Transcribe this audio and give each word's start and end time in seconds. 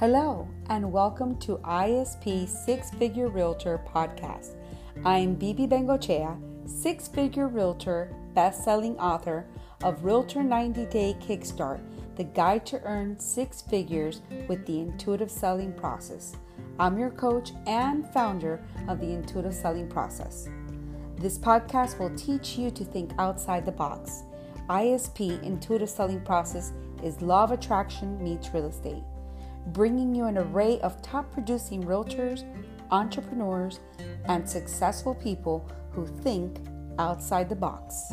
Hello, 0.00 0.46
and 0.68 0.92
welcome 0.92 1.36
to 1.40 1.56
ISP 1.64 2.46
Six 2.46 2.92
Figure 2.92 3.26
Realtor 3.26 3.80
Podcast. 3.92 4.54
I 5.04 5.18
am 5.18 5.34
Bibi 5.34 5.66
Bengochea, 5.66 6.38
six 6.70 7.08
figure 7.08 7.48
realtor, 7.48 8.14
best 8.32 8.62
selling 8.62 8.96
author 9.00 9.44
of 9.82 10.04
Realtor 10.04 10.44
90 10.44 10.84
Day 10.84 11.16
Kickstart, 11.20 11.80
the 12.14 12.22
guide 12.22 12.64
to 12.66 12.80
earn 12.84 13.18
six 13.18 13.60
figures 13.60 14.20
with 14.46 14.64
the 14.66 14.78
intuitive 14.78 15.32
selling 15.32 15.72
process. 15.72 16.36
I'm 16.78 16.96
your 16.96 17.10
coach 17.10 17.50
and 17.66 18.08
founder 18.10 18.64
of 18.86 19.00
the 19.00 19.10
intuitive 19.10 19.52
selling 19.52 19.88
process. 19.88 20.48
This 21.16 21.40
podcast 21.40 21.98
will 21.98 22.14
teach 22.14 22.56
you 22.56 22.70
to 22.70 22.84
think 22.84 23.10
outside 23.18 23.66
the 23.66 23.72
box. 23.72 24.22
ISP 24.70 25.42
intuitive 25.42 25.90
selling 25.90 26.20
process 26.20 26.72
is 27.02 27.20
law 27.20 27.42
of 27.42 27.50
attraction 27.50 28.22
meets 28.22 28.54
real 28.54 28.66
estate 28.66 29.02
bringing 29.72 30.14
you 30.14 30.24
an 30.24 30.38
array 30.38 30.80
of 30.80 31.00
top 31.02 31.32
producing 31.32 31.82
realtors, 31.82 32.44
entrepreneurs, 32.90 33.80
and 34.26 34.48
successful 34.48 35.14
people 35.14 35.70
who 35.92 36.06
think 36.06 36.58
outside 36.98 37.48
the 37.48 37.56
box. 37.56 38.12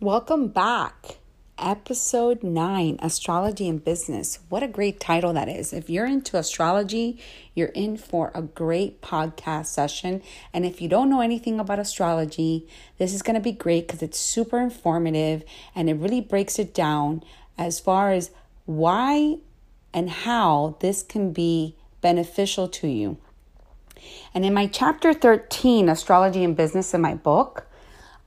Welcome 0.00 0.48
back 0.48 1.18
episode 1.58 2.42
9 2.42 2.98
Astrology 3.00 3.68
and 3.68 3.82
Business. 3.82 4.38
What 4.48 4.62
a 4.62 4.68
great 4.68 5.00
title 5.00 5.32
that 5.32 5.48
is. 5.48 5.72
If 5.72 5.88
you're 5.88 6.06
into 6.06 6.36
astrology, 6.36 7.18
you're 7.54 7.68
in 7.68 7.96
for 7.96 8.30
a 8.34 8.42
great 8.42 9.00
podcast 9.00 9.66
session. 9.66 10.22
And 10.52 10.66
if 10.66 10.80
you 10.80 10.88
don't 10.88 11.08
know 11.08 11.20
anything 11.20 11.58
about 11.58 11.78
astrology, 11.78 12.68
this 12.98 13.14
is 13.14 13.22
going 13.22 13.34
to 13.34 13.40
be 13.40 13.52
great 13.52 13.86
because 13.86 14.02
it's 14.02 14.18
super 14.18 14.58
informative 14.58 15.44
and 15.74 15.88
it 15.88 15.94
really 15.94 16.20
breaks 16.20 16.58
it 16.58 16.74
down 16.74 17.22
as 17.56 17.80
far 17.80 18.12
as 18.12 18.30
why 18.66 19.38
and 19.94 20.10
how 20.10 20.76
this 20.80 21.02
can 21.02 21.32
be 21.32 21.74
beneficial 22.00 22.68
to 22.68 22.88
you. 22.88 23.16
And 24.34 24.44
in 24.44 24.52
my 24.52 24.66
chapter 24.66 25.14
13, 25.14 25.88
Astrology 25.88 26.44
and 26.44 26.56
Business, 26.56 26.92
in 26.92 27.00
my 27.00 27.14
book, 27.14 27.66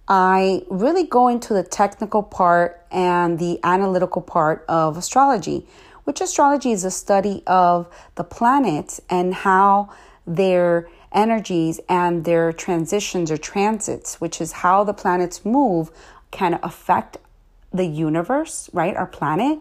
I 0.10 0.64
really 0.70 1.04
go 1.04 1.28
into 1.28 1.54
the 1.54 1.62
technical 1.62 2.24
part 2.24 2.84
and 2.92 3.38
the 3.38 3.60
analytical 3.64 4.24
part 4.24 4.66
of 4.68 4.98
astrology, 4.98 5.68
which 6.04 6.20
astrology 6.20 6.72
is 6.72 6.84
a 6.84 6.90
study 6.90 7.44
of 7.46 7.88
the 8.16 8.24
planets 8.24 9.00
and 9.08 9.36
how 9.36 9.92
their 10.26 10.90
energies 11.12 11.80
and 11.88 12.26
their 12.26 12.52
transitions 12.52 13.30
or 13.30 13.38
transits, 13.38 14.20
which 14.20 14.42
is 14.42 14.52
how 14.52 14.84
the 14.84 14.94
planets 14.94 15.46
move, 15.46 15.92
can 16.32 16.60
affect 16.64 17.18
the 17.72 17.86
universe, 17.86 18.68
right? 18.74 18.96
Our 18.96 19.06
planet 19.06 19.60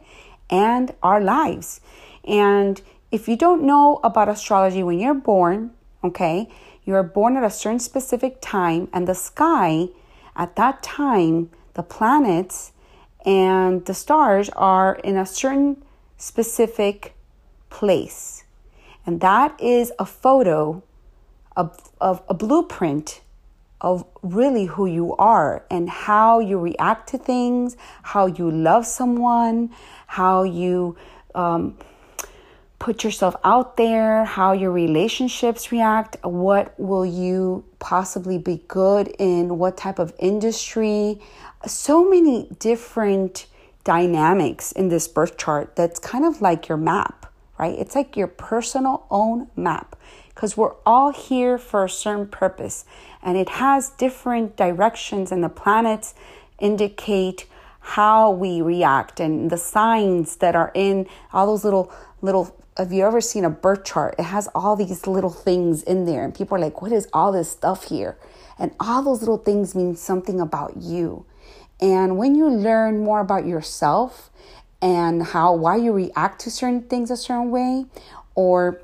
and 0.49 0.95
our 1.03 1.21
lives. 1.21 1.83
And 2.25 2.81
if 3.11 3.29
you 3.29 3.37
don't 3.37 3.65
know 3.65 4.01
about 4.03 4.31
astrology 4.31 4.83
when 4.83 4.99
you're 4.99 5.13
born, 5.13 5.73
okay, 6.03 6.49
you 6.87 6.95
are 6.95 7.03
born 7.03 7.37
at 7.37 7.45
a 7.45 7.51
certain 7.51 7.81
specific 7.81 8.39
time 8.41 8.89
and 8.95 9.07
the 9.07 9.15
sky 9.15 9.89
at 10.39 10.55
that 10.57 10.83
time, 10.83 11.51
the 11.75 11.83
planets 11.83 12.73
and 13.27 13.85
the 13.85 13.93
stars 13.95 14.49
are 14.51 14.95
in 15.03 15.17
a 15.17 15.27
certain 15.27 15.85
specific 16.17 17.15
place. 17.71 18.45
And 19.05 19.21
that 19.21 19.61
is 19.61 19.93
a 19.99 20.07
photo 20.07 20.83
of, 21.57 21.91
of 22.01 22.23
a 22.29 22.35
blueprint 22.35 23.21
of 23.81 24.05
really 24.23 24.67
who 24.67 24.87
you 24.87 25.15
are 25.17 25.65
and 25.71 25.89
how 25.89 26.39
you 26.39 26.59
react 26.59 27.09
to 27.11 27.19
things, 27.19 27.77
how 28.03 28.27
you 28.27 28.51
love 28.51 28.87
someone, 28.87 29.71
how 30.07 30.45
you 30.45 30.97
um, 31.35 31.77
put 32.79 33.03
yourself 33.03 33.35
out 33.45 33.77
there, 33.77 34.25
how 34.25 34.53
your 34.53 34.71
relationships 34.71 35.73
react, 35.73 36.17
what 36.23 36.79
will 36.79 37.05
you 37.05 37.65
possibly 37.79 38.39
be 38.39 38.63
good 38.69 39.09
in, 39.19 39.59
what 39.59 39.77
type 39.77 39.99
of 39.99 40.15
industry. 40.19 41.21
So 41.67 42.09
many 42.09 42.49
different 42.59 43.47
dynamics 43.85 44.71
in 44.73 44.89
this 44.89 45.09
birth 45.09 45.37
chart 45.37 45.75
that's 45.75 45.99
kind 45.99 46.25
of 46.25 46.41
like 46.41 46.69
your 46.69 46.79
map, 46.79 47.33
right? 47.59 47.77
It's 47.77 47.95
like 47.95 48.17
your 48.17 48.29
personal 48.29 49.07
own 49.11 49.49
map 49.57 49.97
because 50.29 50.57
we're 50.57 50.75
all 50.87 51.11
here 51.11 51.59
for 51.59 51.85
a 51.85 51.91
certain 51.91 52.29
purpose 52.29 52.85
and 53.23 53.37
it 53.37 53.49
has 53.49 53.91
different 53.91 54.57
directions 54.57 55.33
and 55.33 55.43
the 55.43 55.49
planets 55.49 56.15
indicate 56.61 57.47
how 57.81 58.31
we 58.31 58.61
react 58.61 59.19
and 59.19 59.51
the 59.51 59.57
signs 59.57 60.37
that 60.37 60.55
are 60.55 60.71
in 60.75 61.09
all 61.33 61.47
those 61.47 61.65
little 61.65 61.91
little 62.21 62.58
have 62.79 62.93
you 62.93 63.05
ever 63.05 63.21
seen 63.21 63.45
a 63.45 63.51
birth 63.51 63.85
chart? 63.85 64.15
It 64.19 64.25
has 64.25 64.49
all 64.55 64.77
these 64.77 65.07
little 65.07 65.31
things 65.31 65.83
in 65.83 66.05
there, 66.05 66.25
and 66.25 66.35
people 66.35 66.57
are 66.57 66.61
like, 66.61 66.81
What 66.81 66.93
is 66.93 67.09
all 67.13 67.33
this 67.33 67.51
stuff 67.51 67.89
here? 67.89 68.17
And 68.59 68.73
all 68.79 69.03
those 69.03 69.21
little 69.21 69.39
things 69.39 69.75
mean 69.75 69.97
something 69.97 70.41
about 70.41 70.77
you. 70.77 71.25
And 71.81 72.17
when 72.17 72.35
you 72.35 72.49
learn 72.49 73.05
more 73.05 73.21
about 73.21 73.47
yourself 73.47 74.31
and 74.81 75.23
how 75.23 75.55
why 75.55 75.77
you 75.77 75.93
react 75.93 76.41
to 76.43 76.51
certain 76.51 76.83
things 76.83 77.11
a 77.11 77.17
certain 77.17 77.51
way, 77.51 77.87
or 78.35 78.81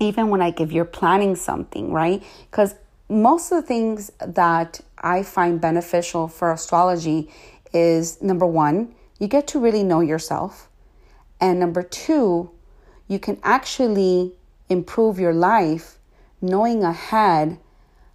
even 0.00 0.28
when 0.28 0.40
like 0.40 0.60
if 0.60 0.72
you're 0.72 0.84
planning 0.84 1.36
something, 1.36 1.92
right? 1.92 2.22
Because 2.50 2.74
most 3.10 3.52
of 3.52 3.62
the 3.62 3.66
things 3.66 4.10
that 4.20 4.80
I 4.98 5.22
find 5.22 5.60
beneficial 5.60 6.28
for 6.28 6.52
astrology 6.52 7.30
is 7.72 8.22
number 8.22 8.46
one, 8.46 8.94
you 9.18 9.26
get 9.28 9.46
to 9.48 9.58
really 9.58 9.82
know 9.82 10.00
yourself. 10.00 10.68
And 11.40 11.60
number 11.60 11.82
two, 11.82 12.50
you 13.08 13.18
can 13.18 13.38
actually 13.42 14.32
improve 14.68 15.18
your 15.18 15.34
life 15.34 15.98
knowing 16.40 16.84
ahead 16.84 17.58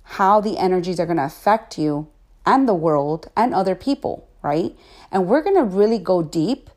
how 0.03 0.39
the 0.39 0.57
energies 0.57 0.99
are 0.99 1.05
going 1.05 1.17
to 1.17 1.25
affect 1.25 1.77
you 1.77 2.07
and 2.45 2.67
the 2.67 2.73
world 2.73 3.29
and 3.35 3.53
other 3.53 3.75
people, 3.75 4.27
right? 4.41 4.75
And 5.11 5.27
we're 5.27 5.41
going 5.41 5.55
to 5.55 5.63
really 5.63 5.97
go 5.97 6.21
deep 6.21 6.69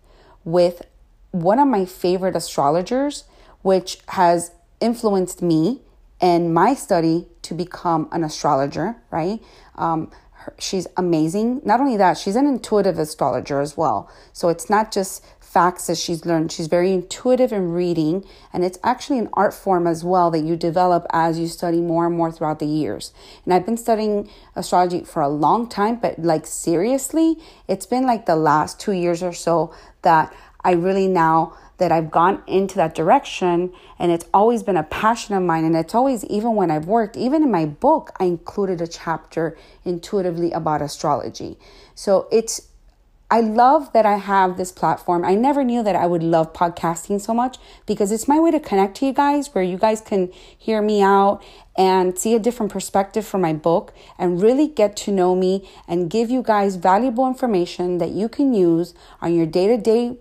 with 0.44 0.82
one 1.32 1.59
of 1.59 1.69
my 1.69 1.84
favorite 1.84 2.37
astrologers, 2.37 3.25
which 3.62 3.99
has 4.09 4.53
influenced 4.81 5.43
me 5.43 5.81
in 6.21 6.53
my 6.53 6.72
study 6.75 7.27
to 7.43 7.54
become 7.54 8.09
an 8.12 8.25
astrologer, 8.25 8.97
right? 9.10 9.41
Um, 9.75 10.10
she's 10.59 10.87
amazing. 10.97 11.60
Not 11.65 11.81
only 11.81 11.97
that, 11.97 12.16
she's 12.16 12.37
an 12.37 12.47
intuitive 12.47 12.98
astrologer 12.98 13.60
as 13.60 13.77
well. 13.77 14.10
So 14.33 14.48
it's 14.48 14.71
not 14.71 14.93
just 14.93 15.25
facts 15.56 15.87
that 15.87 15.97
she's 15.97 16.27
learned. 16.27 16.53
She's 16.53 16.67
very 16.67 16.93
intuitive 16.93 17.50
in 17.50 17.72
reading, 17.72 18.27
and 18.53 18.62
it's 18.62 18.78
actually 18.84 19.19
an 19.19 19.31
art 19.33 19.55
form 19.55 19.87
as 19.87 20.05
well 20.05 20.31
that 20.33 20.41
you 20.41 20.55
develop 20.55 21.06
as 21.15 21.39
you 21.39 21.49
study 21.49 21.81
more 21.81 22.06
and 22.06 22.15
more 22.15 22.31
throughout 22.31 22.59
the 22.59 22.67
years. 22.67 23.15
And 23.43 23.55
I've 23.55 23.65
been 23.65 23.78
studying 23.78 24.28
astrology 24.55 25.05
for 25.05 25.22
a 25.22 25.31
long 25.31 25.66
time, 25.66 25.97
but 25.97 26.19
like 26.19 26.47
seriously, 26.47 27.39
it's 27.69 27.87
been 27.87 28.05
like 28.05 28.27
the 28.27 28.37
last 28.37 28.78
two 28.78 28.93
years 28.93 29.22
or 29.22 29.33
so 29.33 29.75
that 30.03 30.31
I 30.62 30.72
really 30.72 31.09
now 31.09 31.56
that 31.78 31.91
I've 31.91 32.11
gone 32.11 32.43
into 32.47 32.75
that 32.77 32.95
direction 32.95 33.72
and 33.99 34.12
it's 34.12 34.27
always 34.34 34.62
been 34.62 34.77
a 34.77 34.83
passion 34.83 35.34
of 35.37 35.43
mine 35.43 35.65
and 35.65 35.75
it's 35.75 35.95
always 35.95 36.22
even 36.27 36.55
when 36.55 36.71
I've 36.71 36.87
worked 36.87 37.16
even 37.16 37.43
in 37.43 37.50
my 37.50 37.65
book 37.65 38.11
I 38.19 38.25
included 38.25 38.81
a 38.81 38.87
chapter 38.87 39.56
intuitively 39.84 40.53
about 40.53 40.83
astrology. 40.83 41.59
So 41.95 42.28
it's 42.33 42.69
I 43.29 43.41
love 43.41 43.93
that 43.93 44.07
I 44.07 44.19
have 44.19 44.57
this 44.57 44.71
platform. 44.71 45.25
I 45.25 45.35
never 45.35 45.65
knew 45.65 45.83
that 45.83 45.97
I 45.97 46.07
would 46.07 46.23
love 46.23 46.53
podcasting 46.53 47.21
so 47.21 47.35
much 47.35 47.59
because 47.85 48.13
it's 48.13 48.29
my 48.29 48.39
way 48.39 48.53
to 48.53 48.61
connect 48.61 48.99
to 48.99 49.07
you 49.07 49.13
guys 49.13 49.53
where 49.53 49.65
you 49.65 49.77
guys 49.77 50.01
can 50.01 50.31
hear 50.57 50.81
me 50.81 51.03
out 51.03 51.43
and 51.77 52.17
see 52.17 52.37
a 52.37 52.39
different 52.39 52.71
perspective 52.71 53.27
from 53.27 53.41
my 53.41 53.53
book 53.53 53.93
and 54.17 54.41
really 54.41 54.69
get 54.69 54.97
to 54.99 55.11
know 55.11 55.34
me 55.34 55.69
and 55.89 56.09
give 56.09 56.31
you 56.31 56.41
guys 56.41 56.77
valuable 56.77 57.27
information 57.27 57.99
that 57.99 58.11
you 58.11 58.28
can 58.28 58.55
use 58.55 58.95
on 59.21 59.34
your 59.34 59.47
day 59.47 59.67
to 59.67 59.77
day 59.77 60.19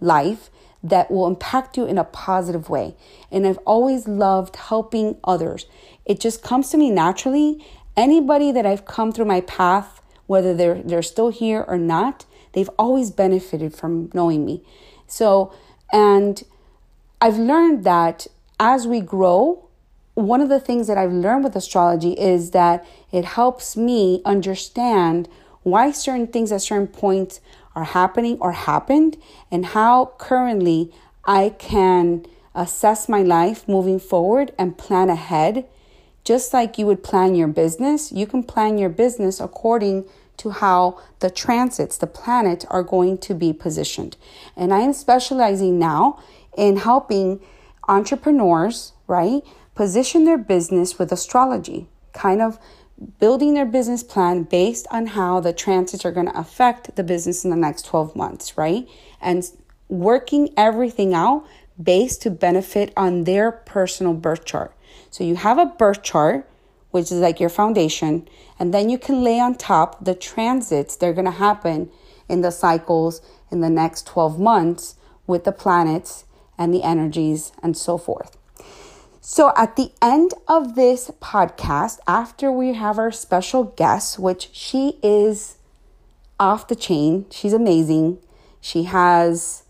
life 0.00 0.50
that 0.82 1.12
will 1.12 1.28
impact 1.28 1.76
you 1.76 1.86
in 1.86 1.96
a 1.96 2.04
positive 2.04 2.68
way. 2.68 2.96
And 3.30 3.46
I've 3.46 3.58
always 3.58 4.08
loved 4.08 4.56
helping 4.56 5.16
others. 5.22 5.66
It 6.04 6.18
just 6.18 6.42
comes 6.42 6.70
to 6.70 6.76
me 6.76 6.90
naturally. 6.90 7.64
Anybody 7.96 8.50
that 8.50 8.66
I've 8.66 8.84
come 8.84 9.12
through 9.12 9.26
my 9.26 9.42
path, 9.42 10.02
whether 10.26 10.54
they're, 10.54 10.82
they're 10.82 11.02
still 11.02 11.30
here 11.30 11.64
or 11.68 11.78
not, 11.78 12.24
They've 12.58 12.68
always 12.76 13.12
benefited 13.12 13.72
from 13.72 14.10
knowing 14.12 14.44
me. 14.44 14.64
So, 15.06 15.52
and 15.92 16.42
I've 17.20 17.38
learned 17.38 17.84
that 17.84 18.26
as 18.58 18.84
we 18.84 19.00
grow, 19.00 19.68
one 20.14 20.40
of 20.40 20.48
the 20.48 20.58
things 20.58 20.88
that 20.88 20.98
I've 20.98 21.12
learned 21.12 21.44
with 21.44 21.54
astrology 21.54 22.14
is 22.14 22.50
that 22.50 22.84
it 23.12 23.24
helps 23.24 23.76
me 23.76 24.22
understand 24.24 25.28
why 25.62 25.92
certain 25.92 26.26
things 26.26 26.50
at 26.50 26.62
certain 26.62 26.88
points 26.88 27.40
are 27.76 27.84
happening 27.84 28.38
or 28.40 28.50
happened 28.50 29.16
and 29.52 29.66
how 29.66 30.14
currently 30.18 30.92
I 31.24 31.50
can 31.60 32.26
assess 32.56 33.08
my 33.08 33.22
life 33.22 33.68
moving 33.68 34.00
forward 34.00 34.50
and 34.58 34.76
plan 34.76 35.10
ahead 35.10 35.64
just 36.24 36.52
like 36.52 36.76
you 36.76 36.86
would 36.86 37.04
plan 37.04 37.36
your 37.36 37.46
business, 37.46 38.10
you 38.10 38.26
can 38.26 38.42
plan 38.42 38.78
your 38.78 38.90
business 38.90 39.38
according 39.38 40.06
to 40.38 40.50
how 40.50 41.00
the 41.20 41.30
transits, 41.30 41.96
the 41.96 42.06
planets 42.06 42.64
are 42.70 42.82
going 42.82 43.18
to 43.18 43.34
be 43.34 43.52
positioned. 43.52 44.16
And 44.56 44.72
I 44.72 44.80
am 44.80 44.92
specializing 44.92 45.78
now 45.78 46.22
in 46.56 46.78
helping 46.78 47.40
entrepreneurs, 47.88 48.92
right, 49.06 49.42
position 49.74 50.24
their 50.24 50.38
business 50.38 50.98
with 50.98 51.12
astrology, 51.12 51.88
kind 52.12 52.42
of 52.42 52.58
building 53.20 53.54
their 53.54 53.66
business 53.66 54.02
plan 54.02 54.42
based 54.42 54.86
on 54.90 55.06
how 55.06 55.40
the 55.40 55.52
transits 55.52 56.04
are 56.04 56.10
going 56.10 56.26
to 56.26 56.38
affect 56.38 56.96
the 56.96 57.04
business 57.04 57.44
in 57.44 57.50
the 57.50 57.56
next 57.56 57.84
12 57.86 58.16
months, 58.16 58.58
right? 58.58 58.88
And 59.20 59.48
working 59.88 60.52
everything 60.56 61.14
out 61.14 61.46
based 61.80 62.22
to 62.22 62.30
benefit 62.30 62.92
on 62.96 63.24
their 63.24 63.52
personal 63.52 64.14
birth 64.14 64.44
chart. 64.44 64.74
So 65.10 65.24
you 65.24 65.36
have 65.36 65.58
a 65.58 65.66
birth 65.66 66.02
chart, 66.02 66.48
which 66.98 67.12
is 67.12 67.20
like 67.20 67.38
your 67.38 67.48
foundation, 67.48 68.28
and 68.58 68.74
then 68.74 68.90
you 68.90 68.98
can 68.98 69.22
lay 69.22 69.38
on 69.38 69.54
top 69.54 70.04
the 70.04 70.16
transits 70.16 70.96
that 70.96 71.06
are 71.06 71.12
going 71.12 71.24
to 71.24 71.30
happen 71.30 71.88
in 72.28 72.40
the 72.40 72.50
cycles 72.50 73.22
in 73.52 73.60
the 73.60 73.70
next 73.70 74.04
12 74.04 74.40
months 74.40 74.96
with 75.24 75.44
the 75.44 75.52
planets 75.52 76.24
and 76.58 76.74
the 76.74 76.82
energies 76.82 77.52
and 77.62 77.76
so 77.76 77.96
forth. 77.96 78.36
So, 79.20 79.52
at 79.56 79.76
the 79.76 79.92
end 80.02 80.32
of 80.48 80.74
this 80.74 81.12
podcast, 81.20 82.00
after 82.08 82.50
we 82.50 82.72
have 82.72 82.98
our 82.98 83.12
special 83.12 83.62
guest, 83.62 84.18
which 84.18 84.48
she 84.52 84.98
is 85.00 85.58
off 86.40 86.66
the 86.66 86.74
chain, 86.74 87.26
she's 87.30 87.52
amazing. 87.52 88.18
She 88.60 88.84
has 88.84 89.62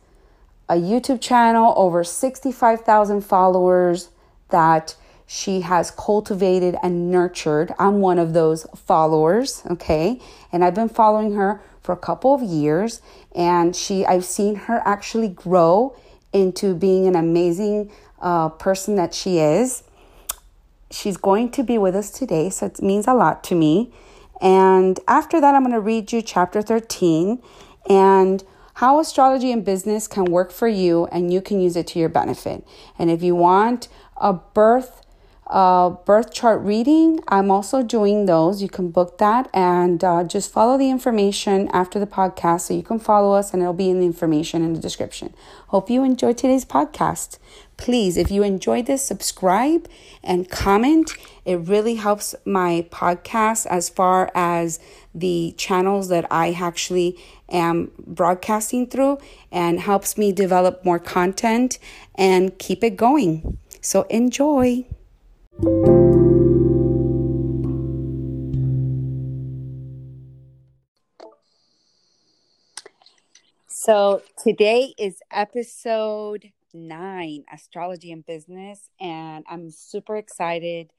a 0.66 0.76
YouTube 0.76 1.20
channel, 1.20 1.74
over 1.76 2.04
65,000 2.04 3.20
followers 3.20 4.08
that 4.48 4.94
she 5.30 5.60
has 5.60 5.90
cultivated 5.90 6.74
and 6.82 7.10
nurtured. 7.10 7.74
I'm 7.78 8.00
one 8.00 8.18
of 8.18 8.32
those 8.32 8.66
followers, 8.74 9.62
okay? 9.70 10.22
And 10.50 10.64
I've 10.64 10.74
been 10.74 10.88
following 10.88 11.34
her 11.34 11.60
for 11.82 11.92
a 11.92 11.98
couple 11.98 12.32
of 12.34 12.42
years 12.42 13.02
and 13.34 13.76
she 13.76 14.06
I've 14.06 14.24
seen 14.24 14.54
her 14.54 14.80
actually 14.86 15.28
grow 15.28 15.94
into 16.32 16.74
being 16.74 17.06
an 17.06 17.14
amazing 17.14 17.92
uh, 18.22 18.48
person 18.48 18.96
that 18.96 19.12
she 19.12 19.38
is. 19.38 19.82
She's 20.90 21.18
going 21.18 21.50
to 21.52 21.62
be 21.62 21.76
with 21.76 21.94
us 21.94 22.10
today, 22.10 22.48
so 22.48 22.64
it 22.64 22.80
means 22.80 23.06
a 23.06 23.12
lot 23.12 23.44
to 23.44 23.54
me. 23.54 23.92
And 24.40 24.98
after 25.06 25.42
that, 25.42 25.54
I'm 25.54 25.62
going 25.62 25.72
to 25.74 25.80
read 25.80 26.10
you 26.10 26.22
chapter 26.22 26.62
13 26.62 27.42
and 27.86 28.42
how 28.74 28.98
astrology 28.98 29.52
and 29.52 29.62
business 29.62 30.06
can 30.06 30.24
work 30.24 30.52
for 30.52 30.68
you 30.68 31.04
and 31.12 31.30
you 31.30 31.42
can 31.42 31.60
use 31.60 31.76
it 31.76 31.86
to 31.88 31.98
your 31.98 32.08
benefit. 32.08 32.66
And 32.98 33.10
if 33.10 33.22
you 33.22 33.34
want 33.34 33.88
a 34.16 34.32
birth 34.32 35.04
uh, 35.48 35.90
birth 35.90 36.32
chart 36.32 36.60
reading. 36.62 37.20
I'm 37.28 37.50
also 37.50 37.82
doing 37.82 38.26
those. 38.26 38.62
You 38.62 38.68
can 38.68 38.90
book 38.90 39.18
that 39.18 39.48
and 39.54 40.02
uh, 40.04 40.24
just 40.24 40.52
follow 40.52 40.76
the 40.76 40.90
information 40.90 41.68
after 41.68 41.98
the 41.98 42.06
podcast 42.06 42.62
so 42.62 42.74
you 42.74 42.82
can 42.82 42.98
follow 42.98 43.32
us 43.34 43.52
and 43.52 43.62
it'll 43.62 43.72
be 43.72 43.88
in 43.88 44.00
the 44.00 44.06
information 44.06 44.62
in 44.62 44.74
the 44.74 44.80
description. 44.80 45.34
Hope 45.68 45.88
you 45.88 46.04
enjoyed 46.04 46.36
today's 46.36 46.64
podcast. 46.64 47.38
Please, 47.78 48.16
if 48.16 48.30
you 48.30 48.42
enjoyed 48.42 48.86
this, 48.86 49.04
subscribe 49.04 49.88
and 50.22 50.50
comment. 50.50 51.12
It 51.44 51.56
really 51.56 51.94
helps 51.94 52.34
my 52.44 52.86
podcast 52.90 53.66
as 53.66 53.88
far 53.88 54.30
as 54.34 54.80
the 55.14 55.54
channels 55.56 56.08
that 56.08 56.26
I 56.30 56.52
actually 56.52 57.16
am 57.48 57.92
broadcasting 57.98 58.88
through 58.88 59.18
and 59.50 59.80
helps 59.80 60.18
me 60.18 60.32
develop 60.32 60.84
more 60.84 60.98
content 60.98 61.78
and 62.16 62.58
keep 62.58 62.84
it 62.84 62.96
going. 62.96 63.58
So 63.80 64.02
enjoy. 64.10 64.86
So 65.60 65.66
today 74.40 74.94
is 74.96 75.20
episode 75.32 76.52
nine, 76.72 77.42
Astrology 77.52 78.12
and 78.12 78.24
Business, 78.24 78.88
and 79.00 79.44
I'm 79.50 79.72
super 79.72 80.16
excited 80.16 80.92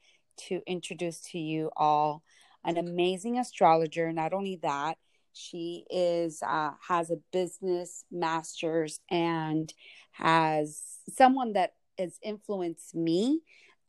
to 0.48 0.60
introduce 0.66 1.22
to 1.30 1.38
you 1.38 1.70
all 1.74 2.22
an 2.62 2.76
amazing 2.76 3.38
astrologer. 3.38 4.12
Not 4.12 4.34
only 4.34 4.56
that, 4.56 4.98
she 5.32 5.86
is 5.88 6.42
uh, 6.42 6.72
has 6.86 7.10
a 7.10 7.16
business 7.32 8.04
master's 8.12 9.00
and 9.10 9.72
has 10.12 10.82
someone 11.08 11.54
that 11.54 11.76
has 11.98 12.18
influenced 12.22 12.94
me 12.94 13.40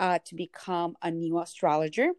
uh, 0.01 0.17
to 0.25 0.35
become 0.35 0.97
a 1.03 1.11
new 1.11 1.39
astrologer. 1.39 2.09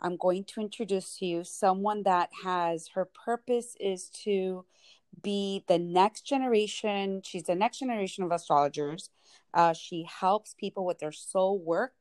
I'm 0.00 0.16
going 0.16 0.44
to 0.48 0.60
introduce 0.60 1.16
to 1.18 1.26
you 1.26 1.44
someone 1.44 2.02
that 2.02 2.28
has 2.42 2.88
her 2.94 3.06
purpose 3.06 3.76
is 3.80 4.10
to 4.24 4.66
be 5.22 5.64
the 5.68 5.78
next 5.78 6.26
generation. 6.26 7.22
She's 7.24 7.44
the 7.44 7.54
next 7.54 7.78
generation 7.78 8.24
of 8.24 8.32
astrologers. 8.32 9.10
Uh, 9.54 9.72
she 9.72 10.04
helps 10.20 10.54
people 10.58 10.84
with 10.84 10.98
their 10.98 11.12
soul 11.12 11.58
work 11.58 11.94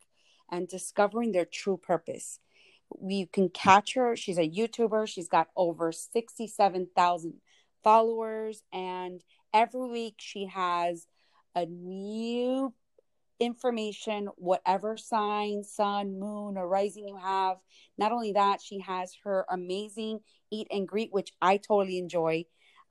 and 0.52 0.68
discovering 0.68 1.32
their 1.32 1.46
true 1.46 1.78
purpose. 1.78 2.40
You 3.00 3.28
can 3.28 3.50
catch 3.50 3.94
her. 3.94 4.16
She's 4.16 4.40
a 4.40 4.50
YouTuber. 4.50 5.08
She's 5.08 5.30
got 5.30 5.50
over 5.56 5.92
67,000 5.92 7.34
followers. 7.84 8.64
And 8.74 9.24
every 9.54 9.88
week 9.88 10.16
she 10.18 10.48
has 10.48 11.08
a 11.56 11.68
new 11.68 12.74
information, 13.40 14.28
whatever 14.36 14.98
sign, 14.98 15.64
sun, 15.64 16.20
moon, 16.20 16.58
or 16.58 16.68
rising 16.68 17.08
you 17.08 17.18
have. 17.18 17.58
Not 17.98 18.12
only 18.12 18.34
that, 18.34 18.62
she 18.62 18.80
has 18.80 19.14
her 19.24 19.46
amazing 19.50 20.20
eat 20.52 20.68
and 20.72 20.88
greet, 20.88 21.12
which 21.12 21.32
I 21.42 21.58
totally 21.58 21.98
enjoy 21.98 22.46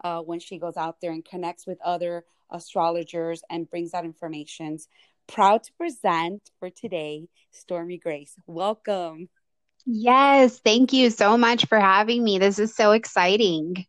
uh, 0.05 0.21
when 0.21 0.41
she 0.41 0.59
goes 0.59 0.77
out 0.77 1.01
there 1.01 1.13
and 1.13 1.25
connects 1.25 1.67
with 1.67 1.79
other 1.85 2.25
astrologers 2.51 3.43
and 3.51 3.71
brings 3.71 3.95
out 3.95 4.05
information. 4.05 4.79
Proud 5.27 5.63
to 5.65 5.73
present 5.75 6.51
for 6.59 6.71
today, 6.71 7.29
Stormy 7.51 7.99
Grace. 7.99 8.35
Welcome. 8.47 9.29
Yes, 9.87 10.61
thank 10.61 10.93
you 10.93 11.11
so 11.11 11.37
much 11.37 11.67
for 11.67 11.81
having 11.81 12.23
me. 12.23 12.39
This 12.39 12.59
is 12.59 12.75
so 12.75 12.93
exciting. 12.93 13.87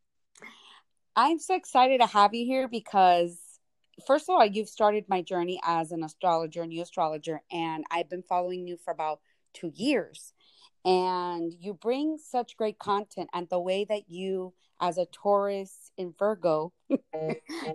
I'm 1.16 1.38
so 1.38 1.56
excited 1.56 2.00
to 2.02 2.08
have 2.08 2.34
you 2.34 2.46
here 2.46 2.68
because 2.68 3.38
first 4.06 4.30
of 4.30 4.36
all, 4.36 4.46
you've 4.46 4.70
started 4.70 5.06
my 5.08 5.22
journey 5.22 5.60
as 5.64 5.92
an 5.92 6.04
astrologer, 6.04 6.66
new 6.66 6.82
astrologer, 6.82 7.42
and 7.52 7.84
I've 7.92 8.10
been 8.10 8.24
following 8.24 8.68
you 8.68 8.78
for 8.78 8.92
about 8.92 9.20
two 9.54 9.72
years. 9.76 10.34
And 10.86 11.54
you 11.60 11.74
bring 11.74 12.18
such 12.18 12.58
great 12.58 12.78
content, 12.78 13.30
and 13.34 13.48
the 13.50 13.60
way 13.60 13.86
that 13.86 14.10
you, 14.10 14.54
as 14.82 14.98
a 14.98 15.06
Taurus 15.06 15.92
in 15.98 16.14
Virgo, 16.18 16.74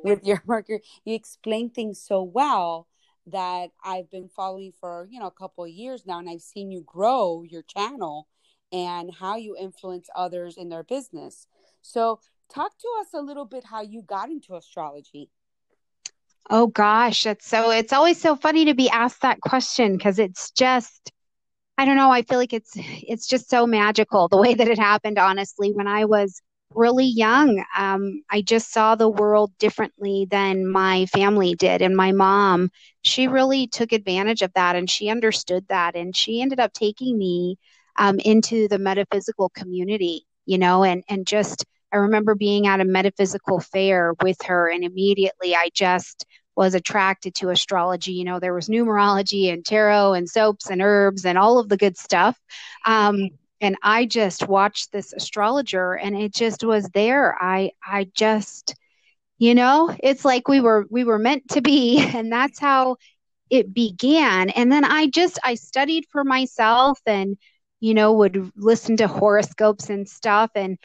with 0.04 0.24
your 0.24 0.42
Mercury, 0.46 0.82
you 1.04 1.14
explain 1.14 1.70
things 1.70 2.00
so 2.00 2.22
well 2.22 2.86
that 3.26 3.70
I've 3.82 4.10
been 4.10 4.28
following 4.28 4.72
for 4.78 5.08
you 5.10 5.20
know 5.20 5.26
a 5.26 5.30
couple 5.30 5.64
of 5.64 5.70
years 5.70 6.04
now, 6.06 6.18
and 6.18 6.28
I've 6.28 6.42
seen 6.42 6.70
you 6.70 6.82
grow 6.86 7.42
your 7.42 7.62
channel 7.62 8.28
and 8.72 9.10
how 9.14 9.36
you 9.36 9.56
influence 9.58 10.08
others 10.14 10.58
in 10.58 10.68
their 10.68 10.82
business. 10.82 11.46
So, 11.80 12.20
talk 12.52 12.76
to 12.78 12.88
us 13.00 13.08
a 13.14 13.22
little 13.22 13.46
bit 13.46 13.64
how 13.64 13.80
you 13.80 14.02
got 14.02 14.28
into 14.28 14.54
astrology. 14.54 15.30
Oh 16.50 16.66
gosh, 16.68 17.26
it's 17.26 17.46
so 17.46 17.70
it's 17.70 17.92
always 17.92 18.20
so 18.20 18.36
funny 18.36 18.66
to 18.66 18.74
be 18.74 18.88
asked 18.88 19.22
that 19.22 19.40
question 19.40 19.96
because 19.96 20.18
it's 20.18 20.50
just 20.52 21.12
I 21.78 21.84
don't 21.86 21.96
know, 21.96 22.10
I 22.12 22.22
feel 22.22 22.38
like 22.38 22.52
it's 22.54 22.72
it's 22.76 23.26
just 23.28 23.50
so 23.50 23.66
magical 23.66 24.28
the 24.28 24.38
way 24.38 24.54
that 24.54 24.68
it 24.68 24.78
happened 24.78 25.18
honestly 25.18 25.72
when 25.72 25.88
I 25.88 26.04
was 26.06 26.42
really 26.74 27.06
young. 27.06 27.64
Um, 27.78 28.22
I 28.30 28.42
just 28.42 28.72
saw 28.72 28.94
the 28.96 29.08
world 29.08 29.52
differently 29.58 30.26
than 30.30 30.70
my 30.70 31.06
family 31.06 31.54
did 31.54 31.82
and 31.82 31.96
my 31.96 32.12
mom, 32.12 32.70
she 33.02 33.28
really 33.28 33.66
took 33.68 33.92
advantage 33.92 34.42
of 34.42 34.52
that 34.54 34.76
and 34.76 34.90
she 34.90 35.08
understood 35.10 35.66
that 35.68 35.96
and 35.96 36.16
she 36.16 36.42
ended 36.42 36.60
up 36.60 36.72
taking 36.74 37.18
me 37.18 37.58
um, 37.98 38.18
into 38.20 38.68
the 38.68 38.78
metaphysical 38.78 39.50
community, 39.50 40.26
you 40.46 40.58
know, 40.58 40.84
and 40.84 41.04
and 41.08 41.26
just 41.26 41.64
I 41.92 41.96
remember 41.96 42.34
being 42.34 42.66
at 42.66 42.80
a 42.80 42.84
metaphysical 42.84 43.60
fair 43.60 44.14
with 44.22 44.40
her, 44.44 44.70
and 44.70 44.84
immediately 44.84 45.54
I 45.54 45.70
just 45.74 46.26
was 46.56 46.74
attracted 46.74 47.34
to 47.36 47.50
astrology. 47.50 48.12
You 48.12 48.24
know, 48.24 48.40
there 48.40 48.54
was 48.54 48.68
numerology 48.68 49.52
and 49.52 49.64
tarot 49.64 50.14
and 50.14 50.28
soaps 50.28 50.70
and 50.70 50.82
herbs 50.82 51.24
and 51.24 51.38
all 51.38 51.58
of 51.58 51.68
the 51.68 51.76
good 51.76 51.96
stuff. 51.96 52.38
Um, 52.84 53.30
and 53.60 53.76
I 53.82 54.06
just 54.06 54.48
watched 54.48 54.92
this 54.92 55.12
astrologer, 55.12 55.94
and 55.94 56.16
it 56.16 56.34
just 56.34 56.64
was 56.64 56.88
there. 56.94 57.36
I 57.40 57.72
I 57.84 58.08
just, 58.14 58.74
you 59.38 59.54
know, 59.54 59.94
it's 60.02 60.24
like 60.24 60.48
we 60.48 60.60
were 60.60 60.86
we 60.90 61.04
were 61.04 61.18
meant 61.18 61.48
to 61.50 61.60
be, 61.62 61.98
and 62.14 62.30
that's 62.32 62.58
how 62.58 62.96
it 63.50 63.74
began. 63.74 64.50
And 64.50 64.70
then 64.72 64.84
I 64.84 65.08
just 65.08 65.38
I 65.44 65.54
studied 65.54 66.06
for 66.10 66.24
myself 66.24 67.00
and 67.06 67.36
you 67.80 67.94
know 67.94 68.12
would 68.14 68.50
listen 68.56 68.96
to 68.98 69.08
horoscopes 69.08 69.90
and 69.90 70.08
stuff 70.08 70.50
and 70.54 70.78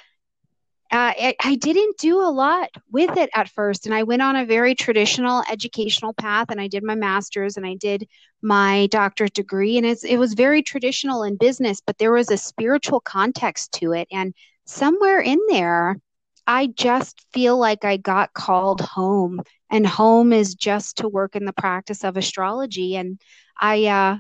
I, 0.96 1.36
I 1.44 1.56
didn't 1.56 1.98
do 1.98 2.22
a 2.22 2.30
lot 2.30 2.70
with 2.92 3.18
it 3.18 3.32
at 3.34 3.50
first. 3.50 3.86
And 3.86 3.96
I 3.96 4.04
went 4.04 4.22
on 4.22 4.36
a 4.36 4.46
very 4.46 4.76
traditional 4.76 5.44
educational 5.50 6.14
path 6.14 6.48
and 6.52 6.62
I 6.62 6.68
did 6.68 6.84
my 6.84 6.94
master's 6.94 7.58
and 7.58 7.66
I 7.66 7.76
did 7.76 8.08
my 8.44 8.88
doctorate 8.88 9.34
degree. 9.34 9.78
And 9.78 9.86
it's, 9.88 10.04
it 10.04 10.18
was 10.18 10.36
very 10.36 10.62
traditional 10.62 11.24
in 11.24 11.36
business, 11.38 11.82
but 11.86 11.98
there 11.98 12.12
was 12.12 12.30
a 12.30 12.38
spiritual 12.38 13.00
context 13.00 13.72
to 13.74 13.94
it. 13.94 14.08
And 14.12 14.36
somewhere 14.66 15.20
in 15.20 15.40
there, 15.50 15.98
I 16.46 16.68
just 16.68 17.26
feel 17.34 17.58
like 17.58 17.84
I 17.84 17.98
got 17.98 18.34
called 18.34 18.82
home. 18.82 19.42
And 19.72 19.88
home 19.88 20.32
is 20.32 20.54
just 20.54 20.98
to 20.98 21.10
work 21.10 21.36
in 21.36 21.46
the 21.46 21.54
practice 21.54 22.04
of 22.04 22.18
astrology. 22.18 22.98
And 22.98 23.20
I, 23.60 23.86
uh, 23.86 24.18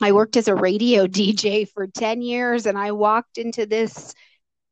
I 0.00 0.12
worked 0.12 0.38
as 0.38 0.48
a 0.48 0.54
radio 0.54 1.06
DJ 1.08 1.68
for 1.68 1.86
10 1.86 2.22
years 2.22 2.64
and 2.64 2.78
I 2.78 2.92
walked 2.92 3.36
into 3.36 3.66
this 3.66 4.14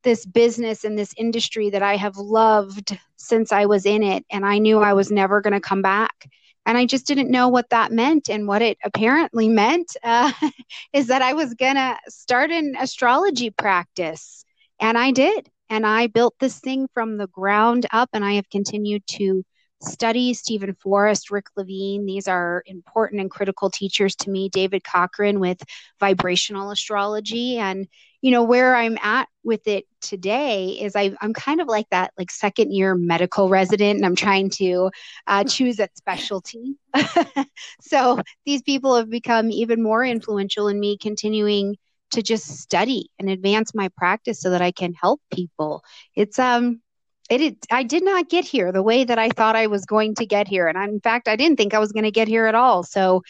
this 0.03 0.25
business 0.25 0.83
and 0.83 0.97
this 0.97 1.13
industry 1.17 1.69
that 1.69 1.83
I 1.83 1.95
have 1.95 2.17
loved 2.17 2.97
since 3.17 3.51
I 3.51 3.65
was 3.65 3.85
in 3.85 4.03
it 4.03 4.25
and 4.31 4.45
I 4.45 4.57
knew 4.57 4.79
I 4.79 4.93
was 4.93 5.11
never 5.11 5.41
going 5.41 5.53
to 5.53 5.59
come 5.59 5.81
back 5.81 6.29
and 6.65 6.77
I 6.77 6.85
just 6.85 7.07
didn't 7.07 7.31
know 7.31 7.47
what 7.47 7.69
that 7.69 7.91
meant 7.91 8.29
and 8.29 8.47
what 8.47 8.61
it 8.61 8.77
apparently 8.83 9.49
meant 9.49 9.95
uh, 10.03 10.31
is 10.93 11.07
that 11.07 11.21
I 11.21 11.33
was 11.33 11.53
going 11.53 11.75
to 11.75 11.97
start 12.07 12.51
an 12.51 12.75
astrology 12.79 13.49
practice 13.49 14.45
and 14.79 14.97
I 14.97 15.11
did 15.11 15.49
and 15.69 15.85
I 15.85 16.07
built 16.07 16.35
this 16.39 16.59
thing 16.59 16.87
from 16.93 17.17
the 17.17 17.27
ground 17.27 17.85
up 17.91 18.09
and 18.13 18.23
I 18.23 18.33
have 18.33 18.49
continued 18.49 19.05
to 19.07 19.43
study 19.81 20.33
Steven 20.33 20.73
Forrest, 20.73 21.31
Rick 21.31 21.45
Levine. 21.55 22.05
These 22.05 22.27
are 22.27 22.63
important 22.65 23.21
and 23.21 23.31
critical 23.31 23.69
teachers 23.69 24.15
to 24.17 24.29
me. 24.29 24.49
David 24.49 24.83
Cochrane 24.83 25.39
with 25.39 25.63
vibrational 25.99 26.71
astrology. 26.71 27.57
And, 27.57 27.87
you 28.21 28.31
know, 28.31 28.43
where 28.43 28.75
I'm 28.75 28.97
at 29.01 29.27
with 29.43 29.67
it 29.67 29.85
today 30.01 30.77
is 30.81 30.95
I, 30.95 31.15
am 31.21 31.33
kind 31.33 31.61
of 31.61 31.67
like 31.67 31.89
that, 31.91 32.11
like 32.17 32.31
second 32.31 32.73
year 32.73 32.95
medical 32.95 33.49
resident, 33.49 33.97
and 33.97 34.05
I'm 34.05 34.15
trying 34.15 34.49
to 34.51 34.91
uh, 35.27 35.43
choose 35.45 35.79
a 35.79 35.87
specialty. 35.95 36.75
so 37.81 38.19
these 38.45 38.61
people 38.61 38.95
have 38.95 39.09
become 39.09 39.51
even 39.51 39.81
more 39.81 40.03
influential 40.03 40.67
in 40.67 40.79
me 40.79 40.97
continuing 40.97 41.77
to 42.11 42.21
just 42.21 42.59
study 42.59 43.09
and 43.19 43.29
advance 43.29 43.73
my 43.75 43.89
practice 43.95 44.41
so 44.41 44.49
that 44.49 44.61
I 44.61 44.71
can 44.71 44.93
help 44.93 45.21
people. 45.31 45.83
It's 46.15 46.39
um 46.39 46.81
it, 47.29 47.41
it, 47.41 47.57
I 47.69 47.83
did 47.83 48.03
not 48.03 48.27
get 48.27 48.43
here 48.43 48.71
the 48.71 48.81
way 48.81 49.03
that 49.03 49.19
I 49.19 49.29
thought 49.29 49.55
I 49.55 49.67
was 49.67 49.85
going 49.85 50.15
to 50.15 50.25
get 50.25 50.47
here, 50.47 50.67
and 50.67 50.77
I, 50.77 50.85
in 50.85 50.99
fact, 50.99 51.27
I 51.27 51.35
didn't 51.35 51.57
think 51.57 51.73
I 51.73 51.79
was 51.79 51.91
going 51.91 52.05
to 52.05 52.11
get 52.11 52.27
here 52.27 52.47
at 52.47 52.55
all. 52.55 52.83
So 52.83 53.21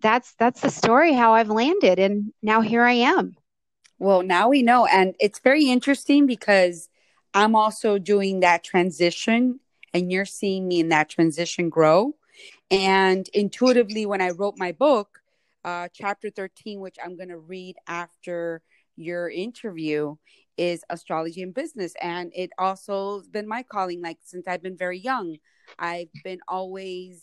that's 0.00 0.34
that's 0.38 0.60
the 0.60 0.70
story 0.70 1.14
how 1.14 1.34
I've 1.34 1.48
landed, 1.48 1.98
and 1.98 2.32
now 2.42 2.60
here 2.60 2.84
I 2.84 2.92
am. 2.92 3.36
Well, 3.98 4.22
now 4.22 4.48
we 4.48 4.62
know, 4.62 4.86
and 4.86 5.14
it's 5.18 5.40
very 5.40 5.68
interesting 5.68 6.26
because 6.26 6.88
I'm 7.34 7.56
also 7.56 7.98
doing 7.98 8.40
that 8.40 8.62
transition, 8.62 9.60
and 9.92 10.12
you're 10.12 10.24
seeing 10.24 10.68
me 10.68 10.80
in 10.80 10.88
that 10.90 11.08
transition 11.08 11.68
grow. 11.68 12.14
And 12.70 13.28
intuitively, 13.34 14.06
when 14.06 14.20
I 14.20 14.30
wrote 14.30 14.54
my 14.56 14.72
book, 14.72 15.20
uh, 15.64 15.88
chapter 15.92 16.30
13, 16.30 16.80
which 16.80 16.96
I'm 17.04 17.16
going 17.16 17.30
to 17.30 17.38
read 17.38 17.76
after 17.88 18.62
your 18.96 19.28
interview, 19.30 20.16
is 20.56 20.82
astrology 20.90 21.42
and 21.42 21.54
business. 21.54 21.94
And 22.00 22.32
it 22.34 22.50
also 22.58 23.18
has 23.18 23.28
been 23.28 23.48
my 23.48 23.62
calling, 23.62 24.00
like 24.00 24.18
since 24.22 24.46
I've 24.46 24.62
been 24.62 24.76
very 24.76 24.98
young. 24.98 25.36
I've 25.78 26.08
been 26.24 26.40
always 26.48 27.22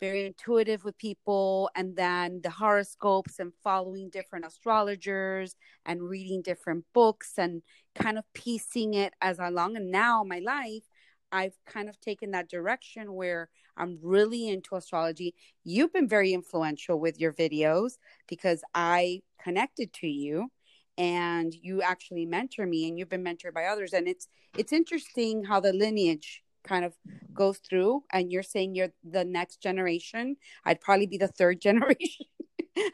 very 0.00 0.26
intuitive 0.26 0.84
with 0.84 0.96
people 0.98 1.70
and 1.76 1.94
then 1.96 2.40
the 2.42 2.50
horoscopes 2.50 3.38
and 3.38 3.52
following 3.62 4.08
different 4.10 4.46
astrologers 4.46 5.56
and 5.84 6.02
reading 6.02 6.42
different 6.42 6.84
books 6.94 7.34
and 7.38 7.62
kind 7.94 8.18
of 8.18 8.24
piecing 8.34 8.94
it 8.94 9.12
as 9.20 9.38
along 9.38 9.76
and 9.76 9.90
now 9.90 10.24
my 10.24 10.38
life 10.38 10.84
I've 11.32 11.54
kind 11.66 11.88
of 11.88 12.00
taken 12.00 12.32
that 12.32 12.48
direction 12.48 13.14
where 13.14 13.48
I'm 13.76 13.98
really 14.02 14.48
into 14.48 14.74
astrology. 14.74 15.34
You've 15.64 15.92
been 15.92 16.08
very 16.08 16.32
influential 16.32 16.98
with 16.98 17.20
your 17.20 17.32
videos 17.32 17.98
because 18.28 18.62
I 18.74 19.20
connected 19.42 19.92
to 19.94 20.08
you 20.08 20.50
and 20.98 21.54
you 21.54 21.82
actually 21.82 22.26
mentor 22.26 22.66
me 22.66 22.88
and 22.88 22.98
you've 22.98 23.08
been 23.08 23.24
mentored 23.24 23.54
by 23.54 23.66
others 23.66 23.92
and 23.92 24.08
it's 24.08 24.28
it's 24.58 24.72
interesting 24.72 25.44
how 25.44 25.60
the 25.60 25.72
lineage 25.72 26.42
kind 26.64 26.84
of 26.84 26.94
goes 27.32 27.58
through 27.58 28.02
and 28.12 28.30
you're 28.30 28.42
saying 28.42 28.74
you're 28.74 28.92
the 29.04 29.24
next 29.24 29.62
generation 29.62 30.36
i'd 30.64 30.80
probably 30.80 31.06
be 31.06 31.18
the 31.18 31.28
third 31.28 31.60
generation 31.68 32.26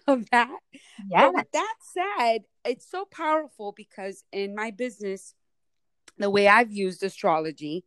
of 0.06 0.28
that 0.30 0.50
yeah 1.10 1.22
but 1.22 1.34
with 1.34 1.50
that 1.52 1.74
said 1.80 2.38
it's 2.64 2.90
so 2.90 3.04
powerful 3.04 3.72
because 3.76 4.24
in 4.32 4.54
my 4.54 4.70
business 4.70 5.34
the 6.18 6.30
way 6.30 6.48
i've 6.48 6.72
used 6.72 7.02
astrology 7.02 7.84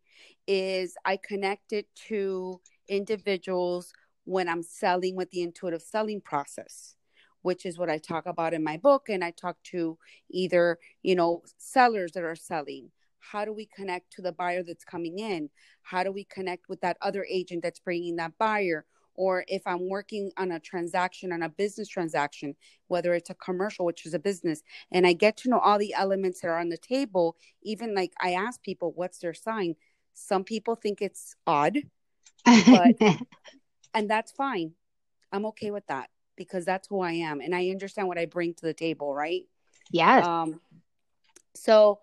is 0.47 0.95
i 1.05 1.17
connect 1.17 1.73
it 1.73 1.87
to 1.95 2.59
individuals 2.87 3.91
when 4.25 4.47
i'm 4.47 4.63
selling 4.63 5.15
with 5.15 5.29
the 5.31 5.41
intuitive 5.41 5.81
selling 5.81 6.21
process 6.21 6.95
which 7.41 7.65
is 7.65 7.77
what 7.77 7.89
I 7.89 7.97
talk 7.97 8.25
about 8.25 8.53
in 8.53 8.63
my 8.63 8.77
book. 8.77 9.09
And 9.09 9.23
I 9.23 9.31
talk 9.31 9.57
to 9.65 9.97
either, 10.29 10.77
you 11.03 11.15
know, 11.15 11.43
sellers 11.57 12.13
that 12.13 12.23
are 12.23 12.35
selling. 12.35 12.91
How 13.19 13.45
do 13.45 13.53
we 13.53 13.65
connect 13.65 14.11
to 14.13 14.21
the 14.21 14.31
buyer 14.31 14.63
that's 14.63 14.83
coming 14.83 15.19
in? 15.19 15.49
How 15.81 16.03
do 16.03 16.11
we 16.11 16.23
connect 16.25 16.69
with 16.69 16.81
that 16.81 16.97
other 17.01 17.25
agent 17.29 17.63
that's 17.63 17.79
bringing 17.79 18.15
that 18.17 18.37
buyer? 18.37 18.85
Or 19.15 19.43
if 19.47 19.61
I'm 19.65 19.89
working 19.89 20.31
on 20.37 20.51
a 20.51 20.59
transaction, 20.59 21.33
on 21.33 21.43
a 21.43 21.49
business 21.49 21.89
transaction, 21.89 22.55
whether 22.87 23.13
it's 23.13 23.29
a 23.29 23.35
commercial, 23.35 23.85
which 23.85 24.05
is 24.05 24.13
a 24.13 24.19
business, 24.19 24.63
and 24.91 25.05
I 25.05 25.13
get 25.13 25.35
to 25.37 25.49
know 25.49 25.59
all 25.59 25.77
the 25.77 25.93
elements 25.93 26.41
that 26.41 26.47
are 26.47 26.57
on 26.57 26.69
the 26.69 26.77
table, 26.77 27.35
even 27.61 27.93
like 27.93 28.13
I 28.21 28.31
ask 28.31 28.61
people, 28.61 28.93
what's 28.95 29.19
their 29.19 29.33
sign? 29.33 29.75
Some 30.13 30.45
people 30.45 30.75
think 30.75 31.01
it's 31.01 31.35
odd, 31.45 31.79
but, 32.45 32.95
and 33.93 34.09
that's 34.09 34.31
fine. 34.31 34.71
I'm 35.31 35.45
okay 35.47 35.71
with 35.71 35.85
that 35.87 36.09
because 36.35 36.65
that's 36.65 36.87
who 36.87 37.01
I 37.01 37.11
am 37.11 37.41
and 37.41 37.53
I 37.53 37.69
understand 37.69 38.07
what 38.07 38.17
I 38.17 38.25
bring 38.25 38.53
to 38.55 38.65
the 38.65 38.73
table, 38.73 39.13
right? 39.13 39.43
Yes. 39.91 40.25
Um 40.25 40.61
so 41.55 41.99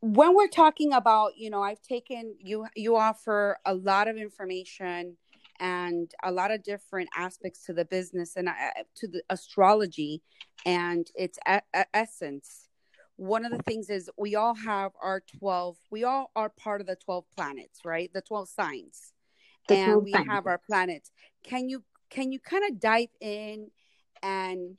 when 0.00 0.34
we're 0.34 0.48
talking 0.48 0.92
about, 0.92 1.36
you 1.36 1.50
know, 1.50 1.62
I've 1.62 1.82
taken 1.82 2.34
you 2.38 2.66
you 2.74 2.96
offer 2.96 3.58
a 3.64 3.74
lot 3.74 4.08
of 4.08 4.16
information 4.16 5.16
and 5.58 6.12
a 6.22 6.30
lot 6.30 6.50
of 6.50 6.62
different 6.62 7.08
aspects 7.16 7.64
to 7.64 7.72
the 7.72 7.84
business 7.84 8.36
and 8.36 8.48
uh, 8.48 8.52
to 8.96 9.08
the 9.08 9.22
astrology 9.30 10.22
and 10.64 11.10
its 11.14 11.38
a- 11.46 11.62
a- 11.74 11.86
essence. 11.94 12.68
One 13.16 13.46
of 13.46 13.52
the 13.52 13.62
things 13.62 13.88
is 13.88 14.10
we 14.18 14.34
all 14.34 14.54
have 14.54 14.92
our 15.02 15.22
12, 15.38 15.78
we 15.90 16.04
all 16.04 16.30
are 16.36 16.50
part 16.50 16.82
of 16.82 16.86
the 16.86 16.96
12 16.96 17.24
planets, 17.34 17.80
right? 17.84 18.12
The 18.12 18.20
12 18.20 18.48
signs. 18.50 19.12
The 19.68 19.74
and 19.76 20.04
we 20.04 20.12
signs. 20.12 20.28
have 20.28 20.46
our 20.46 20.58
planets. 20.58 21.10
Can 21.42 21.68
you 21.68 21.82
can 22.10 22.30
you 22.30 22.38
kind 22.38 22.64
of 22.70 22.78
dive 22.78 23.08
in 23.20 23.70
and 24.22 24.78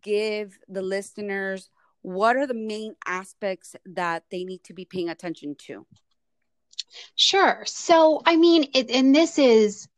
give 0.00 0.58
the 0.68 0.82
listeners 0.82 1.68
what 2.02 2.36
are 2.36 2.46
the 2.46 2.54
main 2.54 2.94
aspects 3.06 3.74
that 3.86 4.24
they 4.30 4.44
need 4.44 4.64
to 4.64 4.74
be 4.74 4.84
paying 4.84 5.08
attention 5.08 5.56
to? 5.66 5.86
Sure. 7.16 7.62
So, 7.64 8.20
I 8.26 8.36
mean, 8.36 8.68
it, 8.74 8.90
and 8.90 9.14
this 9.14 9.38
is 9.38 9.88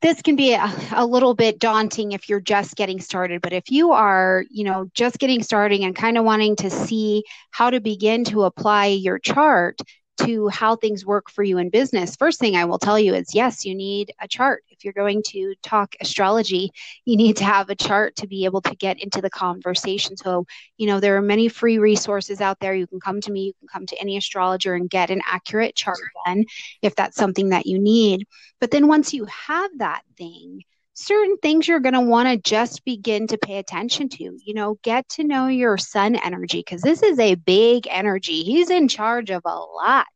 this 0.00 0.20
can 0.20 0.34
be 0.34 0.52
a, 0.52 0.72
a, 0.92 1.06
little 1.06 1.34
bit 1.34 1.60
daunting 1.60 2.10
if 2.10 2.28
you're 2.28 2.40
just 2.40 2.74
getting 2.74 3.00
started 3.00 3.40
but 3.40 3.52
if 3.52 3.70
you 3.70 3.92
are 3.92 4.44
you 4.50 4.64
know 4.64 4.90
just 4.94 5.18
getting 5.18 5.42
starting 5.42 5.84
and 5.84 5.94
kind 5.94 6.18
of 6.18 6.24
wanting 6.24 6.56
to 6.56 6.68
see 6.70 7.22
how 7.52 7.70
to 7.70 7.80
begin 7.80 8.24
to 8.24 8.42
apply 8.42 8.86
your 8.86 9.18
chart 9.18 9.78
to 10.18 10.48
how 10.48 10.76
things 10.76 11.06
work 11.06 11.30
for 11.30 11.42
you 11.42 11.58
in 11.58 11.70
business, 11.70 12.16
first 12.16 12.38
thing 12.38 12.56
I 12.56 12.64
will 12.64 12.78
tell 12.78 12.98
you 12.98 13.14
is 13.14 13.34
yes, 13.34 13.64
you 13.64 13.74
need 13.74 14.12
a 14.20 14.28
chart. 14.28 14.64
If 14.70 14.84
you're 14.84 14.92
going 14.92 15.22
to 15.28 15.54
talk 15.62 15.94
astrology, 16.00 16.70
you 17.04 17.16
need 17.16 17.36
to 17.38 17.44
have 17.44 17.70
a 17.70 17.74
chart 17.74 18.16
to 18.16 18.26
be 18.26 18.44
able 18.44 18.60
to 18.62 18.74
get 18.76 19.02
into 19.02 19.20
the 19.20 19.30
conversation. 19.30 20.16
So, 20.16 20.46
you 20.76 20.86
know, 20.86 21.00
there 21.00 21.16
are 21.16 21.22
many 21.22 21.48
free 21.48 21.78
resources 21.78 22.40
out 22.40 22.60
there. 22.60 22.74
You 22.74 22.86
can 22.86 23.00
come 23.00 23.20
to 23.22 23.32
me, 23.32 23.44
you 23.44 23.52
can 23.58 23.68
come 23.68 23.86
to 23.86 24.00
any 24.00 24.16
astrologer 24.16 24.74
and 24.74 24.90
get 24.90 25.10
an 25.10 25.22
accurate 25.26 25.74
chart 25.74 25.98
then 26.26 26.44
if 26.82 26.94
that's 26.94 27.16
something 27.16 27.50
that 27.50 27.66
you 27.66 27.78
need. 27.78 28.26
But 28.60 28.70
then 28.70 28.88
once 28.88 29.12
you 29.12 29.26
have 29.26 29.70
that 29.78 30.02
thing, 30.16 30.62
certain 30.94 31.36
things 31.38 31.66
you're 31.66 31.80
going 31.80 31.94
to 31.94 32.00
want 32.00 32.28
to 32.28 32.36
just 32.36 32.84
begin 32.84 33.26
to 33.28 33.38
pay 33.38 33.58
attention 33.58 34.08
to. 34.08 34.38
You 34.44 34.54
know, 34.54 34.78
get 34.82 35.08
to 35.10 35.24
know 35.24 35.46
your 35.46 35.78
sun 35.78 36.16
energy 36.16 36.58
because 36.58 36.82
this 36.82 37.02
is 37.02 37.18
a 37.18 37.34
big 37.34 37.86
energy. 37.90 38.42
He's 38.42 38.70
in 38.70 38.88
charge 38.88 39.30
of 39.30 39.42
a 39.44 39.58
lot. 39.58 40.06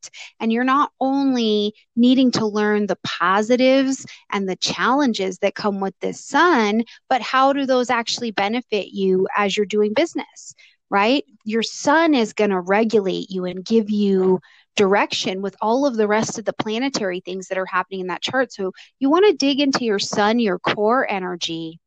And 0.41 0.53
you're 0.53 0.65
not 0.65 0.93
only 1.01 1.75
needing 1.95 2.31
to 2.33 2.47
learn 2.47 2.87
the 2.87 2.99
positives 3.05 4.05
and 4.31 4.49
the 4.49 4.57
challenges 4.57 5.39
that 5.39 5.55
come 5.55 5.81
with 5.81 5.95
this 6.01 6.25
sun, 6.25 6.85
but 7.09 7.23
how 7.23 7.53
do 7.53 7.67
those 7.67 7.91
actually 7.91 8.31
benefit 8.31 8.89
you 8.89 9.27
as 9.37 9.57
you're 9.57 9.67
doing 9.67 9.95
business? 9.95 10.55
Right? 10.89 11.25
Your 11.45 11.65
sun 11.65 12.15
is 12.15 12.33
going 12.33 12.51
to 12.51 12.61
regulate 12.61 13.29
you 13.31 13.45
and 13.45 13.65
give 13.65 13.91
you 13.91 14.41
direction 14.77 15.43
with 15.43 15.57
all 15.61 15.87
of 15.87 15.97
the 15.97 16.07
rest 16.07 16.39
of 16.39 16.45
the 16.45 16.53
planetary 16.53 17.21
things 17.21 17.49
that 17.49 17.59
are 17.59 17.67
happening 17.67 18.01
in 18.01 18.07
that 18.09 18.23
chart. 18.23 18.53
So 18.53 18.73
you 18.99 19.11
want 19.11 19.27
to 19.27 19.33
dig 19.33 19.61
into 19.61 19.85
your 19.85 19.99
sun, 19.99 20.39
your 20.39 20.59
core 20.59 21.11
energy, 21.11 21.81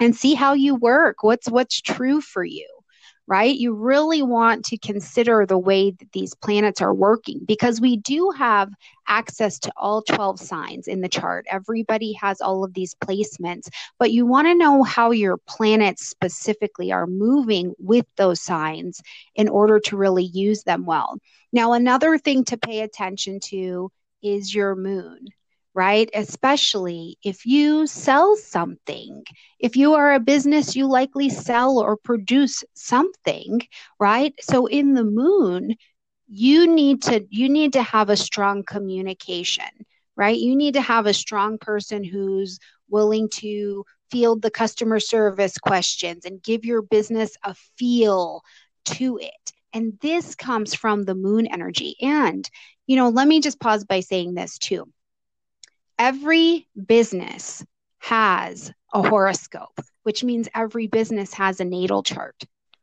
and 0.00 0.14
see 0.14 0.34
how 0.34 0.52
you 0.52 0.74
work. 0.74 1.22
What's 1.22 1.50
what's 1.50 1.80
true 1.80 2.20
for 2.20 2.44
you, 2.44 2.68
right? 3.28 3.54
You 3.54 3.74
really 3.74 4.22
want 4.22 4.64
to 4.64 4.78
consider 4.78 5.44
the 5.44 5.58
way 5.58 5.90
that 5.90 6.12
these 6.12 6.34
planets 6.34 6.80
are 6.80 6.94
working 6.94 7.40
because 7.46 7.78
we 7.78 7.98
do 7.98 8.32
have 8.36 8.70
access 9.06 9.58
to 9.60 9.72
all 9.76 10.00
12 10.02 10.40
signs 10.40 10.88
in 10.88 11.02
the 11.02 11.10
chart. 11.10 11.46
Everybody 11.50 12.14
has 12.14 12.40
all 12.40 12.64
of 12.64 12.72
these 12.72 12.94
placements, 12.94 13.68
but 13.98 14.12
you 14.12 14.24
want 14.24 14.48
to 14.48 14.54
know 14.54 14.82
how 14.82 15.10
your 15.10 15.36
planets 15.46 16.08
specifically 16.08 16.90
are 16.90 17.06
moving 17.06 17.74
with 17.78 18.06
those 18.16 18.40
signs 18.40 19.02
in 19.34 19.48
order 19.48 19.78
to 19.80 19.96
really 19.98 20.24
use 20.24 20.62
them 20.62 20.86
well. 20.86 21.18
Now, 21.52 21.74
another 21.74 22.16
thing 22.16 22.44
to 22.46 22.56
pay 22.56 22.80
attention 22.80 23.40
to 23.50 23.90
is 24.22 24.54
your 24.54 24.74
moon 24.74 25.28
right? 25.78 26.10
Especially 26.12 27.16
if 27.22 27.46
you 27.46 27.86
sell 27.86 28.34
something. 28.34 29.22
If 29.60 29.76
you 29.76 29.94
are 29.94 30.12
a 30.12 30.18
business, 30.18 30.74
you 30.74 30.88
likely 30.88 31.28
sell 31.30 31.78
or 31.78 31.96
produce 31.96 32.64
something, 32.74 33.60
right? 34.00 34.34
So 34.40 34.66
in 34.66 34.94
the 34.94 35.04
moon, 35.04 35.76
you 36.26 36.66
need 36.66 37.02
to 37.02 37.24
you 37.30 37.48
need 37.48 37.74
to 37.74 37.82
have 37.84 38.10
a 38.10 38.16
strong 38.16 38.64
communication, 38.64 39.70
right? 40.16 40.36
You 40.36 40.56
need 40.56 40.74
to 40.74 40.80
have 40.80 41.06
a 41.06 41.14
strong 41.14 41.58
person 41.58 42.02
who's 42.02 42.58
willing 42.90 43.28
to 43.34 43.84
field 44.10 44.42
the 44.42 44.50
customer 44.50 44.98
service 44.98 45.58
questions 45.58 46.24
and 46.24 46.42
give 46.42 46.64
your 46.64 46.82
business 46.82 47.36
a 47.44 47.54
feel 47.78 48.42
to 48.86 49.18
it. 49.18 49.52
And 49.72 49.96
this 50.02 50.34
comes 50.34 50.74
from 50.74 51.04
the 51.04 51.14
moon 51.14 51.46
energy. 51.46 51.94
And, 52.02 52.50
you 52.88 52.96
know, 52.96 53.10
let 53.10 53.28
me 53.28 53.40
just 53.40 53.60
pause 53.60 53.84
by 53.84 54.00
saying 54.00 54.34
this 54.34 54.58
too 54.58 54.92
every 55.98 56.68
business 56.86 57.64
has 57.98 58.72
a 58.94 59.06
horoscope, 59.06 59.80
which 60.02 60.24
means 60.24 60.48
every 60.54 60.86
business 60.86 61.34
has 61.34 61.60
a 61.60 61.64
natal 61.64 62.02
chart, 62.02 62.42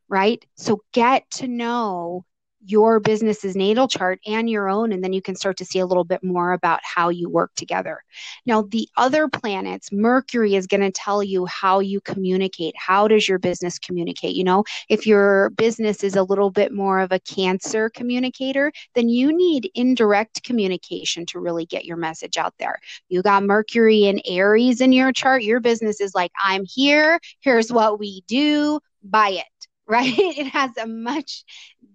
right? 0.09 0.43
So 0.55 0.81
get 0.93 1.29
to 1.31 1.47
know 1.47 2.25
your 2.65 2.99
business's 2.99 3.55
natal 3.55 3.87
chart 3.87 4.19
and 4.25 4.49
your 4.49 4.69
own, 4.69 4.91
and 4.91 5.03
then 5.03 5.13
you 5.13 5.21
can 5.21 5.35
start 5.35 5.57
to 5.57 5.65
see 5.65 5.79
a 5.79 5.85
little 5.85 6.03
bit 6.03 6.23
more 6.23 6.53
about 6.53 6.79
how 6.83 7.09
you 7.09 7.29
work 7.29 7.51
together. 7.55 8.01
Now, 8.45 8.63
the 8.63 8.87
other 8.97 9.27
planets, 9.27 9.91
Mercury 9.91 10.55
is 10.55 10.67
going 10.67 10.81
to 10.81 10.91
tell 10.91 11.23
you 11.23 11.45
how 11.45 11.79
you 11.79 12.01
communicate. 12.01 12.73
How 12.77 13.07
does 13.07 13.27
your 13.27 13.39
business 13.39 13.77
communicate? 13.79 14.35
You 14.35 14.43
know, 14.43 14.63
if 14.89 15.05
your 15.05 15.51
business 15.51 16.03
is 16.03 16.15
a 16.15 16.23
little 16.23 16.49
bit 16.49 16.71
more 16.71 16.99
of 16.99 17.11
a 17.11 17.19
Cancer 17.19 17.89
communicator, 17.89 18.71
then 18.95 19.09
you 19.09 19.35
need 19.35 19.69
indirect 19.75 20.43
communication 20.43 21.25
to 21.27 21.39
really 21.39 21.65
get 21.65 21.85
your 21.85 21.97
message 21.97 22.37
out 22.37 22.53
there. 22.59 22.79
You 23.09 23.21
got 23.21 23.43
Mercury 23.43 24.05
and 24.05 24.21
Aries 24.25 24.81
in 24.81 24.91
your 24.91 25.11
chart, 25.11 25.43
your 25.43 25.59
business 25.59 26.01
is 26.01 26.15
like, 26.15 26.31
I'm 26.43 26.65
here, 26.65 27.19
here's 27.41 27.71
what 27.71 27.99
we 27.99 28.21
do, 28.27 28.79
buy 29.03 29.29
it 29.29 29.45
right? 29.87 30.17
It 30.17 30.47
has 30.47 30.71
a 30.77 30.87
much 30.87 31.43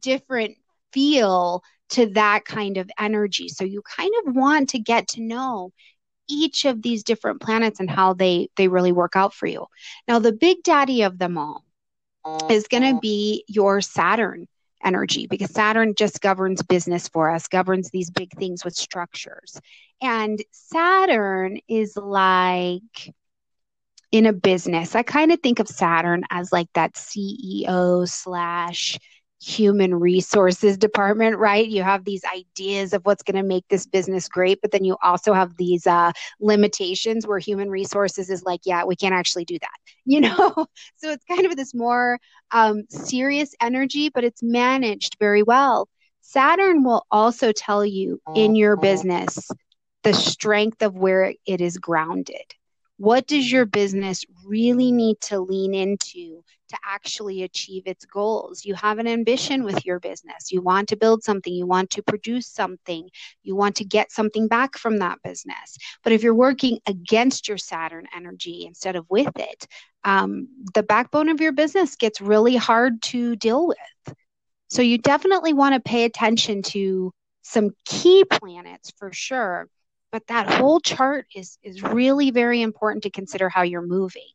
different 0.00 0.56
feel 0.92 1.62
to 1.90 2.06
that 2.10 2.44
kind 2.44 2.76
of 2.76 2.90
energy. 2.98 3.48
So 3.48 3.64
you 3.64 3.82
kind 3.82 4.12
of 4.24 4.34
want 4.34 4.70
to 4.70 4.78
get 4.78 5.08
to 5.08 5.22
know 5.22 5.72
each 6.28 6.64
of 6.64 6.82
these 6.82 7.02
different 7.02 7.40
planets 7.40 7.80
and 7.80 7.90
how 7.90 8.14
they 8.14 8.48
they 8.56 8.68
really 8.68 8.92
work 8.92 9.16
out 9.16 9.34
for 9.34 9.46
you. 9.46 9.66
Now 10.06 10.18
the 10.18 10.32
big 10.32 10.62
daddy 10.62 11.02
of 11.02 11.18
them 11.18 11.36
all 11.36 11.64
is 12.50 12.68
going 12.68 12.82
to 12.82 12.90
uh-huh. 12.90 13.00
be 13.00 13.44
your 13.48 13.80
Saturn 13.80 14.46
energy 14.82 15.26
because 15.26 15.50
Saturn 15.50 15.94
just 15.94 16.20
governs 16.20 16.62
business 16.62 17.08
for 17.08 17.30
us, 17.30 17.48
governs 17.48 17.90
these 17.90 18.10
big 18.10 18.30
things 18.38 18.64
with 18.64 18.74
structures. 18.74 19.60
And 20.00 20.42
Saturn 20.52 21.58
is 21.68 21.96
like 21.96 23.14
in 24.12 24.26
a 24.26 24.32
business. 24.32 24.94
I 24.94 25.02
kind 25.02 25.32
of 25.32 25.40
think 25.40 25.58
of 25.58 25.68
Saturn 25.68 26.24
as 26.30 26.52
like 26.52 26.68
that 26.74 26.94
CEO 26.94 28.08
slash 28.08 28.98
human 29.40 29.94
resources 29.94 30.76
department, 30.76 31.38
right? 31.38 31.66
You 31.66 31.82
have 31.82 32.04
these 32.04 32.22
ideas 32.24 32.92
of 32.92 33.04
what's 33.04 33.22
going 33.22 33.36
to 33.36 33.42
make 33.42 33.66
this 33.68 33.86
business 33.86 34.28
great, 34.28 34.60
but 34.60 34.70
then 34.70 34.84
you 34.84 34.96
also 35.02 35.32
have 35.32 35.56
these 35.56 35.86
uh, 35.86 36.12
limitations 36.40 37.26
where 37.26 37.38
human 37.38 37.70
resources 37.70 38.28
is 38.28 38.42
like, 38.42 38.60
yeah, 38.64 38.84
we 38.84 38.96
can't 38.96 39.14
actually 39.14 39.46
do 39.46 39.58
that, 39.60 39.78
you 40.04 40.20
know? 40.20 40.66
so 40.96 41.10
it's 41.10 41.24
kind 41.24 41.46
of 41.46 41.56
this 41.56 41.74
more 41.74 42.18
um, 42.50 42.82
serious 42.90 43.54
energy, 43.60 44.10
but 44.10 44.24
it's 44.24 44.42
managed 44.42 45.16
very 45.18 45.42
well. 45.42 45.88
Saturn 46.20 46.84
will 46.84 47.06
also 47.10 47.50
tell 47.50 47.84
you 47.84 48.20
in 48.34 48.54
your 48.54 48.76
business 48.76 49.48
the 50.02 50.12
strength 50.14 50.82
of 50.82 50.94
where 50.96 51.34
it 51.46 51.60
is 51.60 51.78
grounded. 51.78 52.54
What 53.00 53.26
does 53.26 53.50
your 53.50 53.64
business 53.64 54.26
really 54.44 54.92
need 54.92 55.22
to 55.22 55.40
lean 55.40 55.72
into 55.72 56.44
to 56.68 56.76
actually 56.84 57.44
achieve 57.44 57.84
its 57.86 58.04
goals? 58.04 58.66
You 58.66 58.74
have 58.74 58.98
an 58.98 59.06
ambition 59.06 59.64
with 59.64 59.86
your 59.86 59.98
business. 59.98 60.52
You 60.52 60.60
want 60.60 60.90
to 60.90 60.98
build 60.98 61.22
something, 61.22 61.50
you 61.50 61.66
want 61.66 61.88
to 61.92 62.02
produce 62.02 62.46
something, 62.46 63.08
you 63.42 63.56
want 63.56 63.76
to 63.76 63.86
get 63.86 64.12
something 64.12 64.48
back 64.48 64.76
from 64.76 64.98
that 64.98 65.16
business. 65.24 65.78
But 66.04 66.12
if 66.12 66.22
you're 66.22 66.34
working 66.34 66.78
against 66.86 67.48
your 67.48 67.56
Saturn 67.56 68.04
energy 68.14 68.66
instead 68.66 68.96
of 68.96 69.06
with 69.08 69.32
it, 69.34 69.66
um, 70.04 70.48
the 70.74 70.82
backbone 70.82 71.30
of 71.30 71.40
your 71.40 71.52
business 71.52 71.96
gets 71.96 72.20
really 72.20 72.56
hard 72.56 73.00
to 73.04 73.34
deal 73.34 73.66
with. 73.66 74.14
So 74.68 74.82
you 74.82 74.98
definitely 74.98 75.54
want 75.54 75.74
to 75.74 75.80
pay 75.80 76.04
attention 76.04 76.60
to 76.64 77.12
some 77.40 77.70
key 77.86 78.24
planets 78.24 78.92
for 78.98 79.10
sure 79.10 79.68
but 80.12 80.26
that 80.26 80.52
whole 80.52 80.80
chart 80.80 81.26
is 81.34 81.58
is 81.62 81.82
really 81.82 82.30
very 82.30 82.62
important 82.62 83.02
to 83.04 83.10
consider 83.10 83.48
how 83.48 83.62
you're 83.62 83.86
moving. 83.86 84.28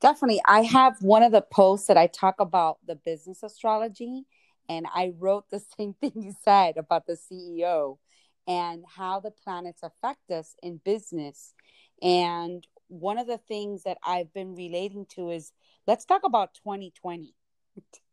Definitely. 0.00 0.40
I 0.46 0.62
have 0.62 1.02
one 1.02 1.22
of 1.22 1.32
the 1.32 1.42
posts 1.42 1.88
that 1.88 1.96
i 1.96 2.06
talk 2.06 2.36
about 2.38 2.78
the 2.86 2.94
business 2.94 3.42
astrology 3.42 4.24
and 4.68 4.86
i 4.94 5.12
wrote 5.18 5.50
the 5.50 5.60
same 5.78 5.94
thing 5.94 6.12
you 6.14 6.34
said 6.44 6.76
about 6.76 7.06
the 7.06 7.14
ceo 7.16 7.98
and 8.46 8.84
how 8.96 9.20
the 9.20 9.30
planets 9.30 9.82
affect 9.82 10.30
us 10.30 10.54
in 10.62 10.80
business. 10.82 11.52
And 12.00 12.66
one 12.86 13.18
of 13.18 13.26
the 13.26 13.38
things 13.38 13.82
that 13.82 13.98
i've 14.04 14.32
been 14.32 14.54
relating 14.54 15.06
to 15.10 15.30
is 15.30 15.52
let's 15.86 16.04
talk 16.04 16.22
about 16.24 16.54
2020 16.54 17.34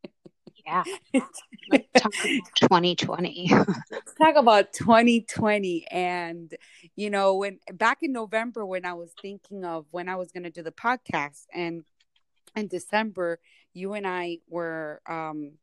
yeah. 0.65 0.83
talk 1.97 2.13
2020. 2.55 3.49
talk 4.17 4.35
about 4.35 4.73
2020. 4.73 5.87
And, 5.91 6.53
you 6.95 7.09
know, 7.09 7.35
when 7.35 7.59
back 7.73 7.99
in 8.01 8.11
November, 8.11 8.65
when 8.65 8.85
I 8.85 8.93
was 8.93 9.11
thinking 9.21 9.65
of 9.65 9.85
when 9.91 10.09
I 10.09 10.15
was 10.15 10.31
going 10.31 10.43
to 10.43 10.49
do 10.49 10.63
the 10.63 10.71
podcast, 10.71 11.45
and 11.53 11.83
in 12.55 12.67
December, 12.67 13.39
you 13.73 13.93
and 13.93 14.07
I 14.07 14.39
were, 14.49 15.01
um, 15.07 15.53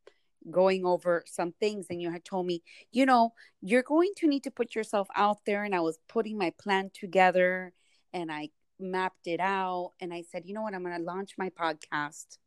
going 0.51 0.85
over 0.85 1.23
some 1.25 1.53
things 1.53 1.87
and 1.89 2.01
you 2.01 2.11
had 2.11 2.25
told 2.25 2.45
me 2.45 2.61
you 2.91 3.05
know 3.05 3.31
you're 3.61 3.81
going 3.81 4.11
to 4.17 4.27
need 4.27 4.43
to 4.43 4.51
put 4.51 4.75
yourself 4.75 5.07
out 5.15 5.37
there 5.45 5.63
and 5.63 5.73
i 5.73 5.79
was 5.79 5.99
putting 6.09 6.37
my 6.37 6.51
plan 6.59 6.91
together 6.93 7.71
and 8.13 8.29
i 8.31 8.49
mapped 8.79 9.25
it 9.27 9.39
out 9.39 9.93
and 10.01 10.13
i 10.13 10.21
said 10.21 10.43
you 10.45 10.53
know 10.53 10.61
what 10.61 10.73
i'm 10.73 10.83
going 10.83 10.97
to 10.97 11.03
launch 11.03 11.35
my 11.37 11.49
podcast 11.49 12.37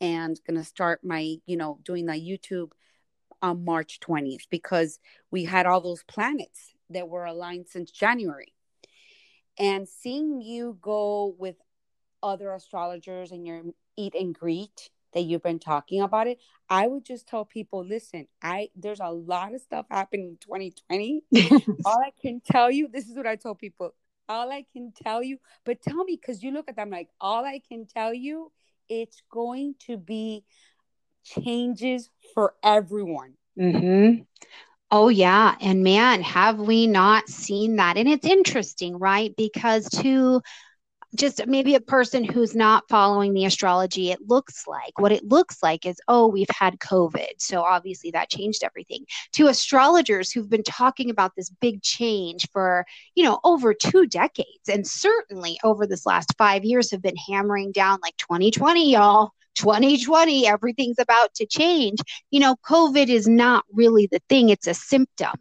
and 0.00 0.38
going 0.46 0.58
to 0.58 0.64
start 0.64 1.00
my, 1.02 1.36
you 1.46 1.56
know, 1.56 1.78
doing 1.84 2.06
the 2.06 2.12
YouTube 2.12 2.72
on 3.42 3.64
March 3.64 4.00
20th 4.00 4.46
because 4.50 4.98
we 5.30 5.44
had 5.44 5.66
all 5.66 5.80
those 5.80 6.02
planets 6.04 6.74
that 6.90 7.08
were 7.08 7.24
aligned 7.24 7.68
since 7.68 7.90
January. 7.90 8.52
And 9.58 9.88
seeing 9.88 10.40
you 10.40 10.78
go 10.80 11.34
with 11.38 11.56
other 12.22 12.52
astrologers 12.52 13.30
and 13.30 13.46
your 13.46 13.62
eat 13.96 14.14
and 14.14 14.34
greet 14.34 14.90
that 15.14 15.22
you've 15.22 15.42
been 15.42 15.58
talking 15.58 16.02
about 16.02 16.26
it, 16.26 16.38
I 16.68 16.86
would 16.86 17.04
just 17.04 17.26
tell 17.26 17.44
people, 17.44 17.84
listen, 17.84 18.26
I 18.42 18.68
there's 18.76 19.00
a 19.00 19.10
lot 19.10 19.54
of 19.54 19.62
stuff 19.62 19.86
happening 19.90 20.28
in 20.28 20.36
2020. 20.38 21.22
all 21.86 22.02
I 22.04 22.12
can 22.20 22.40
tell 22.40 22.70
you, 22.70 22.88
this 22.88 23.08
is 23.08 23.16
what 23.16 23.26
I 23.26 23.36
told 23.36 23.58
people. 23.58 23.94
All 24.28 24.50
I 24.50 24.66
can 24.72 24.92
tell 24.92 25.22
you, 25.22 25.38
but 25.64 25.80
tell 25.80 26.04
me 26.04 26.18
because 26.20 26.42
you 26.42 26.50
look 26.50 26.68
at 26.68 26.76
them 26.76 26.90
like 26.90 27.08
all 27.20 27.44
I 27.44 27.60
can 27.66 27.86
tell 27.86 28.12
you 28.12 28.50
it's 28.88 29.22
going 29.30 29.74
to 29.86 29.96
be 29.96 30.44
changes 31.24 32.08
for 32.34 32.54
everyone. 32.62 33.34
Mm-hmm. 33.58 34.22
Oh, 34.90 35.08
yeah. 35.08 35.56
And 35.60 35.82
man, 35.82 36.22
have 36.22 36.58
we 36.58 36.86
not 36.86 37.28
seen 37.28 37.76
that? 37.76 37.96
And 37.96 38.08
it's 38.08 38.26
interesting, 38.26 38.98
right? 38.98 39.34
Because 39.36 39.88
to 40.00 40.42
just 41.14 41.46
maybe 41.46 41.74
a 41.74 41.80
person 41.80 42.24
who's 42.24 42.54
not 42.54 42.84
following 42.88 43.32
the 43.32 43.44
astrology, 43.44 44.10
it 44.10 44.18
looks 44.26 44.66
like 44.66 44.98
what 44.98 45.12
it 45.12 45.24
looks 45.24 45.62
like 45.62 45.86
is, 45.86 46.00
oh, 46.08 46.26
we've 46.26 46.50
had 46.50 46.78
COVID. 46.78 47.32
So 47.38 47.62
obviously 47.62 48.10
that 48.12 48.30
changed 48.30 48.64
everything. 48.64 49.04
To 49.34 49.46
astrologers 49.46 50.30
who've 50.30 50.48
been 50.48 50.62
talking 50.62 51.10
about 51.10 51.32
this 51.36 51.50
big 51.60 51.82
change 51.82 52.48
for, 52.50 52.84
you 53.14 53.24
know, 53.24 53.40
over 53.44 53.72
two 53.72 54.06
decades 54.06 54.68
and 54.70 54.86
certainly 54.86 55.58
over 55.64 55.86
this 55.86 56.06
last 56.06 56.34
five 56.36 56.64
years 56.64 56.90
have 56.90 57.02
been 57.02 57.16
hammering 57.16 57.72
down 57.72 57.98
like 58.02 58.16
2020, 58.16 58.92
y'all. 58.92 59.30
2020, 59.54 60.46
everything's 60.46 60.98
about 60.98 61.32
to 61.34 61.46
change. 61.46 61.98
You 62.30 62.40
know, 62.40 62.56
COVID 62.68 63.08
is 63.08 63.26
not 63.26 63.64
really 63.72 64.06
the 64.06 64.20
thing, 64.28 64.50
it's 64.50 64.66
a 64.66 64.74
symptom 64.74 65.32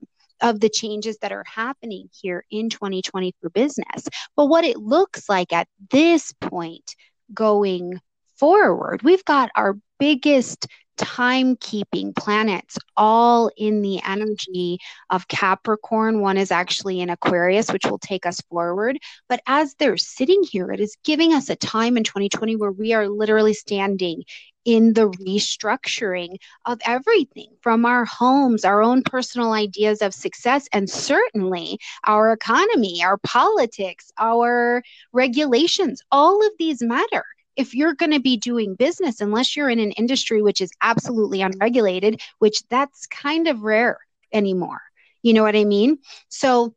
of 0.41 0.59
the 0.59 0.69
changes 0.69 1.17
that 1.21 1.31
are 1.31 1.45
happening 1.45 2.09
here 2.11 2.43
in 2.51 2.69
2020 2.69 3.33
for 3.41 3.49
business. 3.49 4.07
But 4.35 4.47
what 4.47 4.63
it 4.63 4.77
looks 4.77 5.29
like 5.29 5.53
at 5.53 5.67
this 5.89 6.33
point 6.41 6.95
going 7.33 7.99
forward. 8.37 9.01
We've 9.03 9.25
got 9.25 9.49
our 9.55 9.77
biggest 9.99 10.67
timekeeping 10.97 12.15
planets 12.15 12.77
all 12.97 13.49
in 13.57 13.81
the 13.81 14.01
energy 14.03 14.79
of 15.09 15.27
Capricorn. 15.27 16.21
One 16.21 16.37
is 16.37 16.51
actually 16.51 17.01
in 17.01 17.09
Aquarius, 17.09 17.71
which 17.71 17.85
will 17.85 17.99
take 17.99 18.25
us 18.25 18.41
forward. 18.49 18.97
But 19.27 19.41
as 19.47 19.75
they're 19.75 19.97
sitting 19.97 20.43
here, 20.43 20.71
it 20.71 20.79
is 20.79 20.97
giving 21.03 21.33
us 21.33 21.49
a 21.49 21.55
time 21.55 21.97
in 21.97 22.03
2020 22.03 22.55
where 22.55 22.71
we 22.71 22.93
are 22.93 23.07
literally 23.07 23.53
standing 23.53 24.23
in 24.65 24.93
the 24.93 25.07
restructuring 25.09 26.37
of 26.65 26.79
everything 26.85 27.49
from 27.61 27.85
our 27.85 28.03
homes, 28.03 28.65
our 28.65 28.81
own 28.81 29.03
personal 29.03 29.53
ideas 29.53 30.01
of 30.01 30.13
success, 30.13 30.67
and 30.73 30.89
certainly 30.89 31.77
our 32.05 32.31
economy, 32.31 33.03
our 33.03 33.17
politics, 33.19 34.11
our 34.17 34.81
regulations. 35.13 36.01
All 36.11 36.45
of 36.45 36.51
these 36.57 36.81
matter 36.81 37.23
if 37.55 37.73
you're 37.73 37.93
going 37.93 38.11
to 38.11 38.19
be 38.19 38.37
doing 38.37 38.75
business, 38.75 39.21
unless 39.21 39.55
you're 39.55 39.69
in 39.69 39.79
an 39.79 39.91
industry 39.91 40.41
which 40.41 40.61
is 40.61 40.71
absolutely 40.81 41.41
unregulated, 41.41 42.21
which 42.39 42.63
that's 42.69 43.07
kind 43.07 43.47
of 43.47 43.63
rare 43.63 43.99
anymore. 44.33 44.81
You 45.21 45.33
know 45.33 45.43
what 45.43 45.55
I 45.55 45.65
mean? 45.65 45.99
So 46.29 46.75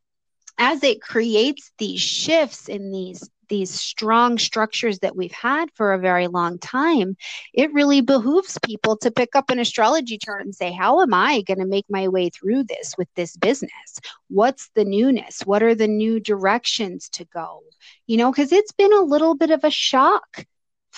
as 0.58 0.82
it 0.82 1.00
creates 1.00 1.70
these 1.78 2.00
shifts 2.00 2.68
in 2.68 2.90
these 2.90 3.28
these 3.48 3.70
strong 3.70 4.38
structures 4.38 4.98
that 5.00 5.16
we've 5.16 5.32
had 5.32 5.70
for 5.74 5.92
a 5.92 5.98
very 5.98 6.26
long 6.26 6.58
time, 6.58 7.16
it 7.54 7.72
really 7.72 8.00
behooves 8.00 8.58
people 8.64 8.96
to 8.98 9.10
pick 9.10 9.34
up 9.34 9.50
an 9.50 9.58
astrology 9.58 10.18
chart 10.18 10.44
and 10.44 10.54
say, 10.54 10.70
How 10.70 11.00
am 11.00 11.14
I 11.14 11.42
going 11.42 11.58
to 11.58 11.66
make 11.66 11.86
my 11.88 12.08
way 12.08 12.28
through 12.28 12.64
this 12.64 12.94
with 12.98 13.08
this 13.16 13.36
business? 13.36 14.00
What's 14.28 14.70
the 14.74 14.84
newness? 14.84 15.40
What 15.46 15.62
are 15.62 15.74
the 15.74 15.88
new 15.88 16.20
directions 16.20 17.08
to 17.10 17.24
go? 17.24 17.62
You 18.06 18.18
know, 18.18 18.30
because 18.30 18.52
it's 18.52 18.72
been 18.72 18.92
a 18.92 19.02
little 19.02 19.34
bit 19.34 19.50
of 19.50 19.64
a 19.64 19.70
shock 19.70 20.44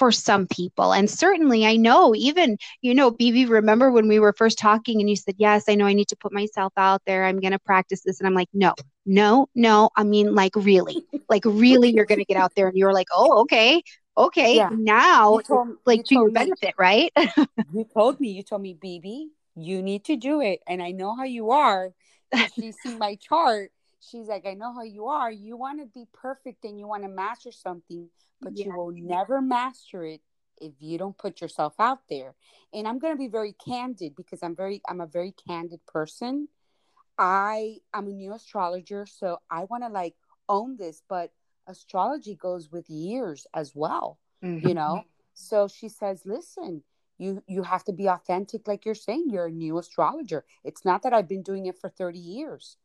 for 0.01 0.11
some 0.11 0.47
people. 0.47 0.95
And 0.95 1.11
certainly, 1.11 1.67
I 1.67 1.77
know, 1.77 2.15
even, 2.15 2.57
you 2.81 2.95
know, 2.95 3.11
BB, 3.11 3.51
remember 3.51 3.91
when 3.91 4.09
we 4.09 4.19
were 4.19 4.33
first 4.33 4.59
talking 4.59 4.99
and 4.99 5.11
you 5.11 5.15
said, 5.15 5.35
Yes, 5.37 5.65
I 5.69 5.75
know 5.75 5.85
I 5.85 5.93
need 5.93 6.09
to 6.09 6.17
put 6.17 6.33
myself 6.33 6.73
out 6.79 7.03
there. 7.07 7.27
I'm 7.27 7.39
going 7.39 7.53
to 7.53 7.59
practice 7.59 8.01
this. 8.03 8.19
And 8.19 8.27
I'm 8.27 8.33
like, 8.33 8.49
No, 8.55 8.73
no, 9.05 9.47
no. 9.55 9.91
I 9.95 10.05
mean, 10.05 10.35
like, 10.35 10.57
really, 10.57 11.05
like, 11.29 11.43
really, 11.45 11.91
you're 11.91 12.07
going 12.07 12.19
to 12.19 12.25
get 12.25 12.39
out 12.39 12.55
there 12.57 12.69
and 12.69 12.79
you're 12.79 12.95
like, 12.95 13.09
Oh, 13.13 13.43
okay. 13.43 13.83
Okay. 14.17 14.57
Yeah. 14.57 14.71
Now, 14.73 15.37
you 15.37 15.43
told, 15.43 15.69
like, 15.85 15.99
you 15.99 16.05
to 16.05 16.15
your 16.15 16.31
benefit, 16.31 16.75
right? 16.79 17.13
you 17.75 17.85
told 17.93 18.21
me, 18.21 18.31
you 18.31 18.43
told 18.43 18.63
me, 18.63 18.75
BB, 18.83 19.27
you 19.55 19.83
need 19.83 20.07
to 20.07 20.17
do 20.17 20.41
it. 20.41 20.61
And 20.67 20.83
I 20.83 20.93
know 20.93 21.15
how 21.15 21.25
you 21.25 21.51
are. 21.51 21.91
She's 22.55 22.77
seen 22.83 22.99
my 22.99 23.17
chart 23.17 23.71
she's 24.01 24.27
like, 24.27 24.47
I 24.47 24.55
know 24.55 24.73
how 24.73 24.83
you 24.83 25.07
are. 25.07 25.31
You 25.31 25.57
want 25.57 25.81
to 25.81 25.87
be 25.87 26.07
perfect 26.13 26.65
and 26.65 26.79
you 26.79 26.87
want 26.87 27.03
to 27.03 27.09
master 27.09 27.53
something, 27.53 28.09
but 28.41 28.57
yeah. 28.57 28.67
you 28.67 28.77
will 28.77 28.93
never 28.93 29.41
master 29.41 30.05
it 30.05 30.21
if 30.61 30.73
you 30.79 30.99
don't 30.99 31.17
put 31.17 31.41
yourself 31.41 31.75
out 31.79 32.01
there. 32.09 32.35
And 32.73 32.87
I'm 32.87 32.99
going 32.99 33.15
to 33.15 33.19
be 33.19 33.29
very 33.29 33.55
candid 33.65 34.15
because 34.17 34.43
I'm 34.43 34.57
very 34.57 34.81
I'm 34.89 35.01
a 35.01 35.07
very 35.07 35.35
candid 35.47 35.81
person. 35.87 36.49
I 37.19 37.77
I'm 37.93 38.07
a 38.07 38.13
new 38.13 38.33
astrologer, 38.33 39.07
so 39.07 39.39
I 39.51 39.65
want 39.65 39.85
to 39.85 39.89
like 39.89 40.15
own 40.49 40.77
this, 40.77 41.03
but 41.09 41.33
astrology 41.67 42.35
goes 42.35 42.71
with 42.71 42.89
years 42.89 43.47
as 43.55 43.75
well, 43.75 44.19
mm-hmm. 44.43 44.67
you 44.67 44.75
know? 44.75 45.05
So 45.35 45.69
she 45.69 45.89
says, 45.89 46.23
"Listen, 46.25 46.83
you 47.19 47.43
you 47.47 47.63
have 47.63 47.85
to 47.85 47.93
be 47.93 48.09
authentic 48.09 48.67
like 48.67 48.85
you're 48.85 48.95
saying. 48.95 49.27
You're 49.29 49.47
a 49.47 49.51
new 49.51 49.79
astrologer. 49.79 50.45
It's 50.65 50.85
not 50.85 51.03
that 51.03 51.13
I've 51.13 51.29
been 51.29 51.43
doing 51.43 51.67
it 51.67 51.79
for 51.79 51.89
30 51.89 52.19
years. 52.19 52.77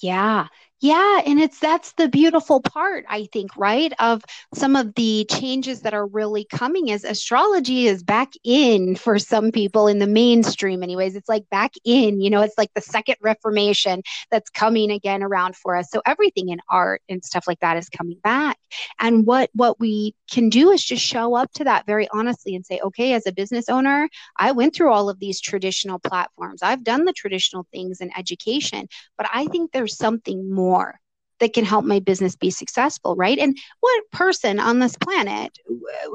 Yeah. 0.00 0.48
Yeah. 0.82 1.22
And 1.24 1.40
it's 1.40 1.58
that's 1.58 1.92
the 1.94 2.06
beautiful 2.06 2.60
part, 2.60 3.06
I 3.08 3.28
think, 3.32 3.56
right? 3.56 3.94
Of 3.98 4.22
some 4.54 4.76
of 4.76 4.94
the 4.94 5.24
changes 5.30 5.80
that 5.80 5.94
are 5.94 6.06
really 6.06 6.44
coming 6.44 6.88
is 6.88 7.02
astrology 7.02 7.86
is 7.86 8.02
back 8.02 8.34
in 8.44 8.94
for 8.94 9.18
some 9.18 9.52
people 9.52 9.86
in 9.86 10.00
the 10.00 10.06
mainstream, 10.06 10.82
anyways. 10.82 11.16
It's 11.16 11.30
like 11.30 11.48
back 11.48 11.72
in, 11.86 12.20
you 12.20 12.28
know, 12.28 12.42
it's 12.42 12.58
like 12.58 12.74
the 12.74 12.82
second 12.82 13.16
reformation 13.22 14.02
that's 14.30 14.50
coming 14.50 14.90
again 14.90 15.22
around 15.22 15.56
for 15.56 15.76
us. 15.76 15.88
So 15.90 16.02
everything 16.04 16.50
in 16.50 16.58
art 16.68 17.00
and 17.08 17.24
stuff 17.24 17.44
like 17.46 17.60
that 17.60 17.78
is 17.78 17.88
coming 17.88 18.18
back. 18.22 18.58
And 19.00 19.26
what 19.26 19.50
what 19.54 19.78
we 19.80 20.14
can 20.30 20.48
do 20.48 20.70
is 20.70 20.84
just 20.84 21.02
show 21.04 21.34
up 21.34 21.52
to 21.54 21.64
that 21.64 21.86
very 21.86 22.08
honestly 22.12 22.54
and 22.54 22.64
say, 22.66 22.80
okay, 22.80 23.12
as 23.14 23.26
a 23.26 23.32
business 23.32 23.68
owner, 23.68 24.08
I 24.36 24.52
went 24.52 24.74
through 24.74 24.92
all 24.92 25.08
of 25.08 25.18
these 25.20 25.40
traditional 25.40 25.98
platforms. 25.98 26.62
I've 26.62 26.84
done 26.84 27.04
the 27.04 27.12
traditional 27.12 27.66
things 27.72 28.00
in 28.00 28.10
education, 28.16 28.88
but 29.16 29.26
I 29.32 29.46
think 29.46 29.72
there's 29.72 29.85
something 29.86 30.52
more 30.52 31.00
that 31.40 31.52
can 31.52 31.64
help 31.64 31.84
my 31.84 32.00
business 32.00 32.36
be 32.36 32.50
successful, 32.50 33.14
right? 33.16 33.38
And 33.38 33.56
what 33.80 34.10
person 34.10 34.58
on 34.58 34.78
this 34.78 34.96
planet 34.96 35.56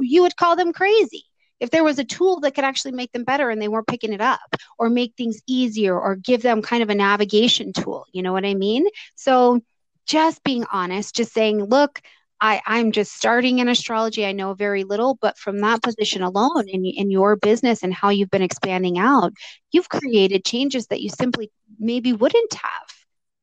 you 0.02 0.22
would 0.24 0.36
call 0.36 0.56
them 0.56 0.74
crazy? 0.74 1.24
If 1.60 1.70
there 1.70 1.84
was 1.84 2.00
a 2.00 2.04
tool 2.04 2.40
that 2.40 2.56
could 2.56 2.64
actually 2.64 2.94
make 2.94 3.12
them 3.12 3.24
better 3.24 3.52
and 3.52 3.62
they 3.62 3.68
weren't 3.68 3.86
picking 3.86 4.14
it 4.14 4.22
up 4.22 4.56
or 4.80 4.90
make 4.90 5.14
things 5.16 5.42
easier 5.48 6.00
or 6.00 6.16
give 6.16 6.42
them 6.42 6.64
kind 6.64 6.82
of 6.82 6.90
a 6.90 6.96
navigation 6.96 7.72
tool, 7.72 8.06
you 8.12 8.24
know 8.24 8.34
what 8.34 8.46
I 8.46 8.56
mean? 8.56 8.88
So 9.16 9.62
just 10.08 10.44
being 10.44 10.66
honest, 10.72 11.16
just 11.16 11.34
saying, 11.34 11.64
look, 11.66 12.02
I, 12.44 12.60
I'm 12.66 12.92
just 12.92 13.14
starting 13.14 13.60
in 13.60 13.70
astrology. 13.70 14.26
I 14.26 14.32
know 14.32 14.56
very 14.56 14.84
little, 14.84 15.20
but 15.22 15.38
from 15.38 15.60
that 15.60 15.84
position 15.84 16.24
alone 16.24 16.68
in, 16.68 16.84
in 16.84 17.12
your 17.12 17.36
business 17.36 17.84
and 17.84 17.94
how 17.94 18.10
you've 18.10 18.32
been 18.32 18.42
expanding 18.42 18.98
out, 18.98 19.32
you've 19.72 19.90
created 19.90 20.44
changes 20.44 20.88
that 20.88 21.02
you 21.02 21.10
simply 21.10 21.52
maybe 21.78 22.14
wouldn't 22.14 22.54
have 22.56 22.91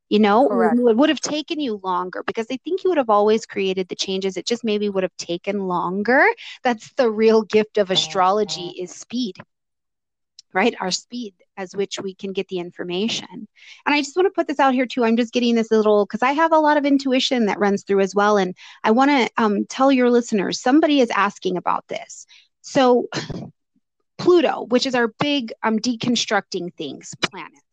you 0.09 0.19
know 0.19 0.49
it 0.89 0.97
would 0.97 1.09
have 1.09 1.21
taken 1.21 1.59
you 1.59 1.79
longer 1.83 2.23
because 2.25 2.47
i 2.51 2.57
think 2.57 2.83
you 2.83 2.89
would 2.89 2.97
have 2.97 3.09
always 3.09 3.45
created 3.45 3.87
the 3.87 3.95
changes. 3.95 4.37
It 4.37 4.45
just 4.45 4.63
maybe 4.63 4.89
would 4.89 5.03
have 5.03 5.15
taken 5.17 5.67
longer. 5.67 6.25
That's 6.63 6.91
the 6.93 7.09
real 7.09 7.43
gift 7.43 7.77
of 7.77 7.91
astrology 7.91 8.69
is 8.79 8.91
speed 8.91 9.37
right? 10.53 10.75
Our 10.79 10.91
speed 10.91 11.35
as 11.57 11.75
which 11.75 11.99
we 11.99 12.15
can 12.15 12.33
get 12.33 12.47
the 12.47 12.59
information. 12.59 13.47
And 13.85 13.95
i 13.95 13.99
just 13.99 14.15
want 14.15 14.25
to 14.25 14.31
put 14.31 14.47
this 14.47 14.59
out 14.59 14.73
here 14.73 14.85
too. 14.85 15.03
I'm 15.03 15.17
just 15.17 15.33
getting 15.33 15.55
this 15.55 15.71
little 15.71 16.05
because 16.05 16.23
i 16.23 16.31
have 16.31 16.51
a 16.51 16.59
lot 16.59 16.77
of 16.77 16.85
intuition 16.85 17.45
that 17.45 17.59
runs 17.59 17.83
through 17.83 18.01
as 18.01 18.15
well. 18.15 18.37
And 18.37 18.55
i 18.83 18.91
want 18.91 19.11
to 19.11 19.29
um, 19.37 19.65
tell 19.65 19.91
your 19.91 20.09
listeners 20.09 20.61
somebody 20.61 21.01
is 21.01 21.09
asking 21.11 21.57
about 21.57 21.87
this. 21.87 22.25
So 22.61 23.07
pluto 24.17 24.65
which 24.67 24.85
is 24.85 24.95
our 24.95 25.07
big 25.19 25.53
um, 25.63 25.79
deconstructing 25.79 26.73
things 26.73 27.13
planet 27.21 27.68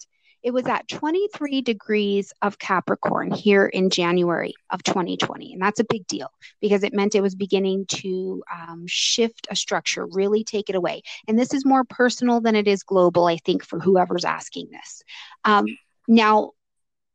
it 0.47 0.55
was 0.55 0.67
at 0.67 0.87
23 0.87 1.61
degrees 1.61 2.33
of 2.41 2.61
Capricorn 2.61 3.33
here 3.33 3.67
in 3.67 3.91
January 3.91 4.55
of 4.71 4.81
2020. 4.85 5.53
And 5.53 5.61
that's 5.61 5.81
a 5.81 5.87
big 5.91 6.07
deal 6.07 6.31
because 6.61 6.85
it 6.85 6.95
meant 6.95 7.17
it 7.17 7.21
was 7.21 7.35
beginning 7.35 7.87
to 7.87 8.45
um, 8.55 8.85
shift 8.87 9.49
a 9.51 9.57
structure, 9.57 10.07
really 10.07 10.45
take 10.45 10.71
it 10.71 10.77
away. 10.77 11.03
And 11.27 11.37
this 11.37 11.53
is 11.53 11.67
more 11.67 11.83
personal 11.83 12.41
than 12.41 12.55
it 12.55 12.69
is 12.69 12.85
global, 12.85 13.27
I 13.27 13.39
think, 13.39 13.65
for 13.65 13.81
whoever's 13.81 14.25
asking 14.25 14.69
this. 14.71 15.03
Um, 15.45 15.67
now, 16.07 16.53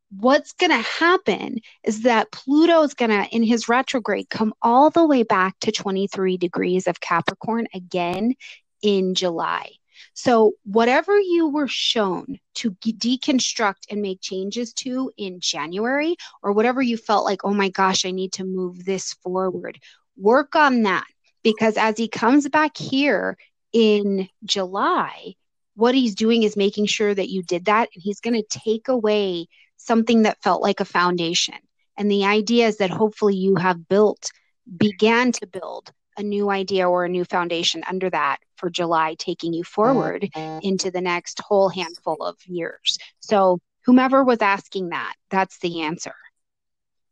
what's 0.10 0.52
going 0.52 0.72
to 0.72 0.90
happen 0.90 1.60
is 1.86 2.02
that 2.02 2.34
Pluto 2.34 2.84
is 2.84 2.96
going 2.96 3.12
to, 3.12 3.34
in 3.34 3.44
his 3.44 3.70
retrograde, 3.70 4.30
come 4.30 4.54
all 4.62 4.90
the 4.90 5.08
way 5.08 5.24
back 5.24 5.58
to 5.62 5.72
23 5.72 6.36
degrees 6.36 6.86
of 6.86 7.00
Capricorn 7.00 7.68
again 7.74 8.34
in 8.82 9.16
July. 9.16 9.70
So, 10.14 10.54
whatever 10.64 11.20
you 11.20 11.50
were 11.50 11.68
shown 11.68 12.40
to 12.56 12.72
deconstruct 12.72 13.90
and 13.90 14.02
make 14.02 14.22
changes 14.22 14.74
to 14.74 15.12
in 15.18 15.40
January, 15.40 16.16
or 16.44 16.54
whatever 16.54 16.82
you 16.82 16.98
felt 16.98 17.26
like, 17.26 17.44
oh 17.44 17.54
my 17.54 17.70
gosh, 17.70 18.06
I 18.06 18.12
need 18.12 18.34
to 18.34 18.44
move 18.44 18.86
this 18.86 19.14
forward, 19.14 19.80
work 20.18 20.56
on 20.56 20.84
that. 20.84 21.06
Because 21.44 21.78
as 21.78 21.98
he 21.98 22.08
comes 22.08 22.48
back 22.50 22.78
here 22.78 23.38
in 23.74 24.30
July, 24.44 25.34
what 25.76 25.96
he's 25.96 26.16
doing 26.16 26.44
is 26.44 26.56
making 26.56 26.86
sure 26.86 27.14
that 27.14 27.30
you 27.30 27.42
did 27.42 27.66
that. 27.66 27.90
And 27.94 28.04
he's 28.04 28.20
going 28.20 28.36
to 28.36 28.60
take 28.60 28.88
away 28.88 29.48
something 29.78 30.24
that 30.24 30.42
felt 30.44 30.62
like 30.62 30.80
a 30.80 30.86
foundation. 30.86 31.56
And 31.98 32.10
the 32.10 32.26
idea 32.26 32.68
is 32.68 32.78
that 32.78 32.90
hopefully 32.90 33.36
you 33.36 33.56
have 33.56 33.88
built, 33.88 34.30
began 34.78 35.32
to 35.34 35.48
build 35.48 35.92
a 36.18 36.24
new 36.24 36.50
idea 36.50 36.88
or 36.88 37.06
a 37.06 37.10
new 37.10 37.26
foundation 37.26 37.84
under 37.88 38.10
that 38.10 38.38
for 38.62 38.70
July, 38.70 39.16
taking 39.20 39.54
you 39.54 39.66
forward 39.66 40.30
into 40.62 40.90
the 40.92 41.02
next 41.02 41.42
whole 41.42 41.68
handful 41.68 42.18
of 42.24 42.38
years. 42.46 42.98
So, 43.20 43.60
whomever 43.86 44.24
was 44.24 44.42
asking 44.42 44.90
that, 44.90 45.16
that's 45.30 45.60
the 45.60 45.82
answer. 45.82 46.14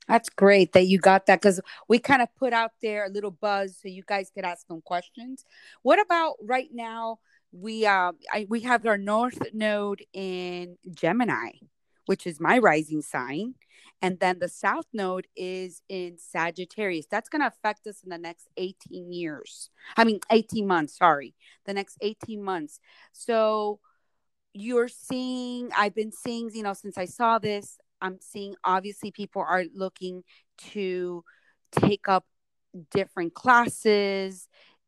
That's 0.08 0.30
great 0.30 0.74
that 0.74 0.88
you 0.88 1.00
got 1.00 1.26
that 1.28 1.42
because 1.42 1.60
we 1.88 2.00
kind 2.00 2.22
of 2.22 2.30
put 2.36 2.54
out 2.54 2.72
there 2.82 3.06
a 3.06 3.10
little 3.10 3.32
buzz 3.32 3.78
so 3.82 3.88
you 3.90 4.04
guys 4.08 4.32
could 4.34 4.46
ask 4.46 4.66
them 4.68 4.82
questions. 4.82 5.46
What 5.84 6.00
about 6.00 6.36
right 6.42 6.70
now? 6.72 7.20
We 7.52 7.86
uh 7.86 8.14
I, 8.32 8.46
we 8.50 8.62
have 8.62 8.86
our 8.86 8.98
north 8.98 9.40
node 9.54 10.04
in 10.14 10.78
Gemini, 10.92 11.52
which 12.10 12.26
is 12.26 12.40
my 12.40 12.58
rising 12.58 13.04
sign. 13.04 13.54
And 14.02 14.20
then 14.20 14.40
the 14.40 14.50
South 14.50 14.88
Node 14.94 15.28
is 15.36 15.84
in 15.90 16.18
Sagittarius. 16.18 17.06
That's 17.06 17.30
going 17.30 17.44
to 17.44 17.48
affect 17.48 17.86
us 17.86 18.02
in 18.04 18.10
the 18.10 18.18
next 18.18 18.48
18 18.58 19.14
years. 19.14 19.70
I 19.96 20.06
mean, 20.06 20.20
18 20.32 20.66
months, 20.66 20.98
sorry. 20.98 21.36
The 21.68 21.76
next 21.76 22.00
18 22.02 22.42
months. 22.42 22.80
So 23.14 23.80
you're 24.54 24.88
seeing, 24.88 25.70
I've 25.78 25.94
been 25.94 26.12
seeing, 26.12 26.50
you 26.52 26.64
know, 26.64 26.74
since 26.74 26.98
I 26.98 27.06
saw 27.06 27.38
this, 27.38 27.78
I'm 28.02 28.18
seeing 28.22 28.56
obviously 28.64 29.12
people 29.12 29.46
are 29.48 29.66
looking 29.76 30.24
to 30.72 31.24
take 31.74 32.10
up 32.10 32.26
different 32.90 33.36
classes, 33.36 34.48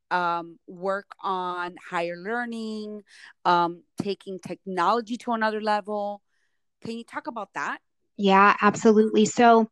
um, 0.09 0.57
work 0.65 1.05
on 1.21 1.75
higher 1.87 2.17
learning, 2.17 3.03
um, 3.45 3.83
taking 4.01 4.39
technology 4.39 5.17
to 5.17 5.33
another 5.33 5.61
level. 5.61 6.23
Can 6.81 6.97
you 6.97 7.03
talk 7.03 7.27
about 7.27 7.49
that? 7.55 7.79
Yeah, 8.17 8.55
absolutely. 8.61 9.25
So, 9.25 9.69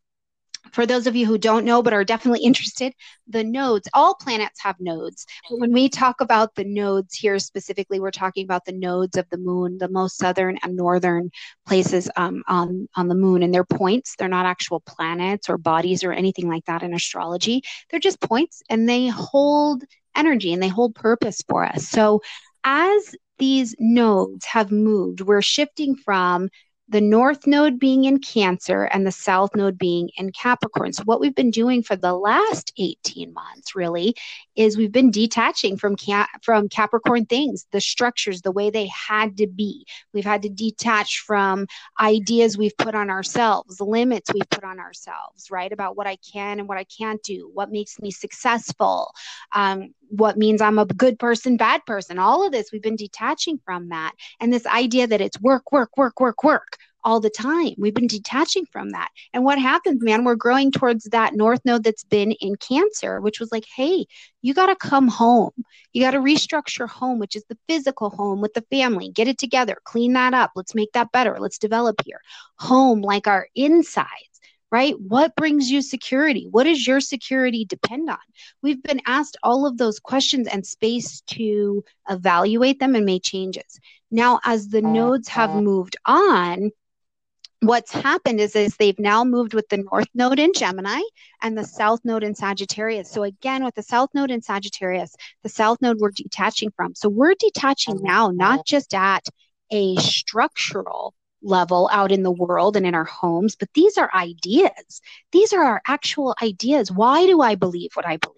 for 0.74 0.86
those 0.86 1.08
of 1.08 1.16
you 1.16 1.26
who 1.26 1.38
don't 1.38 1.66
know 1.66 1.82
but 1.82 1.94
are 1.94 2.04
definitely 2.04 2.44
interested, 2.44 2.94
the 3.28 3.44
nodes, 3.44 3.88
all 3.94 4.16
planets 4.16 4.62
have 4.62 4.76
nodes. 4.80 5.26
But 5.50 5.60
when 5.60 5.72
we 5.72 5.90
talk 5.90 6.22
about 6.22 6.54
the 6.56 6.66
nodes 6.66 7.16
here 7.16 7.40
specifically, 7.40 8.00
we're 8.00 8.12
talking 8.12 8.44
about 8.44 8.66
the 8.66 8.74
nodes 8.74 9.18
of 9.18 9.26
the 9.30 9.38
moon, 9.38 9.78
the 9.78 9.88
most 9.88 10.18
southern 10.18 10.58
and 10.62 10.76
northern 10.76 11.32
places 11.66 12.10
um, 12.18 12.44
on, 12.48 12.88
on 12.96 13.08
the 13.08 13.16
moon. 13.16 13.42
And 13.42 13.54
they're 13.54 13.64
points, 13.64 14.16
they're 14.18 14.28
not 14.28 14.46
actual 14.46 14.82
planets 14.82 15.50
or 15.50 15.58
bodies 15.58 16.04
or 16.04 16.12
anything 16.12 16.48
like 16.50 16.66
that 16.66 16.84
in 16.84 16.94
astrology. 16.94 17.64
They're 17.90 18.00
just 18.00 18.22
points 18.22 18.62
and 18.70 18.88
they 18.88 19.08
hold 19.08 19.84
energy 20.16 20.54
and 20.54 20.62
they 20.62 20.68
hold 20.68 20.94
purpose 20.94 21.42
for 21.48 21.66
us. 21.66 21.88
So 21.88 22.22
as 22.64 23.16
these 23.38 23.76
nodes 23.80 24.46
have 24.46 24.72
moved, 24.72 25.22
we're 25.22 25.42
shifting 25.42 25.96
from 25.96 26.50
the 26.90 27.02
north 27.02 27.46
node 27.46 27.80
being 27.80 28.06
in 28.06 28.20
Cancer 28.20 28.84
and 28.84 29.06
the 29.06 29.12
south 29.12 29.56
node 29.56 29.78
being 29.78 30.10
in 30.18 30.32
Capricorn. 30.32 30.92
So, 30.92 31.04
what 31.04 31.20
we've 31.20 31.36
been 31.36 31.52
doing 31.52 31.84
for 31.84 31.96
the 31.96 32.14
last 32.14 32.74
18 32.78 33.34
months 33.34 33.76
really 33.76 34.16
is 34.60 34.76
we've 34.76 34.92
been 34.92 35.10
detaching 35.10 35.78
from, 35.78 35.96
from 36.42 36.68
Capricorn 36.68 37.26
things, 37.26 37.66
the 37.72 37.80
structures, 37.80 38.42
the 38.42 38.52
way 38.52 38.70
they 38.70 38.88
had 38.88 39.38
to 39.38 39.48
be. 39.48 39.86
We've 40.14 40.26
had 40.26 40.42
to 40.42 40.50
detach 40.50 41.24
from 41.26 41.66
ideas 41.98 42.58
we've 42.58 42.76
put 42.78 42.94
on 42.94 43.10
ourselves, 43.10 43.80
limits 43.80 44.34
we've 44.34 44.50
put 44.50 44.66
on 44.66 44.78
ourselves, 44.78 45.50
right? 45.50 45.72
About 45.72 45.96
what 45.96 46.08
I 46.08 46.18
can 46.18 46.60
and 46.60 46.68
what 46.68 46.78
I 46.78 46.84
can't 46.84 47.24
do, 47.24 47.50
what 47.54 47.72
makes 47.72 48.02
me 48.02 48.12
successful, 48.12 49.14
um, 49.54 49.94
what 50.10 50.38
means 50.38 50.62
I'm 50.62 50.78
a 50.78 50.86
good 50.86 51.18
person, 51.18 51.56
bad 51.56 51.86
person. 51.86 52.20
All 52.20 52.46
of 52.46 52.52
this, 52.52 52.70
we've 52.74 52.82
been 52.82 52.98
detaching 52.98 53.62
from 53.64 53.90
that. 53.90 54.12
And 54.42 54.52
this 54.52 54.66
idea 54.66 55.08
that 55.08 55.22
it's 55.22 55.40
work, 55.40 55.72
work, 55.72 55.96
work, 55.96 56.20
work, 56.20 56.44
work 56.44 56.78
all 57.04 57.20
the 57.20 57.30
time. 57.30 57.74
We've 57.78 57.94
been 57.94 58.08
detaching 58.08 58.66
from 58.66 58.92
that. 58.92 59.10
And 59.34 59.44
what 59.44 59.60
happens, 59.60 60.04
man, 60.04 60.24
we're 60.24 60.36
growing 60.36 60.72
towards 60.72 61.06
that 61.06 61.34
north 61.34 61.62
node 61.66 61.84
that's 61.84 62.04
been 62.04 62.32
in 62.34 62.56
Cancer, 62.56 63.22
which 63.22 63.40
was 63.40 63.52
like, 63.52 63.66
hey, 63.76 64.06
you 64.42 64.54
got 64.54 64.68
to 64.68 64.76
come 64.76 65.08
home. 65.08 65.52
You 65.94 66.04
got 66.04 66.12
to 66.12 66.20
restructure 66.20 66.88
home, 66.88 67.20
which 67.20 67.36
is 67.36 67.44
the 67.50 67.58
physical 67.68 68.10
home 68.10 68.42
with 68.42 68.54
the 68.54 68.66
family. 68.70 69.10
Get 69.10 69.28
it 69.28 69.38
together, 69.38 69.78
clean 69.84 70.14
that 70.14 70.34
up. 70.34 70.52
Let's 70.56 70.76
make 70.76 70.92
that 70.94 71.12
better. 71.12 71.38
Let's 71.40 71.58
develop 71.58 72.02
here. 72.06 72.22
Home, 72.58 73.02
like 73.02 73.28
our 73.28 73.48
insides 73.56 74.30
right? 74.72 75.00
What 75.00 75.36
brings 75.36 75.72
you 75.72 75.82
security? 75.82 76.48
What 76.50 76.66
does 76.66 76.86
your 76.86 77.00
security 77.00 77.66
depend 77.66 78.10
on? 78.10 78.18
We've 78.62 78.82
been 78.82 79.02
asked 79.06 79.38
all 79.44 79.66
of 79.66 79.78
those 79.78 80.00
questions 80.00 80.48
and 80.48 80.66
space 80.66 81.22
to 81.22 81.84
evaluate 82.10 82.80
them 82.80 82.96
and 82.96 83.06
make 83.06 83.24
changes. 83.24 83.80
Now, 84.12 84.40
as 84.44 84.70
the 84.70 84.82
nodes 84.82 85.28
have 85.30 85.56
moved 85.56 85.98
on, 86.06 86.72
what's 87.62 87.92
happened 87.92 88.40
is, 88.40 88.56
is 88.56 88.76
they've 88.76 89.00
now 89.00 89.24
moved 89.24 89.54
with 89.54 89.68
the 89.70 89.78
north 89.78 90.08
node 90.14 90.40
in 90.40 90.54
Gemini 90.54 91.02
and 91.42 91.58
the 91.58 91.66
south 91.66 92.00
node 92.04 92.24
in 92.24 92.36
Sagittarius. 92.36 93.12
So 93.12 93.24
again, 93.24 93.64
with 93.64 93.76
the 93.76 93.84
south 93.84 94.10
node 94.14 94.32
in 94.32 94.42
Sagittarius, 94.42 95.16
the 95.44 95.50
south 95.50 95.82
node 95.82 95.98
we're 96.00 96.12
detaching 96.12 96.72
from. 96.76 96.96
So 96.96 97.10
we're 97.10 97.36
detaching 97.38 97.98
oh. 98.00 98.04
now, 98.04 98.30
not 98.30 98.66
just 98.66 98.94
at 98.94 99.26
a 99.72 99.96
structural 99.98 101.14
level 101.42 101.90
out 101.92 102.12
in 102.12 102.24
the 102.24 102.32
world 102.32 102.76
and 102.76 102.86
in 102.86 102.96
our 102.96 103.06
homes, 103.06 103.56
but 103.56 103.70
these 103.74 103.98
are 103.98 104.10
ideas. 104.14 105.02
These 105.32 105.54
are 105.54 105.64
our 105.64 105.82
actual 105.86 106.36
ideas. 106.42 106.92
Why 106.92 107.26
do 107.26 107.42
I 107.42 107.56
believe 107.56 107.92
what 107.94 108.08
I 108.08 108.18
believe? 108.18 108.36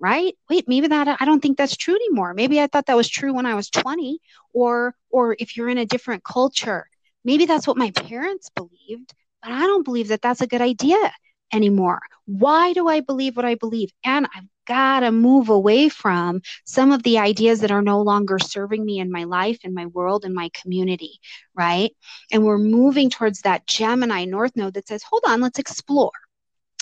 Right? 0.00 0.34
Wait, 0.50 0.68
maybe 0.68 0.88
that 0.88 1.16
I 1.18 1.24
don't 1.24 1.40
think 1.40 1.56
that's 1.56 1.76
true 1.76 1.94
anymore. 1.94 2.34
Maybe 2.34 2.60
I 2.60 2.66
thought 2.66 2.86
that 2.86 2.96
was 2.96 3.08
true 3.08 3.32
when 3.32 3.46
I 3.46 3.54
was 3.54 3.70
20 3.70 4.18
or 4.52 4.94
or 5.08 5.34
if 5.38 5.56
you're 5.56 5.68
in 5.70 5.78
a 5.78 5.86
different 5.86 6.24
culture 6.24 6.86
Maybe 7.24 7.46
that's 7.46 7.66
what 7.66 7.76
my 7.76 7.90
parents 7.90 8.50
believed, 8.54 9.14
but 9.42 9.52
I 9.52 9.60
don't 9.60 9.84
believe 9.84 10.08
that 10.08 10.22
that's 10.22 10.42
a 10.42 10.46
good 10.46 10.60
idea 10.60 10.98
anymore. 11.52 12.00
Why 12.26 12.72
do 12.72 12.88
I 12.88 13.00
believe 13.00 13.36
what 13.36 13.44
I 13.44 13.54
believe? 13.54 13.90
And 14.04 14.26
I've 14.34 14.44
got 14.66 15.00
to 15.00 15.12
move 15.12 15.50
away 15.50 15.88
from 15.88 16.40
some 16.64 16.90
of 16.92 17.02
the 17.02 17.18
ideas 17.18 17.60
that 17.60 17.70
are 17.70 17.82
no 17.82 18.00
longer 18.00 18.38
serving 18.38 18.84
me 18.84 18.98
in 18.98 19.12
my 19.12 19.24
life, 19.24 19.58
in 19.62 19.74
my 19.74 19.86
world, 19.86 20.24
in 20.24 20.34
my 20.34 20.50
community, 20.60 21.18
right? 21.54 21.90
And 22.32 22.44
we're 22.44 22.58
moving 22.58 23.10
towards 23.10 23.42
that 23.42 23.66
Gemini 23.66 24.24
North 24.24 24.56
Node 24.56 24.74
that 24.74 24.88
says, 24.88 25.02
hold 25.02 25.22
on, 25.26 25.40
let's 25.40 25.58
explore. 25.58 26.12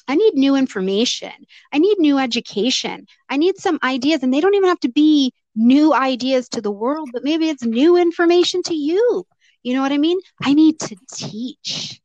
I 0.08 0.16
need 0.16 0.34
new 0.34 0.56
information. 0.56 1.32
I 1.72 1.78
need 1.78 1.98
new 1.98 2.18
education. 2.18 3.06
I 3.28 3.36
need 3.36 3.56
some 3.58 3.78
ideas. 3.82 4.22
And 4.22 4.32
they 4.32 4.40
don't 4.40 4.54
even 4.54 4.68
have 4.68 4.80
to 4.80 4.90
be 4.90 5.32
new 5.54 5.94
ideas 5.94 6.48
to 6.50 6.60
the 6.60 6.72
world, 6.72 7.10
but 7.12 7.24
maybe 7.24 7.48
it's 7.48 7.64
new 7.64 7.96
information 7.96 8.62
to 8.64 8.74
you. 8.74 9.24
You 9.62 9.74
know 9.74 9.82
what 9.82 9.92
I 9.92 9.98
mean? 9.98 10.18
I 10.42 10.54
need 10.54 10.80
to 10.80 10.96
teach, 11.12 12.00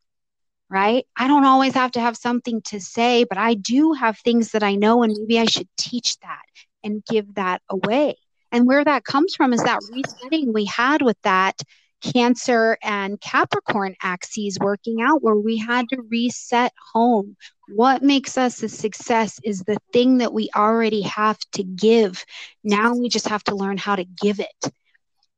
right? 0.70 1.06
I 1.18 1.28
don't 1.28 1.46
always 1.46 1.74
have 1.74 1.92
to 1.92 2.00
have 2.00 2.18
something 2.18 2.62
to 2.66 2.80
say, 2.80 3.24
but 3.24 3.38
I 3.38 3.56
do 3.56 3.94
have 3.94 4.18
things 4.20 4.52
that 4.52 4.64
I 4.64 4.76
know, 4.76 5.04
and 5.04 5.16
maybe 5.18 5.40
I 5.40 5.46
should 5.46 5.70
teach 5.78 6.20
that 6.20 6.44
and 6.84 7.04
give 7.06 7.36
that 7.36 7.62
away. 7.70 8.18
And 8.52 8.68
where 8.68 8.84
that 8.84 9.04
comes 9.04 9.36
from 9.36 9.54
is 9.54 9.64
that 9.64 9.80
resetting 9.92 10.54
we 10.54 10.66
had 10.66 11.02
with 11.02 11.18
that 11.24 11.60
Cancer 12.02 12.78
and 12.84 13.20
Capricorn 13.20 13.96
axes 14.02 14.60
working 14.60 15.02
out, 15.02 15.24
where 15.24 15.36
we 15.36 15.58
had 15.58 15.90
to 15.90 16.02
reset 16.10 16.72
home. 16.94 17.36
What 17.70 18.04
makes 18.04 18.38
us 18.38 18.62
a 18.62 18.70
success 18.70 19.40
is 19.44 19.62
the 19.62 19.78
thing 19.92 20.20
that 20.20 20.32
we 20.32 20.50
already 20.56 21.02
have 21.02 21.40
to 21.54 21.64
give. 21.64 22.24
Now 22.64 22.94
we 22.96 23.10
just 23.10 23.28
have 23.28 23.44
to 23.46 23.56
learn 23.56 23.78
how 23.78 23.96
to 23.96 24.06
give 24.06 24.40
it, 24.40 24.72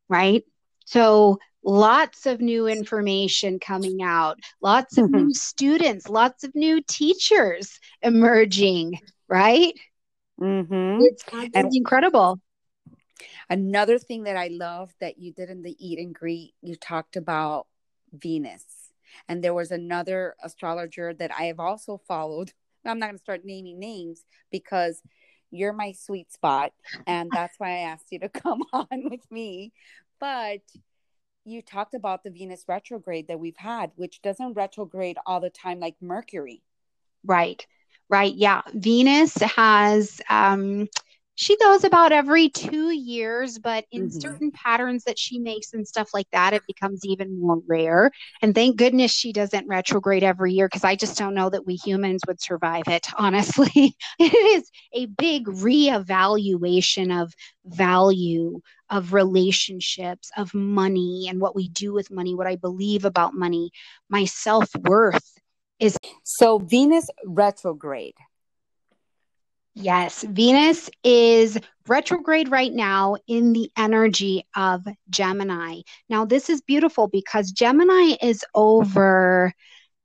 right? 0.10 0.43
So 0.86 1.39
lots 1.63 2.26
of 2.26 2.41
new 2.41 2.67
information 2.67 3.60
coming 3.60 4.02
out, 4.02 4.39
lots 4.62 4.98
of 4.98 5.06
mm-hmm. 5.06 5.28
new 5.28 5.34
students, 5.34 6.10
lots 6.10 6.43
of 6.43 6.56
new 6.56 6.82
teachers 6.82 7.80
emerging, 8.02 9.00
right? 9.28 9.74
Mm-hmm. 10.39 11.02
It's, 11.02 11.24
it's 11.32 11.76
incredible. 11.76 12.39
Another 13.50 13.98
thing 13.98 14.24
that 14.24 14.38
I 14.38 14.48
love 14.48 14.93
that 15.02 15.17
you 15.17 15.34
did 15.34 15.50
in 15.50 15.63
the 15.63 15.76
eat 15.80 16.00
and 16.00 16.13
greet, 16.13 16.54
you 16.62 16.76
talked 16.76 17.15
about 17.15 17.67
Venus. 18.13 18.63
And 19.28 19.43
there 19.43 19.54
was 19.54 19.72
another 19.72 20.36
astrologer 20.43 21.13
that 21.15 21.32
I 21.38 21.45
have 21.45 21.60
also 21.60 22.00
followed. 22.08 22.52
I'm 22.86 23.00
not 23.00 23.08
going 23.08 23.17
to 23.17 23.24
start 23.24 23.41
naming 23.43 23.80
names 23.80 24.24
because 24.52 25.02
you're 25.52 25.74
my 25.74 25.93
sweet 25.93 26.32
spot. 26.32 26.72
And 27.08 27.30
that's 27.34 27.60
why 27.60 27.69
I 27.72 27.80
asked 27.80 28.12
you 28.12 28.19
to 28.19 28.30
come 28.30 28.62
on 28.72 28.88
with 29.10 29.30
me. 29.32 29.74
But 30.19 30.62
you 31.45 31.62
talked 31.62 31.93
about 31.93 32.23
the 32.23 32.30
Venus 32.30 32.65
retrograde 32.67 33.28
that 33.28 33.39
we've 33.39 33.58
had, 33.58 33.91
which 33.95 34.21
doesn't 34.21 34.54
retrograde 34.54 35.17
all 35.25 35.39
the 35.39 35.49
time 35.49 35.80
like 35.80 35.95
Mercury. 36.02 36.62
Right. 37.23 37.65
Right. 38.10 38.34
Yeah. 38.34 38.62
Venus 38.73 39.36
has 39.36 40.21
um 40.30 40.88
she 41.39 41.56
goes 41.56 41.86
about 41.86 42.12
every 42.12 42.49
two 42.49 42.91
years, 42.91 43.60
but 43.60 43.86
in 43.93 44.10
mm-hmm. 44.10 44.19
certain 44.19 44.52
patterns 44.52 45.06
that 45.06 45.17
she 45.17 45.39
makes 45.39 45.73
and 45.73 45.88
stuff 45.88 46.10
like 46.13 46.28
that, 46.34 46.52
it 46.52 46.63
becomes 46.67 47.06
even 47.06 47.39
more 47.39 47.62
rare. 47.65 48.12
And 48.41 48.54
thank 48.54 48.75
goodness 48.75 49.12
she 49.12 49.32
doesn't 49.32 49.65
retrograde 49.65 50.21
every 50.21 50.52
year 50.52 50.67
because 50.67 50.84
I 50.84 50.97
just 50.97 51.17
don't 51.17 51.34
know 51.34 51.49
that 51.49 51.65
we 51.65 51.75
humans 51.75 52.23
would 52.28 52.41
survive 52.41 52.84
it, 52.88 53.08
honestly. 53.17 53.95
it 54.19 54.34
is 54.34 54.69
a 54.91 55.06
big 55.06 55.45
reevaluation 55.45 57.21
of 57.21 57.34
value, 57.63 58.60
of 58.89 59.13
relationships, 59.13 60.32
of 60.36 60.54
money, 60.54 61.28
and 61.30 61.39
what 61.39 61.56
we 61.56 61.69
do 61.69 61.93
with 61.93 62.12
money, 62.12 62.36
what 62.36 62.47
I 62.47 62.58
believe 62.58 63.06
about 63.06 63.34
money, 63.34 63.71
my 64.10 64.25
self 64.25 64.69
worth. 64.75 65.39
Is 65.80 65.95
so 66.25 66.58
Venus 66.60 67.08
retrograde 67.23 68.15
Yes, 69.75 70.23
Venus 70.23 70.89
is 71.03 71.58
retrograde 71.88 72.49
right 72.49 72.73
now 72.73 73.15
in 73.27 73.53
the 73.53 73.71
energy 73.77 74.45
of 74.55 74.86
Gemini. 75.10 75.82
Now, 76.10 76.25
this 76.25 76.49
is 76.49 76.62
beautiful 76.62 77.08
because 77.08 77.51
Gemini 77.51 78.15
is 78.21 78.43
over 78.55 79.53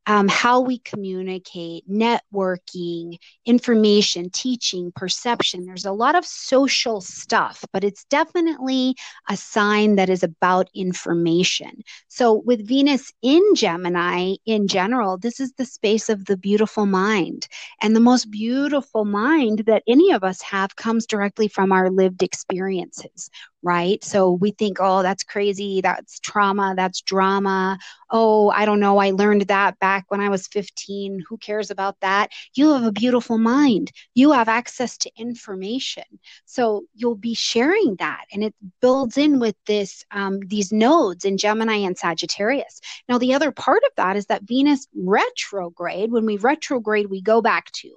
um, 0.06 0.28
how 0.28 0.60
we 0.60 0.78
communicate, 0.80 1.88
networking, 1.90 3.18
information, 3.46 4.30
teaching, 4.30 4.92
perception. 4.94 5.64
There's 5.64 5.86
a 5.86 5.92
lot 5.92 6.14
of 6.14 6.24
social 6.24 7.00
stuff, 7.00 7.64
but 7.72 7.84
it's 7.84 8.04
definitely 8.04 8.96
a 9.28 9.36
sign 9.36 9.96
that 9.96 10.10
is 10.10 10.22
about 10.22 10.68
information. 10.74 11.82
So, 12.08 12.42
with 12.44 12.66
Venus 12.66 13.12
in 13.22 13.42
Gemini 13.54 14.34
in 14.46 14.68
general, 14.68 15.16
this 15.16 15.40
is 15.40 15.52
the 15.54 15.64
space 15.64 16.08
of 16.08 16.26
the 16.26 16.36
beautiful 16.36 16.86
mind. 16.86 17.48
And 17.80 17.96
the 17.96 18.00
most 18.00 18.30
beautiful 18.30 19.04
mind 19.04 19.64
that 19.66 19.82
any 19.86 20.12
of 20.12 20.24
us 20.24 20.42
have 20.42 20.76
comes 20.76 21.06
directly 21.06 21.48
from 21.48 21.72
our 21.72 21.90
lived 21.90 22.22
experiences, 22.22 23.30
right? 23.62 24.02
So 24.04 24.32
we 24.32 24.50
think, 24.52 24.78
oh, 24.80 25.02
that's 25.02 25.24
crazy. 25.24 25.80
That's 25.80 26.20
trauma. 26.20 26.74
That's 26.76 27.00
drama. 27.00 27.78
Oh, 28.10 28.50
I 28.50 28.64
don't 28.64 28.80
know. 28.80 28.98
I 28.98 29.10
learned 29.10 29.42
that 29.42 29.78
back 29.78 29.93
back 29.94 30.06
when 30.08 30.20
I 30.20 30.28
was 30.28 30.48
15. 30.48 31.24
Who 31.28 31.36
cares 31.38 31.70
about 31.70 32.00
that? 32.00 32.32
You 32.54 32.72
have 32.72 32.82
a 32.82 32.90
beautiful 32.90 33.38
mind. 33.38 33.92
You 34.14 34.32
have 34.32 34.48
access 34.48 34.98
to 34.98 35.10
information. 35.16 36.04
So 36.46 36.84
you'll 36.94 37.14
be 37.14 37.34
sharing 37.34 37.94
that. 37.96 38.24
And 38.32 38.42
it 38.42 38.54
builds 38.80 39.16
in 39.16 39.38
with 39.38 39.54
this, 39.66 40.04
um, 40.10 40.40
these 40.40 40.72
nodes 40.72 41.24
in 41.24 41.38
Gemini 41.38 41.76
and 41.76 41.96
Sagittarius. 41.96 42.80
Now, 43.08 43.18
the 43.18 43.34
other 43.34 43.52
part 43.52 43.82
of 43.84 43.92
that 43.96 44.16
is 44.16 44.26
that 44.26 44.42
Venus 44.42 44.88
retrograde, 44.96 46.10
when 46.10 46.26
we 46.26 46.38
retrograde, 46.38 47.08
we 47.08 47.22
go 47.22 47.40
back 47.40 47.70
to 47.82 47.90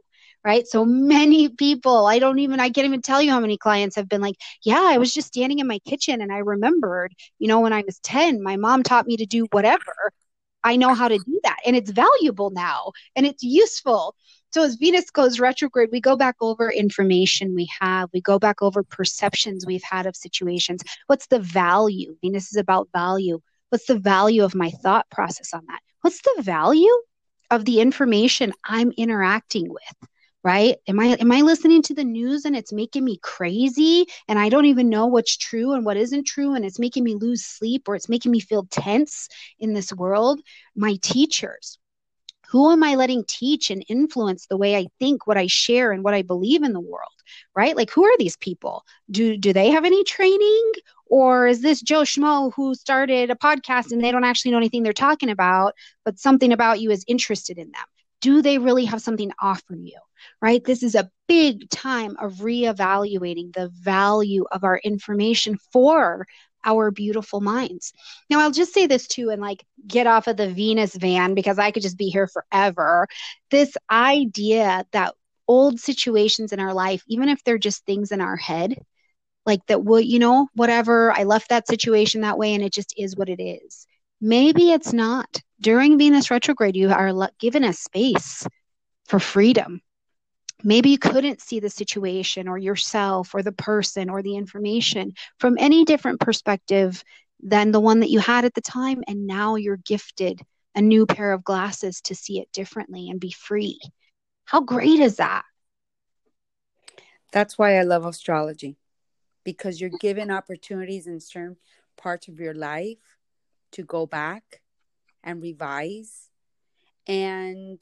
right? 0.46 0.68
So 0.68 0.86
many 0.86 1.50
people, 1.50 2.06
I 2.06 2.20
don't 2.20 2.40
even, 2.40 2.62
I 2.62 2.70
can't 2.70 2.86
even 2.86 3.02
tell 3.02 3.22
you 3.22 3.32
how 3.32 3.42
many 3.42 3.58
clients 3.58 3.98
have 3.98 4.08
been 4.08 4.22
like, 4.22 4.36
yeah, 4.64 4.82
I 4.82 4.98
was 4.98 5.14
just 5.14 5.28
standing 5.28 5.60
in 5.60 5.68
my 5.68 5.80
kitchen 5.80 6.22
and 6.22 6.32
I 6.32 6.38
remembered, 6.38 7.14
you 7.38 7.50
know, 7.50 7.60
when 7.60 7.74
I 7.74 7.84
was 7.86 8.00
10, 8.00 8.42
my 8.42 8.56
mom 8.56 8.82
taught 8.84 9.08
me 9.08 9.18
to 9.18 9.26
do 9.26 9.48
whatever. 9.52 10.14
I 10.64 10.76
know 10.76 10.94
how 10.94 11.08
to 11.08 11.18
do 11.18 11.40
that. 11.44 11.58
And 11.66 11.76
it's 11.76 11.92
valuable 11.92 12.50
now 12.50 12.92
and 13.16 13.26
it's 13.26 13.44
useful. 13.44 14.16
So 14.52 14.64
as 14.64 14.76
Venus 14.76 15.10
goes 15.10 15.40
retrograde, 15.40 15.90
we 15.92 16.02
go 16.02 16.16
back 16.16 16.36
over 16.42 16.72
information 16.72 17.54
we 17.54 17.70
have. 17.80 18.10
We 18.14 18.22
go 18.22 18.40
back 18.40 18.62
over 18.62 18.84
perceptions 18.84 19.66
we've 19.66 19.84
had 19.84 20.06
of 20.06 20.16
situations. 20.16 20.82
What's 21.08 21.28
the 21.28 21.40
value? 21.40 22.16
Venus 22.22 22.52
is 22.52 22.58
about 22.58 22.90
value. 22.94 23.40
What's 23.70 23.86
the 23.86 24.00
value 24.00 24.44
of 24.44 24.56
my 24.56 24.70
thought 24.70 25.10
process 25.10 25.54
on 25.54 25.64
that? 25.68 25.80
What's 26.02 26.22
the 26.22 26.42
value 26.42 26.96
of 27.52 27.66
the 27.66 27.82
information 27.82 28.54
I'm 28.64 28.92
interacting 28.98 29.70
with? 29.70 30.10
Right? 30.44 30.78
Am 30.88 31.00
i 31.00 31.08
am 31.20 31.32
i 31.32 31.42
listening 31.42 31.82
to 31.84 31.94
the 31.94 32.04
news 32.04 32.46
and 32.46 32.56
it's 32.56 32.74
making 32.74 33.04
me 33.04 33.18
crazy 33.22 34.06
and 34.28 34.40
i 34.40 34.50
don't 34.50 34.66
even 34.66 34.90
know 34.90 35.08
what's 35.08 35.36
true 35.38 35.74
and 35.74 35.86
what 35.86 35.98
isn't 35.98 36.26
true 36.26 36.54
and 36.54 36.66
it's 36.66 36.80
making 36.80 37.04
me 37.04 37.16
lose 37.16 37.44
sleep 37.44 37.88
or 37.88 37.96
it's 37.96 38.10
making 38.10 38.32
me 38.32 38.40
feel 38.40 38.68
tense 38.70 39.28
in 39.60 39.74
this 39.74 39.92
world? 39.94 40.42
My 40.76 40.98
teachers. 41.02 41.80
Who 42.52 42.72
am 42.72 42.84
i 42.84 42.96
letting 42.96 43.26
teach 43.28 43.70
and 43.72 43.84
influence 43.90 44.48
the 44.48 44.58
way 44.58 44.76
i 44.78 44.88
think 45.00 45.28
what 45.28 45.38
i 45.38 45.48
share 45.48 45.92
and 45.92 46.04
what 46.04 46.14
i 46.14 46.22
believe 46.22 46.64
in 46.64 46.74
the 46.74 46.80
world 46.80 47.12
right? 47.56 47.76
Like 47.76 47.92
who 47.92 48.06
are 48.06 48.18
these 48.18 48.38
people? 48.38 48.84
Do 49.12 49.38
do 49.38 49.54
they 49.54 49.70
have 49.72 49.86
any 49.86 50.04
training? 50.04 50.72
Or 51.08 51.48
is 51.48 51.62
this 51.62 51.82
joe 51.82 52.02
schmo 52.04 52.54
who 52.54 52.76
started 52.76 53.32
a 53.32 53.36
podcast 53.36 53.92
and 53.92 54.04
they 54.04 54.12
don't 54.12 54.24
actually 54.24 54.52
know 54.52 54.58
anything 54.58 54.84
they're 54.84 54.94
talking 54.94 55.30
about 55.30 55.74
but 56.06 56.20
something 56.20 56.52
about 56.54 56.82
you 56.82 56.92
is 56.92 57.06
interested 57.08 57.58
in 57.58 57.72
them 57.72 57.86
do 58.28 58.42
they 58.42 58.58
really 58.58 58.84
have 58.84 59.02
something 59.02 59.30
to 59.30 59.36
offer 59.40 59.74
you? 59.74 59.98
Right? 60.42 60.62
This 60.62 60.84
is 60.84 60.96
a 60.96 61.10
big 61.30 61.70
time 61.70 62.18
of 62.20 62.34
reevaluating 62.40 63.54
the 63.54 63.70
value 63.70 64.44
of 64.52 64.66
our 64.66 64.82
information 64.84 65.58
for 65.72 66.28
our 66.66 66.92
beautiful 66.92 67.40
minds. 67.40 67.94
Now, 68.30 68.42
I'll 68.42 68.52
just 68.52 68.74
say 68.74 68.86
this 68.86 69.08
too 69.08 69.30
and 69.30 69.42
like 69.42 69.64
get 69.88 70.08
off 70.08 70.28
of 70.28 70.36
the 70.36 70.50
Venus 70.50 70.94
van 70.94 71.36
because 71.36 71.58
I 71.58 71.72
could 71.72 71.84
just 71.84 71.98
be 71.98 72.10
here 72.10 72.28
forever. 72.28 73.08
This 73.50 73.78
idea 73.90 74.86
that 74.92 75.16
old 75.48 75.80
situations 75.80 76.52
in 76.52 76.60
our 76.60 76.74
life, 76.74 77.04
even 77.08 77.30
if 77.30 77.42
they're 77.46 77.58
just 77.58 77.86
things 77.86 78.12
in 78.12 78.20
our 78.20 78.36
head, 78.36 78.78
like 79.46 79.66
that, 79.68 79.86
will 79.86 80.02
you 80.02 80.20
know, 80.20 80.50
whatever, 80.54 81.14
I 81.14 81.24
left 81.24 81.48
that 81.48 81.70
situation 81.70 82.22
that 82.22 82.38
way 82.38 82.54
and 82.54 82.62
it 82.62 82.74
just 82.74 82.94
is 82.98 83.16
what 83.16 83.30
it 83.30 83.42
is. 83.42 83.88
Maybe 84.20 84.72
it's 84.72 84.94
not. 84.94 85.42
During 85.60 85.98
Venus 85.98 86.30
retrograde, 86.30 86.76
you 86.76 86.90
are 86.90 87.30
given 87.40 87.64
a 87.64 87.74
space 87.74 88.46
for 89.06 89.20
freedom. 89.20 89.82
Maybe 90.64 90.90
you 90.90 90.98
couldn't 90.98 91.42
see 91.42 91.60
the 91.60 91.70
situation 91.70 92.48
or 92.48 92.58
yourself 92.58 93.34
or 93.36 93.44
the 93.44 93.52
person 93.52 94.10
or 94.10 94.22
the 94.22 94.36
information 94.36 95.14
from 95.40 95.56
any 95.60 95.86
different 95.86 96.20
perspective 96.20 97.04
than 97.42 97.72
the 97.72 97.80
one 97.80 98.00
that 98.00 98.10
you 98.10 98.20
had 98.20 98.46
at 98.46 98.56
the 98.56 98.62
time. 98.62 99.04
And 99.08 99.28
now 99.28 99.56
you're 99.56 99.78
gifted 99.78 100.42
a 100.74 100.82
new 100.82 101.06
pair 101.06 101.32
of 101.32 101.44
glasses 101.44 102.02
to 102.02 102.16
see 102.16 102.40
it 102.40 102.52
differently 102.52 103.10
and 103.10 103.20
be 103.20 103.32
free. 103.32 103.80
How 104.46 104.62
great 104.62 105.00
is 105.00 105.18
that? 105.18 105.44
That's 107.32 107.58
why 107.58 107.78
I 107.78 107.84
love 107.84 108.06
astrology 108.06 108.78
because 109.44 109.80
you're 109.80 109.92
given 110.00 110.32
opportunities 110.32 111.08
in 111.08 111.20
certain 111.20 111.58
parts 111.98 112.28
of 112.28 112.40
your 112.40 112.54
life 112.54 113.17
to 113.74 113.84
go 113.84 114.06
back 114.06 114.62
and 115.24 115.42
revise. 115.42 116.30
And 117.08 117.82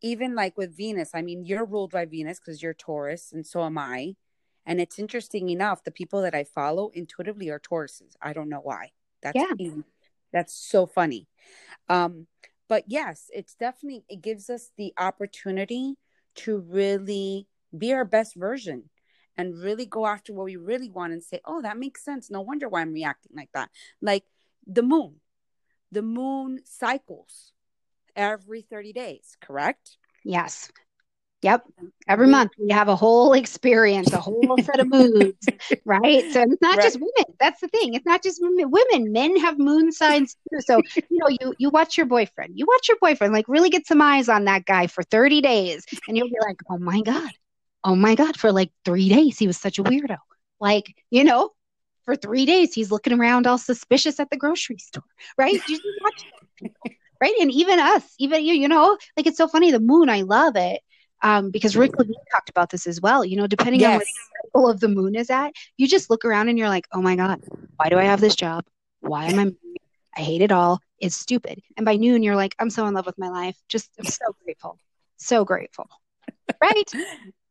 even 0.00 0.34
like 0.34 0.56
with 0.56 0.76
Venus, 0.76 1.10
I 1.14 1.22
mean, 1.22 1.44
you're 1.44 1.64
ruled 1.64 1.92
by 1.92 2.04
Venus 2.04 2.38
because 2.38 2.62
you're 2.62 2.74
Taurus, 2.74 3.32
and 3.32 3.46
so 3.46 3.64
am 3.64 3.78
I. 3.78 4.14
And 4.66 4.80
it's 4.80 4.98
interesting 4.98 5.48
enough, 5.48 5.82
the 5.82 5.90
people 5.90 6.22
that 6.22 6.34
I 6.34 6.44
follow 6.44 6.90
intuitively 6.92 7.48
are 7.48 7.58
Tauruses. 7.58 8.16
I 8.20 8.32
don't 8.32 8.50
know 8.50 8.60
why. 8.60 8.90
That's 9.22 9.36
yeah. 9.36 9.70
that's 10.32 10.54
so 10.54 10.86
funny. 10.86 11.26
Um, 11.88 12.26
but 12.68 12.84
yes, 12.86 13.30
it's 13.34 13.54
definitely 13.54 14.04
it 14.08 14.20
gives 14.20 14.50
us 14.50 14.70
the 14.76 14.92
opportunity 14.98 15.94
to 16.36 16.58
really 16.58 17.48
be 17.76 17.92
our 17.92 18.04
best 18.04 18.34
version 18.36 18.90
and 19.36 19.58
really 19.58 19.86
go 19.86 20.06
after 20.06 20.32
what 20.32 20.44
we 20.44 20.56
really 20.56 20.90
want 20.90 21.12
and 21.12 21.22
say, 21.22 21.40
oh, 21.44 21.62
that 21.62 21.78
makes 21.78 22.04
sense. 22.04 22.30
No 22.30 22.40
wonder 22.40 22.68
why 22.68 22.82
I'm 22.82 22.92
reacting 22.92 23.32
like 23.34 23.50
that. 23.54 23.70
Like 24.02 24.24
the 24.68 24.82
moon. 24.82 25.16
The 25.90 26.02
moon 26.02 26.60
cycles 26.64 27.52
every 28.14 28.60
30 28.60 28.92
days, 28.92 29.36
correct? 29.40 29.96
Yes. 30.22 30.70
Yep. 31.42 31.62
Every 32.08 32.26
month 32.26 32.50
we 32.58 32.72
have 32.72 32.88
a 32.88 32.96
whole 32.96 33.32
experience, 33.32 34.12
a 34.12 34.18
whole 34.18 34.56
set 34.64 34.80
of 34.80 34.88
moods, 34.88 35.46
right? 35.84 36.24
So 36.32 36.42
it's 36.42 36.60
not 36.60 36.78
right. 36.78 36.82
just 36.82 36.96
women. 36.96 37.34
That's 37.38 37.60
the 37.60 37.68
thing. 37.68 37.94
It's 37.94 38.04
not 38.04 38.24
just 38.24 38.42
women. 38.42 38.70
Women, 38.70 39.12
men 39.12 39.36
have 39.36 39.56
moon 39.56 39.92
signs 39.92 40.36
too. 40.50 40.60
So 40.60 40.82
you 40.96 41.18
know, 41.18 41.28
you 41.28 41.54
you 41.58 41.70
watch 41.70 41.96
your 41.96 42.06
boyfriend. 42.06 42.54
You 42.56 42.66
watch 42.66 42.88
your 42.88 42.96
boyfriend. 43.00 43.32
Like 43.32 43.48
really 43.48 43.70
get 43.70 43.86
some 43.86 44.02
eyes 44.02 44.28
on 44.28 44.46
that 44.46 44.64
guy 44.64 44.88
for 44.88 45.04
thirty 45.04 45.40
days, 45.40 45.86
and 46.08 46.16
you'll 46.16 46.28
be 46.28 46.38
like, 46.44 46.56
oh 46.68 46.78
my 46.78 47.02
god, 47.02 47.30
oh 47.84 47.94
my 47.94 48.16
god, 48.16 48.36
for 48.36 48.50
like 48.50 48.72
three 48.84 49.08
days 49.08 49.38
he 49.38 49.46
was 49.46 49.56
such 49.56 49.78
a 49.78 49.84
weirdo. 49.84 50.16
Like 50.58 50.92
you 51.08 51.22
know, 51.22 51.50
for 52.08 52.16
three 52.16 52.46
days 52.46 52.72
he's 52.72 52.90
looking 52.90 53.12
around 53.12 53.46
all 53.46 53.58
suspicious 53.58 54.18
at 54.18 54.30
the 54.30 54.36
grocery 54.38 54.78
store 54.78 55.04
right 55.36 55.60
right 57.20 57.34
and 57.38 57.50
even 57.50 57.78
us 57.78 58.14
even 58.18 58.42
you 58.42 58.54
you 58.54 58.66
know 58.66 58.96
like 59.14 59.26
it's 59.26 59.36
so 59.36 59.46
funny 59.46 59.70
the 59.70 59.78
moon 59.78 60.08
i 60.08 60.22
love 60.22 60.56
it 60.56 60.80
um, 61.20 61.50
because 61.50 61.76
Rick 61.76 61.98
Levine 61.98 62.14
talked 62.30 62.48
about 62.48 62.70
this 62.70 62.86
as 62.86 63.00
well. 63.00 63.24
You 63.24 63.36
know, 63.36 63.48
depending 63.48 63.80
yes. 63.80 63.90
on 63.90 63.98
what 63.98 64.06
circle 64.44 64.70
of 64.70 64.78
the 64.78 64.86
moon 64.86 65.16
is 65.16 65.30
at, 65.30 65.52
you 65.76 65.88
just 65.88 66.10
look 66.10 66.24
around 66.24 66.48
and 66.48 66.56
you're 66.56 66.68
like, 66.68 66.86
oh 66.92 67.02
my 67.02 67.16
God, 67.16 67.42
why 67.74 67.88
do 67.88 67.98
I 67.98 68.04
have 68.04 68.20
this 68.20 68.36
job? 68.36 68.64
Why 69.00 69.24
am 69.24 69.40
I? 69.40 69.52
I 70.16 70.20
hate 70.20 70.42
it 70.42 70.52
all. 70.52 70.80
It's 71.00 71.16
stupid. 71.16 71.60
And 71.76 71.84
by 71.84 71.96
noon, 71.96 72.22
you're 72.22 72.36
like, 72.36 72.54
I'm 72.60 72.70
so 72.70 72.86
in 72.86 72.94
love 72.94 73.06
with 73.06 73.18
my 73.18 73.30
life. 73.30 73.56
Just 73.68 73.90
I'm 73.98 74.04
so 74.04 74.26
grateful. 74.44 74.78
So 75.16 75.44
grateful. 75.44 75.88
Right? 76.60 76.92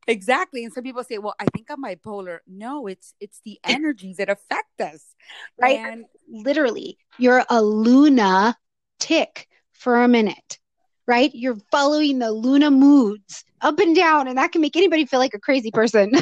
Exactly 0.07 0.63
and 0.63 0.73
some 0.73 0.83
people 0.83 1.03
say 1.03 1.17
well 1.17 1.35
i 1.39 1.45
think 1.53 1.67
i'm 1.69 1.83
bipolar 1.83 2.39
no 2.47 2.87
it's 2.87 3.13
it's 3.19 3.41
the 3.45 3.59
energies 3.63 4.17
that 4.17 4.29
affect 4.29 4.79
us 4.81 5.15
right 5.59 5.79
and 5.79 6.05
literally 6.29 6.97
you're 7.17 7.43
a 7.49 7.61
luna 7.61 8.55
tick 8.99 9.47
for 9.73 10.01
a 10.01 10.07
minute 10.07 10.59
right 11.07 11.31
you're 11.33 11.57
following 11.71 12.19
the 12.19 12.31
luna 12.31 12.71
moods 12.71 13.43
up 13.61 13.79
and 13.79 13.95
down 13.95 14.27
and 14.27 14.37
that 14.37 14.51
can 14.51 14.61
make 14.61 14.75
anybody 14.75 15.05
feel 15.05 15.19
like 15.19 15.33
a 15.33 15.39
crazy 15.39 15.71
person 15.71 16.11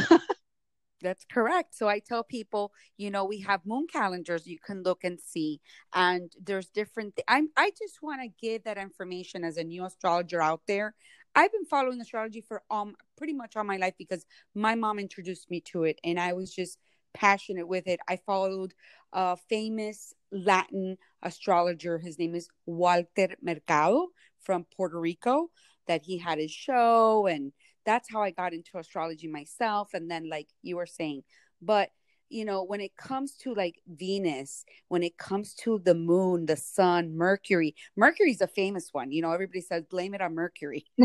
That's 1.01 1.25
correct. 1.31 1.75
So 1.75 1.87
I 1.87 1.99
tell 1.99 2.23
people, 2.23 2.71
you 2.97 3.11
know, 3.11 3.25
we 3.25 3.39
have 3.41 3.63
moon 3.63 3.85
calendars 3.85 4.47
you 4.47 4.57
can 4.57 4.81
look 4.81 5.03
and 5.03 5.19
see, 5.19 5.61
and 5.93 6.31
there's 6.41 6.69
different. 6.69 7.15
Th- 7.15 7.25
I'm 7.27 7.49
I 7.55 7.69
just 7.77 8.01
want 8.01 8.21
to 8.23 8.29
give 8.41 8.63
that 8.63 8.79
information 8.79 9.43
as 9.43 9.57
a 9.57 9.63
new 9.63 9.85
astrologer 9.85 10.41
out 10.41 10.61
there. 10.67 10.95
I've 11.35 11.51
been 11.51 11.65
following 11.65 11.99
astrology 12.01 12.41
for 12.41 12.63
um 12.71 12.95
pretty 13.17 13.33
much 13.33 13.55
all 13.55 13.63
my 13.63 13.77
life 13.77 13.95
because 13.97 14.25
my 14.53 14.75
mom 14.75 14.99
introduced 14.99 15.49
me 15.51 15.61
to 15.71 15.83
it 15.83 15.99
and 16.03 16.19
I 16.19 16.33
was 16.33 16.53
just 16.53 16.79
passionate 17.13 17.67
with 17.67 17.87
it. 17.87 17.99
I 18.07 18.17
followed 18.17 18.73
a 19.13 19.37
famous 19.37 20.13
Latin 20.31 20.97
astrologer. 21.21 21.97
His 21.97 22.17
name 22.19 22.35
is 22.35 22.49
Walter 22.65 23.29
Mercado 23.41 24.07
from 24.41 24.65
Puerto 24.75 24.99
Rico 24.99 25.49
that 25.87 26.03
he 26.03 26.17
had 26.17 26.39
his 26.39 26.51
show 26.51 27.27
and 27.27 27.51
that's 27.85 28.09
how 28.11 28.21
I 28.21 28.31
got 28.31 28.53
into 28.53 28.77
astrology 28.77 29.27
myself 29.27 29.93
and 29.93 30.09
then 30.09 30.29
like 30.29 30.47
you 30.63 30.77
were 30.77 30.87
saying 30.87 31.23
but 31.61 31.89
you 32.29 32.45
know, 32.45 32.63
when 32.63 32.81
it 32.81 32.95
comes 32.95 33.35
to 33.35 33.53
like 33.53 33.81
Venus, 33.87 34.65
when 34.87 35.03
it 35.03 35.17
comes 35.17 35.53
to 35.55 35.79
the 35.83 35.95
moon, 35.95 36.45
the 36.45 36.57
sun, 36.57 37.15
Mercury, 37.15 37.75
Mercury's 37.95 38.41
a 38.41 38.47
famous 38.47 38.89
one. 38.91 39.11
You 39.11 39.21
know, 39.21 39.31
everybody 39.31 39.61
says 39.61 39.83
blame 39.85 40.13
it 40.13 40.21
on 40.21 40.35
Mercury. 40.35 40.85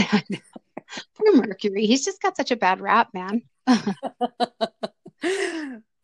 Poor 1.14 1.34
Mercury. 1.34 1.86
He's 1.86 2.04
just 2.04 2.22
got 2.22 2.36
such 2.36 2.50
a 2.50 2.56
bad 2.56 2.80
rap, 2.80 3.08
man. 3.14 3.42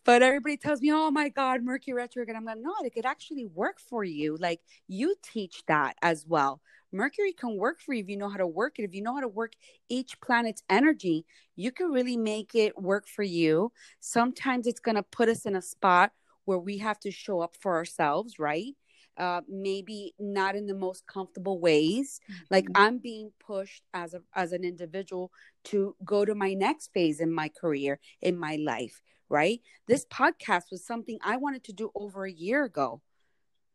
but 0.05 0.23
everybody 0.23 0.57
tells 0.57 0.81
me, 0.81 0.93
oh 0.93 1.11
my 1.11 1.29
God, 1.29 1.63
Mercury 1.63 1.95
retrograde. 1.95 2.37
I'm 2.37 2.45
like, 2.45 2.59
no, 2.59 2.75
it 2.85 2.95
could 2.95 3.07
actually 3.07 3.47
work 3.47 3.81
for 3.81 4.05
you. 4.05 4.37
Like 4.37 4.61
you 4.87 5.17
teach 5.23 5.65
that 5.67 5.97
as 6.03 6.25
well. 6.27 6.61
Mercury 6.97 7.33
can 7.33 7.57
work 7.57 7.81
for 7.81 7.93
you 7.95 8.03
if 8.03 8.09
you 8.09 8.17
know 8.17 8.29
how 8.29 8.39
to 8.39 8.47
work 8.47 8.79
it. 8.79 8.85
If 8.85 8.95
you 8.95 9.03
know 9.03 9.15
how 9.15 9.21
to 9.21 9.29
work 9.29 9.53
each 9.89 10.21
planet's 10.21 10.63
energy, 10.71 11.27
you 11.55 11.71
can 11.71 11.89
really 11.89 12.17
make 12.17 12.55
it 12.55 12.81
work 12.81 13.07
for 13.07 13.23
you. 13.23 13.73
Sometimes 14.01 14.67
it's 14.67 14.81
going 14.81 14.97
to 14.97 15.03
put 15.03 15.29
us 15.29 15.47
in 15.47 15.57
a 15.57 15.63
spot 15.63 16.13
where 16.45 16.59
we 16.59 16.79
have 16.79 16.99
to 17.01 17.11
show 17.11 17.41
up 17.41 17.57
for 17.61 17.75
ourselves, 17.75 18.39
right? 18.39 18.75
uh, 19.19 19.41
maybe 19.49 20.15
not 20.19 20.57
in 20.57 20.67
the 20.67 20.75
most 20.75 21.07
comfortable 21.07 21.59
ways. 21.59 22.21
Mm-hmm. 22.25 22.43
Like 22.51 22.67
I'm 22.75 22.99
being 22.99 23.33
pushed 23.41 23.83
as 23.95 24.15
a 24.15 24.23
as 24.35 24.53
an 24.53 24.65
individual 24.65 25.33
to 25.65 25.97
go 26.05 26.25
to 26.25 26.35
my 26.35 26.55
next 26.55 26.93
phase 26.93 27.21
in 27.21 27.33
my 27.33 27.49
career, 27.49 27.99
in 28.21 28.39
my 28.39 28.57
life. 28.57 29.01
Right. 29.29 29.61
This 29.89 30.07
podcast 30.07 30.65
was 30.71 30.87
something 30.87 31.19
I 31.23 31.37
wanted 31.37 31.65
to 31.65 31.73
do 31.73 31.91
over 31.95 32.25
a 32.25 32.33
year 32.33 32.65
ago. 32.65 33.01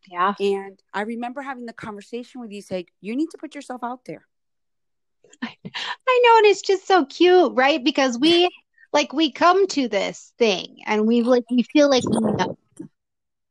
Yeah. 0.10 0.34
And 0.39 0.80
I 0.93 1.02
remember 1.02 1.41
having 1.41 1.66
the 1.66 1.74
conversation 1.74 2.41
with 2.41 2.52
you, 2.52 2.62
saying, 2.62 2.88
"You 3.02 3.16
need 3.16 3.30
to 3.32 3.38
put 3.38 3.56
yourself 3.56 3.84
out 3.84 4.06
there." 4.06 4.26
I 5.43 6.22
know, 6.24 6.38
and 6.38 6.45
it's 6.47 6.62
just 6.62 6.88
so 6.88 7.06
cute, 7.06 7.54
right? 7.56 7.84
Because 7.84 8.18
we 8.18 8.49
like 8.93 9.14
we 9.14 9.32
come 9.32 9.68
to 9.68 9.88
this 9.88 10.34
thing 10.38 10.78
and 10.86 11.08
we 11.08 11.22
like 11.22 11.45
we 11.49 11.64
feel 11.64 11.89
like 11.89 12.04
we 12.10 12.20
know, 12.20 12.58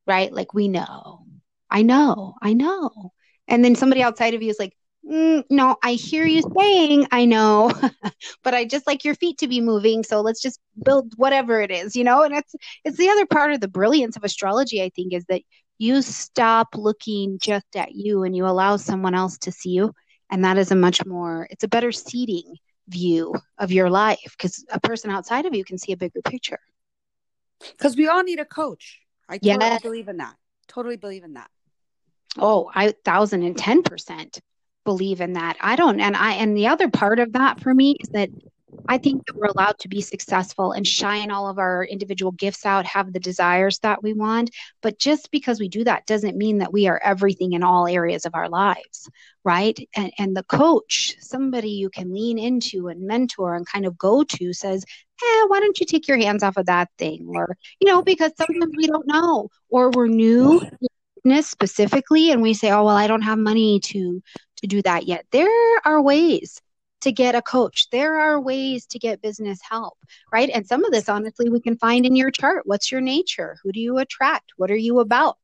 right? 0.06 0.32
Like 0.32 0.52
we 0.54 0.68
know 0.68 1.24
I 1.70 1.82
know, 1.82 2.34
I 2.42 2.52
know. 2.52 3.12
And 3.48 3.64
then 3.64 3.74
somebody 3.76 4.02
outside 4.02 4.34
of 4.34 4.42
you 4.42 4.50
is 4.50 4.58
like, 4.58 4.74
mm, 5.08 5.44
no, 5.50 5.76
I 5.82 5.92
hear 5.92 6.26
you 6.26 6.42
saying, 6.56 7.06
I 7.12 7.24
know, 7.24 7.72
but 8.42 8.54
I 8.54 8.64
just 8.64 8.86
like 8.86 9.04
your 9.04 9.14
feet 9.14 9.38
to 9.38 9.48
be 9.48 9.60
moving. 9.60 10.02
So 10.04 10.20
let's 10.20 10.42
just 10.42 10.60
build 10.84 11.14
whatever 11.16 11.60
it 11.60 11.70
is, 11.70 11.96
you 11.96 12.04
know? 12.04 12.22
And 12.22 12.34
it's, 12.34 12.54
it's 12.84 12.96
the 12.96 13.08
other 13.08 13.26
part 13.26 13.52
of 13.52 13.60
the 13.60 13.68
brilliance 13.68 14.16
of 14.16 14.24
astrology, 14.24 14.82
I 14.82 14.90
think, 14.90 15.12
is 15.12 15.24
that 15.28 15.42
you 15.80 16.02
stop 16.02 16.68
looking 16.76 17.38
just 17.40 17.74
at 17.74 17.94
you 17.94 18.22
and 18.22 18.36
you 18.36 18.46
allow 18.46 18.76
someone 18.76 19.14
else 19.14 19.38
to 19.38 19.52
see 19.52 19.70
you. 19.70 19.92
And 20.30 20.44
that 20.44 20.58
is 20.58 20.70
a 20.70 20.76
much 20.76 21.04
more, 21.04 21.48
it's 21.50 21.64
a 21.64 21.68
better 21.68 21.90
seating 21.90 22.56
view 22.88 23.34
of 23.58 23.72
your 23.72 23.90
life 23.90 24.34
because 24.36 24.64
a 24.70 24.78
person 24.78 25.10
outside 25.10 25.46
of 25.46 25.54
you 25.54 25.64
can 25.64 25.78
see 25.78 25.92
a 25.92 25.96
bigger 25.96 26.22
picture. 26.22 26.60
Because 27.72 27.96
we 27.96 28.08
all 28.08 28.22
need 28.22 28.38
a 28.38 28.44
coach. 28.44 29.00
I 29.28 29.38
totally 29.38 29.66
yeah. 29.66 29.78
believe 29.78 30.08
in 30.08 30.18
that. 30.18 30.36
Totally 30.68 30.96
believe 30.96 31.24
in 31.24 31.34
that 31.34 31.50
oh 32.38 32.70
i 32.74 32.94
thousand 33.04 33.42
and 33.42 33.56
ten 33.56 33.82
percent 33.82 34.40
believe 34.84 35.20
in 35.20 35.34
that 35.34 35.56
i 35.60 35.76
don't 35.76 36.00
and 36.00 36.16
i 36.16 36.32
and 36.34 36.56
the 36.56 36.68
other 36.68 36.88
part 36.88 37.18
of 37.18 37.32
that 37.32 37.60
for 37.60 37.74
me 37.74 37.96
is 38.00 38.08
that 38.10 38.28
i 38.88 38.98
think 38.98 39.24
that 39.26 39.36
we're 39.36 39.46
allowed 39.46 39.78
to 39.78 39.88
be 39.88 40.00
successful 40.00 40.72
and 40.72 40.86
shine 40.86 41.30
all 41.30 41.48
of 41.48 41.58
our 41.58 41.84
individual 41.84 42.32
gifts 42.32 42.66
out 42.66 42.86
have 42.86 43.12
the 43.12 43.20
desires 43.20 43.78
that 43.80 44.02
we 44.02 44.12
want. 44.12 44.50
But 44.82 44.98
just 44.98 45.30
because 45.30 45.60
we 45.60 45.68
do 45.68 45.84
that 45.84 46.06
doesn't 46.06 46.36
mean 46.36 46.58
that 46.58 46.72
we 46.72 46.86
are 46.88 47.00
everything 47.02 47.52
in 47.52 47.62
all 47.62 47.86
areas 47.86 48.26
of 48.26 48.34
our 48.34 48.48
lives 48.48 49.08
right? 49.44 49.78
And, 49.96 50.12
and 50.18 50.36
the 50.36 50.42
coach 50.42 51.16
somebody 51.20 51.70
you 51.70 51.88
can 51.90 52.12
lean 52.12 52.38
into 52.38 52.88
and 52.88 53.06
mentor 53.06 53.54
and 53.54 53.66
kind 53.66 53.86
of 53.86 53.96
go 53.96 54.22
to 54.22 54.52
says 54.52 54.84
eh, 55.22 55.44
why 55.46 55.60
don't 55.60 55.78
you 55.80 55.86
take 55.86 56.08
your 56.08 56.18
hands 56.18 56.42
off 56.42 56.56
of 56.56 56.66
that 56.66 56.88
thing? 56.98 57.26
Or 57.34 57.56
you 57.80 57.88
know 57.88 58.02
because 58.02 58.32
sometimes 58.36 58.74
we 58.76 58.86
don't 58.86 59.06
know. 59.06 59.48
Or 59.70 59.90
we're 59.90 60.08
new 60.08 60.60
specifically 61.42 62.32
and 62.32 62.40
we 62.40 62.54
say 62.54 62.70
oh 62.70 62.84
well 62.84 62.96
i 62.96 63.06
don't 63.06 63.20
have 63.20 63.38
money 63.38 63.78
to 63.78 64.22
to 64.56 64.66
do 64.66 64.82
that 64.82 65.06
yet. 65.06 65.26
There 65.30 65.78
are 65.84 66.00
ways 66.02 66.60
to 67.00 67.12
get 67.12 67.34
a 67.34 67.42
coach. 67.42 67.88
There 67.90 68.20
are 68.20 68.40
ways 68.40 68.86
to 68.86 68.98
get 68.98 69.22
business 69.22 69.60
help 69.62 69.98
right? 70.32 70.50
And 70.52 70.66
some 70.66 70.84
of 70.84 70.92
this 70.92 71.08
honestly 71.08 71.48
we 71.48 71.60
can 71.60 71.76
find 71.76 72.06
in 72.06 72.16
your 72.16 72.30
chart. 72.30 72.62
What's 72.66 72.90
your 72.90 73.00
nature? 73.00 73.56
Who 73.62 73.72
do 73.72 73.80
you 73.80 73.98
attract? 73.98 74.52
What 74.56 74.70
are 74.70 74.76
you 74.76 75.00
about? 75.00 75.38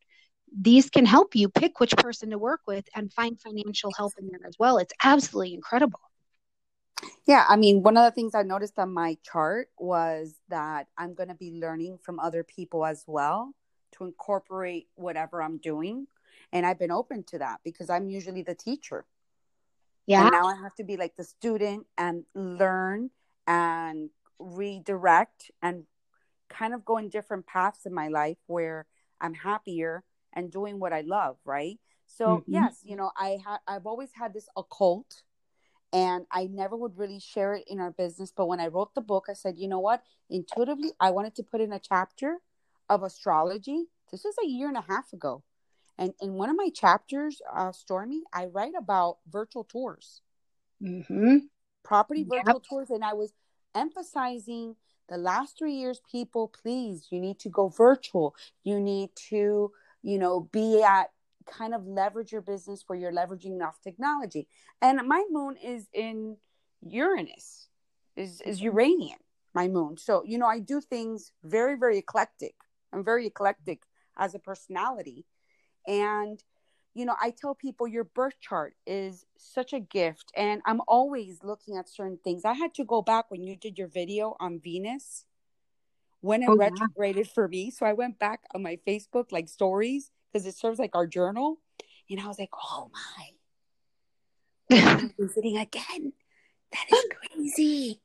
These 0.58 0.90
can 0.90 1.04
help 1.04 1.34
you 1.34 1.48
pick 1.48 1.80
which 1.80 1.96
person 1.96 2.30
to 2.30 2.38
work 2.38 2.60
with 2.66 2.88
and 2.94 3.12
find 3.12 3.40
financial 3.40 3.92
help 3.96 4.12
in 4.18 4.28
there 4.28 4.46
as 4.46 4.56
well. 4.58 4.78
It's 4.78 4.94
absolutely 5.02 5.54
incredible. 5.54 6.00
Yeah, 7.26 7.44
I 7.46 7.56
mean, 7.56 7.82
one 7.82 7.96
of 7.96 8.04
the 8.04 8.14
things 8.14 8.34
I 8.34 8.42
noticed 8.42 8.78
on 8.78 8.92
my 8.92 9.18
chart 9.22 9.68
was 9.78 10.34
that 10.48 10.86
I'm 10.96 11.14
going 11.14 11.28
to 11.28 11.34
be 11.34 11.58
learning 11.60 11.98
from 12.02 12.18
other 12.18 12.42
people 12.42 12.86
as 12.86 13.04
well 13.06 13.52
to 13.92 14.04
incorporate 14.04 14.88
whatever 14.94 15.42
I'm 15.42 15.58
doing. 15.58 16.06
And 16.52 16.64
I've 16.64 16.78
been 16.78 16.92
open 16.92 17.24
to 17.24 17.38
that 17.38 17.60
because 17.64 17.90
I'm 17.90 18.08
usually 18.08 18.42
the 18.42 18.54
teacher. 18.54 19.04
Yeah. 20.06 20.22
And 20.22 20.32
now 20.32 20.46
I 20.46 20.56
have 20.56 20.74
to 20.76 20.84
be 20.84 20.96
like 20.96 21.16
the 21.16 21.24
student 21.24 21.86
and 21.98 22.24
learn 22.34 23.10
and 23.46 24.10
redirect 24.38 25.50
and 25.62 25.84
kind 26.48 26.74
of 26.74 26.84
go 26.84 26.98
in 26.98 27.08
different 27.08 27.46
paths 27.46 27.86
in 27.86 27.94
my 27.94 28.08
life 28.08 28.38
where 28.46 28.86
I'm 29.20 29.34
happier 29.34 30.04
and 30.32 30.50
doing 30.50 30.78
what 30.78 30.92
I 30.92 31.00
love, 31.00 31.36
right? 31.44 31.78
So 32.06 32.26
mm-hmm. 32.26 32.52
yes, 32.52 32.80
you 32.84 32.96
know, 32.96 33.10
I 33.16 33.38
ha- 33.44 33.60
I've 33.66 33.86
always 33.86 34.10
had 34.14 34.32
this 34.32 34.48
occult 34.56 35.22
and 35.92 36.26
I 36.30 36.44
never 36.46 36.76
would 36.76 36.98
really 36.98 37.18
share 37.20 37.54
it 37.54 37.64
in 37.66 37.80
our 37.80 37.90
business, 37.90 38.32
but 38.36 38.46
when 38.46 38.60
I 38.60 38.66
wrote 38.66 38.94
the 38.94 39.00
book, 39.00 39.26
I 39.28 39.32
said, 39.32 39.56
you 39.56 39.68
know 39.68 39.80
what? 39.80 40.02
Intuitively, 40.28 40.92
I 41.00 41.10
wanted 41.10 41.34
to 41.36 41.42
put 41.42 41.60
in 41.60 41.72
a 41.72 41.80
chapter 41.80 42.38
of 42.88 43.02
astrology. 43.02 43.86
This 44.10 44.24
was 44.24 44.34
a 44.42 44.46
year 44.46 44.68
and 44.68 44.76
a 44.76 44.82
half 44.82 45.12
ago. 45.12 45.42
And 45.98 46.12
in 46.20 46.34
one 46.34 46.50
of 46.50 46.56
my 46.56 46.70
chapters, 46.74 47.40
uh, 47.54 47.72
Stormy, 47.72 48.22
I 48.32 48.46
write 48.46 48.74
about 48.78 49.18
virtual 49.30 49.64
tours, 49.64 50.20
mm-hmm. 50.82 51.38
property 51.84 52.24
virtual 52.24 52.54
yep. 52.54 52.62
tours. 52.68 52.90
And 52.90 53.02
I 53.04 53.14
was 53.14 53.32
emphasizing 53.74 54.76
the 55.08 55.16
last 55.16 55.56
three 55.58 55.74
years, 55.74 56.00
people, 56.10 56.48
please, 56.48 57.06
you 57.10 57.20
need 57.20 57.38
to 57.40 57.48
go 57.48 57.68
virtual. 57.68 58.34
You 58.64 58.80
need 58.80 59.10
to, 59.30 59.72
you 60.02 60.18
know, 60.18 60.48
be 60.52 60.82
at 60.82 61.10
kind 61.46 61.74
of 61.74 61.86
leverage 61.86 62.32
your 62.32 62.40
business 62.40 62.84
where 62.86 62.98
you're 62.98 63.12
leveraging 63.12 63.52
enough 63.52 63.80
technology. 63.82 64.48
And 64.82 65.06
my 65.06 65.24
moon 65.30 65.56
is 65.62 65.86
in 65.94 66.36
Uranus, 66.82 67.68
is, 68.16 68.40
is 68.40 68.60
Uranian, 68.60 69.18
my 69.54 69.68
moon. 69.68 69.96
So, 69.96 70.24
you 70.26 70.38
know, 70.38 70.46
I 70.46 70.58
do 70.58 70.80
things 70.80 71.32
very, 71.44 71.76
very 71.76 71.98
eclectic. 71.98 72.54
I'm 72.92 73.04
very 73.04 73.26
eclectic 73.26 73.82
as 74.18 74.34
a 74.34 74.38
personality. 74.38 75.24
And, 75.86 76.42
you 76.94 77.04
know, 77.04 77.14
I 77.20 77.30
tell 77.30 77.54
people 77.54 77.86
your 77.86 78.04
birth 78.04 78.40
chart 78.40 78.74
is 78.86 79.24
such 79.36 79.72
a 79.72 79.80
gift. 79.80 80.32
And 80.36 80.62
I'm 80.66 80.80
always 80.88 81.42
looking 81.42 81.76
at 81.76 81.88
certain 81.88 82.18
things. 82.22 82.44
I 82.44 82.54
had 82.54 82.74
to 82.74 82.84
go 82.84 83.02
back 83.02 83.30
when 83.30 83.42
you 83.42 83.56
did 83.56 83.78
your 83.78 83.88
video 83.88 84.36
on 84.40 84.60
Venus 84.60 85.24
when 86.20 86.42
it 86.42 86.48
oh, 86.48 86.56
retrograded 86.56 87.26
yeah. 87.26 87.32
for 87.32 87.48
me. 87.48 87.70
So 87.70 87.86
I 87.86 87.92
went 87.92 88.18
back 88.18 88.40
on 88.54 88.62
my 88.62 88.78
Facebook, 88.86 89.30
like 89.30 89.48
stories, 89.48 90.10
because 90.32 90.46
it 90.46 90.56
serves 90.56 90.78
like 90.78 90.94
our 90.94 91.06
journal. 91.06 91.58
And 92.08 92.20
I 92.20 92.26
was 92.26 92.38
like, 92.38 92.50
oh 92.54 92.90
my, 94.70 94.76
I'm 94.78 95.12
visiting 95.18 95.58
again. 95.58 96.12
That 96.72 96.86
is 96.90 97.04
crazy 97.32 98.00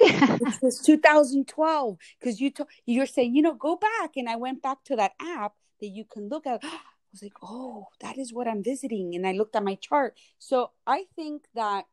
which 0.00 0.60
was 0.62 0.80
2012 0.80 1.98
because 2.18 2.40
you 2.40 2.52
you're 2.86 3.06
saying 3.06 3.34
you 3.34 3.42
know 3.42 3.54
go 3.54 3.76
back 3.76 4.16
and 4.16 4.28
i 4.28 4.36
went 4.36 4.62
back 4.62 4.82
to 4.84 4.96
that 4.96 5.12
app 5.20 5.52
that 5.80 5.88
you 5.88 6.04
can 6.04 6.28
look 6.28 6.46
at 6.46 6.62
i 7.10 7.12
was 7.12 7.22
like 7.22 7.32
oh 7.42 7.86
that 8.00 8.18
is 8.18 8.32
what 8.32 8.48
i'm 8.48 8.62
visiting 8.62 9.14
and 9.14 9.26
i 9.26 9.32
looked 9.32 9.56
at 9.56 9.64
my 9.64 9.74
chart 9.76 10.16
so 10.38 10.70
i 10.86 11.04
think 11.16 11.44
that 11.54 11.84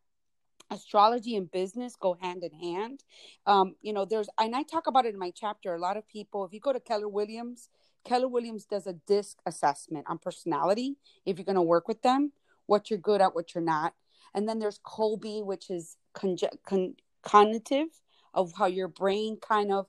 astrology 0.69 1.35
and 1.35 1.49
business 1.51 1.95
go 1.95 2.17
hand 2.21 2.43
in 2.43 2.53
hand 2.59 3.03
um 3.45 3.75
you 3.81 3.93
know 3.93 4.05
there's 4.05 4.29
and 4.39 4.55
i 4.55 4.63
talk 4.63 4.87
about 4.87 5.05
it 5.05 5.13
in 5.13 5.19
my 5.19 5.31
chapter 5.33 5.73
a 5.73 5.79
lot 5.79 5.97
of 5.97 6.07
people 6.07 6.45
if 6.45 6.53
you 6.53 6.59
go 6.59 6.73
to 6.73 6.79
keller 6.79 7.07
williams 7.07 7.69
keller 8.03 8.27
williams 8.27 8.65
does 8.65 8.85
a 8.85 8.93
disc 8.93 9.37
assessment 9.45 10.05
on 10.09 10.17
personality 10.17 10.97
if 11.25 11.37
you're 11.37 11.45
going 11.45 11.55
to 11.55 11.61
work 11.61 11.87
with 11.87 12.01
them 12.01 12.31
what 12.65 12.89
you're 12.89 12.99
good 12.99 13.21
at 13.21 13.33
what 13.33 13.55
you're 13.55 13.63
not 13.63 13.93
and 14.33 14.47
then 14.47 14.59
there's 14.59 14.79
Kolbe 14.79 15.43
which 15.43 15.69
is 15.69 15.97
con- 16.13 16.37
con- 16.65 16.95
cognitive 17.23 17.87
of 18.33 18.53
how 18.57 18.67
your 18.67 18.87
brain 18.87 19.37
kind 19.41 19.71
of 19.71 19.87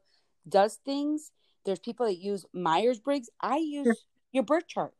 does 0.49 0.77
things. 0.85 1.31
There's 1.65 1.79
people 1.79 2.07
that 2.07 2.17
use 2.17 2.47
Myers 2.53 2.99
Briggs. 2.99 3.29
I 3.41 3.59
use 3.59 4.05
your 4.33 4.43
birth 4.43 4.67
chart. 4.67 4.95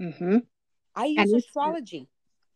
Mm-hmm. 0.00 0.38
I 0.94 1.04
use 1.06 1.30
and 1.30 1.42
astrology. 1.42 2.08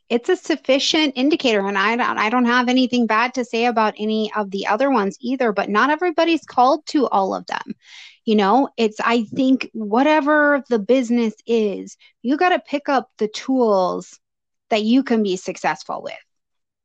It's 0.08 0.28
a 0.28 0.36
sufficient 0.36 1.12
indicator, 1.14 1.64
and 1.66 1.78
I 1.78 1.94
don't, 1.94 2.18
I 2.18 2.30
don't 2.30 2.46
have 2.46 2.68
anything 2.68 3.06
bad 3.06 3.34
to 3.34 3.44
say 3.44 3.66
about 3.66 3.94
any 3.96 4.32
of 4.34 4.50
the 4.50 4.66
other 4.66 4.90
ones 4.90 5.16
either. 5.20 5.52
But 5.52 5.70
not 5.70 5.90
everybody's 5.90 6.44
called 6.44 6.84
to 6.86 7.06
all 7.06 7.34
of 7.34 7.46
them. 7.46 7.74
You 8.24 8.36
know, 8.36 8.68
it's 8.76 8.98
I 9.00 9.24
think 9.24 9.70
whatever 9.72 10.64
the 10.68 10.80
business 10.80 11.34
is, 11.46 11.96
you 12.22 12.36
got 12.36 12.50
to 12.50 12.58
pick 12.58 12.88
up 12.88 13.10
the 13.18 13.28
tools 13.28 14.18
that 14.70 14.82
you 14.82 15.02
can 15.02 15.22
be 15.22 15.36
successful 15.36 16.02
with 16.02 16.14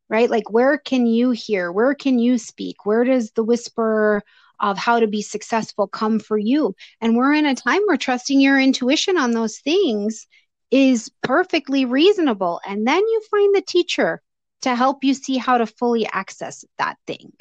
right? 0.10 0.30
Like, 0.30 0.50
where 0.50 0.78
can 0.78 1.06
you 1.06 1.32
hear? 1.32 1.72
Where 1.72 1.96
can 1.96 2.20
you 2.20 2.38
speak? 2.38 2.86
Where 2.86 3.04
does 3.04 3.32
the 3.32 3.44
whisper 3.44 4.22
of 4.60 4.78
how 4.78 5.00
to 5.00 5.08
be 5.08 5.22
successful 5.22 5.88
come 5.88 6.20
for 6.20 6.38
you? 6.38 6.76
And 7.02 7.16
we're 7.16 7.34
in 7.34 7.46
a 7.46 7.56
time 7.56 7.82
where 7.86 7.98
trusting 7.98 8.40
your 8.40 8.60
intuition 8.60 9.18
on 9.18 9.32
those 9.32 9.58
things 9.60 10.28
is 10.72 11.12
perfectly 11.22 11.86
reasonable. 11.86 12.60
And 12.66 12.88
then 12.88 13.00
you 13.00 13.22
find 13.30 13.56
the 13.56 13.62
teacher 13.62 14.22
to 14.62 14.76
help 14.76 15.04
you 15.04 15.14
see 15.14 15.38
how 15.38 15.58
to 15.58 15.66
fully 15.66 16.08
access 16.08 16.66
that 16.78 16.98
thing. 17.06 17.34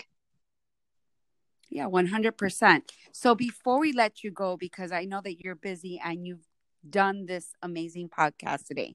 Yeah, 1.70 1.86
100%. 1.86 2.82
So 3.12 3.34
before 3.34 3.80
we 3.80 3.92
let 3.92 4.22
you 4.22 4.30
go, 4.30 4.56
because 4.56 4.92
I 4.92 5.04
know 5.06 5.20
that 5.22 5.40
you're 5.40 5.54
busy 5.54 6.00
and 6.04 6.26
you've 6.26 6.46
done 6.88 7.26
this 7.26 7.52
amazing 7.62 8.10
podcast 8.10 8.66
today, 8.66 8.94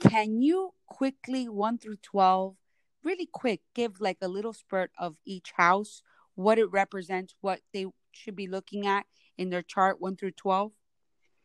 can 0.00 0.40
you 0.40 0.72
quickly, 0.86 1.48
1 1.48 1.78
through 1.78 1.98
12, 2.02 2.56
really 3.04 3.28
quick 3.30 3.60
give 3.74 4.00
like 4.00 4.18
a 4.22 4.28
little 4.28 4.52
spurt 4.52 4.90
of 4.98 5.16
each 5.24 5.52
house, 5.56 6.02
what 6.34 6.58
it 6.58 6.70
represents, 6.72 7.34
what 7.40 7.60
they 7.72 7.86
should 8.12 8.34
be 8.34 8.48
looking 8.48 8.86
at 8.86 9.06
in 9.38 9.50
their 9.50 9.62
chart 9.62 10.00
1 10.00 10.16
through 10.16 10.32
12? 10.32 10.72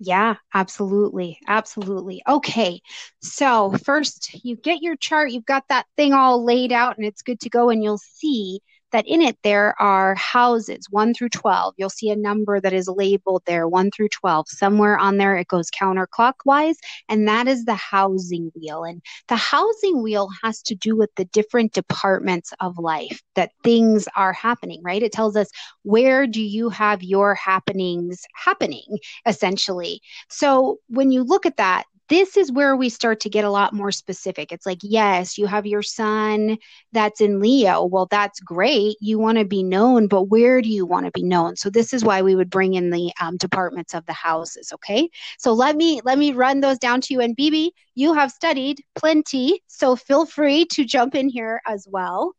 Yeah, 0.04 0.36
absolutely. 0.54 1.38
Absolutely. 1.48 2.24
Okay. 2.28 2.82
So, 3.22 3.72
first, 3.86 4.34
you 4.44 4.56
get 4.56 4.82
your 4.82 4.96
chart, 4.96 5.30
you've 5.32 5.46
got 5.46 5.68
that 5.70 5.86
thing 5.96 6.12
all 6.14 6.44
laid 6.44 6.72
out, 6.72 6.98
and 6.98 7.06
it's 7.06 7.22
good 7.22 7.40
to 7.42 7.50
go. 7.52 7.70
And 7.70 7.84
you'll 7.84 8.00
see 8.00 8.62
that 8.92 9.06
in 9.08 9.22
it 9.22 9.38
there 9.44 9.80
are 9.82 10.16
houses 10.16 10.88
1 10.90 11.14
through 11.14 11.30
12. 11.30 11.76
You'll 11.78 11.90
see 11.90 12.10
a 12.10 12.16
number 12.16 12.60
that 12.60 12.74
is 12.74 12.88
labeled 12.88 13.44
there 13.46 13.68
1 13.68 13.92
through 13.92 14.10
12. 14.10 14.48
Somewhere 14.50 14.98
on 14.98 15.18
there 15.18 15.36
it 15.36 15.48
goes 15.48 15.70
counterclockwise, 15.72 16.76
and 17.10 17.28
that 17.28 17.48
is 17.48 17.66
the 17.66 17.76
housing 17.76 18.52
wheel. 18.56 18.84
And 18.84 19.02
the 19.28 19.36
housing 19.36 20.02
wheel 20.02 20.30
has 20.44 20.62
to 20.64 20.76
do 20.76 20.96
with 20.96 21.10
the 21.16 21.26
different 21.26 21.74
departments 21.74 22.54
of 22.60 22.78
life 22.78 23.22
that 23.36 23.52
things 23.64 24.08
are 24.16 24.34
happening, 24.34 24.82
right? 24.84 25.04
It 25.04 25.12
tells 25.12 25.36
us 25.36 25.50
where 25.84 26.28
do 26.28 26.42
you 26.42 26.70
have 26.70 27.04
your 27.04 27.36
happenings 27.36 28.22
happening, 28.36 28.98
essentially. 29.26 30.02
So 30.30 30.78
when 30.88 31.12
you 31.12 31.24
look 31.24 31.46
at 31.46 31.58
that, 31.58 31.86
this 32.12 32.36
is 32.36 32.52
where 32.52 32.76
we 32.76 32.90
start 32.90 33.22
to 33.22 33.30
get 33.30 33.46
a 33.46 33.50
lot 33.50 33.72
more 33.72 33.90
specific. 33.90 34.52
It's 34.52 34.66
like, 34.66 34.80
yes, 34.84 35.38
you 35.38 35.46
have 35.46 35.66
your 35.66 35.82
sun 35.82 36.58
that's 36.92 37.22
in 37.22 37.40
Leo. 37.40 37.86
Well, 37.86 38.06
that's 38.12 38.42
great. 38.42 38.98
You 39.00 39.18
want 39.18 39.38
to 39.38 39.46
be 39.46 39.64
known, 39.64 40.08
but 40.08 40.24
where 40.24 40.62
do 40.62 40.68
you 40.68 40.86
want 40.86 41.06
to 41.06 41.12
be 41.12 41.24
known? 41.24 41.56
So 41.56 41.70
this 41.70 41.94
is 41.94 42.04
why 42.04 42.22
we 42.22 42.36
would 42.36 42.50
bring 42.50 42.74
in 42.74 42.90
the 42.90 43.14
um, 43.22 43.38
departments 43.38 43.94
of 43.94 44.06
the 44.08 44.14
houses. 44.14 44.74
Okay, 44.74 45.10
so 45.38 45.54
let 45.54 45.78
me 45.78 46.02
let 46.04 46.18
me 46.18 46.34
run 46.34 46.60
those 46.60 46.78
down 46.78 47.00
to 47.00 47.14
you. 47.14 47.22
And 47.22 47.34
Bibi, 47.34 47.72
you 47.96 48.14
have 48.14 48.30
studied 48.30 48.84
plenty, 48.94 49.64
so 49.68 49.96
feel 49.96 50.26
free 50.26 50.66
to 50.66 50.84
jump 50.84 51.16
in 51.16 51.30
here 51.30 51.62
as 51.66 51.88
well. 51.90 52.34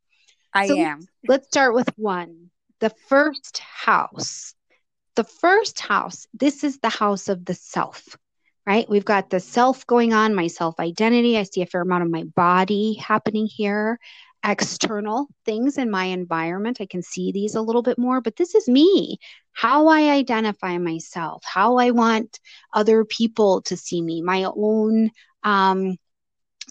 I 0.53 0.66
so 0.66 0.77
am. 0.77 1.01
Let's 1.27 1.47
start 1.47 1.73
with 1.73 1.89
one. 1.97 2.51
The 2.81 2.91
first 3.09 3.57
house. 3.57 4.55
The 5.16 5.25
first 5.25 5.81
house. 5.81 6.27
This 6.35 6.62
is 6.62 6.79
the 6.81 6.91
house 6.91 7.31
of 7.31 7.47
the 7.47 7.55
self 7.55 8.18
right? 8.67 8.89
We've 8.89 9.05
got 9.05 9.31
the 9.31 9.41
self 9.41 9.87
going 9.87 10.13
on, 10.13 10.35
my 10.35 10.47
self 10.47 10.79
identity. 10.79 11.37
I 11.37 11.43
see 11.45 11.63
a 11.63 11.67
fair 11.67 11.83
amount 11.83 12.05
of 12.05 12.11
my 12.11 12.25
body 12.25 12.95
happening 12.95 13.47
here, 13.47 13.99
external 14.45 15.27
things 15.45 15.79
in 15.79 15.91
my 15.91 16.05
environment. 16.05 16.81
I 16.81 16.87
can 16.87 17.03
see 17.03 17.33
these 17.33 17.55
a 17.55 17.63
little 17.63 17.83
bit 17.83 17.99
more, 17.99 18.21
but 18.21 18.37
this 18.37 18.55
is 18.55 18.69
me, 18.69 19.19
how 19.53 19.89
I 19.89 20.11
identify 20.11 20.79
myself, 20.79 21.43
how 21.45 21.79
I 21.79 21.91
want 21.91 22.39
other 22.73 23.05
people 23.05 23.63
to 23.63 23.77
see 23.77 24.01
me, 24.01 24.23
my 24.23 24.45
own 24.45 25.11
um, 25.43 25.97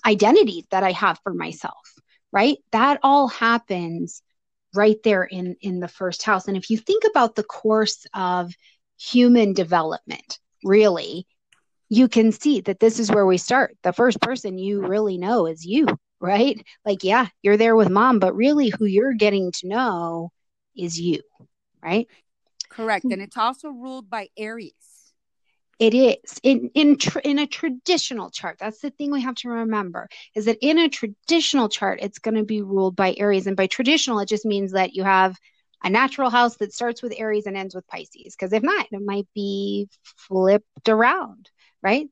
identity 0.05 0.65
that 0.71 0.83
I 0.83 0.91
have 0.91 1.19
for 1.23 1.33
myself, 1.33 1.93
right? 2.31 2.57
That 2.71 2.99
all 3.03 3.27
happens 3.27 4.21
right 4.73 4.97
there 5.03 5.23
in 5.23 5.55
in 5.61 5.81
the 5.81 5.87
first 5.87 6.23
house 6.23 6.47
and 6.47 6.55
if 6.55 6.69
you 6.69 6.77
think 6.77 7.03
about 7.09 7.35
the 7.35 7.43
course 7.43 8.05
of 8.13 8.53
human 8.97 9.51
development 9.51 10.39
really 10.63 11.27
you 11.91 12.07
can 12.07 12.31
see 12.31 12.61
that 12.61 12.79
this 12.79 12.99
is 12.99 13.11
where 13.11 13.25
we 13.25 13.37
start. 13.37 13.75
The 13.83 13.91
first 13.91 14.21
person 14.21 14.57
you 14.57 14.79
really 14.79 15.17
know 15.17 15.45
is 15.45 15.65
you, 15.65 15.87
right? 16.21 16.65
Like, 16.85 17.03
yeah, 17.03 17.27
you're 17.41 17.57
there 17.57 17.75
with 17.75 17.89
mom, 17.89 18.19
but 18.19 18.33
really 18.33 18.69
who 18.69 18.85
you're 18.85 19.13
getting 19.13 19.51
to 19.59 19.67
know 19.67 20.31
is 20.73 20.97
you, 20.97 21.19
right? 21.83 22.07
Correct. 22.69 23.03
And 23.03 23.21
it's 23.21 23.35
also 23.35 23.67
ruled 23.67 24.09
by 24.09 24.29
Aries. 24.37 24.73
It 25.79 25.93
is 25.93 26.39
in 26.43 26.71
in 26.75 26.95
tr- 26.95 27.19
in 27.19 27.39
a 27.39 27.45
traditional 27.45 28.29
chart. 28.29 28.55
That's 28.57 28.79
the 28.79 28.91
thing 28.91 29.11
we 29.11 29.23
have 29.23 29.35
to 29.35 29.49
remember 29.49 30.07
is 30.33 30.45
that 30.45 30.59
in 30.61 30.77
a 30.77 30.87
traditional 30.87 31.67
chart, 31.67 31.99
it's 32.01 32.19
going 32.19 32.35
to 32.35 32.43
be 32.43 32.61
ruled 32.61 32.95
by 32.95 33.15
Aries, 33.17 33.47
and 33.47 33.57
by 33.57 33.67
traditional, 33.67 34.19
it 34.19 34.29
just 34.29 34.45
means 34.45 34.71
that 34.71 34.93
you 34.93 35.03
have 35.03 35.35
a 35.83 35.89
natural 35.89 36.29
house 36.29 36.55
that 36.57 36.73
starts 36.73 37.01
with 37.01 37.13
Aries 37.17 37.47
and 37.47 37.57
ends 37.57 37.75
with 37.75 37.85
Pisces. 37.87 38.33
Because 38.33 38.53
if 38.53 38.63
not, 38.63 38.85
it 38.91 39.01
might 39.03 39.27
be 39.35 39.89
flipped 40.03 40.87
around 40.87 41.50
right? 41.81 42.07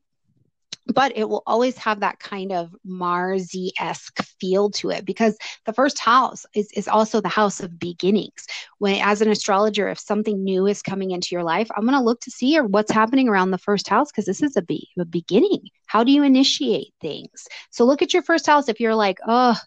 But 0.91 1.15
it 1.15 1.29
will 1.29 1.43
always 1.45 1.77
have 1.77 1.99
that 1.99 2.19
kind 2.19 2.51
of 2.51 2.75
Marsy 2.83 3.71
esque 3.79 4.23
feel 4.39 4.71
to 4.71 4.89
it 4.89 5.05
because 5.05 5.37
the 5.65 5.73
first 5.73 5.99
house 5.99 6.47
is, 6.55 6.71
is 6.71 6.87
also 6.87 7.21
the 7.21 7.29
house 7.29 7.59
of 7.59 7.79
beginnings. 7.79 8.47
When, 8.79 8.99
as 9.01 9.21
an 9.21 9.29
astrologer, 9.29 9.87
if 9.89 9.99
something 9.99 10.43
new 10.43 10.65
is 10.65 10.81
coming 10.81 11.11
into 11.11 11.29
your 11.31 11.43
life, 11.43 11.69
I'm 11.75 11.83
going 11.85 11.97
to 11.97 12.03
look 12.03 12.21
to 12.21 12.31
see 12.31 12.57
what's 12.57 12.91
happening 12.91 13.29
around 13.29 13.51
the 13.51 13.59
first 13.59 13.87
house 13.87 14.11
because 14.11 14.25
this 14.25 14.41
is 14.41 14.57
a, 14.57 14.63
be- 14.63 14.89
a 14.97 15.05
beginning. 15.05 15.61
How 15.85 16.03
do 16.03 16.11
you 16.11 16.23
initiate 16.23 16.93
things? 17.01 17.47
So 17.69 17.85
look 17.85 18.01
at 18.01 18.13
your 18.13 18.23
first 18.23 18.47
house. 18.47 18.67
If 18.67 18.79
you're 18.79 18.95
like, 18.95 19.19
oh, 19.27 19.59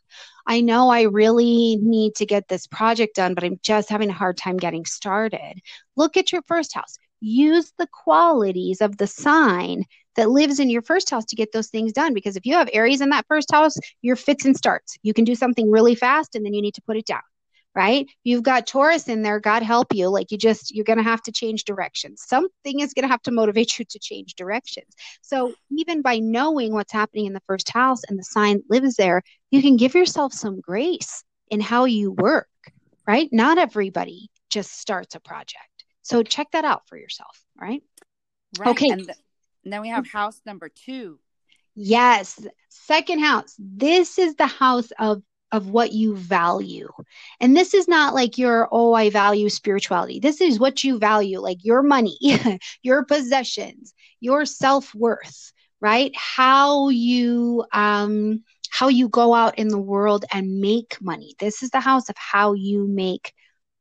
I 0.46 0.60
know 0.60 0.88
I 0.88 1.02
really 1.02 1.78
need 1.80 2.16
to 2.16 2.26
get 2.26 2.48
this 2.48 2.66
project 2.66 3.14
done, 3.14 3.34
but 3.34 3.44
I'm 3.44 3.60
just 3.62 3.88
having 3.88 4.10
a 4.10 4.14
hard 4.14 4.36
time 4.36 4.56
getting 4.56 4.84
started. 4.84 5.60
Look 5.96 6.16
at 6.16 6.32
your 6.32 6.42
first 6.42 6.74
house. 6.74 6.98
Use 7.24 7.72
the 7.78 7.86
qualities 7.92 8.80
of 8.80 8.96
the 8.96 9.06
sign 9.06 9.84
that 10.16 10.30
lives 10.30 10.58
in 10.58 10.68
your 10.68 10.82
first 10.82 11.08
house 11.08 11.24
to 11.26 11.36
get 11.36 11.52
those 11.52 11.68
things 11.68 11.92
done. 11.92 12.14
Because 12.14 12.36
if 12.36 12.44
you 12.44 12.54
have 12.54 12.68
Aries 12.72 13.00
in 13.00 13.10
that 13.10 13.26
first 13.28 13.50
house, 13.52 13.76
your 14.02 14.16
fits 14.16 14.44
and 14.44 14.56
starts. 14.56 14.96
You 15.02 15.14
can 15.14 15.24
do 15.24 15.34
something 15.34 15.70
really 15.70 15.94
fast 15.94 16.34
and 16.34 16.44
then 16.44 16.52
you 16.52 16.60
need 16.60 16.74
to 16.74 16.82
put 16.82 16.96
it 16.96 17.06
down, 17.06 17.22
right? 17.76 18.06
You've 18.24 18.42
got 18.42 18.66
Taurus 18.66 19.08
in 19.08 19.22
there, 19.22 19.40
God 19.40 19.62
help 19.62 19.94
you. 19.94 20.08
Like 20.08 20.32
you 20.32 20.36
just, 20.36 20.74
you're 20.74 20.84
going 20.84 20.98
to 20.98 21.04
have 21.04 21.22
to 21.22 21.32
change 21.32 21.64
directions. 21.64 22.24
Something 22.26 22.80
is 22.80 22.92
going 22.92 23.04
to 23.04 23.12
have 23.12 23.22
to 23.22 23.30
motivate 23.30 23.78
you 23.78 23.84
to 23.84 23.98
change 23.98 24.34
directions. 24.34 24.92
So 25.22 25.54
even 25.70 26.02
by 26.02 26.18
knowing 26.18 26.72
what's 26.72 26.92
happening 26.92 27.26
in 27.26 27.32
the 27.32 27.42
first 27.46 27.70
house 27.70 28.02
and 28.08 28.18
the 28.18 28.24
sign 28.24 28.62
lives 28.68 28.96
there, 28.96 29.22
you 29.50 29.62
can 29.62 29.76
give 29.76 29.94
yourself 29.94 30.32
some 30.32 30.60
grace 30.60 31.22
in 31.50 31.60
how 31.60 31.84
you 31.84 32.10
work, 32.12 32.48
right? 33.06 33.28
Not 33.30 33.58
everybody 33.58 34.28
just 34.50 34.72
starts 34.78 35.14
a 35.14 35.20
project. 35.20 35.71
So 36.02 36.22
check 36.22 36.50
that 36.52 36.64
out 36.64 36.88
for 36.88 36.96
yourself, 36.96 37.40
right? 37.56 37.82
Right. 38.58 38.70
Okay. 38.70 38.90
And 38.90 39.06
the, 39.06 39.14
and 39.64 39.72
then 39.72 39.80
we 39.80 39.88
have 39.88 40.06
house 40.06 40.40
number 40.44 40.68
two. 40.68 41.18
Yes. 41.74 42.44
Second 42.68 43.20
house. 43.20 43.54
This 43.58 44.18
is 44.18 44.34
the 44.34 44.46
house 44.46 44.90
of 44.98 45.22
of 45.52 45.68
what 45.68 45.92
you 45.92 46.16
value. 46.16 46.88
And 47.38 47.54
this 47.54 47.74
is 47.74 47.86
not 47.86 48.14
like 48.14 48.38
your, 48.38 48.68
oh, 48.72 48.94
I 48.94 49.10
value 49.10 49.50
spirituality. 49.50 50.18
This 50.18 50.40
is 50.40 50.58
what 50.58 50.82
you 50.82 50.98
value, 50.98 51.40
like 51.40 51.58
your 51.62 51.82
money, 51.82 52.16
your 52.82 53.04
possessions, 53.04 53.92
your 54.18 54.46
self-worth, 54.46 55.52
right? 55.80 56.10
How 56.16 56.88
you 56.88 57.64
um 57.72 58.42
how 58.70 58.88
you 58.88 59.10
go 59.10 59.34
out 59.34 59.58
in 59.58 59.68
the 59.68 59.78
world 59.78 60.24
and 60.32 60.62
make 60.62 60.96
money. 61.02 61.34
This 61.38 61.62
is 61.62 61.68
the 61.68 61.80
house 61.80 62.08
of 62.08 62.16
how 62.16 62.54
you 62.54 62.88
make 62.88 63.34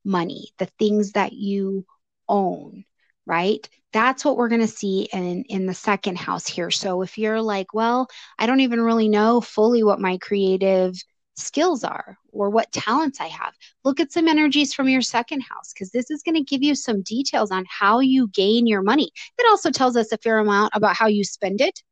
money, 0.03 0.49
the 0.57 0.65
things 0.77 1.13
that 1.13 1.31
you 1.31 1.85
own, 2.31 2.85
right? 3.27 3.67
That's 3.93 4.23
what 4.25 4.37
we're 4.37 4.49
going 4.49 4.61
to 4.61 4.67
see 4.67 5.09
in, 5.13 5.43
in 5.43 5.65
the 5.65 5.73
second 5.73 6.17
house 6.17 6.47
here. 6.47 6.71
So 6.71 7.01
if 7.01 7.17
you're 7.17 7.41
like, 7.41 7.73
well, 7.73 8.07
I 8.39 8.47
don't 8.47 8.61
even 8.61 8.81
really 8.81 9.09
know 9.09 9.41
fully 9.41 9.83
what 9.83 9.99
my 9.99 10.17
creative 10.17 10.95
skills 11.35 11.83
are 11.83 12.17
or 12.31 12.49
what 12.49 12.71
talents 12.71 13.19
I 13.19 13.27
have, 13.27 13.53
look 13.83 13.99
at 13.99 14.13
some 14.13 14.27
energies 14.27 14.73
from 14.73 14.87
your 14.87 15.01
second 15.01 15.41
house 15.41 15.73
because 15.73 15.91
this 15.91 16.09
is 16.09 16.23
going 16.23 16.35
to 16.35 16.43
give 16.43 16.63
you 16.63 16.73
some 16.73 17.01
details 17.01 17.51
on 17.51 17.65
how 17.69 17.99
you 17.99 18.29
gain 18.29 18.65
your 18.65 18.81
money. 18.81 19.11
It 19.37 19.45
also 19.49 19.69
tells 19.69 19.97
us 19.97 20.11
a 20.11 20.17
fair 20.17 20.39
amount 20.39 20.71
about 20.73 20.95
how 20.95 21.07
you 21.07 21.25
spend 21.25 21.59
it, 21.59 21.83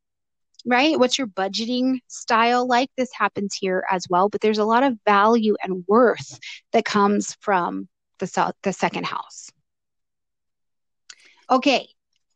right? 0.64 0.98
What's 0.98 1.18
your 1.18 1.26
budgeting 1.26 1.98
style 2.08 2.66
like? 2.66 2.88
This 2.96 3.10
happens 3.12 3.54
here 3.54 3.84
as 3.90 4.06
well, 4.08 4.30
but 4.30 4.40
there's 4.40 4.58
a 4.58 4.64
lot 4.64 4.82
of 4.82 4.98
value 5.04 5.56
and 5.62 5.84
worth 5.86 6.38
that 6.72 6.86
comes 6.86 7.36
from 7.40 7.88
the, 8.20 8.54
the 8.62 8.72
second 8.72 9.04
house. 9.04 9.50
Okay, 11.50 11.88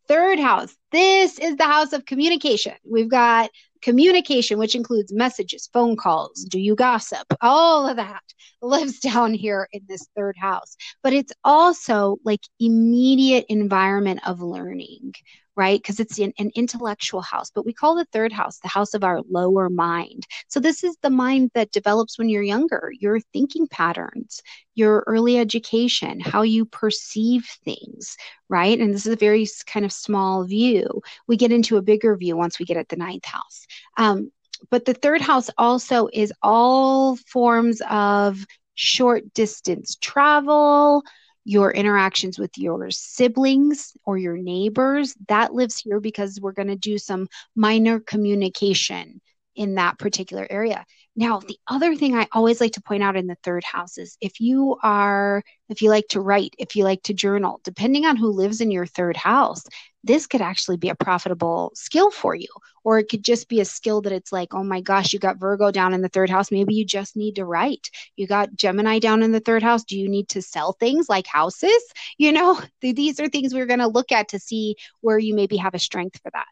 third 0.08 0.40
house. 0.40 0.74
This 0.90 1.38
is 1.38 1.56
the 1.56 1.64
house 1.64 1.92
of 1.92 2.04
communication. 2.04 2.74
We've 2.84 3.08
got 3.08 3.50
communication, 3.80 4.58
which 4.58 4.74
includes 4.74 5.12
messages, 5.12 5.68
phone 5.72 5.96
calls, 5.96 6.44
do 6.44 6.58
you 6.58 6.74
gossip? 6.74 7.26
All 7.40 7.86
of 7.86 7.96
that 7.96 8.22
lives 8.62 8.98
down 8.98 9.34
here 9.34 9.68
in 9.72 9.82
this 9.88 10.08
third 10.16 10.36
house. 10.36 10.76
But 11.02 11.12
it's 11.12 11.32
also 11.44 12.16
like 12.24 12.40
immediate 12.58 13.46
environment 13.48 14.20
of 14.26 14.40
learning, 14.40 15.12
right? 15.56 15.80
Because 15.80 16.00
it's 16.00 16.18
an, 16.18 16.32
an 16.38 16.50
intellectual 16.54 17.20
house, 17.20 17.50
but 17.54 17.64
we 17.64 17.72
call 17.72 17.94
the 17.94 18.06
third 18.06 18.32
house 18.32 18.58
the 18.58 18.68
house 18.68 18.94
of 18.94 19.04
our 19.04 19.22
lower 19.28 19.70
mind. 19.70 20.26
So 20.48 20.60
this 20.60 20.84
is 20.84 20.96
the 21.02 21.10
mind 21.10 21.50
that 21.54 21.72
develops 21.72 22.18
when 22.18 22.28
you're 22.28 22.42
younger, 22.42 22.92
your 22.98 23.20
thinking 23.32 23.66
patterns, 23.68 24.40
your 24.74 25.04
early 25.06 25.38
education, 25.38 26.20
how 26.20 26.42
you 26.42 26.64
perceive 26.64 27.46
things, 27.64 28.16
right? 28.48 28.78
And 28.78 28.92
this 28.92 29.06
is 29.06 29.12
a 29.12 29.16
very 29.16 29.46
kind 29.66 29.86
of 29.86 29.92
small 29.92 30.44
view. 30.44 31.02
We 31.28 31.36
get 31.36 31.52
into 31.52 31.76
a 31.76 31.82
bigger 31.82 32.16
view 32.16 32.36
once 32.36 32.58
we 32.58 32.64
get 32.64 32.76
at 32.76 32.88
the 32.88 32.96
ninth 32.96 33.24
house. 33.24 33.66
Um, 33.96 34.32
but 34.70 34.84
the 34.84 34.94
third 34.94 35.20
house 35.20 35.50
also 35.58 36.08
is 36.12 36.32
all 36.42 37.16
forms 37.16 37.82
of 37.88 38.44
short 38.74 39.32
distance 39.34 39.96
travel, 40.00 41.02
your 41.44 41.70
interactions 41.70 42.38
with 42.38 42.56
your 42.56 42.90
siblings 42.90 43.92
or 44.04 44.18
your 44.18 44.36
neighbors. 44.36 45.14
That 45.28 45.54
lives 45.54 45.78
here 45.78 46.00
because 46.00 46.40
we're 46.40 46.52
going 46.52 46.68
to 46.68 46.76
do 46.76 46.98
some 46.98 47.28
minor 47.54 48.00
communication 48.00 49.20
in 49.54 49.76
that 49.76 49.98
particular 49.98 50.46
area. 50.50 50.84
Now, 51.16 51.38
the 51.38 51.58
other 51.68 51.94
thing 51.94 52.16
I 52.16 52.26
always 52.32 52.60
like 52.60 52.72
to 52.72 52.82
point 52.82 53.02
out 53.04 53.16
in 53.16 53.28
the 53.28 53.36
third 53.44 53.62
house 53.62 53.98
is 53.98 54.16
if 54.20 54.40
you 54.40 54.76
are, 54.82 55.44
if 55.68 55.80
you 55.80 55.90
like 55.90 56.08
to 56.08 56.20
write, 56.20 56.54
if 56.58 56.74
you 56.74 56.82
like 56.82 57.02
to 57.04 57.14
journal, 57.14 57.60
depending 57.62 58.04
on 58.04 58.16
who 58.16 58.30
lives 58.30 58.60
in 58.60 58.72
your 58.72 58.86
third 58.86 59.16
house, 59.16 59.62
this 60.04 60.26
could 60.26 60.42
actually 60.42 60.76
be 60.76 60.90
a 60.90 60.94
profitable 60.94 61.72
skill 61.74 62.10
for 62.10 62.34
you. 62.34 62.48
Or 62.84 62.98
it 62.98 63.08
could 63.08 63.24
just 63.24 63.48
be 63.48 63.60
a 63.60 63.64
skill 63.64 64.02
that 64.02 64.12
it's 64.12 64.30
like, 64.30 64.52
oh 64.52 64.62
my 64.62 64.82
gosh, 64.82 65.14
you 65.14 65.18
got 65.18 65.40
Virgo 65.40 65.70
down 65.70 65.94
in 65.94 66.02
the 66.02 66.10
third 66.10 66.28
house. 66.28 66.52
Maybe 66.52 66.74
you 66.74 66.84
just 66.84 67.16
need 67.16 67.36
to 67.36 67.46
write. 67.46 67.88
You 68.14 68.26
got 68.26 68.54
Gemini 68.54 68.98
down 68.98 69.22
in 69.22 69.32
the 69.32 69.40
third 69.40 69.62
house. 69.62 69.82
Do 69.82 69.98
you 69.98 70.06
need 70.08 70.28
to 70.28 70.42
sell 70.42 70.72
things 70.74 71.08
like 71.08 71.26
houses? 71.26 71.82
You 72.18 72.32
know, 72.32 72.60
these 72.80 73.18
are 73.18 73.28
things 73.28 73.54
we're 73.54 73.66
going 73.66 73.80
to 73.80 73.88
look 73.88 74.12
at 74.12 74.28
to 74.28 74.38
see 74.38 74.76
where 75.00 75.18
you 75.18 75.34
maybe 75.34 75.56
have 75.56 75.74
a 75.74 75.78
strength 75.78 76.20
for 76.22 76.30
that. 76.32 76.46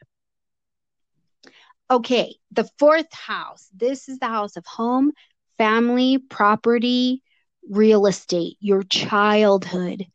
Okay, 1.90 2.36
the 2.50 2.68
fourth 2.78 3.12
house. 3.12 3.68
This 3.74 4.09
is 4.09 4.18
the 4.18 4.26
house 4.26 4.57
of 4.57 4.64
home, 4.66 5.12
family, 5.59 6.18
property, 6.18 7.22
real 7.68 8.07
estate, 8.07 8.57
your 8.61 8.82
childhood, 8.82 10.07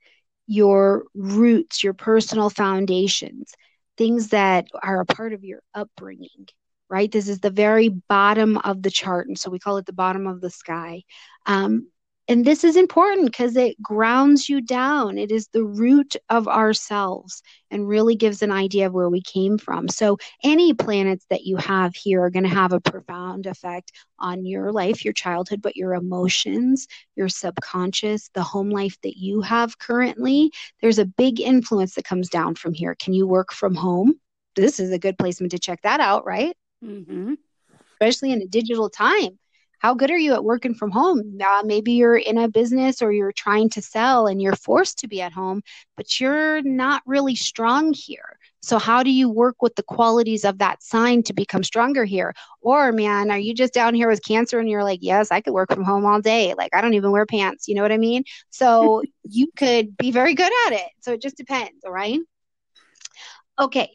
your 0.47 1.03
roots, 1.13 1.83
your 1.83 1.93
personal 1.93 2.49
foundations, 2.49 3.53
things 3.97 4.29
that 4.29 4.67
are 4.81 5.01
a 5.01 5.05
part 5.05 5.33
of 5.33 5.43
your 5.43 5.61
upbringing, 5.73 6.47
right? 6.89 7.11
This 7.11 7.27
is 7.27 7.39
the 7.39 7.49
very 7.49 7.89
bottom 7.89 8.57
of 8.57 8.81
the 8.81 8.91
chart. 8.91 9.27
And 9.27 9.37
so 9.37 9.51
we 9.51 9.59
call 9.59 9.77
it 9.77 9.85
the 9.85 9.93
bottom 9.93 10.25
of 10.25 10.41
the 10.41 10.49
sky. 10.49 11.03
Um, 11.45 11.87
and 12.29 12.43
this 12.43 12.65
is 12.65 12.75
important 12.75 13.25
because 13.25 13.55
it 13.55 13.81
grounds 13.81 14.49
you 14.49 14.59
down. 14.59 15.17
It 15.17 15.31
is 15.31 15.47
the 15.47 15.63
root 15.63 16.17
of 16.29 16.47
ourselves 16.47 17.41
and 17.71 17.87
really 17.87 18.15
gives 18.15 18.41
an 18.41 18.51
idea 18.51 18.87
of 18.87 18.93
where 18.93 19.09
we 19.09 19.21
came 19.21 19.57
from. 19.57 19.87
So, 19.87 20.17
any 20.43 20.73
planets 20.73 21.25
that 21.29 21.45
you 21.45 21.55
have 21.57 21.95
here 21.95 22.21
are 22.23 22.29
going 22.29 22.43
to 22.43 22.49
have 22.49 22.73
a 22.73 22.81
profound 22.81 23.45
effect 23.45 23.93
on 24.19 24.45
your 24.45 24.73
life, 24.73 25.05
your 25.05 25.13
childhood, 25.13 25.61
but 25.61 25.77
your 25.77 25.93
emotions, 25.93 26.87
your 27.15 27.29
subconscious, 27.29 28.29
the 28.33 28.43
home 28.43 28.69
life 28.69 28.97
that 29.03 29.17
you 29.17 29.41
have 29.41 29.79
currently. 29.79 30.51
There's 30.81 30.99
a 30.99 31.05
big 31.05 31.39
influence 31.39 31.95
that 31.95 32.05
comes 32.05 32.29
down 32.29 32.55
from 32.55 32.73
here. 32.73 32.95
Can 32.95 33.13
you 33.13 33.25
work 33.25 33.53
from 33.53 33.73
home? 33.73 34.19
This 34.55 34.79
is 34.79 34.91
a 34.91 34.99
good 34.99 35.17
placement 35.17 35.51
to 35.51 35.59
check 35.59 35.81
that 35.83 36.01
out, 36.01 36.25
right? 36.25 36.55
Mm-hmm. 36.83 37.35
Especially 37.93 38.31
in 38.31 38.41
a 38.41 38.47
digital 38.47 38.89
time 38.89 39.39
how 39.79 39.93
good 39.93 40.11
are 40.11 40.17
you 40.17 40.33
at 40.33 40.43
working 40.43 40.73
from 40.73 40.91
home? 40.91 41.37
Uh, 41.45 41.61
maybe 41.63 41.93
you're 41.93 42.17
in 42.17 42.37
a 42.37 42.47
business 42.47 43.01
or 43.01 43.11
you're 43.11 43.31
trying 43.31 43.69
to 43.69 43.81
sell 43.81 44.27
and 44.27 44.41
you're 44.41 44.55
forced 44.55 44.99
to 44.99 45.07
be 45.07 45.21
at 45.21 45.31
home, 45.31 45.61
but 45.95 46.19
you're 46.19 46.61
not 46.63 47.03
really 47.05 47.35
strong 47.35 47.93
here. 47.93 48.37
So, 48.61 48.79
how 48.79 49.03
do 49.03 49.11
you 49.11 49.29
work 49.29 49.61
with 49.61 49.75
the 49.75 49.83
qualities 49.83 50.43
of 50.43 50.57
that 50.57 50.81
sign 50.81 51.23
to 51.23 51.33
become 51.33 51.63
stronger 51.63 52.05
here? 52.05 52.33
Or, 52.61 52.91
man, 52.91 53.29
are 53.29 53.37
you 53.37 53.53
just 53.53 53.73
down 53.73 53.93
here 53.93 54.09
with 54.09 54.25
cancer 54.25 54.59
and 54.59 54.69
you're 54.69 54.83
like, 54.83 54.99
yes, 55.01 55.31
I 55.31 55.41
could 55.41 55.53
work 55.53 55.71
from 55.71 55.83
home 55.83 56.05
all 56.05 56.21
day. 56.21 56.53
Like, 56.57 56.75
I 56.75 56.81
don't 56.81 56.95
even 56.95 57.11
wear 57.11 57.25
pants. 57.25 57.67
You 57.67 57.75
know 57.75 57.83
what 57.83 57.91
I 57.91 57.97
mean? 57.97 58.23
So, 58.49 59.03
you 59.23 59.47
could 59.55 59.95
be 59.95 60.11
very 60.11 60.33
good 60.33 60.51
at 60.67 60.73
it. 60.73 60.89
So, 61.01 61.13
it 61.13 61.21
just 61.21 61.37
depends. 61.37 61.85
All 61.85 61.91
right. 61.91 62.19
Okay. 63.59 63.91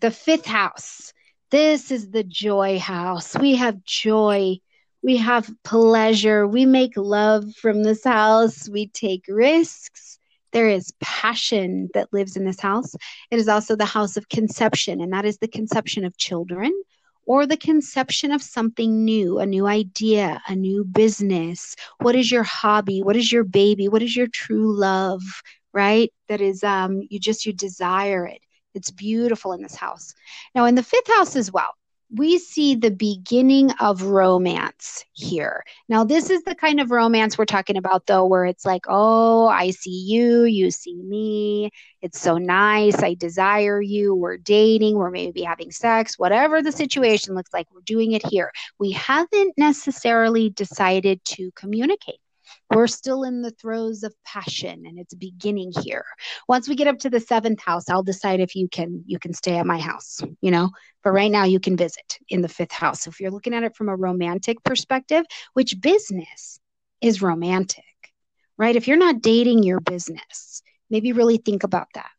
The 0.00 0.10
fifth 0.10 0.46
house. 0.46 1.12
This 1.50 1.90
is 1.90 2.10
the 2.10 2.22
joy 2.22 2.78
house. 2.78 3.36
We 3.36 3.56
have 3.56 3.84
joy 3.84 4.60
we 5.02 5.16
have 5.16 5.50
pleasure. 5.64 6.46
We 6.46 6.66
make 6.66 6.96
love 6.96 7.44
from 7.56 7.82
this 7.82 8.04
house. 8.04 8.68
We 8.68 8.88
take 8.88 9.24
risks. 9.28 10.18
There 10.52 10.68
is 10.68 10.92
passion 11.00 11.88
that 11.94 12.12
lives 12.12 12.36
in 12.36 12.44
this 12.44 12.60
house. 12.60 12.94
It 13.30 13.38
is 13.38 13.48
also 13.48 13.76
the 13.76 13.84
house 13.84 14.16
of 14.16 14.28
conception, 14.28 15.00
and 15.00 15.12
that 15.12 15.24
is 15.24 15.38
the 15.38 15.48
conception 15.48 16.04
of 16.04 16.16
children 16.16 16.72
or 17.26 17.46
the 17.46 17.56
conception 17.56 18.32
of 18.32 18.42
something 18.42 19.04
new, 19.04 19.38
a 19.38 19.46
new 19.46 19.66
idea, 19.66 20.42
a 20.48 20.56
new 20.56 20.84
business. 20.84 21.76
What 22.00 22.16
is 22.16 22.30
your 22.30 22.42
hobby? 22.42 23.02
What 23.02 23.16
is 23.16 23.30
your 23.30 23.44
baby? 23.44 23.88
What 23.88 24.02
is 24.02 24.16
your 24.16 24.26
true 24.26 24.76
love? 24.76 25.22
Right? 25.72 26.12
That 26.28 26.40
is, 26.40 26.64
um, 26.64 27.02
you 27.08 27.20
just, 27.20 27.46
you 27.46 27.52
desire 27.52 28.26
it. 28.26 28.40
It's 28.74 28.90
beautiful 28.90 29.52
in 29.52 29.62
this 29.62 29.76
house. 29.76 30.12
Now, 30.54 30.64
in 30.64 30.74
the 30.74 30.82
fifth 30.82 31.06
house 31.06 31.36
as 31.36 31.52
well, 31.52 31.70
we 32.12 32.38
see 32.38 32.74
the 32.74 32.90
beginning 32.90 33.70
of 33.80 34.02
romance 34.02 35.04
here. 35.12 35.62
Now, 35.88 36.02
this 36.04 36.28
is 36.28 36.42
the 36.42 36.54
kind 36.54 36.80
of 36.80 36.90
romance 36.90 37.38
we're 37.38 37.44
talking 37.44 37.76
about, 37.76 38.06
though, 38.06 38.26
where 38.26 38.44
it's 38.44 38.64
like, 38.64 38.86
oh, 38.88 39.46
I 39.46 39.70
see 39.70 40.04
you, 40.06 40.44
you 40.44 40.70
see 40.70 40.96
me. 41.02 41.70
It's 42.02 42.20
so 42.20 42.38
nice. 42.38 43.02
I 43.02 43.14
desire 43.14 43.80
you. 43.80 44.14
We're 44.14 44.38
dating. 44.38 44.96
We're 44.96 45.10
maybe 45.10 45.42
having 45.42 45.70
sex. 45.70 46.18
Whatever 46.18 46.62
the 46.62 46.72
situation 46.72 47.34
looks 47.34 47.52
like, 47.52 47.68
we're 47.72 47.82
doing 47.82 48.12
it 48.12 48.26
here. 48.26 48.50
We 48.78 48.90
haven't 48.92 49.54
necessarily 49.56 50.50
decided 50.50 51.24
to 51.26 51.52
communicate 51.52 52.20
we're 52.70 52.86
still 52.86 53.24
in 53.24 53.42
the 53.42 53.50
throes 53.50 54.02
of 54.02 54.14
passion 54.24 54.84
and 54.86 54.98
it's 54.98 55.14
beginning 55.14 55.72
here. 55.82 56.04
Once 56.48 56.68
we 56.68 56.76
get 56.76 56.86
up 56.86 56.98
to 56.98 57.10
the 57.10 57.20
seventh 57.20 57.60
house 57.60 57.88
i'll 57.88 58.02
decide 58.02 58.40
if 58.40 58.54
you 58.54 58.68
can 58.68 59.02
you 59.06 59.18
can 59.18 59.32
stay 59.34 59.56
at 59.56 59.66
my 59.66 59.78
house 59.78 60.20
you 60.40 60.50
know? 60.50 60.70
But 61.02 61.12
right 61.12 61.30
now 61.30 61.44
you 61.44 61.60
can 61.60 61.76
visit 61.76 62.18
in 62.28 62.42
the 62.42 62.48
fifth 62.48 62.72
house. 62.72 63.06
If 63.06 63.20
you're 63.20 63.30
looking 63.30 63.54
at 63.54 63.62
it 63.62 63.76
from 63.76 63.88
a 63.88 63.96
romantic 63.96 64.62
perspective 64.64 65.24
which 65.54 65.80
business 65.80 66.60
is 67.00 67.22
romantic 67.22 67.84
right? 68.56 68.76
If 68.76 68.88
you're 68.88 68.96
not 68.96 69.22
dating 69.22 69.62
your 69.62 69.80
business 69.80 70.62
maybe 70.90 71.12
really 71.12 71.38
think 71.38 71.62
about 71.64 71.88
that. 71.94 72.10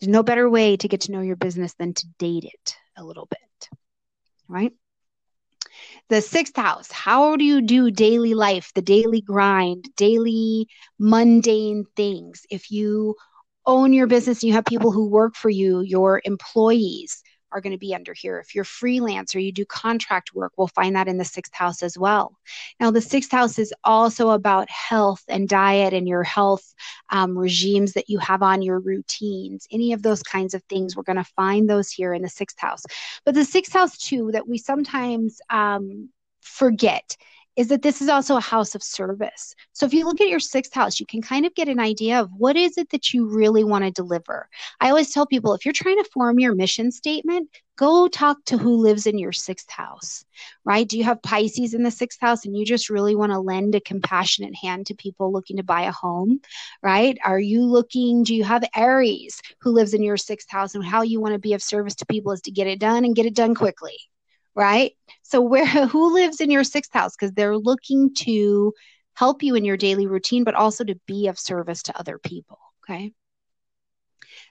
There's 0.00 0.08
no 0.08 0.22
better 0.22 0.48
way 0.48 0.76
to 0.76 0.88
get 0.88 1.02
to 1.02 1.12
know 1.12 1.20
your 1.20 1.36
business 1.36 1.74
than 1.74 1.94
to 1.94 2.06
date 2.18 2.44
it 2.44 2.76
a 2.96 3.04
little 3.04 3.26
bit 3.26 3.68
right 4.48 4.72
the 6.10 6.20
sixth 6.20 6.56
house, 6.56 6.90
how 6.92 7.36
do 7.36 7.44
you 7.44 7.62
do 7.62 7.90
daily 7.90 8.34
life, 8.34 8.72
the 8.74 8.82
daily 8.82 9.22
grind, 9.22 9.88
daily 9.96 10.68
mundane 10.98 11.86
things? 11.96 12.42
If 12.50 12.70
you 12.70 13.16
own 13.64 13.92
your 13.92 14.06
business 14.06 14.42
and 14.42 14.48
you 14.48 14.54
have 14.54 14.64
people 14.64 14.92
who 14.92 15.08
work 15.08 15.36
for 15.36 15.48
you, 15.48 15.80
your 15.80 16.20
employees, 16.24 17.22
are 17.52 17.60
going 17.60 17.72
to 17.72 17.78
be 17.78 17.94
under 17.94 18.12
here. 18.12 18.38
If 18.38 18.54
you're 18.54 18.64
freelance 18.64 19.34
or 19.34 19.40
you 19.40 19.52
do 19.52 19.64
contract 19.64 20.34
work, 20.34 20.52
we'll 20.56 20.68
find 20.68 20.96
that 20.96 21.08
in 21.08 21.18
the 21.18 21.24
sixth 21.24 21.54
house 21.54 21.82
as 21.82 21.98
well. 21.98 22.36
Now, 22.78 22.90
the 22.90 23.00
sixth 23.00 23.30
house 23.30 23.58
is 23.58 23.72
also 23.84 24.30
about 24.30 24.70
health 24.70 25.22
and 25.28 25.48
diet 25.48 25.92
and 25.92 26.08
your 26.08 26.22
health 26.22 26.74
um, 27.10 27.36
regimes 27.36 27.92
that 27.92 28.08
you 28.08 28.18
have 28.18 28.42
on 28.42 28.62
your 28.62 28.78
routines, 28.78 29.66
any 29.70 29.92
of 29.92 30.02
those 30.02 30.22
kinds 30.22 30.54
of 30.54 30.62
things. 30.64 30.96
We're 30.96 31.02
going 31.02 31.16
to 31.16 31.24
find 31.24 31.68
those 31.68 31.90
here 31.90 32.14
in 32.14 32.22
the 32.22 32.28
sixth 32.28 32.58
house. 32.58 32.84
But 33.24 33.34
the 33.34 33.44
sixth 33.44 33.72
house, 33.72 33.96
too, 33.98 34.30
that 34.32 34.48
we 34.48 34.58
sometimes 34.58 35.40
um, 35.50 36.10
forget 36.40 37.16
is 37.60 37.68
that 37.68 37.82
this 37.82 38.00
is 38.00 38.08
also 38.08 38.38
a 38.38 38.40
house 38.40 38.74
of 38.74 38.82
service. 38.82 39.54
So 39.74 39.84
if 39.84 39.92
you 39.92 40.06
look 40.06 40.22
at 40.22 40.30
your 40.30 40.40
sixth 40.40 40.72
house, 40.72 40.98
you 40.98 41.04
can 41.04 41.20
kind 41.20 41.44
of 41.44 41.54
get 41.54 41.68
an 41.68 41.78
idea 41.78 42.18
of 42.18 42.30
what 42.32 42.56
is 42.56 42.78
it 42.78 42.88
that 42.88 43.12
you 43.12 43.28
really 43.28 43.64
want 43.64 43.84
to 43.84 43.90
deliver. 43.90 44.48
I 44.80 44.88
always 44.88 45.12
tell 45.12 45.26
people 45.26 45.52
if 45.52 45.66
you're 45.66 45.74
trying 45.74 46.02
to 46.02 46.08
form 46.10 46.40
your 46.40 46.54
mission 46.54 46.90
statement, 46.90 47.50
go 47.76 48.08
talk 48.08 48.38
to 48.46 48.56
who 48.56 48.78
lives 48.78 49.06
in 49.06 49.18
your 49.18 49.32
sixth 49.32 49.70
house, 49.70 50.24
right? 50.64 50.88
Do 50.88 50.96
you 50.96 51.04
have 51.04 51.20
Pisces 51.20 51.74
in 51.74 51.82
the 51.82 51.90
sixth 51.90 52.18
house 52.18 52.46
and 52.46 52.56
you 52.56 52.64
just 52.64 52.88
really 52.88 53.14
want 53.14 53.32
to 53.32 53.38
lend 53.38 53.74
a 53.74 53.80
compassionate 53.80 54.54
hand 54.56 54.86
to 54.86 54.94
people 54.94 55.30
looking 55.30 55.58
to 55.58 55.62
buy 55.62 55.82
a 55.82 55.92
home, 55.92 56.40
right? 56.82 57.18
Are 57.26 57.40
you 57.40 57.62
looking, 57.62 58.22
do 58.22 58.34
you 58.34 58.44
have 58.44 58.64
Aries 58.74 59.42
who 59.60 59.70
lives 59.72 59.92
in 59.92 60.02
your 60.02 60.16
sixth 60.16 60.50
house 60.50 60.74
and 60.74 60.82
how 60.82 61.02
you 61.02 61.20
want 61.20 61.34
to 61.34 61.38
be 61.38 61.52
of 61.52 61.62
service 61.62 61.96
to 61.96 62.06
people 62.06 62.32
is 62.32 62.40
to 62.42 62.50
get 62.50 62.66
it 62.66 62.80
done 62.80 63.04
and 63.04 63.14
get 63.14 63.26
it 63.26 63.34
done 63.34 63.54
quickly, 63.54 63.98
right? 64.60 64.92
So 65.22 65.40
where 65.40 65.66
who 65.86 66.12
lives 66.12 66.40
in 66.40 66.50
your 66.50 66.64
sixth 66.64 66.92
house 66.92 67.16
because 67.18 67.32
they're 67.32 67.56
looking 67.56 68.14
to 68.26 68.74
help 69.14 69.42
you 69.42 69.54
in 69.54 69.64
your 69.64 69.78
daily 69.78 70.06
routine 70.06 70.44
but 70.44 70.54
also 70.54 70.84
to 70.84 71.00
be 71.06 71.28
of 71.28 71.38
service 71.38 71.82
to 71.84 71.98
other 71.98 72.18
people, 72.18 72.58
okay? 72.84 73.12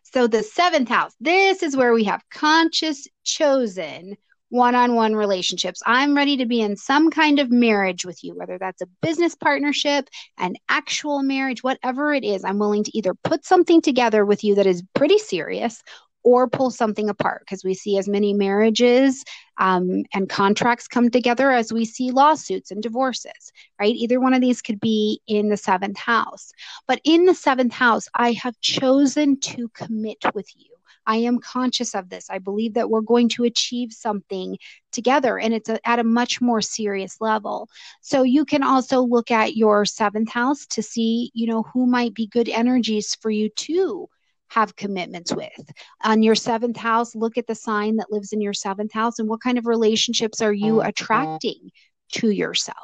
So 0.03 0.25
the 0.25 0.41
seventh 0.41 0.89
house, 0.89 1.13
this 1.19 1.61
is 1.61 1.77
where 1.77 1.93
we 1.93 2.05
have 2.05 2.23
conscious 2.31 3.07
chosen 3.23 4.17
one-on-one 4.51 5.15
relationships. 5.15 5.79
I'm 5.85 6.15
ready 6.15 6.37
to 6.37 6.47
be 6.47 6.61
in 6.61 6.75
some 6.75 7.11
kind 7.11 7.37
of 7.37 7.51
marriage 7.51 8.03
with 8.03 8.23
you, 8.23 8.33
whether 8.35 8.57
that's 8.57 8.81
a 8.81 8.87
business 9.03 9.35
partnership, 9.35 10.09
an 10.39 10.55
actual 10.67 11.21
marriage, 11.21 11.61
whatever 11.61 12.15
it 12.15 12.23
is. 12.23 12.43
I'm 12.43 12.57
willing 12.57 12.83
to 12.83 12.97
either 12.97 13.13
put 13.13 13.45
something 13.45 13.79
together 13.79 14.25
with 14.25 14.43
you 14.43 14.55
that 14.55 14.65
is 14.65 14.81
pretty 14.95 15.19
serious 15.19 15.83
or 16.23 16.49
pull 16.49 16.71
something 16.71 17.09
apart 17.09 17.41
because 17.41 17.63
we 17.63 17.73
see 17.73 17.97
as 17.97 18.07
many 18.07 18.33
marriages 18.33 19.23
um, 19.57 20.03
and 20.13 20.29
contracts 20.29 20.87
come 20.87 21.09
together 21.09 21.51
as 21.51 21.71
we 21.71 21.85
see 21.85 22.11
lawsuits 22.11 22.71
and 22.71 22.81
divorces, 22.83 23.51
right? 23.79 23.95
Either 23.95 24.19
one 24.19 24.33
of 24.33 24.41
these 24.41 24.61
could 24.61 24.79
be 24.79 25.21
in 25.27 25.49
the 25.49 25.57
seventh 25.57 25.97
house. 25.97 26.51
But 26.87 27.01
in 27.03 27.25
the 27.25 27.35
seventh 27.35 27.73
house, 27.73 28.07
I 28.13 28.33
have 28.33 28.59
chosen 28.61 29.39
to 29.41 29.69
commit 29.69 30.23
with 30.33 30.49
you. 30.55 30.67
I 31.05 31.17
am 31.17 31.39
conscious 31.39 31.95
of 31.95 32.09
this. 32.09 32.29
I 32.29 32.37
believe 32.37 32.75
that 32.75 32.89
we're 32.89 33.01
going 33.01 33.29
to 33.29 33.43
achieve 33.43 33.91
something 33.91 34.57
together 34.91 35.39
and 35.39 35.53
it's 35.53 35.69
a, 35.69 35.79
at 35.87 35.97
a 35.97 36.03
much 36.03 36.39
more 36.39 36.61
serious 36.61 37.19
level. 37.19 37.67
So 38.01 38.21
you 38.21 38.45
can 38.45 38.61
also 38.61 39.01
look 39.01 39.31
at 39.31 39.55
your 39.55 39.85
seventh 39.85 40.29
house 40.29 40.67
to 40.67 40.83
see, 40.83 41.31
you 41.33 41.47
know, 41.47 41.63
who 41.63 41.87
might 41.87 42.13
be 42.13 42.27
good 42.27 42.47
energies 42.47 43.15
for 43.15 43.31
you 43.31 43.49
too 43.49 44.07
have 44.49 44.75
commitments 44.75 45.33
with. 45.33 45.71
On 46.03 46.23
your 46.23 46.35
seventh 46.35 46.77
house, 46.77 47.15
look 47.15 47.37
at 47.37 47.47
the 47.47 47.55
sign 47.55 47.97
that 47.97 48.11
lives 48.11 48.33
in 48.33 48.41
your 48.41 48.53
seventh 48.53 48.91
house 48.91 49.19
and 49.19 49.29
what 49.29 49.41
kind 49.41 49.57
of 49.57 49.65
relationships 49.65 50.41
are 50.41 50.53
you 50.53 50.75
mm-hmm. 50.75 50.89
attracting 50.89 51.71
to 52.13 52.29
yourself. 52.29 52.75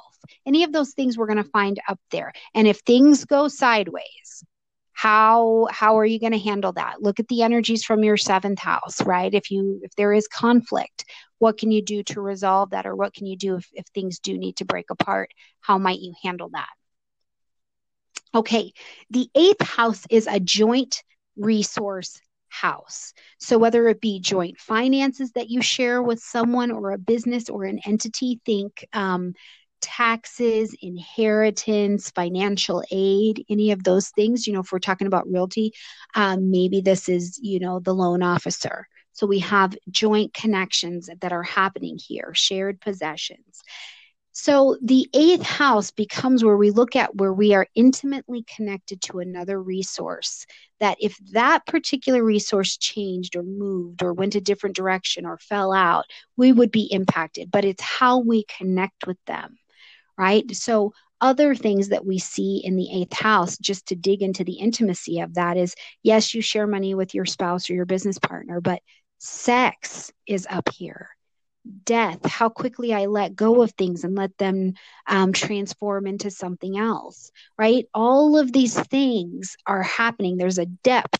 Any 0.45 0.63
of 0.63 0.71
those 0.71 0.93
things 0.93 1.17
we're 1.17 1.27
going 1.27 1.43
to 1.43 1.49
find 1.49 1.79
up 1.87 1.99
there. 2.11 2.33
And 2.53 2.67
if 2.67 2.79
things 2.79 3.25
go 3.25 3.47
sideways, 3.47 4.43
how 4.95 5.67
how 5.71 5.99
are 5.99 6.05
you 6.05 6.19
going 6.19 6.31
to 6.31 6.39
handle 6.39 6.71
that 6.71 7.01
look 7.01 7.19
at 7.19 7.27
the 7.27 7.41
energies 7.41 7.83
from 7.83 8.01
your 8.01 8.15
seventh 8.15 8.59
house 8.59 9.01
right 9.05 9.33
if 9.33 9.51
you 9.51 9.81
if 9.83 9.93
there 9.95 10.13
is 10.13 10.25
conflict 10.25 11.03
what 11.37 11.57
can 11.57 11.69
you 11.69 11.81
do 11.81 12.01
to 12.01 12.21
resolve 12.21 12.69
that 12.69 12.85
or 12.85 12.95
what 12.95 13.13
can 13.13 13.25
you 13.25 13.35
do 13.35 13.57
if, 13.57 13.67
if 13.73 13.85
things 13.87 14.19
do 14.19 14.37
need 14.37 14.55
to 14.55 14.63
break 14.63 14.89
apart 14.89 15.29
how 15.59 15.77
might 15.77 15.99
you 15.99 16.13
handle 16.23 16.49
that 16.53 16.69
okay 18.33 18.71
the 19.09 19.27
eighth 19.35 19.61
house 19.61 20.05
is 20.09 20.27
a 20.27 20.39
joint 20.39 21.03
resource 21.37 22.19
house. 22.49 23.13
So, 23.37 23.57
whether 23.57 23.87
it 23.87 24.01
be 24.01 24.19
joint 24.19 24.59
finances 24.59 25.31
that 25.33 25.49
you 25.49 25.61
share 25.61 26.01
with 26.01 26.19
someone 26.19 26.71
or 26.71 26.91
a 26.91 26.97
business 26.97 27.49
or 27.49 27.65
an 27.65 27.79
entity, 27.85 28.39
think 28.45 28.85
um, 28.93 29.33
taxes, 29.81 30.75
inheritance, 30.81 32.09
financial 32.11 32.83
aid, 32.91 33.45
any 33.49 33.71
of 33.71 33.83
those 33.83 34.09
things. 34.09 34.47
You 34.47 34.53
know, 34.53 34.61
if 34.61 34.71
we're 34.71 34.79
talking 34.79 35.07
about 35.07 35.29
realty, 35.29 35.73
um, 36.15 36.49
maybe 36.49 36.81
this 36.81 37.09
is, 37.09 37.39
you 37.41 37.59
know, 37.59 37.79
the 37.79 37.93
loan 37.93 38.23
officer. 38.23 38.87
So 39.11 39.27
we 39.27 39.39
have 39.39 39.77
joint 39.89 40.33
connections 40.33 41.09
that 41.21 41.31
are 41.31 41.43
happening 41.43 41.97
here, 41.97 42.31
shared 42.33 42.81
possessions. 42.81 43.61
So 44.37 44.75
the 44.81 45.07
eighth 45.13 45.43
house 45.43 45.91
becomes 45.91 46.43
where 46.43 46.57
we 46.57 46.69
look 46.69 46.97
at 46.97 47.15
where 47.15 47.31
we 47.31 47.53
are 47.53 47.67
intimately 47.73 48.43
connected 48.53 49.01
to 49.03 49.19
another 49.19 49.63
resource. 49.63 50.45
That 50.81 50.97
if 50.99 51.15
that 51.31 51.65
particular 51.65 52.21
resource 52.21 52.75
changed 52.75 53.37
or 53.37 53.43
moved 53.43 54.03
or 54.03 54.11
went 54.11 54.35
a 54.35 54.41
different 54.41 54.75
direction 54.75 55.25
or 55.25 55.37
fell 55.37 55.71
out, 55.71 56.03
we 56.35 56.51
would 56.51 56.69
be 56.69 56.91
impacted. 56.91 57.49
But 57.49 57.63
it's 57.63 57.81
how 57.81 58.19
we 58.19 58.43
connect 58.57 59.07
with 59.07 59.17
them, 59.25 59.57
right? 60.17 60.53
So 60.53 60.91
other 61.21 61.55
things 61.55 61.87
that 61.87 62.05
we 62.05 62.19
see 62.19 62.61
in 62.61 62.75
the 62.75 62.91
eighth 62.91 63.13
house, 63.13 63.57
just 63.57 63.85
to 63.87 63.95
dig 63.95 64.21
into 64.21 64.43
the 64.43 64.59
intimacy 64.59 65.21
of 65.21 65.35
that, 65.35 65.55
is 65.55 65.75
yes, 66.03 66.33
you 66.33 66.41
share 66.41 66.67
money 66.67 66.93
with 66.93 67.13
your 67.15 67.25
spouse 67.25 67.69
or 67.69 67.73
your 67.73 67.85
business 67.85 68.19
partner, 68.19 68.59
but 68.59 68.81
sex 69.17 70.11
is 70.27 70.45
up 70.49 70.67
here 70.73 71.14
death, 71.83 72.25
how 72.25 72.49
quickly 72.49 72.93
I 72.93 73.05
let 73.05 73.35
go 73.35 73.61
of 73.61 73.71
things 73.71 74.03
and 74.03 74.15
let 74.15 74.37
them 74.37 74.73
um, 75.07 75.33
transform 75.33 76.07
into 76.07 76.29
something 76.31 76.77
else, 76.77 77.31
right? 77.57 77.85
All 77.93 78.37
of 78.37 78.51
these 78.51 78.79
things 78.79 79.55
are 79.65 79.83
happening. 79.83 80.37
There's 80.37 80.59
a 80.59 80.65
depth 80.65 81.19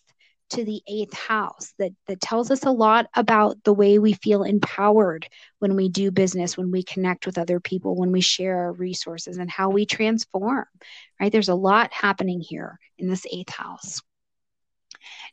to 0.51 0.63
the 0.63 0.81
eighth 0.87 1.13
house 1.15 1.73
that, 1.79 1.91
that 2.07 2.21
tells 2.21 2.51
us 2.51 2.63
a 2.63 2.71
lot 2.71 3.07
about 3.15 3.63
the 3.63 3.73
way 3.73 3.97
we 3.97 4.13
feel 4.13 4.43
empowered 4.43 5.27
when 5.59 5.75
we 5.75 5.89
do 5.89 6.11
business, 6.11 6.55
when 6.55 6.71
we 6.71 6.83
connect 6.83 7.25
with 7.25 7.37
other 7.37 7.59
people, 7.59 7.95
when 7.95 8.11
we 8.11 8.21
share 8.21 8.57
our 8.57 8.73
resources, 8.73 9.37
and 9.37 9.49
how 9.49 9.69
we 9.69 9.85
transform, 9.85 10.65
right? 11.19 11.31
There's 11.31 11.49
a 11.49 11.55
lot 11.55 11.91
happening 11.91 12.41
here 12.41 12.79
in 12.97 13.09
this 13.09 13.25
eighth 13.31 13.49
house. 13.49 14.01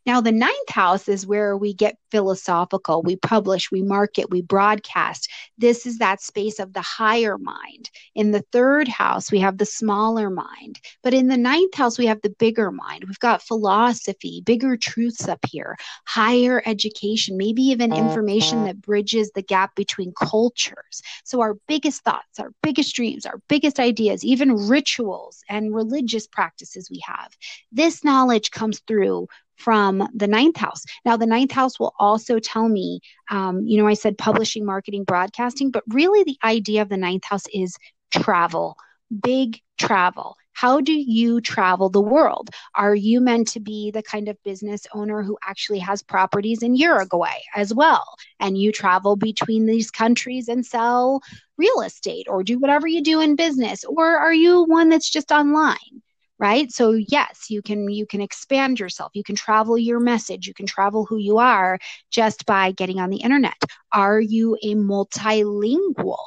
Now, 0.05 0.21
the 0.21 0.33
ninth 0.33 0.71
house 0.71 1.09
is 1.09 1.27
where 1.27 1.57
we 1.57 1.75
get 1.75 1.97
philosophical. 2.11 3.03
We 3.03 3.17
publish, 3.17 3.71
we 3.71 3.83
market, 3.83 4.31
we 4.31 4.43
broadcast. 4.43 5.31
This 5.59 5.87
is 5.87 5.99
that 5.99 6.21
space 6.21 6.59
of 6.59 6.73
the 6.73 6.83
higher 6.83 7.39
mind. 7.39 7.91
In 8.15 8.33
the 8.33 8.45
third 8.53 8.89
house, 8.89 9.31
we 9.31 9.39
have 9.41 9.59
the 9.59 9.67
smaller 9.67 10.29
mind. 10.29 10.81
But 11.03 11.15
in 11.15 11.29
the 11.29 11.37
ninth 11.37 11.75
house, 11.75 11.99
we 11.99 12.07
have 12.07 12.21
the 12.23 12.35
bigger 12.39 12.73
mind. 12.73 13.05
We've 13.07 13.19
got 13.19 13.43
philosophy, 13.43 14.43
bigger 14.45 14.77
truths 14.77 15.29
up 15.29 15.45
here, 15.49 15.77
higher 16.07 16.63
education, 16.67 17.37
maybe 17.37 17.63
even 17.63 17.91
mm-hmm. 17.91 18.07
information 18.07 18.65
that 18.65 18.83
bridges 18.83 19.31
the 19.35 19.43
gap 19.43 19.77
between 19.77 20.13
cultures. 20.13 21.03
So, 21.25 21.41
our 21.41 21.55
biggest 21.69 22.03
thoughts, 22.03 22.41
our 22.41 22.53
biggest 22.63 22.95
dreams, 22.95 23.25
our 23.25 23.41
biggest 23.49 23.79
ideas, 23.79 24.25
even 24.25 24.69
rituals 24.69 25.43
and 25.49 25.75
religious 25.75 26.27
practices 26.27 26.91
we 26.91 27.01
have, 27.05 27.33
this 27.71 28.03
knowledge 28.05 28.51
comes 28.51 28.81
through 28.81 29.29
from 29.63 30.09
the 30.15 30.27
ninth 30.27 30.57
house. 30.57 30.85
Now, 31.05 31.17
the 31.17 31.27
ninth 31.27 31.53
house 31.53 31.79
will 31.79 31.95
also 31.99 32.39
tell 32.39 32.69
me, 32.69 33.01
um, 33.31 33.65
you 33.65 33.81
know, 33.81 33.87
I 33.87 33.95
said 33.95 34.19
publishing, 34.19 34.65
marketing, 34.65 35.05
broadcasting, 35.05 35.71
but 35.71 35.85
really 35.89 36.25
the 36.25 36.39
idea 36.45 36.83
of 36.83 36.89
the 36.89 36.97
ninth 36.97 37.25
house 37.25 37.45
is 37.53 37.77
travel, 38.11 38.77
big 39.23 39.61
travel. 39.79 40.37
How 40.55 40.81
do 40.81 40.93
you 40.93 41.41
travel 41.41 41.89
the 41.89 42.01
world? 42.01 42.51
Are 42.75 42.95
you 42.95 43.21
meant 43.21 43.49
to 43.49 43.61
be 43.61 43.91
the 43.91 44.03
kind 44.03 44.29
of 44.29 44.43
business 44.45 44.87
owner 44.93 45.23
who 45.23 45.39
actually 45.43 45.79
has 45.79 46.03
properties 46.03 46.63
in 46.63 46.77
Uruguay 46.77 47.39
as 47.55 47.73
well? 47.73 48.05
And 48.39 48.59
you 48.59 48.71
travel 48.71 49.17
between 49.17 49.67
these 49.67 49.91
countries 49.91 50.49
and 50.49 50.65
sell 50.65 51.23
real 51.57 51.81
estate 51.81 52.27
or 52.29 52.43
do 52.43 52.59
whatever 52.59 52.87
you 52.87 53.03
do 53.03 53.21
in 53.21 53.37
business? 53.37 53.85
Or 53.85 54.19
are 54.19 54.35
you 54.35 54.65
one 54.65 54.89
that's 54.91 55.11
just 55.11 55.33
online? 55.33 56.03
Right? 56.43 56.71
So 56.73 56.91
yes 56.91 57.47
you 57.49 57.63
can 57.63 57.89
you 57.89 58.05
can 58.05 58.21
expand 58.21 58.81
yourself. 58.81 59.13
You 59.15 59.23
can 59.23 59.37
travel 59.37 59.79
your 59.79 60.01
message. 60.01 60.47
You 60.47 60.55
can 60.55 60.67
travel 60.67 61.07
who 61.07 61.17
you 61.17 61.39
are 61.39 61.79
just 62.11 62.45
by 62.45 62.73
getting 62.73 62.99
on 62.99 63.11
the 63.11 63.23
internet. 63.23 63.55
Are 63.93 64.21
you 64.21 64.59
a 64.63 64.75
multilingual 64.75 66.25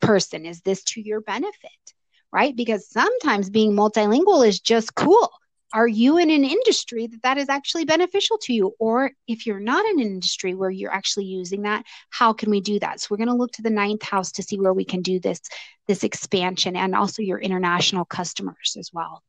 person? 0.00 0.46
Is 0.46 0.60
this 0.60 0.84
to 0.84 1.00
your 1.00 1.22
benefit 1.22 1.70
right? 2.32 2.54
Because 2.54 2.88
sometimes 2.88 3.50
being 3.50 3.72
multilingual 3.72 4.46
is 4.46 4.60
just 4.60 4.94
cool. 4.94 5.30
Are 5.72 5.88
you 5.88 6.18
in 6.18 6.30
an 6.30 6.44
industry 6.44 7.06
that 7.06 7.22
that 7.22 7.38
is 7.38 7.48
actually 7.48 7.84
beneficial 7.84 8.38
to 8.42 8.52
you? 8.52 8.74
Or 8.78 9.12
if 9.26 9.46
you're 9.46 9.60
not 9.60 9.84
in 9.86 10.00
an 10.00 10.06
industry 10.06 10.54
where 10.54 10.70
you're 10.70 10.92
actually 10.92 11.26
using 11.26 11.62
that 11.62 11.84
how 12.10 12.32
can 12.32 12.50
we 12.50 12.60
do 12.60 12.78
that? 12.80 13.00
So 13.00 13.08
we're 13.10 13.16
going 13.16 13.28
to 13.28 13.34
look 13.34 13.52
to 13.52 13.62
the 13.62 13.70
ninth 13.70 14.02
house 14.02 14.32
to 14.32 14.42
see 14.42 14.58
where 14.58 14.74
we 14.74 14.84
can 14.84 15.02
do 15.02 15.20
this 15.20 15.40
this 15.88 16.04
expansion 16.04 16.76
and 16.76 16.94
also 16.94 17.22
your 17.22 17.38
international 17.38 18.04
customers 18.04 18.76
as 18.78 18.90
well 18.92 19.22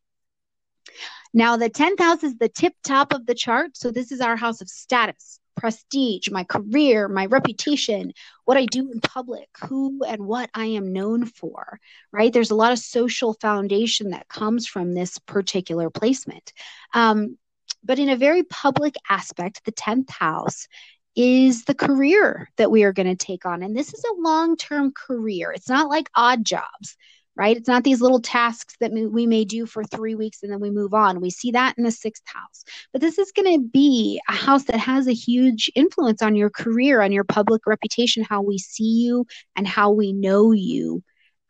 now, 1.34 1.56
the 1.58 1.70
10th 1.70 2.00
house 2.00 2.24
is 2.24 2.36
the 2.38 2.50
tip 2.50 2.74
top 2.84 3.14
of 3.14 3.26
the 3.26 3.36
chart. 3.36 3.78
So, 3.78 3.92
this 3.92 4.12
is 4.12 4.20
our 4.22 4.36
house 4.36 4.62
of 4.62 4.70
status, 4.70 5.40
prestige, 5.56 6.30
my 6.30 6.44
career, 6.44 7.08
my 7.08 7.26
reputation, 7.26 8.14
what 8.46 8.58
I 8.58 8.66
do 8.66 8.92
in 8.92 9.00
public, 9.00 9.48
who 9.64 10.04
and 10.04 10.26
what 10.26 10.50
I 10.54 10.66
am 10.66 10.92
known 10.92 11.26
for, 11.26 11.80
right? 12.12 12.34
There's 12.34 12.52
a 12.52 12.56
lot 12.56 12.74
of 12.74 12.80
social 12.80 13.34
foundation 13.34 14.10
that 14.10 14.28
comes 14.28 14.68
from 14.68 14.94
this 14.94 15.20
particular 15.20 15.90
placement. 15.90 16.52
Um, 16.94 17.38
but 17.84 18.00
in 18.00 18.10
a 18.10 18.18
very 18.18 18.44
public 18.44 18.96
aspect, 19.10 19.64
the 19.64 19.72
10th 19.72 20.10
house 20.10 20.68
is 21.16 21.64
the 21.64 21.76
career 21.76 22.50
that 22.58 22.72
we 22.72 22.84
are 22.84 22.94
going 22.94 23.08
to 23.08 23.16
take 23.16 23.46
on. 23.46 23.64
And 23.64 23.76
this 23.76 23.94
is 23.94 24.04
a 24.04 24.22
long 24.22 24.58
term 24.58 24.92
career. 24.92 25.52
It's 25.52 25.70
not 25.70 25.90
like 25.90 26.10
odd 26.16 26.46
jobs 26.46 26.98
right? 27.42 27.58
It's 27.58 27.68
not 27.68 27.84
these 27.84 28.02
little 28.02 28.22
tasks 28.22 28.76
that 28.82 28.92
we 28.92 29.26
may 29.26 29.46
do 29.46 29.66
for 29.66 29.84
three 29.84 30.14
weeks 30.14 30.44
and 30.44 30.52
then 30.52 30.60
we 30.60 30.70
move 30.70 30.94
on. 30.94 31.20
We 31.20 31.32
see 31.32 31.50
that 31.54 31.76
in 31.76 31.84
the 31.84 31.90
sixth 31.92 32.22
house. 32.28 32.64
But 32.94 33.02
this 33.02 33.18
is 33.18 33.32
going 33.32 33.52
to 33.60 33.68
be 33.68 34.22
a 34.30 34.34
house 34.34 34.66
that 34.66 34.80
has 34.80 35.08
a 35.08 35.14
huge 35.14 35.72
influence 35.74 36.22
on 36.22 36.36
your 36.36 36.52
career, 36.52 37.02
on 37.02 37.12
your 37.12 37.24
public 37.24 37.66
reputation, 37.66 38.24
how 38.24 38.44
we 38.44 38.60
see 38.60 38.84
you 38.84 39.26
and 39.56 39.68
how 39.68 39.90
we 39.90 40.14
know 40.14 40.52
you 40.52 41.02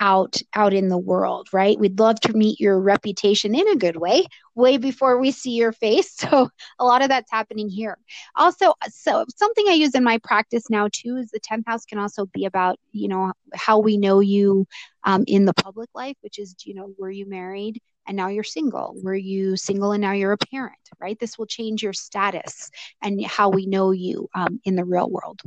out 0.02 0.36
out 0.56 0.74
in 0.74 0.90
the 0.90 0.98
world 0.98 1.48
right? 1.54 1.80
We'd 1.80 2.00
love 2.00 2.20
to 2.22 2.34
meet 2.34 2.60
your 2.60 2.80
reputation 2.80 3.56
in 3.56 3.68
a 3.70 3.76
good 3.76 3.98
way 3.98 4.26
way 4.56 4.78
before 4.78 5.20
we 5.20 5.32
see 5.32 5.52
your 5.52 5.72
face. 5.72 6.18
So 6.32 6.50
a 6.80 6.86
lot 6.86 7.02
of 7.02 7.10
that's 7.10 7.32
happening 7.32 7.70
here. 7.70 7.98
Also 8.36 8.74
so 8.90 9.26
something 9.36 9.66
i 9.70 9.74
use 9.74 9.96
in 9.96 10.04
my 10.04 10.18
practice 10.20 10.70
now 10.70 10.88
too 10.92 11.18
is 11.18 11.30
the 11.30 11.40
10th 11.40 11.64
house 11.68 11.86
can 11.86 12.00
also 12.00 12.26
be 12.26 12.46
about 12.46 12.78
you 12.92 13.08
know 13.08 13.32
how 13.54 13.80
we 13.80 13.98
know 13.98 14.20
you 14.20 14.66
um, 15.04 15.24
in 15.28 15.46
the 15.46 15.54
public 15.54 15.90
life 15.96 16.18
which 16.22 16.40
is 16.40 16.56
you 16.66 16.74
know 16.74 16.94
were 16.98 17.12
you 17.12 17.28
married 17.28 17.82
and 18.08 18.18
now 18.18 18.30
you're 18.30 18.44
single? 18.44 18.96
Were 19.04 19.16
you 19.16 19.56
single 19.56 19.92
and 19.92 20.02
now 20.02 20.14
you're 20.14 20.32
a 20.32 20.38
parent 20.38 20.76
right? 21.00 21.20
This 21.20 21.38
will 21.38 21.46
change 21.46 21.84
your 21.84 21.94
status 21.94 22.70
and 23.02 23.24
how 23.26 23.50
we 23.50 23.66
know 23.66 23.92
you 23.92 24.28
um, 24.36 24.60
in 24.64 24.76
the 24.76 24.86
real 24.86 25.10
world 25.10 25.42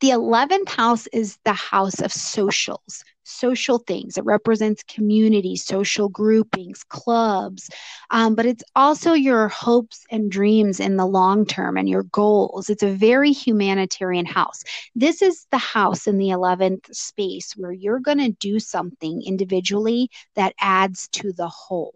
the 0.00 0.10
11th 0.10 0.68
house 0.68 1.06
is 1.08 1.38
the 1.44 1.52
house 1.52 2.00
of 2.00 2.12
socials, 2.12 3.04
social 3.24 3.78
things. 3.78 4.16
It 4.16 4.24
represents 4.24 4.82
community, 4.84 5.56
social 5.56 6.08
groupings, 6.08 6.84
clubs, 6.84 7.68
um, 8.10 8.34
but 8.34 8.46
it's 8.46 8.64
also 8.74 9.12
your 9.12 9.48
hopes 9.48 10.04
and 10.10 10.30
dreams 10.30 10.80
in 10.80 10.96
the 10.96 11.06
long 11.06 11.46
term 11.46 11.76
and 11.76 11.88
your 11.88 12.04
goals. 12.04 12.70
It's 12.70 12.82
a 12.82 12.92
very 12.92 13.32
humanitarian 13.32 14.26
house. 14.26 14.62
This 14.94 15.22
is 15.22 15.46
the 15.50 15.58
house 15.58 16.06
in 16.06 16.18
the 16.18 16.30
11th 16.30 16.94
space 16.94 17.52
where 17.56 17.72
you're 17.72 18.00
going 18.00 18.18
to 18.18 18.30
do 18.30 18.58
something 18.60 19.22
individually 19.22 20.10
that 20.34 20.54
adds 20.60 21.08
to 21.12 21.32
the 21.32 21.48
whole 21.48 21.94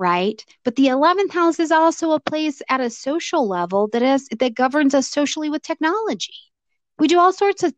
right? 0.00 0.42
But 0.64 0.76
the 0.76 0.86
11th 0.86 1.30
house 1.30 1.60
is 1.60 1.70
also 1.70 2.12
a 2.12 2.20
place 2.20 2.62
at 2.70 2.80
a 2.80 2.88
social 2.88 3.46
level 3.46 3.88
that 3.92 4.02
is 4.02 4.28
that 4.38 4.54
governs 4.54 4.94
us 4.94 5.08
socially 5.08 5.50
with 5.50 5.62
technology. 5.62 6.49
We 7.00 7.08
do 7.08 7.18
all 7.18 7.32
sorts 7.32 7.62
of 7.62 7.74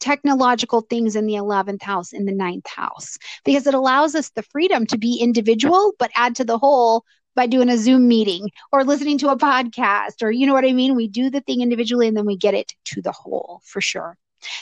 technological 0.00 0.80
things 0.80 1.16
in 1.16 1.26
the 1.26 1.34
11th 1.34 1.82
house, 1.82 2.12
in 2.12 2.24
the 2.24 2.32
ninth 2.32 2.66
house, 2.66 3.18
because 3.44 3.66
it 3.66 3.74
allows 3.74 4.14
us 4.14 4.30
the 4.30 4.42
freedom 4.42 4.86
to 4.86 4.98
be 4.98 5.18
individual, 5.20 5.92
but 5.98 6.10
add 6.14 6.34
to 6.36 6.44
the 6.44 6.58
whole 6.58 7.04
by 7.34 7.46
doing 7.46 7.68
a 7.68 7.76
Zoom 7.76 8.08
meeting 8.08 8.48
or 8.72 8.84
listening 8.84 9.18
to 9.18 9.28
a 9.28 9.36
podcast, 9.36 10.22
or 10.22 10.30
you 10.30 10.46
know 10.46 10.54
what 10.54 10.64
I 10.64 10.72
mean? 10.72 10.94
We 10.94 11.08
do 11.08 11.28
the 11.28 11.42
thing 11.42 11.60
individually 11.60 12.08
and 12.08 12.16
then 12.16 12.24
we 12.24 12.36
get 12.36 12.54
it 12.54 12.72
to 12.86 13.02
the 13.02 13.12
whole 13.12 13.60
for 13.64 13.82
sure. 13.82 14.16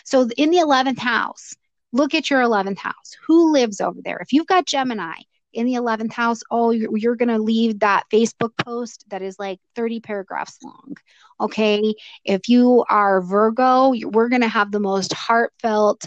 So 0.04 0.28
in 0.36 0.50
the 0.50 0.58
11th 0.58 0.98
house, 0.98 1.54
look 1.92 2.12
at 2.14 2.28
your 2.28 2.40
11th 2.40 2.78
house. 2.78 3.16
Who 3.26 3.52
lives 3.52 3.80
over 3.80 4.00
there? 4.04 4.18
If 4.18 4.32
you've 4.32 4.46
got 4.46 4.66
Gemini, 4.66 5.14
in 5.52 5.66
the 5.66 5.74
11th 5.74 6.12
house, 6.12 6.40
oh, 6.50 6.70
you're, 6.70 6.96
you're 6.96 7.16
going 7.16 7.28
to 7.28 7.38
leave 7.38 7.80
that 7.80 8.04
Facebook 8.12 8.52
post 8.64 9.04
that 9.08 9.22
is 9.22 9.38
like 9.38 9.60
30 9.76 10.00
paragraphs 10.00 10.58
long. 10.62 10.94
Okay. 11.40 11.94
If 12.24 12.48
you 12.48 12.84
are 12.88 13.20
Virgo, 13.20 13.92
we're 14.04 14.28
going 14.28 14.42
to 14.42 14.48
have 14.48 14.70
the 14.70 14.80
most 14.80 15.12
heartfelt, 15.12 16.06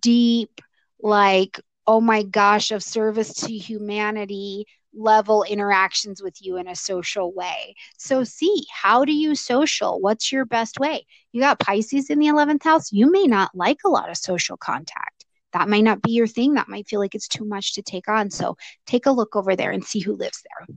deep, 0.00 0.60
like, 1.00 1.60
oh 1.86 2.00
my 2.00 2.22
gosh, 2.22 2.70
of 2.70 2.82
service 2.82 3.32
to 3.34 3.56
humanity 3.56 4.66
level 4.94 5.44
interactions 5.44 6.22
with 6.22 6.36
you 6.40 6.56
in 6.56 6.68
a 6.68 6.74
social 6.74 7.32
way. 7.32 7.74
So, 7.98 8.24
see 8.24 8.64
how 8.72 9.04
do 9.04 9.12
you 9.12 9.34
social? 9.34 10.00
What's 10.00 10.32
your 10.32 10.44
best 10.44 10.78
way? 10.80 11.06
You 11.32 11.40
got 11.40 11.60
Pisces 11.60 12.10
in 12.10 12.18
the 12.18 12.26
11th 12.26 12.62
house. 12.64 12.92
You 12.92 13.10
may 13.10 13.24
not 13.24 13.54
like 13.54 13.78
a 13.84 13.90
lot 13.90 14.10
of 14.10 14.16
social 14.16 14.56
contact. 14.56 15.17
That 15.52 15.68
might 15.68 15.84
not 15.84 16.02
be 16.02 16.12
your 16.12 16.26
thing. 16.26 16.54
That 16.54 16.68
might 16.68 16.88
feel 16.88 17.00
like 17.00 17.14
it's 17.14 17.28
too 17.28 17.44
much 17.44 17.74
to 17.74 17.82
take 17.82 18.08
on. 18.08 18.30
So, 18.30 18.56
take 18.86 19.06
a 19.06 19.12
look 19.12 19.36
over 19.36 19.56
there 19.56 19.70
and 19.70 19.84
see 19.84 20.00
who 20.00 20.14
lives 20.14 20.42
there. 20.42 20.76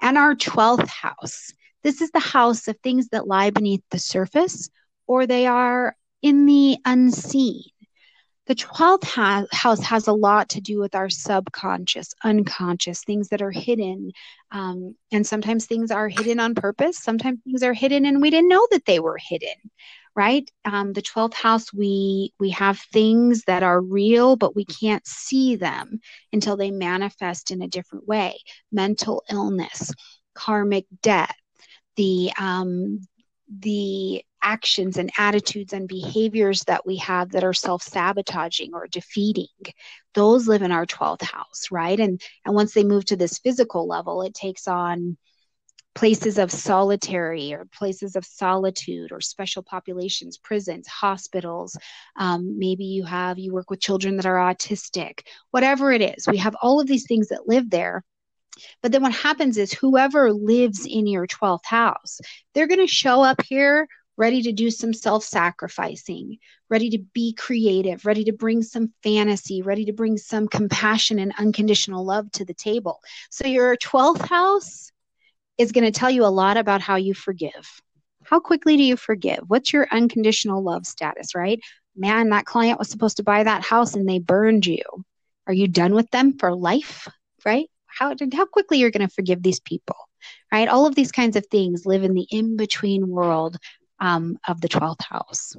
And 0.00 0.16
our 0.18 0.34
12th 0.34 0.88
house. 0.88 1.52
This 1.82 2.00
is 2.00 2.10
the 2.10 2.18
house 2.18 2.66
of 2.68 2.76
things 2.78 3.08
that 3.08 3.28
lie 3.28 3.50
beneath 3.50 3.82
the 3.90 3.98
surface 3.98 4.68
or 5.06 5.26
they 5.26 5.46
are 5.46 5.96
in 6.22 6.46
the 6.46 6.76
unseen. 6.84 7.62
The 8.46 8.54
12th 8.54 9.04
ha- 9.04 9.46
house 9.52 9.82
has 9.82 10.06
a 10.06 10.12
lot 10.12 10.48
to 10.50 10.60
do 10.60 10.80
with 10.80 10.94
our 10.94 11.10
subconscious, 11.10 12.14
unconscious, 12.24 13.04
things 13.04 13.28
that 13.28 13.42
are 13.42 13.50
hidden. 13.50 14.10
Um, 14.50 14.96
and 15.12 15.26
sometimes 15.26 15.66
things 15.66 15.90
are 15.90 16.08
hidden 16.08 16.40
on 16.40 16.54
purpose. 16.54 16.98
Sometimes 16.98 17.40
things 17.44 17.62
are 17.62 17.74
hidden 17.74 18.06
and 18.06 18.22
we 18.22 18.30
didn't 18.30 18.48
know 18.48 18.66
that 18.70 18.86
they 18.86 19.00
were 19.00 19.18
hidden, 19.20 19.54
right? 20.18 20.50
Um, 20.64 20.94
the 20.94 21.00
12th 21.00 21.34
house, 21.34 21.72
we, 21.72 22.32
we 22.40 22.50
have 22.50 22.80
things 22.92 23.44
that 23.46 23.62
are 23.62 23.80
real, 23.80 24.34
but 24.34 24.56
we 24.56 24.64
can't 24.64 25.06
see 25.06 25.54
them 25.54 26.00
until 26.32 26.56
they 26.56 26.72
manifest 26.72 27.52
in 27.52 27.62
a 27.62 27.68
different 27.68 28.08
way. 28.08 28.36
Mental 28.72 29.22
illness, 29.30 29.92
karmic 30.34 30.86
debt, 31.02 31.36
the 31.94 32.32
um, 32.36 32.98
the 33.60 34.24
actions 34.42 34.96
and 34.96 35.12
attitudes 35.18 35.72
and 35.72 35.86
behaviors 35.86 36.64
that 36.64 36.84
we 36.84 36.96
have 36.96 37.30
that 37.30 37.44
are 37.44 37.54
self-sabotaging 37.54 38.74
or 38.74 38.88
defeating 38.88 39.46
those 40.14 40.48
live 40.48 40.62
in 40.62 40.70
our 40.70 40.86
12th 40.86 41.22
house 41.22 41.64
right 41.72 41.98
and 41.98 42.20
and 42.44 42.54
once 42.54 42.72
they 42.72 42.84
move 42.84 43.04
to 43.04 43.16
this 43.16 43.38
physical 43.38 43.88
level 43.88 44.22
it 44.22 44.34
takes 44.34 44.68
on 44.68 45.16
places 45.98 46.38
of 46.38 46.52
solitary 46.52 47.52
or 47.52 47.66
places 47.72 48.14
of 48.14 48.24
solitude 48.24 49.10
or 49.10 49.20
special 49.20 49.64
populations 49.64 50.38
prisons 50.38 50.86
hospitals. 50.86 51.76
Um, 52.16 52.56
maybe 52.56 52.84
you 52.84 53.02
have 53.02 53.36
you 53.36 53.52
work 53.52 53.68
with 53.68 53.80
children 53.80 54.14
that 54.16 54.24
are 54.24 54.36
autistic 54.36 55.22
whatever 55.50 55.90
it 55.90 56.00
is. 56.00 56.28
We 56.28 56.36
have 56.36 56.54
all 56.62 56.80
of 56.80 56.86
these 56.86 57.04
things 57.08 57.26
that 57.28 57.48
live 57.48 57.68
there. 57.68 58.04
But 58.80 58.92
then 58.92 59.02
what 59.02 59.12
happens 59.12 59.58
is 59.58 59.72
whoever 59.72 60.32
lives 60.32 60.86
in 60.86 61.08
your 61.08 61.26
12th 61.26 61.64
house, 61.64 62.20
they're 62.54 62.68
going 62.68 62.78
to 62.78 62.86
show 62.86 63.24
up 63.24 63.42
here 63.42 63.88
ready 64.16 64.40
to 64.42 64.52
do 64.52 64.70
some 64.70 64.94
self 64.94 65.24
sacrificing, 65.24 66.38
ready 66.70 66.90
to 66.90 66.98
be 67.12 67.32
creative, 67.32 68.06
ready 68.06 68.22
to 68.22 68.32
bring 68.32 68.62
some 68.62 68.92
fantasy, 69.02 69.62
ready 69.62 69.84
to 69.86 69.92
bring 69.92 70.16
some 70.16 70.46
compassion 70.46 71.18
and 71.18 71.34
unconditional 71.38 72.04
love 72.04 72.30
to 72.30 72.44
the 72.44 72.54
table. 72.54 73.00
So 73.30 73.48
your 73.48 73.76
12th 73.76 74.28
house 74.28 74.92
is 75.58 75.72
going 75.72 75.84
to 75.84 75.90
tell 75.90 76.10
you 76.10 76.24
a 76.24 76.26
lot 76.26 76.56
about 76.56 76.80
how 76.80 76.96
you 76.96 77.14
forgive. 77.14 77.80
How 78.24 78.40
quickly 78.40 78.76
do 78.76 78.82
you 78.82 78.96
forgive? 78.96 79.40
What's 79.48 79.72
your 79.72 79.88
unconditional 79.90 80.62
love 80.62 80.86
status, 80.86 81.34
right? 81.34 81.60
Man, 81.96 82.30
that 82.30 82.44
client 82.44 82.78
was 82.78 82.88
supposed 82.88 83.16
to 83.16 83.22
buy 83.22 83.42
that 83.42 83.64
house 83.64 83.94
and 83.94 84.08
they 84.08 84.18
burned 84.18 84.66
you. 84.66 84.82
Are 85.46 85.52
you 85.52 85.66
done 85.66 85.94
with 85.94 86.10
them 86.10 86.38
for 86.38 86.54
life, 86.54 87.08
right? 87.44 87.68
how 87.98 88.14
how 88.32 88.46
quickly 88.46 88.78
you're 88.78 88.90
going 88.90 89.06
to 89.06 89.14
forgive 89.14 89.42
these 89.42 89.60
people 89.60 89.96
right 90.52 90.68
all 90.68 90.86
of 90.86 90.94
these 90.94 91.12
kinds 91.12 91.36
of 91.36 91.46
things 91.46 91.86
live 91.86 92.04
in 92.04 92.14
the 92.14 92.26
in 92.30 92.56
between 92.56 93.08
world 93.08 93.56
um, 94.00 94.38
of 94.46 94.60
the 94.60 94.68
12th 94.68 95.02
house 95.02 95.56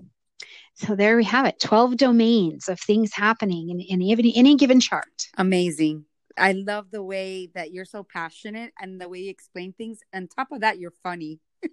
so 0.75 0.95
there 0.95 1.17
we 1.17 1.25
have 1.25 1.45
it 1.45 1.59
12 1.59 1.97
domains 1.97 2.69
of 2.69 2.79
things 2.79 3.13
happening 3.13 3.69
in, 3.69 3.79
in 3.81 4.01
any, 4.01 4.35
any 4.35 4.55
given 4.55 4.79
chart 4.79 5.27
amazing 5.37 6.05
i 6.39 6.51
love 6.51 6.89
the 6.91 7.03
way 7.03 7.49
that 7.53 7.71
you're 7.71 7.85
so 7.85 8.03
passionate 8.03 8.71
and 8.79 8.99
the 8.99 9.07
way 9.07 9.19
you 9.19 9.29
explain 9.29 9.73
things 9.73 9.99
on 10.13 10.27
top 10.27 10.51
of 10.51 10.61
that 10.61 10.79
you're 10.79 10.93
funny 11.03 11.39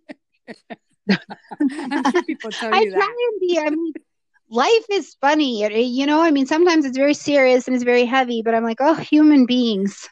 i'm 1.10 2.10
sure 2.10 2.22
people 2.24 2.50
tell 2.50 2.70
you 2.70 2.76
I 2.76 2.84
that 2.84 2.94
try 2.94 3.28
and 3.30 3.40
be, 3.40 3.58
I 3.58 3.70
mean, 3.70 3.92
life 4.50 4.86
is 4.90 5.16
funny 5.20 5.84
you 5.84 6.06
know 6.06 6.22
i 6.22 6.30
mean 6.30 6.46
sometimes 6.46 6.84
it's 6.84 6.96
very 6.96 7.14
serious 7.14 7.66
and 7.66 7.74
it's 7.74 7.84
very 7.84 8.04
heavy 8.04 8.42
but 8.42 8.54
i'm 8.54 8.64
like 8.64 8.78
oh 8.80 8.94
human 8.94 9.46
beings 9.46 10.08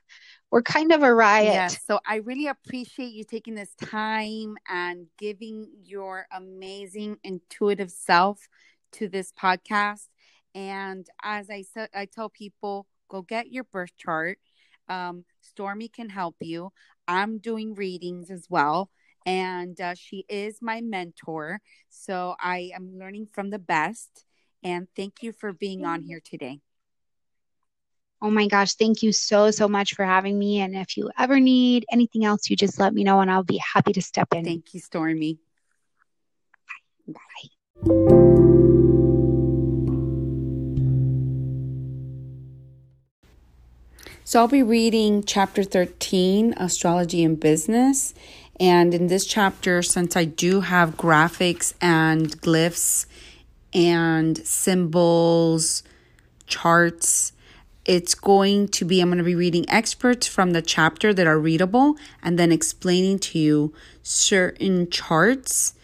we're 0.55 0.63
kind 0.63 0.93
of 0.93 1.03
a 1.03 1.13
riot. 1.13 1.53
Yes. 1.53 1.81
So 1.85 1.99
I 2.07 2.19
really 2.19 2.47
appreciate 2.47 3.13
you 3.13 3.25
taking 3.25 3.57
this 3.57 3.75
time 3.75 4.57
and 4.69 5.09
giving 5.19 5.67
your 5.83 6.29
amazing 6.31 7.17
intuitive 7.25 7.91
self 7.91 8.47
to 8.93 9.09
this 9.09 9.33
podcast. 9.33 10.07
And 10.55 11.09
as 11.25 11.51
I 11.51 11.63
said, 11.63 11.89
I 11.93 12.07
tell 12.07 12.29
people, 12.29 12.87
go 13.09 13.23
get 13.23 13.51
your 13.51 13.65
birth 13.65 13.97
chart. 13.97 14.39
Um, 14.89 15.25
Stormy 15.41 15.89
can 15.89 16.09
help 16.09 16.37
you. 16.41 16.73
I'm 17.09 17.39
doing 17.39 17.75
readings 17.75 18.31
as 18.31 18.47
well. 18.49 18.91
And 19.27 19.81
uh, 19.81 19.95
she 19.95 20.25
is 20.29 20.59
my 20.61 20.81
mentor. 20.81 21.61
So 21.89 22.35
I 22.39 22.71
am 22.75 22.99
learning 22.99 23.29
from 23.33 23.51
the 23.51 23.59
best. 23.59 24.25
And 24.63 24.89
thank 24.97 25.23
you 25.23 25.33
for 25.33 25.53
being 25.53 25.85
on 25.85 26.03
here 26.03 26.21
today. 26.23 26.61
Oh 28.23 28.31
my 28.31 28.47
gosh, 28.47 28.75
thank 28.75 29.03
you 29.03 29.13
so, 29.13 29.51
so 29.51 29.69
much 29.69 29.95
for 29.95 30.05
having 30.05 30.39
me. 30.39 30.61
And 30.61 30.75
if 30.75 30.97
you 30.97 31.11
ever 31.19 31.39
need 31.39 31.85
anything 31.91 32.25
else, 32.25 32.49
you 32.49 32.57
just 32.57 32.79
let 32.79 32.95
me 32.95 33.05
know 33.05 33.21
and 33.21 33.31
I'll 33.31 33.43
be 33.43 33.59
happy 33.59 33.93
to 33.93 34.03
step 34.03 34.29
in. 34.33 34.45
Thank 34.45 34.73
you, 34.73 34.81
Stormy. 34.81 35.39
Bye. 37.07 37.19
Bye. 37.85 38.21
So 44.35 44.41
I'll 44.41 44.49
be 44.49 44.65
reading 44.65 45.23
chapter 45.23 45.63
13, 45.63 46.55
Astrology 46.57 47.23
and 47.23 47.39
Business. 47.39 48.15
And 48.59 48.93
in 48.93 49.07
this 49.07 49.27
chapter, 49.27 49.81
since 49.81 50.17
I 50.17 50.25
do 50.25 50.63
have 50.63 50.97
graphics 50.97 51.73
and 51.81 52.33
glyphs 52.43 53.07
and 53.73 54.37
symbols, 54.39 55.85
charts, 56.49 57.33
it's 57.85 58.17
going 58.17 58.67
to 58.71 58.85
be, 58.85 59.01
I'm 59.01 59.07
going 59.07 59.19
to 59.19 59.25
be 59.25 59.37
reading 59.37 59.71
experts 59.71 60.27
from 60.27 60.51
the 60.51 60.63
chapter 60.63 61.15
that 61.15 61.29
are 61.29 61.39
readable 61.39 61.95
and 62.21 62.37
then 62.37 62.51
explaining 62.51 63.21
to 63.21 63.39
you 63.39 63.73
certain 64.03 64.91
charts. 64.91 65.75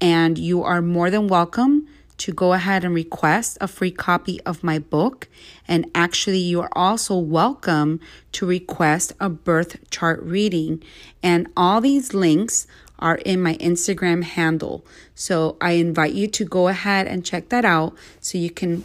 And 0.00 0.38
you 0.38 0.62
are 0.62 0.80
more 0.80 1.10
than 1.10 1.28
welcome 1.28 1.86
to 2.22 2.32
go 2.32 2.52
ahead 2.52 2.84
and 2.84 2.94
request 2.94 3.58
a 3.60 3.66
free 3.66 3.90
copy 3.90 4.40
of 4.42 4.62
my 4.62 4.78
book. 4.78 5.26
And 5.66 5.90
actually, 5.92 6.38
you 6.38 6.60
are 6.60 6.70
also 6.70 7.18
welcome 7.18 7.98
to 8.30 8.46
request 8.46 9.12
a 9.18 9.28
birth 9.28 9.90
chart 9.90 10.22
reading. 10.22 10.84
And 11.20 11.48
all 11.56 11.80
these 11.80 12.14
links 12.14 12.68
are 13.00 13.16
in 13.16 13.42
my 13.42 13.56
Instagram 13.56 14.22
handle. 14.22 14.86
So 15.16 15.56
I 15.60 15.72
invite 15.72 16.12
you 16.12 16.28
to 16.28 16.44
go 16.44 16.68
ahead 16.68 17.08
and 17.08 17.24
check 17.24 17.48
that 17.48 17.64
out 17.64 17.96
so 18.20 18.38
you 18.38 18.50
can 18.50 18.84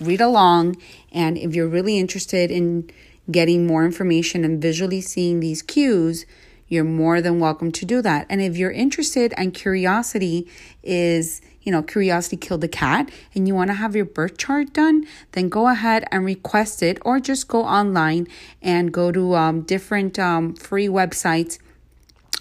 read 0.00 0.22
along. 0.22 0.78
And 1.12 1.36
if 1.36 1.54
you're 1.54 1.68
really 1.68 1.98
interested 1.98 2.50
in 2.50 2.90
getting 3.30 3.66
more 3.66 3.84
information 3.84 4.42
and 4.42 4.62
visually 4.62 5.02
seeing 5.02 5.40
these 5.40 5.60
cues, 5.60 6.24
you're 6.66 6.84
more 6.84 7.20
than 7.20 7.40
welcome 7.40 7.72
to 7.72 7.84
do 7.84 8.00
that. 8.00 8.24
And 8.30 8.40
if 8.40 8.56
you're 8.56 8.70
interested 8.70 9.34
and 9.36 9.52
curiosity 9.52 10.48
is, 10.82 11.42
you 11.70 11.76
know, 11.76 11.84
curiosity 11.84 12.36
killed 12.36 12.62
the 12.62 12.66
cat 12.66 13.08
and 13.32 13.46
you 13.46 13.54
want 13.54 13.68
to 13.68 13.74
have 13.74 13.94
your 13.94 14.04
birth 14.04 14.36
chart 14.36 14.72
done, 14.72 15.06
then 15.32 15.48
go 15.48 15.68
ahead 15.68 16.04
and 16.10 16.24
request 16.24 16.82
it 16.82 16.98
or 17.02 17.20
just 17.20 17.46
go 17.46 17.62
online 17.62 18.26
and 18.60 18.92
go 18.92 19.12
to 19.12 19.36
um, 19.36 19.60
different 19.60 20.18
um, 20.18 20.52
free 20.56 20.88
websites 20.88 21.60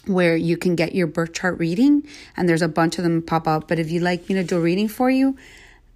where 0.07 0.35
you 0.35 0.57
can 0.57 0.75
get 0.75 0.95
your 0.95 1.05
birth 1.05 1.33
chart 1.33 1.59
reading 1.59 2.01
and 2.35 2.49
there's 2.49 2.63
a 2.63 2.67
bunch 2.67 2.97
of 2.97 3.03
them 3.03 3.21
pop 3.21 3.47
up. 3.47 3.67
But 3.67 3.77
if 3.77 3.91
you'd 3.91 4.01
like 4.01 4.27
me 4.27 4.33
to 4.33 4.43
do 4.43 4.57
a 4.57 4.59
reading 4.59 4.87
for 4.87 5.11
you, 5.11 5.37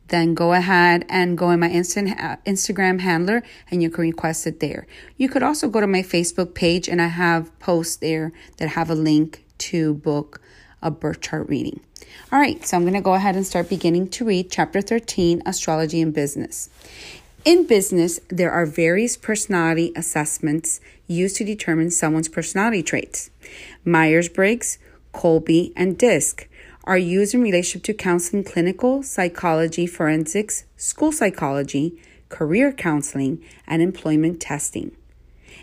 then 0.09 0.35
go 0.35 0.53
ahead 0.53 1.03
and 1.09 1.35
go 1.35 1.49
in 1.49 1.59
my 1.59 1.71
instant 1.71 2.11
uh, 2.21 2.35
Instagram 2.45 2.99
handler 2.99 3.41
and 3.71 3.81
you 3.81 3.89
can 3.89 4.03
request 4.03 4.45
it 4.45 4.59
there. 4.59 4.85
You 5.17 5.27
could 5.27 5.41
also 5.41 5.69
go 5.69 5.81
to 5.81 5.87
my 5.87 6.03
Facebook 6.03 6.53
page 6.53 6.87
and 6.87 7.01
I 7.01 7.07
have 7.07 7.57
posts 7.57 7.95
there 7.95 8.31
that 8.57 8.69
have 8.69 8.91
a 8.91 8.95
link 8.95 9.43
to 9.69 9.95
book 9.95 10.39
a 10.83 10.91
birth 10.91 11.21
chart 11.21 11.49
reading. 11.49 11.79
All 12.31 12.39
right, 12.39 12.63
so 12.63 12.77
I'm 12.77 12.83
going 12.83 12.93
to 12.93 13.01
go 13.01 13.15
ahead 13.15 13.35
and 13.35 13.45
start 13.45 13.69
beginning 13.69 14.09
to 14.09 14.25
read 14.25 14.51
chapter 14.51 14.81
13 14.81 15.41
Astrology 15.45 16.01
and 16.01 16.13
Business. 16.13 16.69
In 17.45 17.65
business, 17.65 18.19
there 18.29 18.51
are 18.51 18.65
various 18.65 19.17
personality 19.17 19.91
assessments 19.95 20.79
used 21.07 21.35
to 21.37 21.43
determine 21.43 21.91
someone's 21.91 22.29
personality 22.29 22.83
traits 22.83 23.31
Myers 23.83 24.29
Briggs, 24.29 24.77
Kolbe, 25.13 25.73
and 25.75 25.97
DISC 25.97 26.47
are 26.85 26.97
used 26.97 27.33
in 27.33 27.41
relationship 27.41 27.83
to 27.83 27.93
counseling 27.93 28.43
clinical 28.43 29.03
psychology, 29.03 29.87
forensics, 29.87 30.65
school 30.77 31.11
psychology, 31.11 31.97
career 32.29 32.71
counseling, 32.71 33.43
and 33.67 33.81
employment 33.81 34.41
testing. 34.41 34.95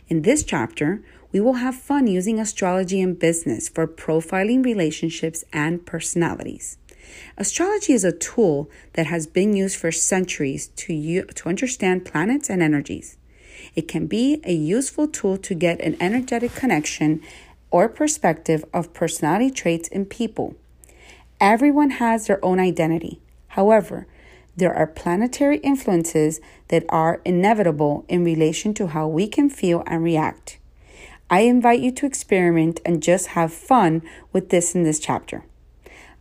In 0.09 0.23
this 0.23 0.45
chapter, 0.45 1.03
we 1.33 1.41
will 1.41 1.55
have 1.55 1.75
fun 1.75 2.07
using 2.07 2.41
astrology 2.41 3.01
in 3.01 3.15
business 3.15 3.69
for 3.69 3.87
profiling 3.87 4.65
relationships 4.65 5.45
and 5.53 5.87
personalities. 5.87 6.79
Astrology 7.37 7.93
is 7.93 8.05
a 8.05 8.13
tool 8.13 8.71
that 8.95 9.07
has 9.07 9.27
been 9.27 9.55
used 9.55 9.77
for 9.77 9.93
centuries 9.93 10.69
to, 10.69 10.93
u- 10.93 11.25
to 11.35 11.49
understand 11.49 12.05
planets 12.05 12.51
and 12.51 12.63
energies. 12.63 13.17
It 13.75 13.89
can 13.89 14.07
be 14.07 14.41
a 14.45 14.53
useful 14.53 15.07
tool 15.07 15.37
to 15.39 15.55
get 15.55 15.81
an 15.81 15.97
energetic 16.01 16.55
connection 16.55 17.21
or 17.71 17.89
perspective 17.89 18.65
of 18.73 18.93
personality 18.93 19.51
traits 19.51 19.89
in 19.89 20.05
people. 20.07 20.57
Everyone 21.41 21.91
has 21.91 22.27
their 22.27 22.45
own 22.45 22.59
identity. 22.59 23.21
However, 23.49 24.07
there 24.57 24.75
are 24.75 24.87
planetary 24.87 25.59
influences 25.59 26.41
that 26.69 26.85
are 26.89 27.21
inevitable 27.25 28.05
in 28.09 28.25
relation 28.25 28.75
to 28.75 28.89
how 28.89 29.09
we 29.09 29.27
can 29.27 29.49
feel 29.49 29.83
and 29.87 30.03
react. 30.03 30.60
I 31.33 31.43
invite 31.43 31.79
you 31.79 31.93
to 31.93 32.07
experiment 32.07 32.81
and 32.85 33.01
just 33.01 33.29
have 33.29 33.53
fun 33.53 34.03
with 34.33 34.49
this 34.49 34.75
in 34.75 34.83
this 34.83 34.99
chapter. 34.99 35.45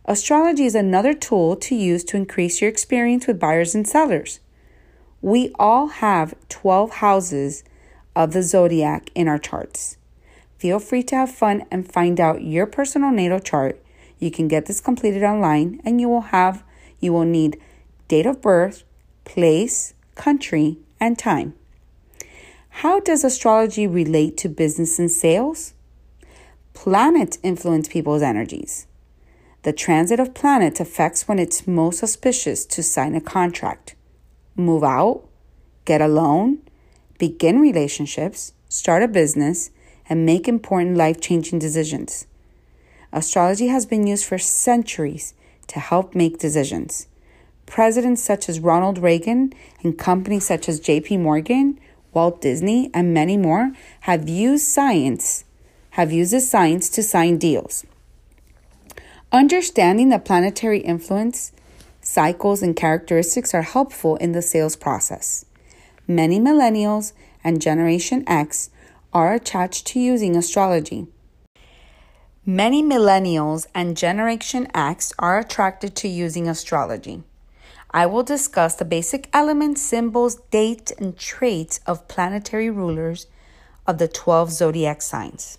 Astrology 0.04 0.64
is 0.64 0.76
another 0.76 1.14
tool 1.14 1.56
to 1.56 1.74
use 1.74 2.04
to 2.04 2.16
increase 2.16 2.60
your 2.60 2.70
experience 2.70 3.26
with 3.26 3.40
buyers 3.40 3.74
and 3.74 3.86
sellers. 3.86 4.38
We 5.20 5.52
all 5.58 5.88
have 5.88 6.34
12 6.48 6.92
houses 6.92 7.64
of 8.14 8.32
the 8.32 8.44
zodiac 8.44 9.10
in 9.16 9.26
our 9.26 9.38
charts. 9.38 9.96
Feel 10.58 10.78
free 10.78 11.02
to 11.04 11.16
have 11.16 11.30
fun 11.30 11.64
and 11.72 11.90
find 11.90 12.20
out 12.20 12.44
your 12.44 12.66
personal 12.66 13.10
natal 13.10 13.40
chart. 13.40 13.82
You 14.20 14.30
can 14.30 14.46
get 14.46 14.66
this 14.66 14.80
completed 14.80 15.24
online 15.24 15.80
and 15.84 16.00
you 16.00 16.08
will 16.08 16.20
have 16.20 16.62
you 17.00 17.12
will 17.12 17.24
need 17.24 17.60
date 18.08 18.26
of 18.26 18.42
birth, 18.42 18.84
place, 19.24 19.94
country, 20.14 20.78
and 21.00 21.18
time. 21.18 21.54
How 22.70 23.00
does 23.00 23.24
astrology 23.24 23.86
relate 23.86 24.36
to 24.38 24.48
business 24.48 24.98
and 24.98 25.10
sales? 25.10 25.74
Planets 26.72 27.38
influence 27.42 27.88
people's 27.88 28.22
energies. 28.22 28.86
The 29.62 29.72
transit 29.74 30.18
of 30.18 30.32
planets 30.32 30.80
affects 30.80 31.28
when 31.28 31.38
it's 31.38 31.66
most 31.66 32.02
auspicious 32.02 32.64
to 32.66 32.82
sign 32.82 33.14
a 33.14 33.20
contract, 33.20 33.94
move 34.56 34.82
out, 34.82 35.28
get 35.84 36.00
a 36.00 36.08
loan, 36.08 36.60
begin 37.18 37.60
relationships, 37.60 38.54
start 38.70 39.02
a 39.02 39.08
business, 39.08 39.70
and 40.08 40.24
make 40.24 40.48
important 40.48 40.96
life 40.96 41.20
changing 41.20 41.58
decisions. 41.58 42.26
Astrology 43.12 43.66
has 43.66 43.84
been 43.84 44.06
used 44.06 44.24
for 44.24 44.38
centuries 44.38 45.34
to 45.66 45.80
help 45.80 46.14
make 46.14 46.38
decisions. 46.38 47.08
Presidents 47.66 48.22
such 48.22 48.48
as 48.48 48.58
Ronald 48.58 48.98
Reagan 48.98 49.52
and 49.82 49.98
companies 49.98 50.46
such 50.46 50.68
as 50.68 50.80
JP 50.80 51.20
Morgan, 51.20 51.78
Walt 52.12 52.40
Disney, 52.40 52.90
and 52.92 53.14
many 53.14 53.36
more 53.36 53.72
have 54.00 54.28
used 54.28 54.66
science, 54.66 55.44
have 55.90 56.12
used 56.12 56.32
the 56.32 56.40
science 56.40 56.88
to 56.90 57.02
sign 57.02 57.38
deals. 57.38 57.84
Understanding 59.32 60.08
the 60.08 60.18
planetary 60.18 60.80
influence, 60.80 61.52
cycles, 62.00 62.62
and 62.62 62.74
characteristics 62.74 63.54
are 63.54 63.62
helpful 63.62 64.16
in 64.16 64.32
the 64.32 64.42
sales 64.42 64.76
process. 64.76 65.44
Many 66.08 66.40
millennials 66.40 67.12
and 67.44 67.62
Generation 67.62 68.24
X 68.26 68.70
are 69.12 69.34
attached 69.34 69.86
to 69.88 70.00
using 70.00 70.36
astrology. 70.36 71.06
Many 72.44 72.82
millennials 72.82 73.66
and 73.74 73.96
Generation 73.96 74.66
X 74.74 75.12
are 75.18 75.38
attracted 75.38 75.94
to 75.96 76.08
using 76.08 76.48
astrology. 76.48 77.22
I 77.92 78.06
will 78.06 78.22
discuss 78.22 78.76
the 78.76 78.84
basic 78.84 79.28
elements, 79.32 79.82
symbols, 79.82 80.36
dates, 80.50 80.92
and 80.92 81.18
traits 81.18 81.80
of 81.86 82.06
planetary 82.06 82.70
rulers 82.70 83.26
of 83.86 83.98
the 83.98 84.06
12 84.06 84.52
zodiac 84.52 85.02
signs. 85.02 85.58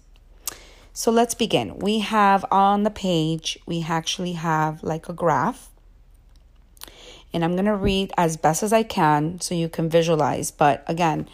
So 0.94 1.12
let's 1.12 1.36
begin. 1.36 1.80
We 1.80 2.00
have 2.00 2.46
on 2.52 2.84
the 2.84 2.90
page, 2.90 3.60
we 3.66 3.86
actually 3.88 4.34
have 4.34 4.84
like 4.84 5.10
a 5.10 5.14
graph. 5.14 5.70
And 7.34 7.44
I'm 7.44 7.54
going 7.54 7.66
to 7.66 7.76
read 7.76 8.12
as 8.18 8.36
best 8.36 8.62
as 8.62 8.74
I 8.74 8.84
can 8.84 9.40
so 9.40 9.56
you 9.56 9.70
can 9.70 9.90
visualize. 9.90 10.52
But 10.52 10.84
again, 10.88 11.30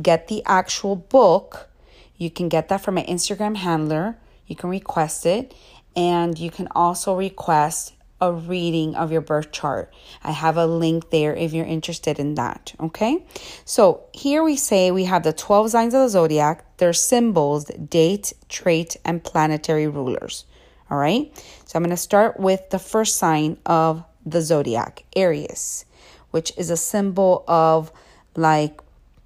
get 0.00 0.28
the 0.28 0.42
actual 0.46 0.94
book. 0.94 1.68
You 2.16 2.30
can 2.30 2.48
get 2.48 2.68
that 2.68 2.82
from 2.82 2.94
my 2.94 3.04
Instagram 3.04 3.56
handler. 3.56 4.16
You 4.46 4.54
can 4.54 4.70
request 4.70 5.26
it. 5.26 5.54
And 5.96 6.38
you 6.38 6.52
can 6.52 6.68
also 6.74 7.16
request 7.16 7.94
a 8.20 8.32
reading 8.32 8.94
of 8.94 9.10
your 9.10 9.20
birth 9.20 9.52
chart. 9.52 9.92
I 10.22 10.32
have 10.32 10.56
a 10.56 10.66
link 10.66 11.10
there 11.10 11.34
if 11.34 11.52
you're 11.52 11.66
interested 11.66 12.18
in 12.18 12.34
that. 12.34 12.74
Okay. 12.80 13.24
So 13.64 14.04
here 14.12 14.42
we 14.42 14.56
say 14.56 14.90
we 14.90 15.04
have 15.04 15.22
the 15.22 15.32
12 15.32 15.70
signs 15.70 15.94
of 15.94 16.02
the 16.02 16.08
zodiac, 16.08 16.76
their 16.76 16.92
symbols, 16.92 17.64
date, 17.64 18.32
trait, 18.48 18.96
and 19.04 19.24
planetary 19.24 19.86
rulers. 19.86 20.44
All 20.90 20.98
right. 20.98 21.32
So 21.64 21.76
I'm 21.76 21.82
going 21.82 21.90
to 21.90 21.96
start 21.96 22.38
with 22.38 22.70
the 22.70 22.78
first 22.78 23.16
sign 23.16 23.58
of 23.64 24.04
the 24.26 24.42
zodiac, 24.42 25.04
Aries, 25.16 25.86
which 26.30 26.52
is 26.58 26.70
a 26.70 26.76
symbol 26.76 27.44
of 27.48 27.92
like, 28.36 28.80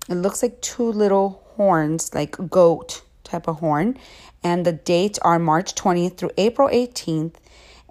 it 0.08 0.14
looks 0.14 0.42
like 0.42 0.60
two 0.60 0.92
little 0.92 1.42
horns, 1.56 2.14
like 2.14 2.36
goat 2.50 3.02
type 3.24 3.48
of 3.48 3.58
horn. 3.58 3.98
And 4.42 4.64
the 4.66 4.72
dates 4.72 5.18
are 5.20 5.38
March 5.38 5.74
20th 5.74 6.18
through 6.18 6.32
April 6.36 6.68
18th 6.68 7.36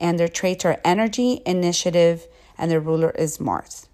and 0.03 0.19
their 0.19 0.27
traits 0.27 0.65
are 0.65 0.81
energy, 0.83 1.41
initiative, 1.45 2.27
and 2.57 2.69
their 2.69 2.81
ruler 2.81 3.11
is 3.11 3.39
Mars. 3.39 3.87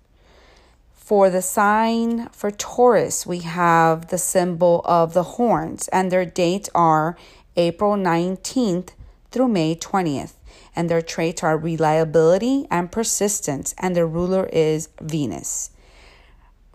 For 0.92 1.30
the 1.30 1.44
sign 1.44 2.30
for 2.30 2.50
Taurus, 2.50 3.28
we 3.28 3.40
have 3.40 4.08
the 4.08 4.18
symbol 4.18 4.82
of 4.86 5.14
the 5.14 5.38
horns, 5.38 5.88
and 5.90 6.12
their 6.12 6.26
dates 6.26 6.68
are 6.74 7.16
April 7.56 7.96
19th 7.96 8.90
through 9.32 9.48
May 9.50 9.76
20th. 9.76 10.34
And 10.76 10.90
their 10.90 11.02
traits 11.02 11.44
are 11.44 11.58
reliability 11.58 12.66
and 12.72 12.92
persistence, 12.92 13.76
and 13.78 13.96
their 13.96 14.08
ruler 14.08 14.48
is 14.52 14.90
Venus. 15.00 15.72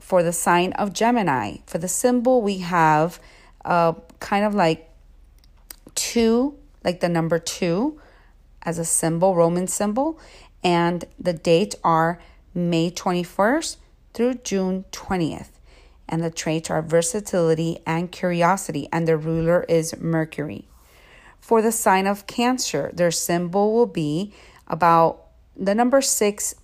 For 0.01 0.23
the 0.23 0.33
sign 0.33 0.73
of 0.75 0.93
Gemini, 0.93 1.59
for 1.67 1.79
the 1.79 1.89
symbol, 1.89 2.41
we 2.41 2.59
have 2.59 3.19
uh, 3.65 3.95
kind 4.21 4.45
of 4.45 4.55
like 4.55 4.91
two, 5.95 6.57
like 6.85 7.01
the 7.01 7.09
number 7.09 7.39
two, 7.39 8.01
as 8.65 8.79
a 8.79 8.85
symbol, 8.85 9.35
Roman 9.35 9.67
symbol, 9.67 10.19
and 10.63 11.05
the 11.19 11.33
dates 11.33 11.77
are 11.85 12.21
May 12.55 12.91
21st 12.91 13.77
through 14.13 14.35
June 14.35 14.85
20th. 14.93 15.51
And 16.09 16.23
the 16.23 16.31
traits 16.31 16.71
are 16.71 16.83
versatility 16.83 17.79
and 17.87 18.13
curiosity, 18.13 18.89
and 18.93 19.09
the 19.09 19.17
ruler 19.17 19.65
is 19.69 19.97
Mercury. 19.99 20.69
For 21.41 21.61
the 21.61 21.73
sign 21.73 22.07
of 22.07 22.27
Cancer, 22.27 22.91
their 22.93 23.11
symbol 23.11 23.75
will 23.75 23.87
be 23.87 24.33
about 24.67 25.25
the 25.57 25.75
number 25.75 26.01
six 26.01 26.55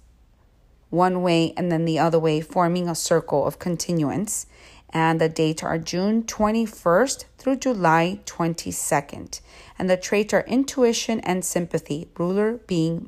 one 0.91 1.23
way 1.23 1.55
and 1.57 1.71
then 1.71 1.85
the 1.85 1.99
other 1.99 2.19
way, 2.19 2.41
forming 2.41 2.89
a 2.89 2.95
circle 2.95 3.47
of 3.47 3.59
continuance. 3.59 4.47
And 4.93 5.21
the 5.21 5.29
dates 5.29 5.63
are 5.63 5.79
June 5.79 6.25
21st 6.25 7.25
through 7.39 7.57
July 7.57 8.21
22nd 8.27 9.41
and 9.81 9.89
the 9.89 9.97
traits 9.97 10.35
are 10.35 10.45
intuition 10.47 11.21
and 11.21 11.43
sympathy, 11.43 12.07
ruler 12.19 12.59
being 12.67 13.01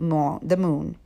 the 0.43 0.57
moon. 0.57 0.97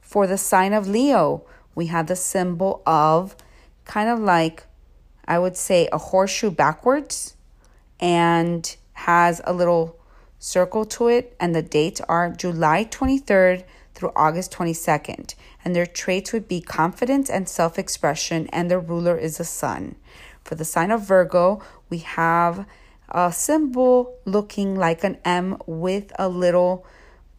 For 0.00 0.26
the 0.26 0.36
sign 0.36 0.72
of 0.72 0.88
Leo, 0.88 1.44
we 1.76 1.86
have 1.86 2.08
the 2.08 2.16
symbol 2.16 2.82
of 2.84 3.36
kind 3.84 4.10
of 4.10 4.18
like, 4.18 4.64
I 5.28 5.38
would 5.38 5.56
say, 5.56 5.88
a 5.92 5.98
horseshoe 5.98 6.50
backwards 6.50 7.36
and 8.00 8.76
has 8.94 9.40
a 9.44 9.52
little 9.52 9.96
circle 10.40 10.84
to 10.86 11.06
it, 11.06 11.36
and 11.38 11.54
the 11.54 11.62
dates 11.62 12.00
are 12.08 12.30
July 12.30 12.84
23rd 12.84 13.62
through 13.94 14.10
August 14.16 14.52
22nd. 14.52 15.36
And 15.64 15.76
their 15.76 15.86
traits 15.86 16.32
would 16.32 16.48
be 16.48 16.60
confidence 16.60 17.30
and 17.30 17.48
self 17.48 17.78
expression, 17.78 18.48
and 18.48 18.68
their 18.68 18.80
ruler 18.80 19.16
is 19.16 19.38
the 19.38 19.44
sun. 19.44 19.94
For 20.42 20.56
the 20.56 20.64
sign 20.64 20.90
of 20.90 21.02
Virgo, 21.02 21.62
we 21.88 21.98
have 21.98 22.66
a 23.10 23.32
symbol 23.32 24.18
looking 24.24 24.76
like 24.76 25.04
an 25.04 25.18
M 25.24 25.60
with 25.66 26.12
a 26.18 26.28
little 26.28 26.86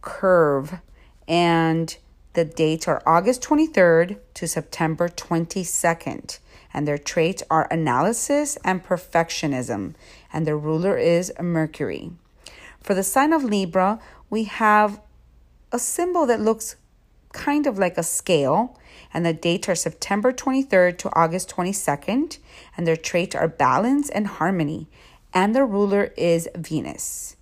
curve. 0.02 0.80
And 1.28 1.96
the 2.34 2.46
dates 2.46 2.88
are 2.88 3.04
August 3.06 3.42
23rd 3.44 4.18
to 4.36 4.48
September 4.48 5.10
22nd. 5.10 6.40
And 6.74 6.88
their 6.88 6.98
traits 6.98 7.44
are 7.50 7.68
analysis 7.72 8.58
and 8.64 8.84
perfectionism. 8.84 9.96
And 10.32 10.46
the 10.46 10.56
ruler 10.56 10.98
is 10.98 11.32
Mercury. 11.40 12.12
For 12.80 12.94
the 12.94 13.04
sign 13.04 13.34
of 13.34 13.44
Libra, 13.44 14.00
we 14.30 14.46
have 14.46 15.02
a 15.72 15.80
symbol 15.80 16.26
that 16.28 16.40
looks 16.40 16.76
kind 17.34 17.68
of 17.68 17.78
like 17.78 17.98
a 17.98 18.04
scale. 18.04 18.80
And 19.14 19.26
the 19.26 19.34
dates 19.34 19.70
are 19.70 19.76
September 19.76 20.32
23rd 20.32 20.98
to 21.00 21.16
August 21.16 21.50
22nd. 21.50 22.38
And 22.78 22.88
their 22.88 22.98
traits 22.98 23.36
are 23.36 23.48
balance 23.48 24.10
and 24.10 24.28
harmony 24.28 24.88
and 25.34 25.56
the 25.56 25.66
ruler 25.66 26.14
is 26.18 26.50
Venus. 26.56 27.36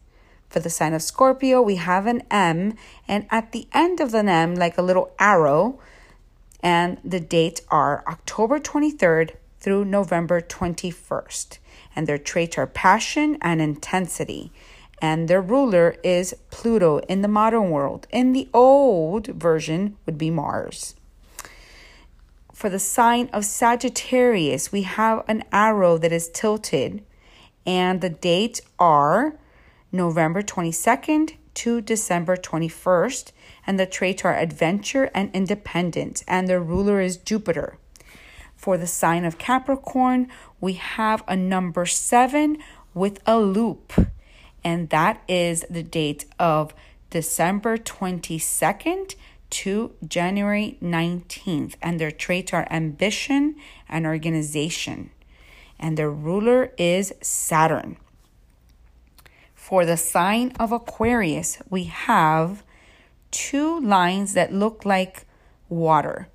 For 0.50 0.60
the 0.60 0.70
sign 0.70 0.94
of 0.94 1.02
Scorpio, 1.02 1.62
we 1.62 1.76
have 1.76 2.08
an 2.08 2.24
M, 2.32 2.76
and 3.08 3.28
at 3.30 3.52
the 3.52 3.68
end 3.74 4.00
of 4.00 4.12
the 4.12 4.20
M, 4.20 4.56
like 4.56 4.78
a 4.78 4.82
little 4.82 5.12
arrow, 5.20 5.80
and 6.64 6.98
the 7.04 7.20
dates 7.20 7.62
are 7.70 8.04
October 8.08 8.60
23rd 8.60 9.36
through 9.60 9.86
November 9.86 10.42
21st. 10.42 11.60
and 11.96 12.06
their 12.06 12.18
traits 12.18 12.58
are 12.58 12.68
passion 12.68 13.38
and 13.42 13.60
intensity. 13.60 14.52
And 15.02 15.28
their 15.28 15.42
ruler 15.42 15.96
is 16.04 16.36
Pluto 16.52 17.00
in 17.00 17.22
the 17.22 17.28
modern 17.28 17.70
world. 17.72 18.08
In 18.12 18.34
the 18.34 18.48
old 18.54 19.28
version 19.28 19.98
would 20.06 20.18
be 20.18 20.30
Mars. 20.30 20.96
For 22.54 22.70
the 22.70 22.80
sign 22.80 23.30
of 23.34 23.46
Sagittarius, 23.46 24.72
we 24.72 24.84
have 24.84 25.24
an 25.28 25.44
arrow 25.52 25.98
that 25.98 26.12
is 26.12 26.30
tilted, 26.30 27.04
and 27.68 28.00
the 28.00 28.10
dates 28.10 28.62
are 28.80 29.38
November 29.92 30.42
22nd 30.42 31.36
to 31.54 31.82
December 31.82 32.38
21st, 32.38 33.32
and 33.68 33.80
the 33.80 33.86
traits 33.86 34.24
are 34.24 34.36
adventure 34.36 35.12
and 35.14 35.30
independence, 35.36 36.24
and 36.28 36.48
their 36.48 36.62
ruler 36.62 37.02
is 37.02 37.18
Jupiter. 37.18 37.78
For 38.56 38.78
the 38.78 38.88
sign 38.88 39.26
of 39.26 39.38
Capricorn, 39.38 40.30
we 40.62 40.74
have 40.74 41.24
a 41.28 41.36
number 41.36 41.86
seven 41.86 42.58
with 42.94 43.20
a 43.26 43.38
loop, 43.38 43.94
and 44.64 44.90
that 44.90 45.22
is 45.28 45.66
the 45.70 45.84
date 45.84 46.26
of 46.40 46.74
December 47.10 47.78
22nd 47.78 49.16
to 49.50 49.94
January 50.06 50.78
19th. 50.82 51.76
And 51.82 52.00
their 52.00 52.12
traits 52.12 52.54
are 52.54 52.68
ambition 52.70 53.56
and 53.88 54.06
organization. 54.06 55.12
And 55.80 55.98
their 55.98 56.10
ruler 56.10 56.72
is 56.78 57.14
Saturn. 57.22 57.98
For 59.54 59.86
the 59.86 59.98
sign 59.98 60.54
of 60.60 60.72
Aquarius, 60.72 61.60
we 61.70 61.86
have 61.86 62.64
two 63.32 63.80
lines 63.82 64.34
that 64.34 64.54
look 64.54 64.86
like 64.86 65.26
water. 65.70 66.30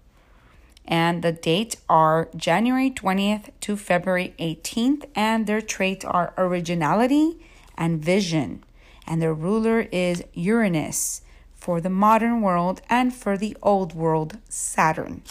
And 0.85 1.23
the 1.23 1.33
dates 1.33 1.77
are 1.89 2.29
January 2.37 2.91
20th 2.91 3.51
to 3.63 3.77
February 3.77 4.35
18th. 4.39 5.07
And 5.15 5.47
their 5.47 5.63
traits 5.63 6.05
are 6.05 6.35
originality 6.37 7.39
and 7.77 8.05
vision. 8.05 8.65
And 9.07 9.23
their 9.23 9.35
ruler 9.35 9.89
is 9.91 10.23
Uranus 10.35 11.23
for 11.55 11.81
the 11.81 11.91
modern 11.91 12.43
world 12.43 12.83
and 12.91 13.15
for 13.15 13.39
the 13.39 13.57
old 13.63 13.95
world, 13.95 14.39
Saturn. 14.49 15.23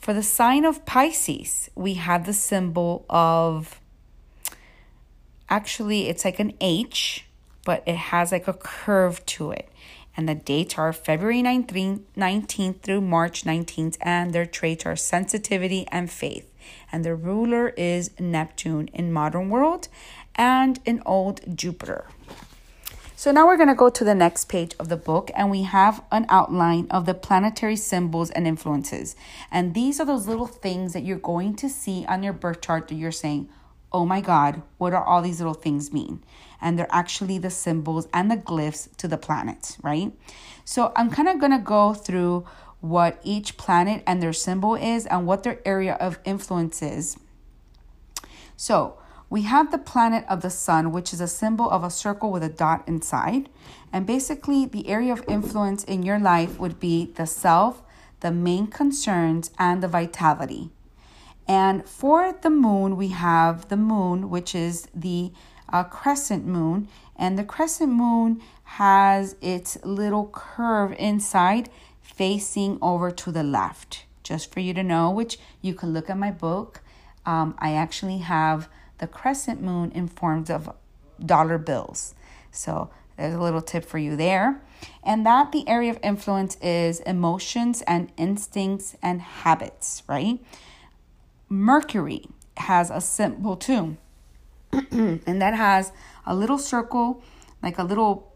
For 0.00 0.14
the 0.14 0.22
sign 0.22 0.64
of 0.64 0.86
Pisces, 0.86 1.68
we 1.74 1.94
have 1.94 2.24
the 2.24 2.32
symbol 2.32 3.04
of 3.10 3.78
actually, 5.50 6.08
it's 6.08 6.24
like 6.24 6.40
an 6.40 6.54
H, 6.58 7.26
but 7.66 7.82
it 7.86 7.96
has 7.96 8.32
like 8.32 8.48
a 8.48 8.54
curve 8.54 9.24
to 9.26 9.50
it. 9.50 9.68
And 10.16 10.26
the 10.26 10.34
dates 10.34 10.78
are 10.78 10.94
February 10.94 11.42
19th, 11.42 12.00
19th 12.16 12.80
through 12.80 13.02
March 13.02 13.44
19th, 13.44 13.98
and 14.00 14.32
their 14.32 14.46
traits 14.46 14.86
are 14.86 14.96
sensitivity 14.96 15.86
and 15.92 16.10
faith. 16.10 16.50
And 16.90 17.04
the 17.04 17.14
ruler 17.14 17.68
is 17.68 18.10
Neptune 18.18 18.88
in 18.94 19.12
modern 19.12 19.50
world 19.50 19.88
and 20.34 20.80
in 20.86 21.02
old 21.04 21.56
Jupiter. 21.56 22.06
So 23.20 23.32
now 23.32 23.46
we're 23.46 23.58
going 23.58 23.68
to 23.68 23.74
go 23.74 23.90
to 23.90 24.02
the 24.02 24.14
next 24.14 24.46
page 24.46 24.74
of 24.78 24.88
the 24.88 24.96
book 24.96 25.30
and 25.34 25.50
we 25.50 25.64
have 25.64 26.02
an 26.10 26.24
outline 26.30 26.86
of 26.90 27.04
the 27.04 27.12
planetary 27.12 27.76
symbols 27.76 28.30
and 28.30 28.46
influences. 28.46 29.14
And 29.50 29.74
these 29.74 30.00
are 30.00 30.06
those 30.06 30.26
little 30.26 30.46
things 30.46 30.94
that 30.94 31.02
you're 31.02 31.18
going 31.18 31.54
to 31.56 31.68
see 31.68 32.06
on 32.06 32.22
your 32.22 32.32
birth 32.32 32.62
chart 32.62 32.88
that 32.88 32.94
you're 32.94 33.12
saying, 33.12 33.50
oh 33.92 34.06
my 34.06 34.22
God, 34.22 34.62
what 34.78 34.94
are 34.94 35.04
all 35.04 35.20
these 35.20 35.38
little 35.38 35.52
things 35.52 35.92
mean? 35.92 36.24
And 36.62 36.78
they're 36.78 36.86
actually 36.88 37.36
the 37.36 37.50
symbols 37.50 38.08
and 38.14 38.30
the 38.30 38.38
glyphs 38.38 38.88
to 38.96 39.06
the 39.06 39.18
planets, 39.18 39.76
right? 39.82 40.14
So 40.64 40.90
I'm 40.96 41.10
kind 41.10 41.28
of 41.28 41.38
going 41.38 41.52
to 41.52 41.58
go 41.58 41.92
through 41.92 42.46
what 42.80 43.20
each 43.22 43.58
planet 43.58 44.02
and 44.06 44.22
their 44.22 44.32
symbol 44.32 44.76
is 44.76 45.04
and 45.04 45.26
what 45.26 45.42
their 45.42 45.60
area 45.66 45.92
of 46.00 46.18
influence 46.24 46.80
is. 46.80 47.18
So, 48.56 48.96
we 49.30 49.42
have 49.42 49.70
the 49.70 49.78
planet 49.78 50.24
of 50.28 50.42
the 50.42 50.50
sun, 50.50 50.90
which 50.90 51.12
is 51.12 51.20
a 51.20 51.28
symbol 51.28 51.70
of 51.70 51.84
a 51.84 51.90
circle 51.90 52.32
with 52.32 52.42
a 52.42 52.48
dot 52.48 52.82
inside. 52.88 53.48
And 53.92 54.04
basically, 54.04 54.66
the 54.66 54.88
area 54.88 55.12
of 55.12 55.24
influence 55.28 55.84
in 55.84 56.02
your 56.02 56.18
life 56.18 56.58
would 56.58 56.80
be 56.80 57.12
the 57.14 57.26
self, 57.26 57.80
the 58.18 58.32
main 58.32 58.66
concerns, 58.66 59.52
and 59.56 59.82
the 59.82 59.88
vitality. 59.88 60.70
And 61.46 61.88
for 61.88 62.32
the 62.32 62.50
moon, 62.50 62.96
we 62.96 63.08
have 63.08 63.68
the 63.68 63.76
moon, 63.76 64.30
which 64.30 64.52
is 64.54 64.88
the 64.92 65.32
uh, 65.72 65.84
crescent 65.84 66.44
moon. 66.44 66.88
And 67.14 67.38
the 67.38 67.44
crescent 67.44 67.92
moon 67.92 68.42
has 68.64 69.36
its 69.40 69.78
little 69.84 70.28
curve 70.32 70.92
inside 70.98 71.70
facing 72.02 72.78
over 72.82 73.12
to 73.12 73.30
the 73.30 73.44
left. 73.44 74.06
Just 74.24 74.52
for 74.52 74.60
you 74.60 74.74
to 74.74 74.82
know, 74.82 75.10
which 75.10 75.38
you 75.62 75.74
can 75.74 75.92
look 75.92 76.10
at 76.10 76.18
my 76.18 76.32
book. 76.32 76.80
Um, 77.24 77.54
I 77.58 77.74
actually 77.74 78.18
have 78.18 78.68
the 79.00 79.06
crescent 79.06 79.60
moon 79.60 79.90
in 79.92 80.06
forms 80.06 80.48
of 80.48 80.70
dollar 81.24 81.58
bills. 81.58 82.14
So 82.52 82.90
there's 83.16 83.34
a 83.34 83.40
little 83.40 83.62
tip 83.62 83.84
for 83.84 83.98
you 83.98 84.14
there. 84.14 84.62
And 85.02 85.26
that 85.26 85.52
the 85.52 85.68
area 85.68 85.90
of 85.90 85.98
influence 86.02 86.56
is 86.62 87.00
emotions 87.00 87.82
and 87.82 88.12
instincts 88.16 88.96
and 89.02 89.20
habits, 89.20 90.02
right? 90.06 90.38
Mercury 91.48 92.26
has 92.56 92.90
a 92.90 93.00
symbol 93.00 93.56
too. 93.56 93.96
and 94.72 95.42
that 95.42 95.54
has 95.54 95.92
a 96.24 96.34
little 96.34 96.58
circle, 96.58 97.22
like 97.62 97.78
a 97.78 97.82
little 97.82 98.32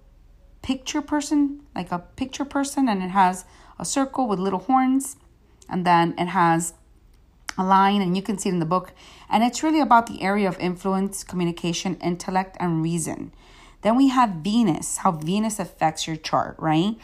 picture 0.62 1.00
person, 1.00 1.60
like 1.74 1.92
a 1.92 1.98
picture 1.98 2.44
person, 2.44 2.88
and 2.88 3.02
it 3.02 3.10
has 3.10 3.44
a 3.78 3.84
circle 3.84 4.26
with 4.26 4.38
little 4.38 4.60
horns. 4.60 5.16
And 5.68 5.86
then 5.86 6.14
it 6.18 6.26
has 6.26 6.74
line, 7.62 8.02
and 8.02 8.16
you 8.16 8.22
can 8.22 8.38
see 8.38 8.48
it 8.48 8.52
in 8.52 8.58
the 8.58 8.66
book. 8.66 8.92
And 9.28 9.44
it's 9.44 9.62
really 9.62 9.80
about 9.80 10.06
the 10.06 10.22
area 10.22 10.48
of 10.48 10.58
influence, 10.58 11.22
communication, 11.22 11.96
intellect, 11.96 12.56
and 12.58 12.82
reason. 12.82 13.32
Then 13.82 13.96
we 13.96 14.08
have 14.08 14.36
Venus, 14.36 14.98
how 14.98 15.12
Venus 15.12 15.58
affects 15.58 16.06
your 16.06 16.16
chart, 16.16 16.56
right? 16.58 16.96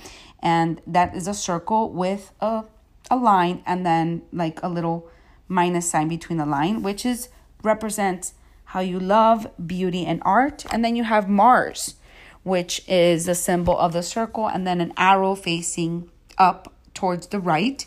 And 0.42 0.80
that 0.86 1.14
is 1.14 1.28
a 1.28 1.34
circle 1.34 1.90
with 1.90 2.32
a, 2.40 2.64
a 3.10 3.16
line 3.16 3.62
and 3.66 3.84
then 3.84 4.22
like 4.32 4.62
a 4.62 4.68
little 4.68 5.08
minus 5.46 5.90
sign 5.90 6.08
between 6.08 6.38
the 6.38 6.46
line, 6.46 6.82
which 6.82 7.04
is 7.04 7.28
represents 7.62 8.32
how 8.64 8.80
you 8.80 8.98
love 8.98 9.46
beauty 9.66 10.06
and 10.06 10.22
art. 10.24 10.64
And 10.72 10.84
then 10.84 10.96
you 10.96 11.04
have 11.04 11.28
Mars, 11.28 11.96
which 12.44 12.82
is 12.88 13.26
the 13.26 13.34
symbol 13.34 13.76
of 13.76 13.92
the 13.92 14.02
circle, 14.02 14.46
and 14.46 14.66
then 14.66 14.80
an 14.80 14.94
arrow 14.96 15.34
facing 15.34 16.10
up 16.38 16.72
towards 16.94 17.26
the 17.26 17.40
right. 17.40 17.84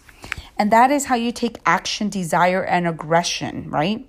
And 0.57 0.71
that 0.71 0.91
is 0.91 1.05
how 1.05 1.15
you 1.15 1.31
take 1.31 1.57
action, 1.65 2.09
desire, 2.09 2.63
and 2.63 2.87
aggression, 2.87 3.69
right? 3.69 4.05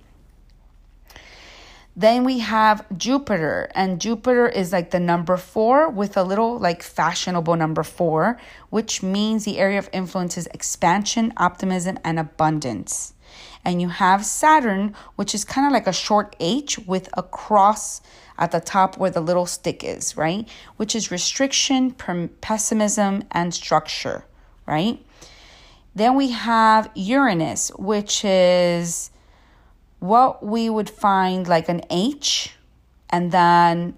Then 1.97 2.25
we 2.25 2.39
have 2.39 2.85
Jupiter, 2.97 3.69
and 3.73 4.01
Jupiter 4.01 4.49
is 4.49 4.73
like 4.73 4.91
the 4.91 4.99
number 4.99 5.37
four 5.37 5.89
with 5.89 6.17
a 6.17 6.23
little 6.23 6.59
like 6.59 6.83
fashionable 6.83 7.55
number 7.55 7.83
four, 7.83 8.37
which 8.69 9.01
means 9.01 9.45
the 9.45 9.57
area 9.57 9.79
of 9.79 9.89
influence 9.93 10.37
is 10.37 10.47
expansion, 10.47 11.31
optimism, 11.37 11.97
and 12.03 12.19
abundance. 12.19 13.13
And 13.63 13.81
you 13.81 13.87
have 13.87 14.25
Saturn, 14.25 14.93
which 15.15 15.33
is 15.33 15.45
kind 15.45 15.65
of 15.65 15.71
like 15.71 15.87
a 15.87 15.93
short 15.93 16.35
H 16.41 16.77
with 16.79 17.07
a 17.13 17.23
cross 17.23 18.01
at 18.37 18.51
the 18.51 18.59
top 18.59 18.97
where 18.97 19.09
the 19.09 19.21
little 19.21 19.45
stick 19.45 19.81
is, 19.81 20.17
right? 20.17 20.47
Which 20.75 20.95
is 20.95 21.11
restriction, 21.11 21.91
pessimism, 21.91 23.23
and 23.31 23.53
structure, 23.53 24.25
right? 24.65 24.99
Then 25.95 26.15
we 26.15 26.31
have 26.31 26.91
Uranus, 26.93 27.69
which 27.79 28.25
is 28.25 29.11
what 29.99 30.45
we 30.45 30.69
would 30.69 30.89
find 30.89 31.47
like 31.47 31.69
an 31.69 31.81
H, 31.89 32.53
and 33.09 33.31
then 33.31 33.95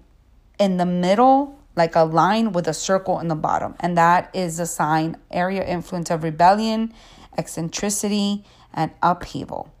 in 0.60 0.76
the 0.76 0.86
middle, 0.86 1.58
like 1.74 1.96
a 1.96 2.04
line 2.04 2.52
with 2.52 2.68
a 2.68 2.74
circle 2.74 3.18
in 3.18 3.26
the 3.28 3.34
bottom. 3.34 3.74
And 3.80 3.98
that 3.98 4.30
is 4.32 4.60
a 4.60 4.66
sign, 4.66 5.16
area 5.30 5.66
influence 5.66 6.10
of 6.10 6.22
rebellion, 6.22 6.94
eccentricity, 7.36 8.44
and 8.72 8.92
upheaval. 9.02 9.72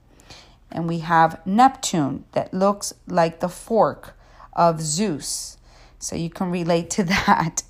And 0.72 0.88
we 0.88 0.98
have 0.98 1.44
Neptune 1.46 2.24
that 2.32 2.52
looks 2.52 2.92
like 3.06 3.40
the 3.40 3.48
fork 3.48 4.14
of 4.52 4.80
Zeus. 4.80 5.56
So 5.98 6.16
you 6.16 6.30
can 6.30 6.50
relate 6.50 6.90
to 6.90 7.04
that 7.04 7.62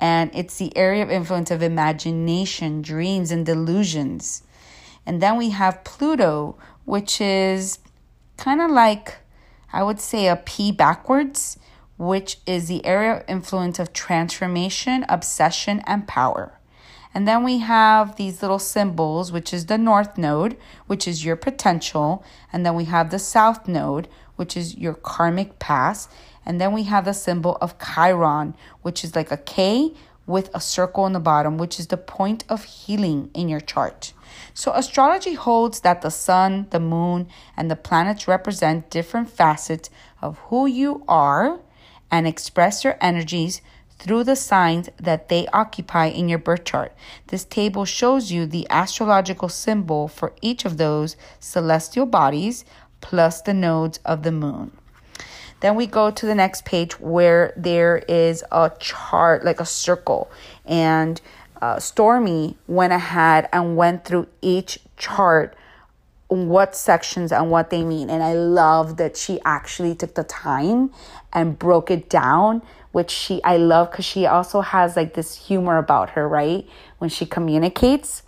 and 0.00 0.30
it's 0.34 0.58
the 0.58 0.76
area 0.76 1.02
of 1.02 1.10
influence 1.10 1.50
of 1.50 1.62
imagination, 1.62 2.82
dreams, 2.82 3.30
and 3.30 3.44
delusions. 3.44 4.42
And 5.04 5.20
then 5.20 5.36
we 5.36 5.50
have 5.50 5.84
Pluto, 5.84 6.56
which 6.84 7.20
is 7.20 7.78
kind 8.36 8.60
of 8.60 8.70
like, 8.70 9.16
I 9.72 9.82
would 9.82 10.00
say, 10.00 10.28
a 10.28 10.36
P 10.36 10.70
backwards, 10.70 11.58
which 11.96 12.38
is 12.46 12.68
the 12.68 12.84
area 12.86 13.16
of 13.16 13.24
influence 13.28 13.78
of 13.78 13.92
transformation, 13.92 15.04
obsession, 15.08 15.82
and 15.86 16.06
power. 16.06 16.58
And 17.12 17.26
then 17.26 17.42
we 17.42 17.58
have 17.58 18.16
these 18.16 18.42
little 18.42 18.58
symbols, 18.58 19.32
which 19.32 19.52
is 19.52 19.66
the 19.66 19.78
north 19.78 20.16
node, 20.16 20.56
which 20.86 21.08
is 21.08 21.24
your 21.24 21.36
potential. 21.36 22.22
And 22.52 22.64
then 22.64 22.74
we 22.74 22.84
have 22.84 23.10
the 23.10 23.18
south 23.18 23.66
node, 23.66 24.08
which 24.36 24.56
is 24.56 24.76
your 24.76 24.94
karmic 24.94 25.58
past. 25.58 26.10
And 26.48 26.58
then 26.58 26.72
we 26.72 26.84
have 26.84 27.04
the 27.04 27.12
symbol 27.12 27.58
of 27.60 27.76
Chiron, 27.78 28.56
which 28.80 29.04
is 29.04 29.14
like 29.14 29.30
a 29.30 29.36
K 29.36 29.92
with 30.26 30.50
a 30.54 30.60
circle 30.60 31.04
on 31.04 31.12
the 31.12 31.20
bottom, 31.20 31.58
which 31.58 31.78
is 31.78 31.88
the 31.88 31.98
point 31.98 32.44
of 32.48 32.64
healing 32.64 33.30
in 33.34 33.50
your 33.50 33.60
chart. 33.60 34.14
So, 34.54 34.72
astrology 34.72 35.34
holds 35.34 35.80
that 35.80 36.00
the 36.00 36.10
sun, 36.10 36.66
the 36.70 36.80
moon, 36.80 37.28
and 37.54 37.70
the 37.70 37.76
planets 37.76 38.26
represent 38.26 38.88
different 38.88 39.28
facets 39.28 39.90
of 40.22 40.38
who 40.48 40.66
you 40.66 41.04
are 41.06 41.60
and 42.10 42.26
express 42.26 42.82
your 42.82 42.96
energies 42.98 43.60
through 43.98 44.24
the 44.24 44.36
signs 44.36 44.88
that 44.96 45.28
they 45.28 45.46
occupy 45.48 46.06
in 46.06 46.30
your 46.30 46.38
birth 46.38 46.64
chart. 46.64 46.94
This 47.26 47.44
table 47.44 47.84
shows 47.84 48.32
you 48.32 48.46
the 48.46 48.66
astrological 48.70 49.50
symbol 49.50 50.08
for 50.08 50.32
each 50.40 50.64
of 50.64 50.78
those 50.78 51.14
celestial 51.40 52.06
bodies 52.06 52.64
plus 53.02 53.42
the 53.42 53.54
nodes 53.54 53.98
of 54.04 54.22
the 54.22 54.32
moon. 54.32 54.77
Then 55.60 55.74
we 55.74 55.86
go 55.86 56.10
to 56.10 56.26
the 56.26 56.34
next 56.34 56.64
page 56.64 56.98
where 57.00 57.52
there 57.56 57.98
is 58.08 58.44
a 58.52 58.70
chart, 58.78 59.44
like 59.44 59.60
a 59.60 59.66
circle. 59.66 60.30
And 60.64 61.20
uh, 61.60 61.80
Stormy 61.80 62.56
went 62.66 62.92
ahead 62.92 63.48
and 63.52 63.76
went 63.76 64.04
through 64.04 64.28
each 64.40 64.78
chart, 64.96 65.56
what 66.28 66.76
sections 66.76 67.32
and 67.32 67.50
what 67.50 67.70
they 67.70 67.82
mean. 67.82 68.10
And 68.10 68.22
I 68.22 68.34
love 68.34 68.98
that 68.98 69.16
she 69.16 69.40
actually 69.44 69.94
took 69.94 70.14
the 70.14 70.24
time 70.24 70.92
and 71.32 71.58
broke 71.58 71.90
it 71.90 72.08
down, 72.08 72.62
which 72.92 73.10
she, 73.10 73.42
I 73.42 73.56
love 73.56 73.90
because 73.90 74.04
she 74.04 74.26
also 74.26 74.60
has 74.60 74.94
like 74.94 75.14
this 75.14 75.46
humor 75.46 75.78
about 75.78 76.10
her, 76.10 76.28
right? 76.28 76.68
When 76.98 77.10
she 77.10 77.26
communicates 77.26 78.22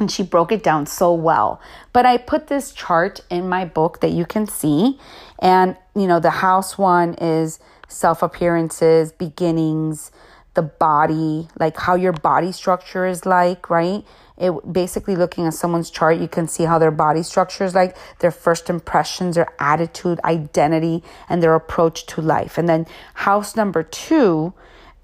and 0.00 0.10
she 0.10 0.22
broke 0.22 0.52
it 0.52 0.62
down 0.62 0.86
so 0.86 1.12
well. 1.12 1.60
But 1.92 2.06
I 2.06 2.16
put 2.18 2.46
this 2.48 2.72
chart 2.72 3.20
in 3.30 3.48
my 3.48 3.64
book 3.64 4.00
that 4.00 4.10
you 4.10 4.24
can 4.24 4.46
see. 4.46 4.98
And, 5.38 5.76
you 5.94 6.06
know, 6.06 6.20
the 6.20 6.30
house 6.30 6.78
one 6.78 7.14
is 7.14 7.58
self 7.88 8.22
appearances, 8.22 9.12
beginnings, 9.12 10.10
the 10.54 10.62
body, 10.62 11.48
like 11.58 11.76
how 11.76 11.94
your 11.94 12.12
body 12.12 12.50
structure 12.52 13.06
is 13.06 13.24
like, 13.24 13.70
right? 13.70 14.04
It 14.36 14.72
basically 14.72 15.16
looking 15.16 15.46
at 15.46 15.54
someone's 15.54 15.90
chart, 15.90 16.18
you 16.18 16.28
can 16.28 16.48
see 16.48 16.64
how 16.64 16.78
their 16.78 16.90
body 16.90 17.22
structure 17.22 17.64
is 17.64 17.74
like, 17.74 17.96
their 18.18 18.30
first 18.30 18.68
impressions, 18.68 19.36
their 19.36 19.52
attitude, 19.58 20.20
identity, 20.24 21.02
and 21.28 21.42
their 21.42 21.54
approach 21.54 22.06
to 22.06 22.20
life. 22.20 22.58
And 22.58 22.68
then 22.68 22.86
house 23.14 23.56
number 23.56 23.82
two 23.82 24.52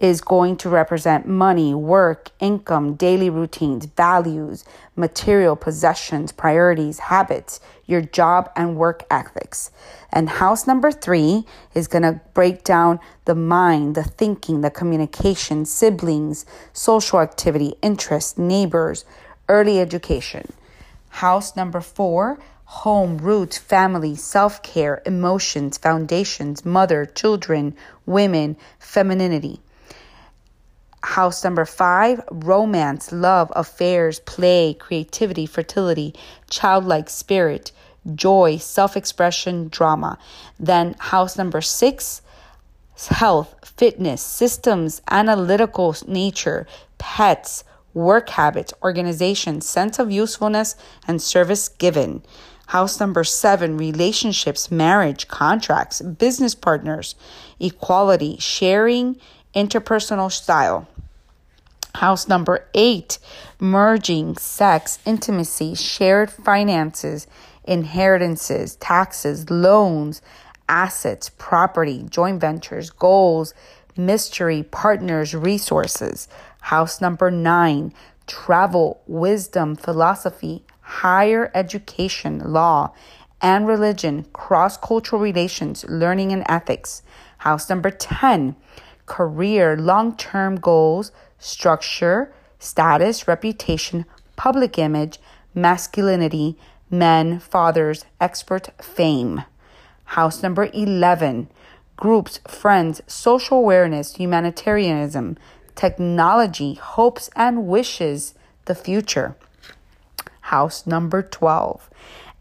is 0.01 0.21
going 0.21 0.57
to 0.57 0.69
represent 0.69 1.27
money, 1.27 1.73
work, 1.73 2.31
income, 2.41 2.95
daily 2.95 3.31
routines, 3.31 3.87
values, 3.87 4.65
material 4.97 5.57
possessions, 5.57 6.33
priorities, 6.33 6.99
habits, 6.99 7.61
your 7.87 8.01
job 8.01 8.51
and 8.57 8.77
work 8.77 9.05
ethics. 9.11 9.71
And 10.12 10.29
house 10.29 10.66
number 10.66 10.91
three 10.91 11.45
is 11.75 11.89
going 11.89 12.03
to 12.03 12.21
break 12.35 12.65
down 12.65 12.99
the 13.25 13.35
mind, 13.35 13.95
the 13.95 14.05
thinking, 14.05 14.61
the 14.61 14.71
communication, 14.71 15.65
siblings, 15.65 16.45
social 16.73 17.21
activity, 17.21 17.75
interests, 17.81 18.37
neighbors, 18.37 19.05
early 19.49 19.81
education. 19.81 20.53
House 21.09 21.55
number 21.55 21.81
four, 21.81 22.39
home, 22.65 23.19
roots, 23.19 23.59
family, 23.59 24.16
self 24.16 24.62
care, 24.62 25.03
emotions, 25.07 25.79
foundations, 25.79 26.65
mother, 26.65 27.05
children, 27.07 27.77
women, 28.07 28.57
femininity. 28.79 29.61
House 31.05 31.45
number 31.45 31.67
five, 31.67 32.23
romance, 32.31 33.13
love, 33.13 33.53
affairs, 33.55 34.21
play, 34.21 34.73
creativity, 34.73 35.45
fertility, 35.45 36.15
childlike 36.49 37.11
spirit, 37.11 37.73
joy, 38.15 38.57
self 38.57 38.97
expression, 38.97 39.69
drama. 39.69 40.19
Then 40.59 40.97
house 40.99 41.37
number 41.37 41.61
six, 41.61 42.23
health, 43.11 43.55
fitness, 43.63 44.23
systems, 44.23 45.03
analytical 45.11 45.95
nature, 46.09 46.67
pets, 46.97 47.65
work 47.93 48.31
habits, 48.31 48.73
organization, 48.83 49.61
sense 49.61 49.99
of 49.99 50.11
usefulness, 50.11 50.75
and 51.07 51.21
service 51.21 51.69
given. 51.69 52.23
House 52.69 52.99
number 52.99 53.25
seven, 53.25 53.77
relationships, 53.77 54.71
marriage, 54.71 55.29
contracts, 55.29 56.01
business 56.01 56.55
partners, 56.55 57.15
equality, 57.61 58.39
sharing, 58.41 59.21
interpersonal 59.55 60.31
style. 60.31 60.89
House 61.97 62.27
number 62.27 62.67
eight, 62.75 63.19
merging, 63.61 64.37
sex, 64.37 64.99
intimacy, 65.07 65.75
shared 65.75 66.31
finances, 66.31 67.29
inheritances, 67.65 68.77
taxes, 68.77 69.49
loans, 69.49 70.21
assets, 70.69 71.31
property, 71.39 72.05
joint 72.09 72.41
ventures, 72.41 72.91
goals, 72.91 73.55
mystery, 73.97 74.65
partners, 74.65 75.35
resources. 75.35 76.29
House 76.63 77.01
number 77.01 77.31
nine, 77.31 77.93
travel, 78.27 79.01
wisdom, 79.07 79.77
philosophy, 79.77 80.65
higher 80.81 81.51
education, 81.55 82.41
law, 82.53 82.93
and 83.41 83.67
religion, 83.67 84.25
cross 84.33 84.77
cultural 84.77 85.21
relations, 85.21 85.85
learning 85.89 86.33
and 86.33 86.43
ethics. 86.49 87.03
House 87.39 87.69
number 87.69 87.91
10, 87.91 88.57
career, 89.07 89.77
long 89.77 90.17
term 90.17 90.57
goals, 90.57 91.13
structure, 91.39 92.33
status, 92.59 93.29
reputation, 93.29 94.05
public 94.37 94.79
image, 94.79 95.19
masculinity, 95.55 96.57
men, 96.91 97.39
fathers, 97.41 98.05
expert, 98.21 98.71
fame. 98.83 99.45
House 100.05 100.43
number 100.43 100.69
11 100.73 101.49
groups, 101.97 102.41
friends, 102.49 103.01
social 103.07 103.59
awareness, 103.59 104.17
humanitarianism, 104.17 105.37
technology, 105.75 106.75
hopes 106.75 107.31
and 107.37 107.67
wishes, 107.67 108.35
the 108.67 108.75
future. 108.75 109.37
House 110.41 110.87
number 110.87 111.23
12 111.23 111.89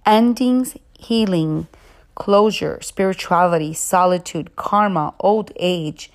endings, 0.05 0.75
healing, 0.99 1.67
closure, 2.15 2.79
spirituality, 2.81 3.73
solitude, 3.73 4.55
karma, 4.55 5.13
old 5.19 5.51
age, 5.55 6.11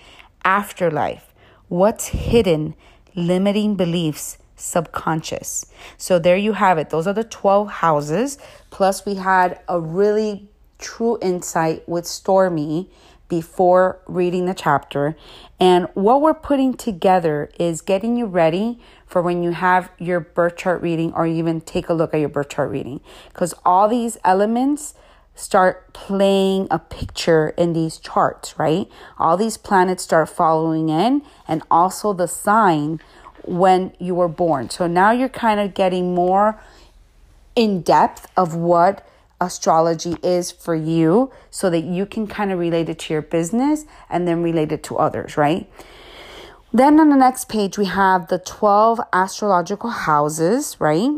afterlife, 0.48 1.34
what's 1.68 2.06
hidden, 2.06 2.74
limiting 3.14 3.76
beliefs, 3.76 4.38
subconscious. 4.56 5.66
So 5.98 6.18
there 6.18 6.38
you 6.38 6.54
have 6.54 6.78
it. 6.78 6.88
Those 6.88 7.06
are 7.06 7.12
the 7.12 7.22
12 7.22 7.68
houses. 7.68 8.38
Plus, 8.70 9.04
we 9.04 9.16
had 9.16 9.60
a 9.68 9.78
really 9.78 10.48
true 10.78 11.18
insight 11.20 11.86
with 11.86 12.06
Stormy 12.06 12.88
before 13.28 14.00
reading 14.06 14.46
the 14.46 14.54
chapter. 14.54 15.14
And 15.60 15.86
what 15.92 16.22
we're 16.22 16.32
putting 16.32 16.72
together 16.72 17.50
is 17.58 17.82
getting 17.82 18.16
you 18.16 18.24
ready 18.24 18.80
for 19.06 19.20
when 19.20 19.42
you 19.42 19.50
have 19.50 19.90
your 19.98 20.20
birth 20.20 20.56
chart 20.56 20.80
reading 20.80 21.12
or 21.12 21.26
even 21.26 21.60
take 21.60 21.90
a 21.90 21.92
look 21.92 22.14
at 22.14 22.20
your 22.20 22.30
birth 22.30 22.48
chart 22.48 22.70
reading. 22.70 23.02
Because 23.28 23.52
all 23.66 23.86
these 23.86 24.16
elements 24.24 24.94
start 25.38 25.92
playing 25.92 26.66
a 26.68 26.80
picture 26.80 27.50
in 27.50 27.72
these 27.72 27.96
charts, 27.98 28.58
right? 28.58 28.88
All 29.18 29.36
these 29.36 29.56
planets 29.56 30.02
start 30.02 30.28
following 30.28 30.88
in, 30.88 31.22
and 31.46 31.62
also 31.70 32.12
the 32.12 32.26
sign 32.26 33.00
when 33.44 33.92
you 34.00 34.16
were 34.16 34.28
born. 34.28 34.68
So 34.68 34.88
now 34.88 35.12
you're 35.12 35.28
kind 35.28 35.60
of 35.60 35.74
getting 35.74 36.12
more 36.12 36.60
in 37.54 37.82
depth 37.82 38.26
of 38.36 38.56
what 38.56 39.06
astrology 39.40 40.16
is 40.24 40.50
for 40.50 40.74
you 40.74 41.30
so 41.50 41.70
that 41.70 41.84
you 41.84 42.04
can 42.04 42.26
kind 42.26 42.50
of 42.50 42.58
relate 42.58 42.88
it 42.88 42.98
to 42.98 43.12
your 43.14 43.22
business 43.22 43.84
and 44.10 44.26
then 44.26 44.42
relate 44.42 44.72
it 44.72 44.82
to 44.82 44.96
others, 44.96 45.36
right? 45.36 45.70
Then 46.72 46.98
on 46.98 47.10
the 47.10 47.16
next 47.16 47.48
page, 47.48 47.78
we 47.78 47.86
have 47.86 48.26
the 48.26 48.40
12 48.40 49.00
astrological 49.12 49.90
houses, 49.90 50.76
right? 50.80 51.10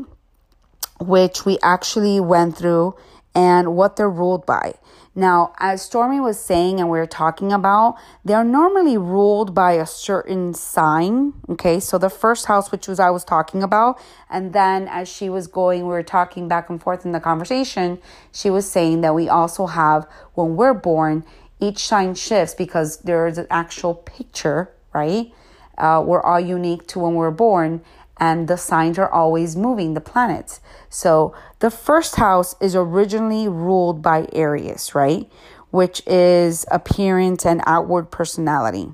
Which 1.00 1.46
we 1.46 1.58
actually 1.62 2.20
went 2.20 2.58
through 2.58 2.94
and 3.34 3.76
what 3.76 3.96
they're 3.96 4.10
ruled 4.10 4.44
by. 4.46 4.74
Now, 5.14 5.52
as 5.58 5.82
Stormy 5.82 6.20
was 6.20 6.38
saying 6.38 6.78
and 6.78 6.88
we 6.88 6.98
are 6.98 7.06
talking 7.06 7.52
about, 7.52 7.96
they're 8.24 8.44
normally 8.44 8.96
ruled 8.96 9.54
by 9.54 9.72
a 9.72 9.86
certain 9.86 10.54
sign. 10.54 11.34
Okay, 11.48 11.80
so 11.80 11.98
the 11.98 12.08
first 12.08 12.46
house, 12.46 12.70
which 12.70 12.86
was 12.86 13.00
I 13.00 13.10
was 13.10 13.24
talking 13.24 13.62
about, 13.62 14.00
and 14.28 14.52
then 14.52 14.86
as 14.88 15.08
she 15.08 15.28
was 15.28 15.48
going, 15.48 15.82
we 15.82 15.88
were 15.88 16.04
talking 16.04 16.46
back 16.46 16.70
and 16.70 16.80
forth 16.80 17.04
in 17.04 17.12
the 17.12 17.20
conversation, 17.20 17.98
she 18.32 18.50
was 18.50 18.70
saying 18.70 19.00
that 19.00 19.14
we 19.14 19.28
also 19.28 19.66
have 19.66 20.06
when 20.34 20.54
we're 20.54 20.74
born, 20.74 21.24
each 21.58 21.86
sign 21.86 22.14
shifts 22.14 22.54
because 22.54 22.98
there 22.98 23.26
is 23.26 23.36
an 23.36 23.46
actual 23.50 23.94
picture, 23.94 24.70
right? 24.94 25.32
Uh, 25.76 26.02
we're 26.06 26.22
all 26.22 26.40
unique 26.40 26.86
to 26.86 26.98
when 27.00 27.14
we're 27.14 27.30
born 27.30 27.82
and 28.20 28.48
the 28.48 28.56
signs 28.56 28.98
are 28.98 29.10
always 29.10 29.56
moving, 29.56 29.94
the 29.94 30.00
planets. 30.00 30.60
So 30.90 31.32
the 31.60 31.70
first 31.70 32.16
house 32.16 32.54
is 32.60 32.76
originally 32.76 33.48
ruled 33.48 34.02
by 34.02 34.28
Aries, 34.32 34.94
right? 34.94 35.30
Which 35.70 36.02
is 36.06 36.66
appearance 36.70 37.46
and 37.46 37.62
outward 37.64 38.10
personality. 38.10 38.92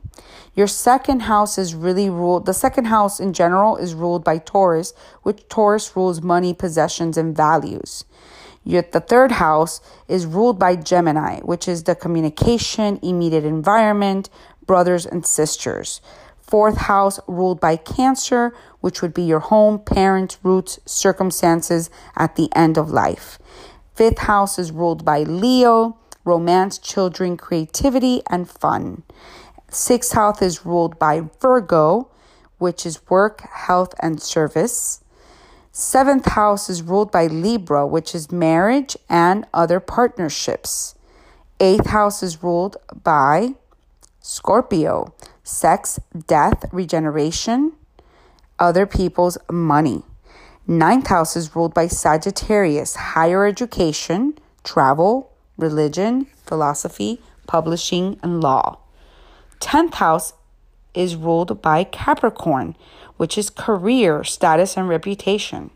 Your 0.55 0.67
second 0.67 1.21
house 1.21 1.59
is 1.59 1.75
really 1.75 2.11
ruled, 2.11 2.47
the 2.47 2.55
second 2.55 2.85
house 2.85 3.19
in 3.19 3.33
general 3.33 3.77
is 3.77 3.95
ruled 3.95 4.25
by 4.25 4.39
Taurus, 4.39 4.93
which 5.23 5.49
Taurus 5.49 5.97
rules 5.97 6.23
money, 6.23 6.53
possessions, 6.53 7.17
and 7.17 7.35
values. 7.35 8.05
Yet 8.63 8.93
the 8.93 9.01
third 9.01 9.33
house 9.33 9.81
is 10.07 10.27
ruled 10.27 10.59
by 10.59 10.77
Gemini, 10.77 11.41
which 11.41 11.67
is 11.69 11.85
the 11.85 11.95
communication, 11.95 12.99
immediate 13.03 13.45
environment, 13.45 14.29
brothers 14.67 15.07
and 15.07 15.25
sisters. 15.25 16.01
Fourth 16.41 16.77
house 16.77 17.19
ruled 17.27 17.61
by 17.61 17.77
Cancer, 17.77 18.55
which 18.87 19.03
would 19.03 19.13
be 19.13 19.25
your 19.25 19.41
home, 19.41 19.81
parents, 19.81 20.39
roots, 20.45 20.79
circumstances 20.87 21.91
at 22.15 22.37
the 22.37 22.49
end 22.55 22.79
of 22.79 22.89
life. 22.89 23.37
Fifth 23.97 24.19
house 24.19 24.61
is 24.61 24.71
ruled 24.71 25.05
by 25.05 25.25
Leo, 25.25 25.99
romance, 26.25 26.79
children, 26.79 27.37
creativity, 27.37 28.23
and 28.31 28.49
fun. 28.49 29.03
Sixth 29.69 30.13
house 30.13 30.41
is 30.41 30.65
ruled 30.65 31.01
by 31.01 31.23
Virgo, 31.41 32.13
which 32.59 32.87
is 32.87 33.01
work, 33.11 33.41
health, 33.41 33.93
and 33.99 34.23
service. 34.23 35.03
Seventh 35.73 36.27
house 36.27 36.71
is 36.71 36.81
ruled 36.81 37.11
by 37.11 37.27
Libra, 37.27 37.85
which 37.85 38.15
is 38.15 38.31
marriage 38.31 38.97
and 39.09 39.47
other 39.53 39.81
partnerships. 39.81 40.95
Eighth 41.59 41.87
house 41.87 42.23
is 42.23 42.41
ruled 42.41 42.77
by 43.03 43.57
Scorpio, 44.21 45.13
sex, 45.43 45.99
death, 46.29 46.67
regeneration, 46.71 47.73
other 48.59 48.87
people's 48.87 49.39
money. 49.51 50.03
Ninth 50.67 51.09
house 51.09 51.37
is 51.37 51.55
ruled 51.55 51.75
by 51.75 51.87
Sagittarius, 51.87 52.97
higher 52.97 53.47
education, 53.47 54.39
travel, 54.65 55.33
religion, 55.57 56.27
philosophy, 56.45 57.21
publishing, 57.47 58.19
and 58.23 58.41
law. 58.41 58.79
Tenth 59.61 59.95
house 59.95 60.33
is 60.95 61.15
ruled 61.15 61.63
by 61.63 61.85
Capricorn, 61.85 62.77
which 63.17 63.39
is 63.39 63.51
career, 63.51 64.25
status, 64.25 64.77
and 64.77 64.89
reputation. 64.89 65.71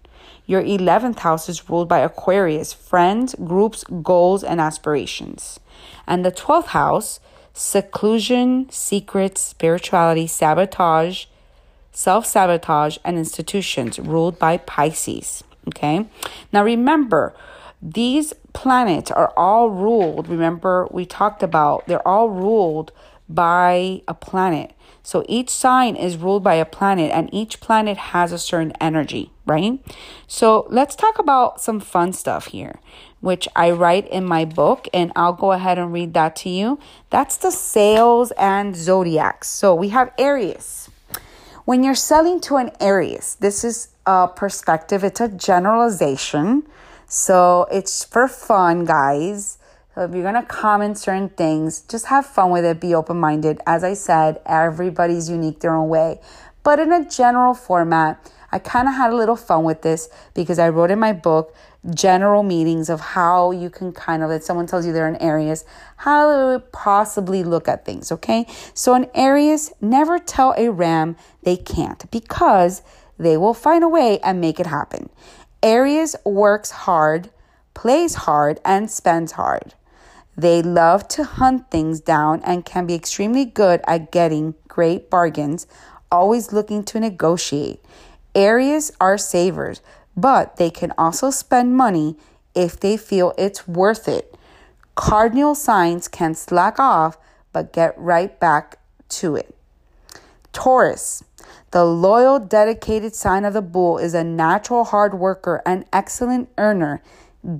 Your 0.46 0.62
11th 0.62 1.20
house 1.20 1.48
is 1.48 1.70
ruled 1.70 1.88
by 1.88 2.00
Aquarius, 2.00 2.72
friends, 2.72 3.36
groups, 3.44 3.84
goals, 4.02 4.42
and 4.42 4.60
aspirations. 4.60 5.60
And 6.06 6.24
the 6.24 6.32
12th 6.32 6.66
house, 6.66 7.20
seclusion, 7.52 8.68
secrets, 8.70 9.40
spirituality, 9.40 10.26
sabotage, 10.26 11.26
self 11.92 12.26
sabotage, 12.26 12.98
and 13.04 13.18
institutions, 13.18 13.98
ruled 13.98 14.38
by 14.38 14.56
Pisces. 14.58 15.44
Okay. 15.68 16.06
Now 16.52 16.64
remember, 16.64 17.34
these 17.82 18.32
planets 18.52 19.10
are 19.10 19.32
all 19.36 19.70
ruled. 19.70 20.28
Remember, 20.28 20.88
we 20.90 21.06
talked 21.06 21.42
about 21.42 21.86
they're 21.86 22.06
all 22.06 22.30
ruled 22.30 22.92
by 23.28 24.02
a 24.08 24.14
planet. 24.14 24.72
So 25.02 25.24
each 25.28 25.50
sign 25.50 25.96
is 25.96 26.16
ruled 26.16 26.44
by 26.44 26.54
a 26.54 26.64
planet, 26.64 27.10
and 27.12 27.32
each 27.32 27.60
planet 27.60 27.96
has 27.96 28.32
a 28.32 28.38
certain 28.38 28.72
energy, 28.80 29.32
right? 29.46 29.78
So 30.26 30.66
let's 30.68 30.94
talk 30.94 31.18
about 31.18 31.60
some 31.60 31.80
fun 31.80 32.12
stuff 32.12 32.46
here, 32.46 32.78
which 33.20 33.48
I 33.56 33.70
write 33.70 34.08
in 34.08 34.24
my 34.24 34.44
book, 34.44 34.88
and 34.92 35.10
I'll 35.16 35.32
go 35.32 35.52
ahead 35.52 35.78
and 35.78 35.92
read 35.92 36.14
that 36.14 36.36
to 36.36 36.48
you. 36.50 36.78
That's 37.08 37.36
the 37.36 37.50
sales 37.50 38.30
and 38.32 38.76
zodiacs. 38.76 39.48
So 39.48 39.74
we 39.74 39.88
have 39.88 40.12
Aries. 40.18 40.79
When 41.66 41.84
you're 41.84 41.94
selling 41.94 42.40
to 42.42 42.56
an 42.56 42.70
Aries, 42.80 43.36
this 43.40 43.64
is 43.64 43.88
a 44.06 44.28
perspective, 44.28 45.04
it's 45.04 45.20
a 45.20 45.28
generalization. 45.28 46.66
So 47.06 47.66
it's 47.70 48.02
for 48.02 48.28
fun, 48.28 48.86
guys. 48.86 49.58
So 49.94 50.04
if 50.04 50.14
you're 50.14 50.22
going 50.22 50.40
to 50.40 50.42
comment 50.42 50.96
certain 50.96 51.28
things, 51.28 51.82
just 51.82 52.06
have 52.06 52.24
fun 52.24 52.50
with 52.50 52.64
it, 52.64 52.80
be 52.80 52.94
open 52.94 53.18
minded. 53.18 53.60
As 53.66 53.84
I 53.84 53.94
said, 53.94 54.40
everybody's 54.46 55.28
unique 55.28 55.60
their 55.60 55.74
own 55.74 55.88
way. 55.88 56.20
But 56.62 56.78
in 56.78 56.92
a 56.92 57.08
general 57.08 57.52
format, 57.52 58.32
I 58.52 58.58
kind 58.58 58.88
of 58.88 58.94
had 58.94 59.12
a 59.12 59.16
little 59.16 59.36
fun 59.36 59.64
with 59.64 59.82
this 59.82 60.08
because 60.34 60.58
I 60.58 60.70
wrote 60.70 60.90
in 60.90 60.98
my 60.98 61.12
book 61.12 61.54
general 61.94 62.42
meanings 62.42 62.90
of 62.90 63.00
how 63.00 63.50
you 63.50 63.70
can 63.70 63.92
kind 63.92 64.22
of, 64.22 64.30
if 64.30 64.42
someone 64.42 64.66
tells 64.66 64.86
you 64.86 64.92
they're 64.92 65.08
in 65.08 65.16
Aries, 65.16 65.64
how 65.96 66.28
to 66.28 66.60
possibly 66.72 67.42
look 67.42 67.68
at 67.68 67.84
things, 67.84 68.12
okay? 68.12 68.46
So 68.74 68.94
in 68.94 69.10
Aries, 69.14 69.72
never 69.80 70.18
tell 70.18 70.54
a 70.58 70.70
ram 70.70 71.16
they 71.42 71.56
can't 71.56 72.10
because 72.10 72.82
they 73.18 73.36
will 73.36 73.54
find 73.54 73.82
a 73.82 73.88
way 73.88 74.18
and 74.20 74.40
make 74.40 74.60
it 74.60 74.66
happen. 74.66 75.08
Aries 75.62 76.16
works 76.24 76.70
hard, 76.70 77.30
plays 77.74 78.14
hard, 78.14 78.60
and 78.64 78.90
spends 78.90 79.32
hard. 79.32 79.74
They 80.36 80.62
love 80.62 81.06
to 81.08 81.24
hunt 81.24 81.70
things 81.70 82.00
down 82.00 82.40
and 82.44 82.64
can 82.64 82.86
be 82.86 82.94
extremely 82.94 83.44
good 83.44 83.80
at 83.86 84.10
getting 84.10 84.54
great 84.68 85.10
bargains, 85.10 85.66
always 86.10 86.52
looking 86.52 86.82
to 86.84 87.00
negotiate. 87.00 87.84
Aries 88.34 88.90
are 89.00 89.18
savers, 89.18 89.82
but 90.16 90.56
they 90.56 90.70
can 90.70 90.92
also 90.98 91.30
spend 91.30 91.76
money 91.76 92.16
if 92.54 92.78
they 92.78 92.96
feel 92.96 93.32
it's 93.38 93.66
worth 93.66 94.08
it. 94.08 94.34
Cardinal 94.94 95.54
signs 95.54 96.08
can 96.08 96.34
slack 96.34 96.78
off 96.78 97.16
but 97.52 97.72
get 97.72 97.98
right 97.98 98.38
back 98.38 98.78
to 99.08 99.36
it. 99.36 99.54
Taurus. 100.52 101.24
The 101.72 101.84
loyal, 101.84 102.40
dedicated 102.40 103.14
sign 103.14 103.44
of 103.44 103.54
the 103.54 103.62
bull 103.62 103.98
is 103.98 104.14
a 104.14 104.24
natural 104.24 104.84
hard 104.84 105.14
worker 105.14 105.62
and 105.64 105.84
excellent 105.92 106.48
earner 106.58 107.00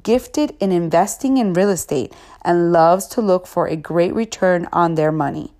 gifted 0.02 0.54
in 0.60 0.72
investing 0.72 1.38
in 1.38 1.54
real 1.54 1.70
estate, 1.70 2.12
and 2.42 2.72
loves 2.72 3.06
to 3.06 3.20
look 3.20 3.46
for 3.46 3.66
a 3.66 3.76
great 3.76 4.14
return 4.14 4.68
on 4.72 4.94
their 4.94 5.12
money. 5.12 5.52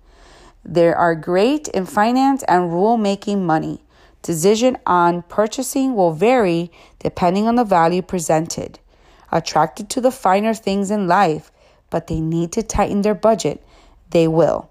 They 0.63 0.93
are 0.93 1.15
great 1.15 1.67
in 1.69 1.85
finance 1.85 2.43
and 2.47 2.71
rule 2.71 2.97
making 2.97 3.45
money. 3.45 3.81
Decision 4.21 4.77
on 4.85 5.23
purchasing 5.23 5.95
will 5.95 6.13
vary 6.13 6.71
depending 6.99 7.47
on 7.47 7.55
the 7.55 7.63
value 7.63 8.01
presented. 8.01 8.79
Attracted 9.31 9.89
to 9.89 10.01
the 10.01 10.11
finer 10.11 10.53
things 10.53 10.91
in 10.91 11.07
life, 11.07 11.51
but 11.89 12.07
they 12.07 12.19
need 12.19 12.51
to 12.51 12.63
tighten 12.63 13.01
their 13.01 13.15
budget. 13.15 13.63
They 14.11 14.27
will. 14.27 14.69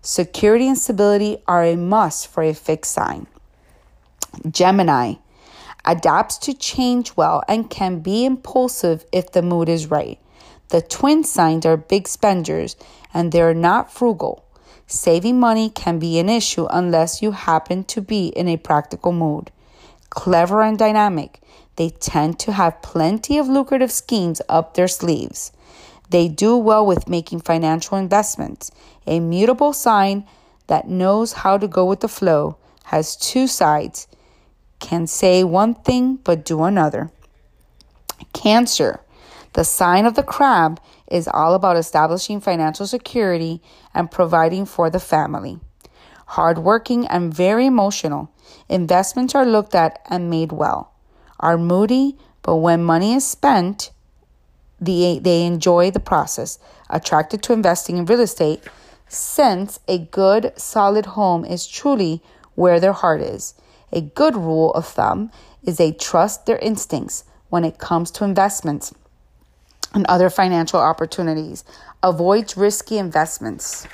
Security 0.00 0.68
and 0.68 0.78
stability 0.78 1.38
are 1.46 1.64
a 1.64 1.76
must 1.76 2.28
for 2.28 2.42
a 2.42 2.54
fixed 2.54 2.92
sign. 2.92 3.26
Gemini 4.50 5.14
adapts 5.86 6.36
to 6.38 6.52
change 6.52 7.16
well, 7.16 7.42
and 7.48 7.70
can 7.70 8.00
be 8.00 8.24
impulsive 8.24 9.06
if 9.12 9.32
the 9.32 9.42
mood 9.42 9.68
is 9.68 9.90
right. 9.90 10.18
The 10.68 10.82
twin 10.82 11.22
signs 11.22 11.64
are 11.64 11.76
big 11.76 12.08
spenders 12.08 12.76
and 13.14 13.30
they're 13.30 13.54
not 13.54 13.92
frugal. 13.92 14.44
Saving 14.86 15.40
money 15.40 15.68
can 15.68 15.98
be 15.98 16.18
an 16.18 16.28
issue 16.28 16.66
unless 16.70 17.20
you 17.20 17.32
happen 17.32 17.84
to 17.84 18.00
be 18.00 18.28
in 18.28 18.48
a 18.48 18.56
practical 18.56 19.12
mood. 19.12 19.50
Clever 20.10 20.62
and 20.62 20.78
dynamic, 20.78 21.40
they 21.74 21.90
tend 21.90 22.38
to 22.40 22.52
have 22.52 22.82
plenty 22.82 23.36
of 23.36 23.48
lucrative 23.48 23.90
schemes 23.90 24.40
up 24.48 24.74
their 24.74 24.88
sleeves. 24.88 25.52
They 26.10 26.28
do 26.28 26.56
well 26.56 26.86
with 26.86 27.08
making 27.08 27.40
financial 27.40 27.98
investments. 27.98 28.70
A 29.06 29.18
mutable 29.18 29.72
sign 29.72 30.24
that 30.68 30.88
knows 30.88 31.32
how 31.32 31.58
to 31.58 31.68
go 31.68 31.84
with 31.84 32.00
the 32.00 32.08
flow 32.08 32.56
has 32.84 33.16
two 33.16 33.46
sides 33.46 34.06
can 34.78 35.06
say 35.06 35.42
one 35.42 35.74
thing 35.74 36.16
but 36.16 36.44
do 36.44 36.62
another. 36.62 37.10
Cancer, 38.32 39.00
the 39.54 39.64
sign 39.64 40.06
of 40.06 40.14
the 40.14 40.22
crab, 40.22 40.80
is 41.08 41.28
all 41.28 41.54
about 41.54 41.76
establishing 41.76 42.40
financial 42.40 42.86
security 42.86 43.62
and 43.94 44.10
providing 44.10 44.66
for 44.66 44.90
the 44.90 45.00
family. 45.00 45.58
Hardworking 46.26 47.06
and 47.06 47.32
very 47.32 47.66
emotional, 47.66 48.30
investments 48.68 49.34
are 49.34 49.46
looked 49.46 49.74
at 49.74 50.00
and 50.08 50.30
made 50.30 50.52
well. 50.52 50.92
Are 51.38 51.58
moody, 51.58 52.16
but 52.42 52.56
when 52.56 52.82
money 52.82 53.14
is 53.14 53.26
spent, 53.26 53.90
the, 54.80 55.20
they 55.20 55.44
enjoy 55.44 55.90
the 55.90 56.00
process. 56.00 56.58
Attracted 56.90 57.42
to 57.44 57.52
investing 57.52 57.96
in 57.96 58.06
real 58.06 58.20
estate, 58.20 58.62
since 59.08 59.78
a 59.86 59.98
good, 59.98 60.52
solid 60.56 61.06
home 61.06 61.44
is 61.44 61.66
truly 61.66 62.22
where 62.54 62.80
their 62.80 62.92
heart 62.92 63.20
is. 63.20 63.54
A 63.92 64.00
good 64.00 64.34
rule 64.34 64.72
of 64.74 64.86
thumb 64.86 65.30
is 65.62 65.76
they 65.76 65.92
trust 65.92 66.46
their 66.46 66.58
instincts 66.58 67.24
when 67.48 67.64
it 67.64 67.78
comes 67.78 68.10
to 68.12 68.24
investments 68.24 68.92
and 69.94 70.06
other 70.06 70.30
financial 70.30 70.80
opportunities. 70.80 71.64
Avoids 72.02 72.56
risky 72.56 72.98
investments. 72.98 73.86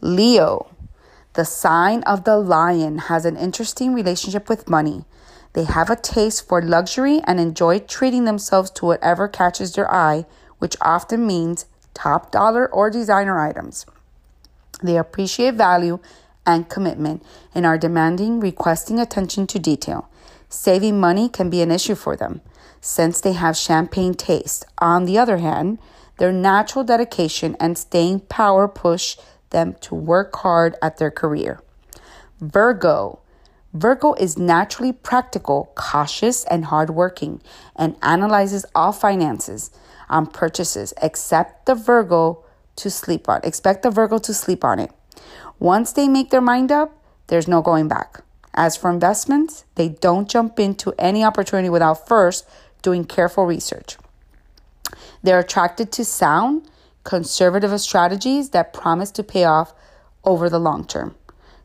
Leo, 0.00 0.70
the 1.34 1.44
sign 1.44 2.02
of 2.04 2.24
the 2.24 2.38
lion, 2.38 2.98
has 2.98 3.24
an 3.24 3.36
interesting 3.36 3.94
relationship 3.94 4.48
with 4.48 4.68
money. 4.68 5.04
They 5.52 5.64
have 5.64 5.88
a 5.88 5.96
taste 5.96 6.46
for 6.46 6.60
luxury 6.60 7.20
and 7.24 7.40
enjoy 7.40 7.80
treating 7.80 8.24
themselves 8.24 8.70
to 8.72 8.86
whatever 8.86 9.28
catches 9.28 9.72
their 9.72 9.92
eye, 9.92 10.26
which 10.58 10.76
often 10.80 11.26
means 11.26 11.66
top 11.94 12.30
dollar 12.30 12.66
or 12.66 12.90
designer 12.90 13.40
items. 13.40 13.86
They 14.82 14.98
appreciate 14.98 15.54
value 15.54 15.98
and 16.44 16.68
commitment 16.68 17.22
and 17.54 17.64
are 17.64 17.78
demanding, 17.78 18.38
requesting 18.38 19.00
attention 19.00 19.46
to 19.48 19.58
detail. 19.58 20.08
Saving 20.48 21.00
money 21.00 21.28
can 21.28 21.50
be 21.50 21.62
an 21.62 21.72
issue 21.72 21.94
for 21.94 22.16
them 22.16 22.40
since 22.80 23.20
they 23.20 23.32
have 23.32 23.56
champagne 23.56 24.14
taste. 24.14 24.64
On 24.78 25.04
the 25.04 25.18
other 25.18 25.38
hand, 25.38 25.78
their 26.18 26.32
natural 26.32 26.84
dedication 26.84 27.56
and 27.60 27.76
staying 27.76 28.20
power 28.20 28.68
push 28.68 29.16
them 29.50 29.74
to 29.80 29.94
work 29.94 30.34
hard 30.36 30.74
at 30.82 30.98
their 30.98 31.10
career. 31.10 31.60
Virgo. 32.40 33.20
Virgo 33.72 34.14
is 34.14 34.38
naturally 34.38 34.92
practical, 34.92 35.72
cautious, 35.74 36.44
and 36.46 36.66
hardworking 36.66 37.42
and 37.74 37.96
analyzes 38.02 38.64
all 38.74 38.92
finances 38.92 39.70
on 40.08 40.26
purchases 40.26 40.94
except 41.02 41.66
the 41.66 41.74
Virgo 41.74 42.44
to 42.76 42.90
sleep 42.90 43.28
on. 43.28 43.40
Expect 43.44 43.82
the 43.82 43.90
Virgo 43.90 44.18
to 44.18 44.32
sleep 44.32 44.64
on 44.64 44.78
it. 44.78 44.90
Once 45.58 45.92
they 45.92 46.08
make 46.08 46.30
their 46.30 46.40
mind 46.40 46.70
up, 46.70 47.02
there's 47.26 47.48
no 47.48 47.60
going 47.60 47.88
back. 47.88 48.22
As 48.54 48.76
for 48.76 48.90
investments, 48.90 49.64
they 49.74 49.90
don't 49.90 50.28
jump 50.28 50.58
into 50.58 50.94
any 50.98 51.22
opportunity 51.22 51.68
without 51.68 52.08
first 52.08 52.48
doing 52.86 53.04
careful 53.04 53.44
research. 53.46 53.96
They're 55.20 55.40
attracted 55.40 55.90
to 55.90 56.04
sound, 56.04 56.70
conservative 57.02 57.80
strategies 57.80 58.50
that 58.50 58.72
promise 58.72 59.10
to 59.18 59.24
pay 59.24 59.42
off 59.42 59.74
over 60.22 60.48
the 60.48 60.60
long 60.60 60.86
term. 60.86 61.16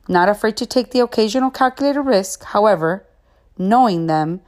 Not 0.07 0.29
afraid 0.29 0.57
to 0.57 0.65
take 0.65 0.89
the 0.89 0.99
occasional 1.01 1.51
calculated 1.51 2.01
risk, 2.01 2.43
however, 2.55 3.05
knowing 3.55 4.07
them, 4.07 4.41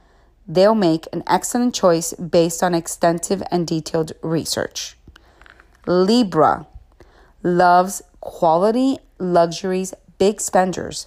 they'll 0.48 0.74
make 0.74 1.06
an 1.12 1.22
excellent 1.28 1.76
choice 1.76 2.12
based 2.14 2.60
on 2.60 2.74
extensive 2.74 3.40
and 3.52 3.68
detailed 3.68 4.10
research. 4.20 4.96
Libra 5.86 6.66
loves 7.44 8.02
quality, 8.18 8.98
luxuries, 9.20 9.94
big 10.18 10.40
spenders. 10.40 11.06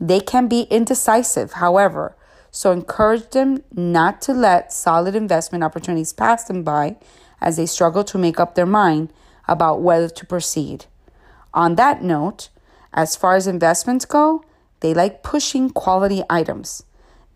They 0.00 0.20
can 0.20 0.48
be 0.48 0.62
indecisive, 0.70 1.52
however, 1.64 2.16
so 2.56 2.72
encourage 2.72 3.28
them 3.32 3.62
not 3.70 4.22
to 4.22 4.32
let 4.32 4.72
solid 4.72 5.14
investment 5.14 5.62
opportunities 5.62 6.14
pass 6.14 6.44
them 6.44 6.62
by 6.62 6.96
as 7.38 7.58
they 7.58 7.66
struggle 7.66 8.02
to 8.02 8.16
make 8.16 8.40
up 8.40 8.54
their 8.54 8.64
mind 8.64 9.12
about 9.46 9.82
whether 9.82 10.08
to 10.08 10.24
proceed. 10.24 10.86
On 11.52 11.74
that 11.74 12.02
note, 12.02 12.48
as 12.94 13.14
far 13.14 13.36
as 13.36 13.46
investments 13.46 14.06
go, 14.06 14.42
they 14.80 14.94
like 14.94 15.22
pushing 15.22 15.68
quality 15.68 16.22
items. 16.30 16.82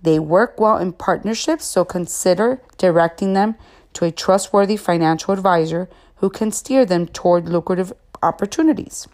They 0.01 0.18
work 0.18 0.59
well 0.59 0.78
in 0.78 0.94
partnerships, 0.94 1.66
so 1.66 1.84
consider 1.84 2.62
directing 2.78 3.34
them 3.34 3.56
to 3.92 4.06
a 4.06 4.10
trustworthy 4.10 4.78
financial 4.78 5.34
advisor 5.34 5.90
who 6.16 6.30
can 6.30 6.51
steer 6.51 6.86
them 6.86 7.06
toward 7.06 7.47
lucrative 7.47 7.92
opportunities. 8.22 9.06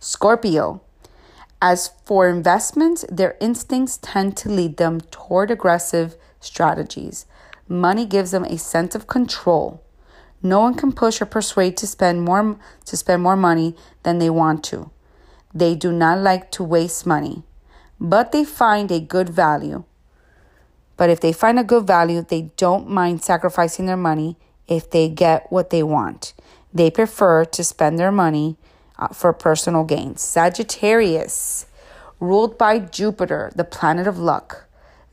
Scorpio. 0.00 0.82
As 1.60 1.90
for 2.04 2.28
investments, 2.28 3.04
their 3.10 3.36
instincts 3.40 3.98
tend 4.02 4.36
to 4.38 4.50
lead 4.50 4.76
them 4.76 5.00
toward 5.00 5.50
aggressive 5.50 6.16
strategies. 6.38 7.26
Money 7.66 8.04
gives 8.04 8.30
them 8.30 8.44
a 8.44 8.58
sense 8.58 8.94
of 8.94 9.06
control. 9.06 9.82
No 10.42 10.60
one 10.60 10.74
can 10.74 10.92
push 10.92 11.20
or 11.20 11.26
persuade 11.26 11.76
to 11.78 11.86
spend 11.86 12.22
more 12.22 12.58
to 12.84 12.96
spend 12.96 13.22
more 13.22 13.36
money 13.36 13.74
than 14.02 14.18
they 14.18 14.30
want 14.30 14.62
to. 14.64 14.90
They 15.54 15.74
do 15.74 15.90
not 15.90 16.18
like 16.18 16.50
to 16.52 16.62
waste 16.62 17.06
money, 17.06 17.42
but 17.98 18.32
they 18.32 18.44
find 18.44 18.92
a 18.92 19.00
good 19.00 19.30
value. 19.30 19.84
But 20.98 21.10
if 21.10 21.20
they 21.20 21.32
find 21.32 21.58
a 21.58 21.64
good 21.64 21.86
value, 21.86 22.22
they 22.22 22.52
don't 22.56 22.88
mind 22.88 23.24
sacrificing 23.24 23.86
their 23.86 23.96
money 23.96 24.36
if 24.68 24.90
they 24.90 25.08
get 25.08 25.50
what 25.50 25.70
they 25.70 25.82
want. 25.82 26.34
They 26.72 26.90
prefer 26.90 27.46
to 27.46 27.64
spend 27.64 27.98
their 27.98 28.12
money 28.12 28.58
uh, 28.98 29.08
for 29.08 29.32
personal 29.32 29.84
gains. 29.84 30.22
Sagittarius, 30.22 31.66
ruled 32.20 32.56
by 32.58 32.78
Jupiter, 32.78 33.52
the 33.54 33.64
planet 33.64 34.06
of 34.06 34.18
luck. 34.18 34.66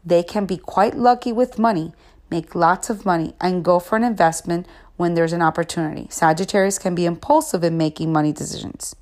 They 0.05 0.23
can 0.23 0.45
be 0.45 0.57
quite 0.57 0.95
lucky 0.95 1.31
with 1.31 1.59
money, 1.59 1.93
make 2.29 2.55
lots 2.55 2.89
of 2.89 3.05
money, 3.05 3.35
and 3.39 3.63
go 3.63 3.79
for 3.79 3.95
an 3.95 4.03
investment 4.03 4.67
when 4.95 5.13
there's 5.13 5.33
an 5.33 5.41
opportunity. 5.41 6.07
Sagittarius 6.09 6.79
can 6.79 6.95
be 6.95 7.05
impulsive 7.05 7.63
in 7.63 7.77
making 7.77 8.11
money 8.11 8.31
decisions. 8.31 8.95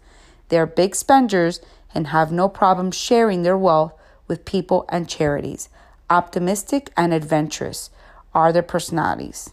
They 0.49 0.58
are 0.58 0.66
big 0.66 0.95
spenders 0.95 1.62
and 1.94 2.08
have 2.08 2.32
no 2.32 2.48
problem 2.49 2.91
sharing 2.91 3.44
their 3.44 3.58
wealth 3.58 3.94
with 4.28 4.45
people 4.45 4.86
and 4.90 5.10
charities. 5.10 5.70
Optimistic 6.10 6.91
and 6.95 7.14
adventurous 7.14 7.90
are 8.34 8.53
their 8.53 8.64
personalities. 8.64 9.52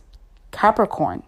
Capricorn. 0.50 1.22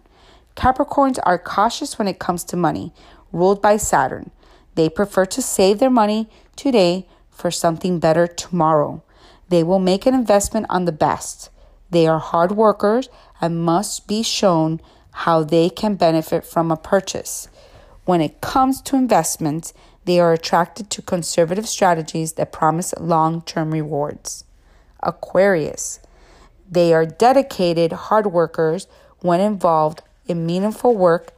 Capricorns 0.55 1.19
are 1.23 1.37
cautious 1.37 1.97
when 1.97 2.07
it 2.07 2.19
comes 2.19 2.43
to 2.45 2.57
money, 2.57 2.93
ruled 3.31 3.61
by 3.61 3.77
Saturn. 3.77 4.31
They 4.75 4.89
prefer 4.89 5.25
to 5.25 5.41
save 5.41 5.79
their 5.79 5.89
money 5.89 6.29
today 6.55 7.07
for 7.29 7.51
something 7.51 7.99
better 7.99 8.27
tomorrow. 8.27 9.03
They 9.49 9.63
will 9.63 9.79
make 9.79 10.05
an 10.05 10.13
investment 10.13 10.67
on 10.69 10.85
the 10.85 10.91
best. 10.91 11.49
They 11.89 12.07
are 12.07 12.19
hard 12.19 12.53
workers 12.53 13.09
and 13.41 13.63
must 13.63 14.07
be 14.07 14.23
shown 14.23 14.79
how 15.11 15.43
they 15.43 15.69
can 15.69 15.95
benefit 15.95 16.45
from 16.45 16.71
a 16.71 16.77
purchase. 16.77 17.49
When 18.05 18.21
it 18.21 18.41
comes 18.41 18.81
to 18.83 18.95
investments, 18.95 19.73
they 20.05 20.19
are 20.19 20.33
attracted 20.33 20.89
to 20.91 21.01
conservative 21.01 21.67
strategies 21.67 22.33
that 22.33 22.51
promise 22.51 22.93
long 22.99 23.41
term 23.41 23.71
rewards. 23.71 24.45
Aquarius. 25.03 25.99
They 26.69 26.93
are 26.93 27.05
dedicated 27.05 27.91
hard 27.91 28.27
workers 28.27 28.87
when 29.19 29.41
involved 29.41 30.01
in 30.25 30.45
meaningful 30.45 30.95
work 30.95 31.33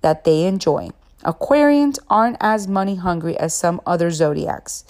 that 0.00 0.24
they 0.24 0.44
enjoy. 0.44 0.90
Aquarians 1.24 1.98
aren't 2.10 2.36
as 2.40 2.66
money 2.66 2.96
hungry 2.96 3.36
as 3.38 3.54
some 3.54 3.80
other 3.86 4.10
zodiacs. 4.10 4.84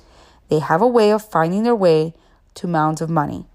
They 0.49 0.61
have 0.61 0.81
a 0.81 0.87
way 0.87 1.11
of 1.11 1.25
finding 1.25 1.63
their 1.63 1.77
way 1.77 2.15
to 2.55 2.67
mounds 2.67 3.01
of 3.01 3.11
money. 3.11 3.47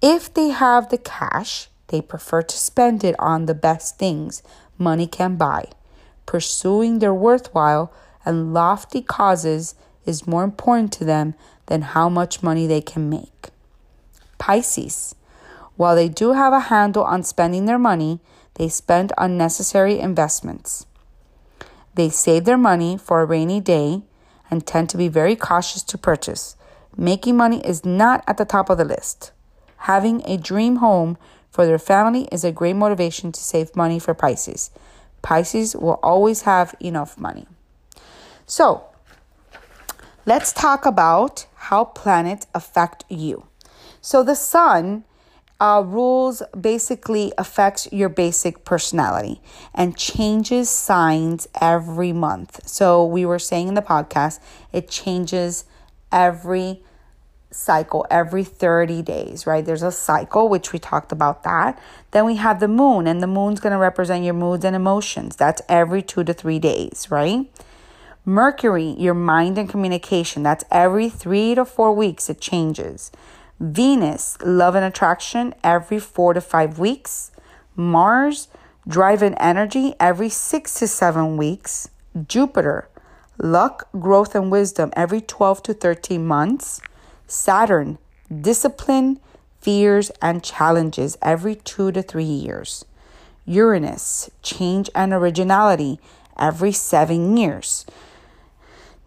If 0.00 0.32
they 0.32 0.48
have 0.48 0.88
the 0.88 0.98
cash, 0.98 1.68
they 1.88 2.00
prefer 2.00 2.42
to 2.42 2.56
spend 2.56 3.04
it 3.04 3.16
on 3.18 3.46
the 3.46 3.54
best 3.54 3.98
things 3.98 4.42
money 4.78 5.06
can 5.06 5.36
buy. 5.36 5.68
Pursuing 6.24 6.98
their 6.98 7.14
worthwhile 7.14 7.92
and 8.24 8.54
lofty 8.54 9.02
causes 9.02 9.74
is 10.06 10.26
more 10.26 10.44
important 10.44 10.92
to 10.92 11.04
them 11.04 11.34
than 11.66 11.82
how 11.82 12.08
much 12.08 12.42
money 12.42 12.66
they 12.66 12.80
can 12.80 13.10
make. 13.10 13.48
Pisces. 14.38 15.14
While 15.76 15.94
they 15.94 16.08
do 16.08 16.32
have 16.32 16.52
a 16.52 16.68
handle 16.68 17.04
on 17.04 17.22
spending 17.22 17.66
their 17.66 17.78
money, 17.78 18.20
they 18.54 18.68
spend 18.68 19.12
unnecessary 19.18 19.98
investments. 19.98 20.86
They 21.98 22.10
save 22.10 22.44
their 22.44 22.56
money 22.56 22.96
for 22.96 23.20
a 23.20 23.24
rainy 23.24 23.58
day 23.58 24.02
and 24.52 24.64
tend 24.64 24.88
to 24.90 24.96
be 24.96 25.08
very 25.08 25.34
cautious 25.34 25.82
to 25.82 25.98
purchase. 25.98 26.54
Making 26.96 27.36
money 27.36 27.60
is 27.66 27.84
not 27.84 28.22
at 28.28 28.36
the 28.36 28.44
top 28.44 28.70
of 28.70 28.78
the 28.78 28.84
list. 28.84 29.32
Having 29.78 30.22
a 30.24 30.36
dream 30.36 30.76
home 30.76 31.18
for 31.50 31.66
their 31.66 31.76
family 31.76 32.28
is 32.30 32.44
a 32.44 32.52
great 32.52 32.76
motivation 32.76 33.32
to 33.32 33.40
save 33.40 33.74
money 33.74 33.98
for 33.98 34.14
Pisces. 34.14 34.70
Pisces 35.22 35.74
will 35.74 35.98
always 36.00 36.42
have 36.42 36.72
enough 36.78 37.18
money. 37.18 37.48
So, 38.46 38.84
let's 40.24 40.52
talk 40.52 40.86
about 40.86 41.46
how 41.56 41.82
planets 41.86 42.46
affect 42.54 43.06
you. 43.08 43.48
So, 44.00 44.22
the 44.22 44.36
sun 44.36 45.02
uh, 45.60 45.82
rules 45.84 46.42
basically 46.58 47.32
affects 47.36 47.88
your 47.92 48.08
basic 48.08 48.64
personality 48.64 49.40
and 49.74 49.96
changes 49.96 50.70
signs 50.70 51.48
every 51.60 52.12
month. 52.12 52.66
So 52.68 53.04
we 53.04 53.26
were 53.26 53.40
saying 53.40 53.68
in 53.68 53.74
the 53.74 53.82
podcast, 53.82 54.38
it 54.72 54.88
changes 54.88 55.64
every 56.12 56.82
cycle 57.50 58.06
every 58.10 58.44
30 58.44 59.02
days, 59.02 59.46
right? 59.46 59.64
There's 59.64 59.82
a 59.82 59.92
cycle, 59.92 60.48
which 60.48 60.72
we 60.72 60.78
talked 60.78 61.12
about 61.12 61.42
that. 61.44 61.80
Then 62.10 62.26
we 62.26 62.36
have 62.36 62.60
the 62.60 62.68
moon, 62.68 63.06
and 63.06 63.22
the 63.22 63.26
moon's 63.26 63.60
going 63.60 63.72
to 63.72 63.78
represent 63.78 64.24
your 64.24 64.34
moods 64.34 64.64
and 64.64 64.76
emotions. 64.76 65.36
That's 65.36 65.62
every 65.68 66.02
two 66.02 66.24
to 66.24 66.34
three 66.34 66.58
days, 66.58 67.08
right? 67.10 67.46
Mercury, 68.24 68.94
your 68.98 69.14
mind 69.14 69.56
and 69.56 69.68
communication. 69.68 70.42
That's 70.42 70.64
every 70.70 71.08
three 71.08 71.54
to 71.54 71.64
four 71.64 71.92
weeks, 71.92 72.28
it 72.28 72.40
changes. 72.40 73.10
Venus, 73.60 74.38
love 74.44 74.76
and 74.76 74.84
attraction 74.84 75.52
every 75.64 75.98
four 75.98 76.32
to 76.32 76.40
five 76.40 76.78
weeks. 76.78 77.32
Mars, 77.74 78.48
drive 78.86 79.20
and 79.20 79.34
energy 79.40 79.94
every 79.98 80.28
six 80.28 80.74
to 80.74 80.86
seven 80.86 81.36
weeks. 81.36 81.88
Jupiter, 82.26 82.88
luck, 83.36 83.88
growth, 83.98 84.36
and 84.36 84.50
wisdom 84.52 84.92
every 84.94 85.20
12 85.20 85.62
to 85.64 85.74
13 85.74 86.24
months. 86.24 86.80
Saturn, 87.26 87.98
discipline, 88.40 89.18
fears, 89.60 90.10
and 90.22 90.44
challenges 90.44 91.18
every 91.20 91.56
two 91.56 91.90
to 91.90 92.02
three 92.02 92.24
years. 92.24 92.84
Uranus, 93.44 94.30
change 94.42 94.88
and 94.94 95.12
originality 95.12 95.98
every 96.38 96.70
seven 96.70 97.36
years. 97.36 97.84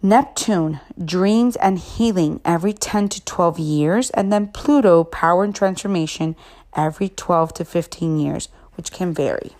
Neptune, 0.04 0.80
dreams 1.04 1.56
and 1.58 1.78
healing 1.78 2.42
every 2.44 2.74
10 2.74 3.10
to 3.10 3.24
12 3.24 3.60
years, 3.60 4.10
and 4.12 4.34
then 4.34 4.48
Pluto, 4.48 5.04
power 5.04 5.44
and 5.44 5.56
transformation 5.56 6.36
every 6.76 7.10
12 7.10 7.54
to 7.56 7.66
15 7.66 8.20
years, 8.20 8.50
which 8.76 8.92
can 8.92 9.14
vary. 9.14 9.52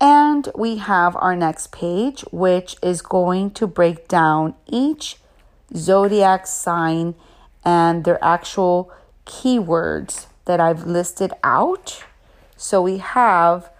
And 0.00 0.48
we 0.56 0.78
have 0.78 1.14
our 1.14 1.36
next 1.36 1.70
page, 1.70 2.24
which 2.32 2.74
is 2.82 3.02
going 3.02 3.52
to 3.52 3.68
break 3.68 4.08
down 4.08 4.54
each 4.66 5.18
zodiac 5.76 6.48
sign 6.48 7.14
and 7.64 8.04
their 8.04 8.22
actual 8.24 8.92
keywords 9.24 10.26
that 10.46 10.58
I've 10.58 10.84
listed 10.84 11.32
out. 11.44 12.02
So 12.56 12.82
we 12.82 12.98
have 12.98 13.70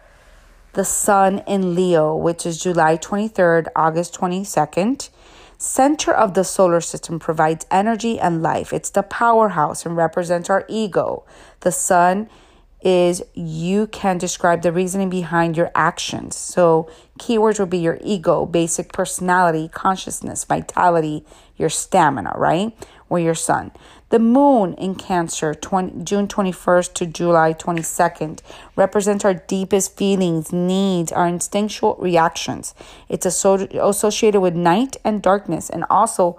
the 0.72 0.84
sun 0.84 1.38
in 1.46 1.74
Leo, 1.74 2.16
which 2.16 2.46
is 2.46 2.62
July 2.62 2.96
23rd, 2.96 3.68
August 3.76 4.14
22nd. 4.18 5.10
Center 5.58 6.12
of 6.12 6.34
the 6.34 6.42
solar 6.42 6.80
system 6.80 7.20
provides 7.20 7.66
energy 7.70 8.18
and 8.18 8.42
life. 8.42 8.72
It's 8.72 8.90
the 8.90 9.02
powerhouse 9.02 9.86
and 9.86 9.96
represents 9.96 10.50
our 10.50 10.64
ego. 10.68 11.24
The 11.60 11.70
sun 11.70 12.28
is 12.82 13.22
you 13.34 13.86
can 13.86 14.18
describe 14.18 14.62
the 14.62 14.72
reasoning 14.72 15.08
behind 15.08 15.56
your 15.56 15.70
actions. 15.74 16.34
So, 16.34 16.90
keywords 17.18 17.60
would 17.60 17.70
be 17.70 17.78
your 17.78 17.98
ego, 18.02 18.44
basic 18.44 18.92
personality, 18.92 19.68
consciousness, 19.68 20.42
vitality, 20.44 21.24
your 21.56 21.68
stamina, 21.68 22.32
right? 22.36 22.76
Or 23.12 23.20
your 23.20 23.34
sun. 23.34 23.72
The 24.08 24.18
moon 24.18 24.72
in 24.74 24.94
Cancer, 24.94 25.52
20, 25.52 26.02
June 26.02 26.28
21st 26.28 26.94
to 26.94 27.04
July 27.04 27.52
22nd, 27.52 28.40
represents 28.74 29.22
our 29.22 29.34
deepest 29.34 29.98
feelings, 29.98 30.50
needs, 30.50 31.12
our 31.12 31.28
instinctual 31.28 31.96
reactions. 32.00 32.74
It's 33.10 33.26
associated 33.26 34.40
with 34.40 34.54
night 34.54 34.96
and 35.04 35.20
darkness 35.20 35.68
and 35.68 35.84
also 35.90 36.38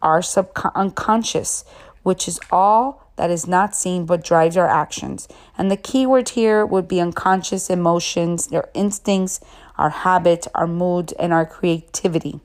our 0.00 0.22
subconscious, 0.22 1.64
which 2.04 2.28
is 2.28 2.38
all 2.52 3.10
that 3.16 3.30
is 3.30 3.48
not 3.48 3.74
seen 3.74 4.06
but 4.06 4.22
drives 4.22 4.56
our 4.56 4.68
actions. 4.68 5.26
And 5.58 5.72
the 5.72 5.76
key 5.76 6.06
word 6.06 6.28
here 6.28 6.64
would 6.64 6.86
be 6.86 7.00
unconscious 7.00 7.68
emotions, 7.68 8.46
their 8.46 8.68
instincts, 8.74 9.40
our 9.76 9.90
habits, 9.90 10.46
our 10.54 10.68
moods, 10.68 11.12
and 11.14 11.32
our 11.32 11.46
creativity. 11.46 12.38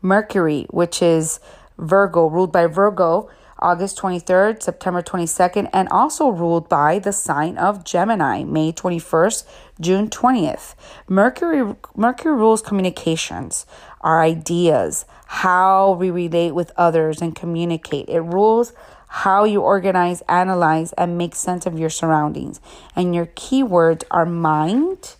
Mercury, 0.00 0.66
which 0.70 1.02
is 1.02 1.40
Virgo, 1.78 2.26
ruled 2.26 2.52
by 2.52 2.66
Virgo, 2.66 3.28
August 3.58 3.98
23rd, 3.98 4.62
September 4.62 5.00
22nd, 5.00 5.70
and 5.72 5.88
also 5.88 6.28
ruled 6.28 6.68
by 6.68 6.98
the 6.98 7.12
sign 7.12 7.56
of 7.56 7.84
Gemini, 7.84 8.44
May 8.44 8.72
21st, 8.72 9.44
June 9.80 10.10
20th. 10.10 10.74
Mercury 11.08 11.74
Mercury 11.96 12.34
rules 12.34 12.60
communications, 12.60 13.64
our 14.00 14.22
ideas, 14.22 15.06
how 15.26 15.92
we 15.92 16.10
relate 16.10 16.54
with 16.54 16.72
others 16.76 17.22
and 17.22 17.34
communicate. 17.34 18.08
It 18.08 18.20
rules 18.20 18.72
how 19.06 19.44
you 19.44 19.60
organize, 19.60 20.22
analyze, 20.28 20.92
and 20.94 21.16
make 21.16 21.36
sense 21.36 21.66
of 21.66 21.78
your 21.78 21.90
surroundings. 21.90 22.60
And 22.96 23.14
your 23.14 23.26
keywords 23.26 24.02
are 24.10 24.26
mind, 24.26 25.14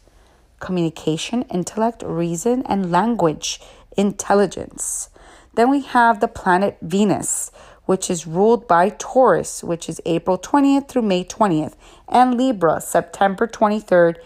communication, 0.59 1.43
intellect, 1.43 2.03
reason, 2.05 2.65
and 2.67 2.91
language, 2.91 3.61
intelligence. 3.97 5.11
Then 5.55 5.71
we 5.71 5.83
have 5.83 6.21
the 6.21 6.29
planet 6.29 6.79
Venus, 6.83 7.51
which 7.87 8.11
is 8.11 8.27
ruled 8.27 8.67
by 8.67 8.89
Taurus, 8.89 9.63
which 9.63 9.89
is 9.89 10.01
April 10.05 10.39
20th 10.39 10.89
through 10.89 11.03
May 11.03 11.25
20th, 11.25 11.75
and 12.09 12.37
Libra, 12.37 12.81
September 12.81 13.47
23rd, 13.47 14.17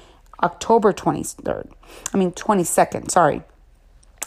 October 0.43 0.93
23rd. 0.93 1.71
I 2.15 2.17
mean, 2.17 2.33
22nd, 2.33 3.11
sorry. 3.11 3.43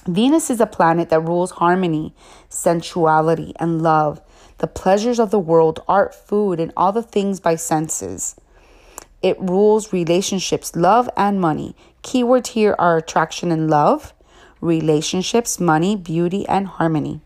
Venus 0.07 0.49
is 0.49 0.59
a 0.59 0.65
planet 0.65 1.09
that 1.09 1.21
rules 1.21 1.51
harmony, 1.51 2.13
sensuality, 2.49 3.53
and 3.59 3.81
love, 3.81 4.19
the 4.57 4.67
pleasures 4.67 5.19
of 5.19 5.31
the 5.31 5.39
world, 5.39 5.81
art, 5.87 6.13
food, 6.13 6.59
and 6.59 6.73
all 6.75 6.91
the 6.91 7.03
things 7.03 7.39
by 7.39 7.55
senses. 7.55 8.35
It 9.21 9.39
rules 9.39 9.93
relationships, 9.93 10.75
love, 10.75 11.09
and 11.15 11.39
money. 11.39 11.75
Keywords 12.01 12.47
here 12.47 12.75
are 12.79 12.97
attraction 12.97 13.51
and 13.51 13.69
love, 13.69 14.13
relationships, 14.61 15.59
money, 15.59 15.95
beauty, 15.95 16.47
and 16.47 16.67
harmony. 16.67 17.19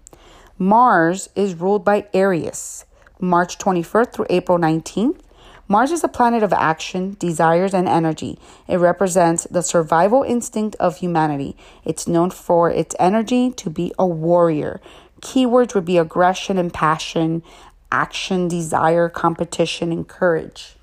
Mars 0.57 1.29
is 1.35 1.53
ruled 1.53 1.83
by 1.83 2.07
Aries, 2.13 2.85
March 3.19 3.57
21st 3.57 4.13
through 4.13 4.27
April 4.29 4.57
19th. 4.57 5.19
Mars 5.67 5.91
is 5.91 6.03
a 6.03 6.07
planet 6.07 6.43
of 6.43 6.53
action, 6.53 7.17
desires, 7.19 7.73
and 7.73 7.89
energy. 7.89 8.39
It 8.67 8.77
represents 8.77 9.45
the 9.45 9.63
survival 9.63 10.23
instinct 10.23 10.75
of 10.79 10.97
humanity. 10.97 11.57
It's 11.83 12.07
known 12.07 12.29
for 12.29 12.69
its 12.69 12.95
energy 12.99 13.51
to 13.51 13.69
be 13.69 13.91
a 13.97 14.05
warrior. 14.05 14.79
Keywords 15.21 15.73
would 15.73 15.85
be 15.85 15.97
aggression 15.97 16.57
and 16.57 16.73
passion, 16.73 17.41
action, 17.91 18.47
desire, 18.47 19.09
competition, 19.09 19.91
and 19.91 20.07
courage. 20.07 20.75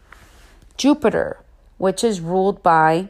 Jupiter, 0.76 1.38
which 1.78 2.02
is 2.02 2.20
ruled 2.20 2.62
by 2.62 3.08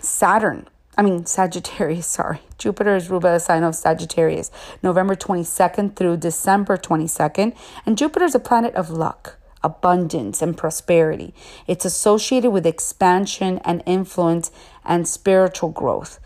Saturn, 0.00 0.68
I 0.96 1.02
mean, 1.02 1.26
Sagittarius, 1.26 2.06
sorry. 2.18 2.40
Jupiter 2.58 2.96
is 2.96 3.08
by 3.08 3.32
the 3.32 3.38
sign 3.38 3.62
of 3.62 3.74
Sagittarius, 3.74 4.50
November 4.82 5.14
22nd 5.14 5.94
through 5.96 6.16
December 6.16 6.76
22nd. 6.76 7.54
And 7.84 7.98
Jupiter 7.98 8.24
is 8.24 8.34
a 8.34 8.40
planet 8.40 8.74
of 8.74 8.90
luck, 8.90 9.36
abundance, 9.62 10.40
and 10.40 10.56
prosperity. 10.56 11.34
It's 11.66 11.84
associated 11.84 12.50
with 12.50 12.66
expansion 12.66 13.60
and 13.64 13.82
influence 13.84 14.50
and 14.84 15.06
spiritual 15.06 15.70
growth. 15.70 16.18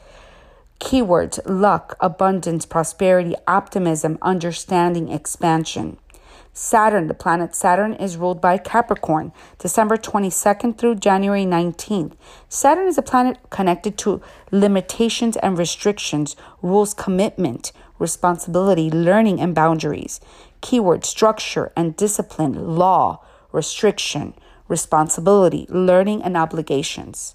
Keywords 0.78 1.40
luck, 1.44 1.96
abundance, 2.00 2.64
prosperity, 2.64 3.34
optimism, 3.46 4.18
understanding, 4.22 5.10
expansion. 5.10 5.98
Saturn, 6.52 7.06
the 7.06 7.14
planet 7.14 7.54
Saturn, 7.54 7.94
is 7.94 8.16
ruled 8.16 8.40
by 8.40 8.58
Capricorn, 8.58 9.32
December 9.58 9.96
22nd 9.96 10.76
through 10.76 10.96
January 10.96 11.44
19th. 11.44 12.14
Saturn 12.48 12.88
is 12.88 12.98
a 12.98 13.02
planet 13.02 13.38
connected 13.50 13.96
to 13.98 14.20
limitations 14.50 15.36
and 15.36 15.56
restrictions, 15.56 16.34
rules 16.60 16.92
commitment, 16.92 17.72
responsibility, 17.98 18.90
learning, 18.90 19.40
and 19.40 19.54
boundaries. 19.54 20.20
Keyword 20.60 21.04
structure 21.04 21.72
and 21.76 21.96
discipline, 21.96 22.76
law, 22.76 23.24
restriction, 23.52 24.34
responsibility, 24.66 25.66
learning, 25.68 26.22
and 26.22 26.36
obligations. 26.36 27.34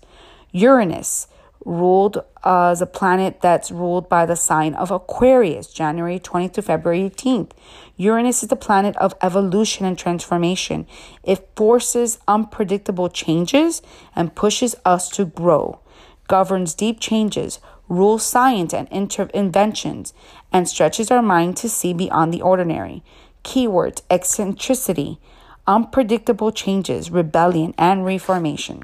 Uranus, 0.51 1.27
ruled 1.65 2.23
as 2.43 2.79
a 2.79 2.85
planet 2.85 3.41
that's 3.41 3.71
ruled 3.71 4.07
by 4.07 4.25
the 4.25 4.35
sign 4.35 4.75
of 4.75 4.91
Aquarius, 4.91 5.73
January 5.73 6.19
20th 6.19 6.53
to 6.53 6.61
February 6.61 7.09
18th. 7.09 7.51
Uranus 7.97 8.43
is 8.43 8.49
the 8.49 8.55
planet 8.55 8.95
of 8.97 9.15
evolution 9.21 9.85
and 9.85 9.97
transformation. 9.97 10.85
It 11.23 11.49
forces 11.55 12.19
unpredictable 12.27 13.09
changes 13.09 13.81
and 14.15 14.35
pushes 14.35 14.75
us 14.85 15.09
to 15.09 15.25
grow, 15.25 15.79
governs 16.27 16.75
deep 16.75 16.99
changes, 16.99 17.59
rules 17.89 18.23
science 18.23 18.73
and 18.73 18.87
inventions, 19.33 20.13
and 20.51 20.69
stretches 20.69 21.09
our 21.09 21.23
mind 21.23 21.57
to 21.57 21.69
see 21.69 21.93
beyond 21.93 22.31
the 22.31 22.41
ordinary. 22.43 23.03
Keywords 23.43 24.01
eccentricity, 24.09 25.19
unpredictable 25.65 26.51
changes, 26.51 27.09
rebellion, 27.09 27.73
and 27.77 28.05
reformation. 28.05 28.83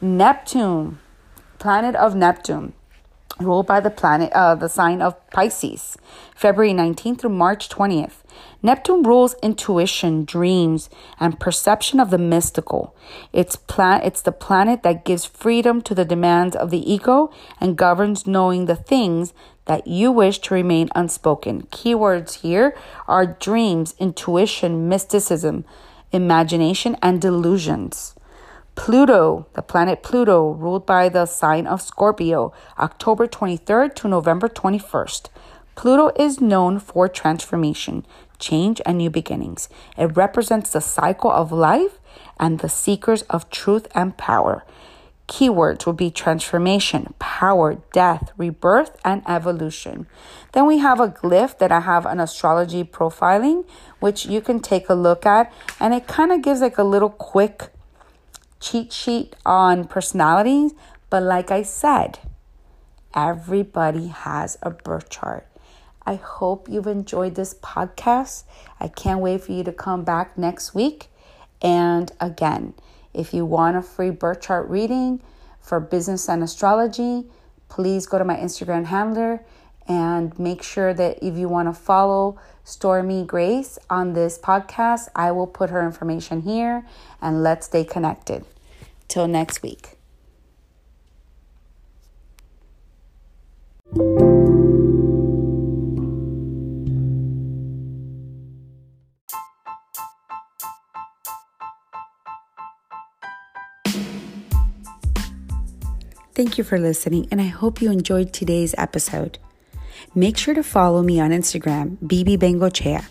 Neptune 0.00 0.98
planet 1.58 1.96
of 1.96 2.14
Neptune, 2.14 2.72
ruled 3.40 3.66
by 3.66 3.80
the 3.80 3.90
planet 3.90 4.32
uh, 4.32 4.54
the 4.54 4.68
sign 4.68 5.02
of 5.02 5.14
Pisces, 5.30 5.96
February 6.34 6.72
19th 6.72 7.20
through 7.20 7.30
March 7.30 7.68
20th. 7.68 8.22
Neptune 8.62 9.02
rules 9.02 9.34
intuition, 9.42 10.24
dreams, 10.24 10.88
and 11.18 11.40
perception 11.40 11.98
of 11.98 12.10
the 12.10 12.18
mystical. 12.18 12.94
It's 13.32 13.56
plan 13.56 14.02
it's 14.02 14.22
the 14.22 14.32
planet 14.32 14.82
that 14.82 15.04
gives 15.04 15.24
freedom 15.24 15.82
to 15.82 15.94
the 15.94 16.04
demands 16.04 16.54
of 16.54 16.70
the 16.70 16.92
ego 16.92 17.32
and 17.60 17.76
governs 17.76 18.26
knowing 18.26 18.66
the 18.66 18.76
things 18.76 19.32
that 19.66 19.86
you 19.86 20.10
wish 20.10 20.38
to 20.40 20.54
remain 20.54 20.88
unspoken. 20.94 21.62
Keywords 21.70 22.40
here 22.40 22.76
are 23.06 23.26
dreams, 23.26 23.94
intuition, 23.98 24.88
mysticism, 24.88 25.64
imagination, 26.12 26.96
and 27.02 27.20
delusions. 27.20 28.14
Pluto, 28.78 29.46
the 29.54 29.60
planet 29.60 30.04
Pluto, 30.04 30.52
ruled 30.52 30.86
by 30.86 31.08
the 31.08 31.26
sign 31.26 31.66
of 31.66 31.82
Scorpio, 31.82 32.52
October 32.78 33.26
23rd 33.26 33.92
to 33.96 34.08
November 34.08 34.48
21st. 34.48 35.28
Pluto 35.74 36.12
is 36.16 36.40
known 36.40 36.78
for 36.78 37.08
transformation, 37.08 38.06
change, 38.38 38.80
and 38.86 38.96
new 38.96 39.10
beginnings. 39.10 39.68
It 39.98 40.16
represents 40.16 40.70
the 40.70 40.80
cycle 40.80 41.30
of 41.30 41.50
life 41.50 41.98
and 42.38 42.60
the 42.60 42.68
seekers 42.68 43.22
of 43.22 43.50
truth 43.50 43.88
and 43.96 44.16
power. 44.16 44.64
Keywords 45.26 45.84
would 45.84 45.96
be 45.96 46.12
transformation, 46.12 47.14
power, 47.18 47.78
death, 47.92 48.30
rebirth, 48.36 48.96
and 49.04 49.22
evolution. 49.28 50.06
Then 50.52 50.66
we 50.66 50.78
have 50.78 51.00
a 51.00 51.08
glyph 51.08 51.58
that 51.58 51.72
I 51.72 51.80
have 51.80 52.06
an 52.06 52.20
astrology 52.20 52.84
profiling, 52.84 53.66
which 53.98 54.24
you 54.24 54.40
can 54.40 54.60
take 54.60 54.88
a 54.88 54.94
look 54.94 55.26
at, 55.26 55.52
and 55.80 55.92
it 55.92 56.06
kind 56.06 56.30
of 56.30 56.42
gives 56.42 56.60
like 56.60 56.78
a 56.78 56.84
little 56.84 57.10
quick 57.10 57.72
cheat 58.60 58.92
sheet 58.92 59.36
on 59.44 59.86
personalities, 59.86 60.72
but 61.10 61.22
like 61.22 61.50
I 61.50 61.62
said, 61.62 62.18
everybody 63.14 64.08
has 64.08 64.58
a 64.62 64.70
birth 64.70 65.08
chart. 65.10 65.46
I 66.04 66.14
hope 66.14 66.68
you've 66.70 66.86
enjoyed 66.86 67.34
this 67.34 67.54
podcast. 67.54 68.44
I 68.80 68.88
can't 68.88 69.20
wait 69.20 69.42
for 69.42 69.52
you 69.52 69.62
to 69.64 69.72
come 69.72 70.04
back 70.04 70.38
next 70.38 70.74
week. 70.74 71.08
And 71.60 72.10
again, 72.20 72.74
if 73.12 73.34
you 73.34 73.44
want 73.44 73.76
a 73.76 73.82
free 73.82 74.10
birth 74.10 74.40
chart 74.40 74.68
reading 74.68 75.20
for 75.60 75.80
business 75.80 76.28
and 76.28 76.42
astrology, 76.42 77.26
please 77.68 78.06
go 78.06 78.18
to 78.18 78.24
my 78.24 78.36
Instagram 78.36 78.86
handler 78.86 79.44
and 79.86 80.38
make 80.38 80.62
sure 80.62 80.94
that 80.94 81.18
if 81.22 81.36
you 81.36 81.48
want 81.48 81.68
to 81.68 81.78
follow 81.78 82.38
Stormy 82.68 83.24
Grace 83.24 83.78
on 83.88 84.12
this 84.12 84.38
podcast. 84.38 85.08
I 85.16 85.32
will 85.32 85.46
put 85.46 85.70
her 85.70 85.84
information 85.84 86.42
here 86.42 86.84
and 87.22 87.42
let's 87.42 87.66
stay 87.66 87.82
connected. 87.82 88.44
Till 89.08 89.26
next 89.26 89.62
week. 89.62 89.96
Thank 106.34 106.58
you 106.58 106.62
for 106.62 106.78
listening, 106.78 107.26
and 107.32 107.40
I 107.40 107.46
hope 107.46 107.80
you 107.80 107.90
enjoyed 107.90 108.32
today's 108.32 108.74
episode. 108.78 109.38
Make 110.14 110.38
sure 110.38 110.54
to 110.54 110.62
follow 110.62 111.02
me 111.02 111.20
on 111.20 111.30
Instagram, 111.30 111.96
Bibi 112.06 112.36
Bengochea. 112.36 113.04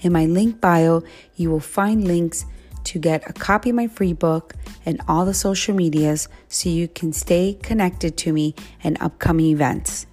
In 0.00 0.12
my 0.12 0.26
link 0.26 0.60
bio, 0.60 1.02
you 1.36 1.50
will 1.50 1.60
find 1.60 2.06
links 2.06 2.46
to 2.84 2.98
get 2.98 3.28
a 3.28 3.32
copy 3.32 3.70
of 3.70 3.76
my 3.76 3.86
free 3.86 4.12
book 4.12 4.54
and 4.86 5.00
all 5.08 5.24
the 5.24 5.34
social 5.34 5.74
medias 5.74 6.28
so 6.48 6.68
you 6.68 6.86
can 6.86 7.12
stay 7.12 7.58
connected 7.62 8.16
to 8.18 8.32
me 8.32 8.54
and 8.82 8.96
upcoming 9.00 9.46
events. 9.46 10.06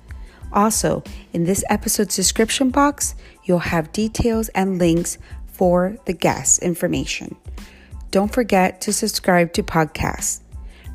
Also, 0.54 1.04
in 1.32 1.44
this 1.44 1.64
episode's 1.70 2.16
description 2.16 2.70
box, 2.70 3.16
you'll 3.44 3.60
have 3.60 3.92
details 3.92 4.50
and 4.50 4.80
links 4.80 5.18
for 5.48 5.98
the 6.06 6.14
guest 6.14 6.62
information. 6.64 7.36
Don't 8.10 8.34
forget 8.34 8.82
to 8.82 8.94
subscribe 8.94 9.54
to 9.54 9.64
podcasts, 9.64 10.42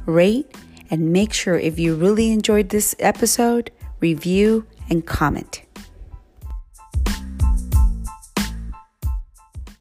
rate, 0.04 0.54
and 0.90 1.12
make 1.12 1.32
sure 1.32 1.58
if 1.58 1.78
you 1.78 1.94
really 1.94 2.30
enjoyed 2.30 2.68
this 2.68 2.94
episode, 2.98 3.70
review 4.00 4.66
and 4.88 5.04
comment. 5.06 5.65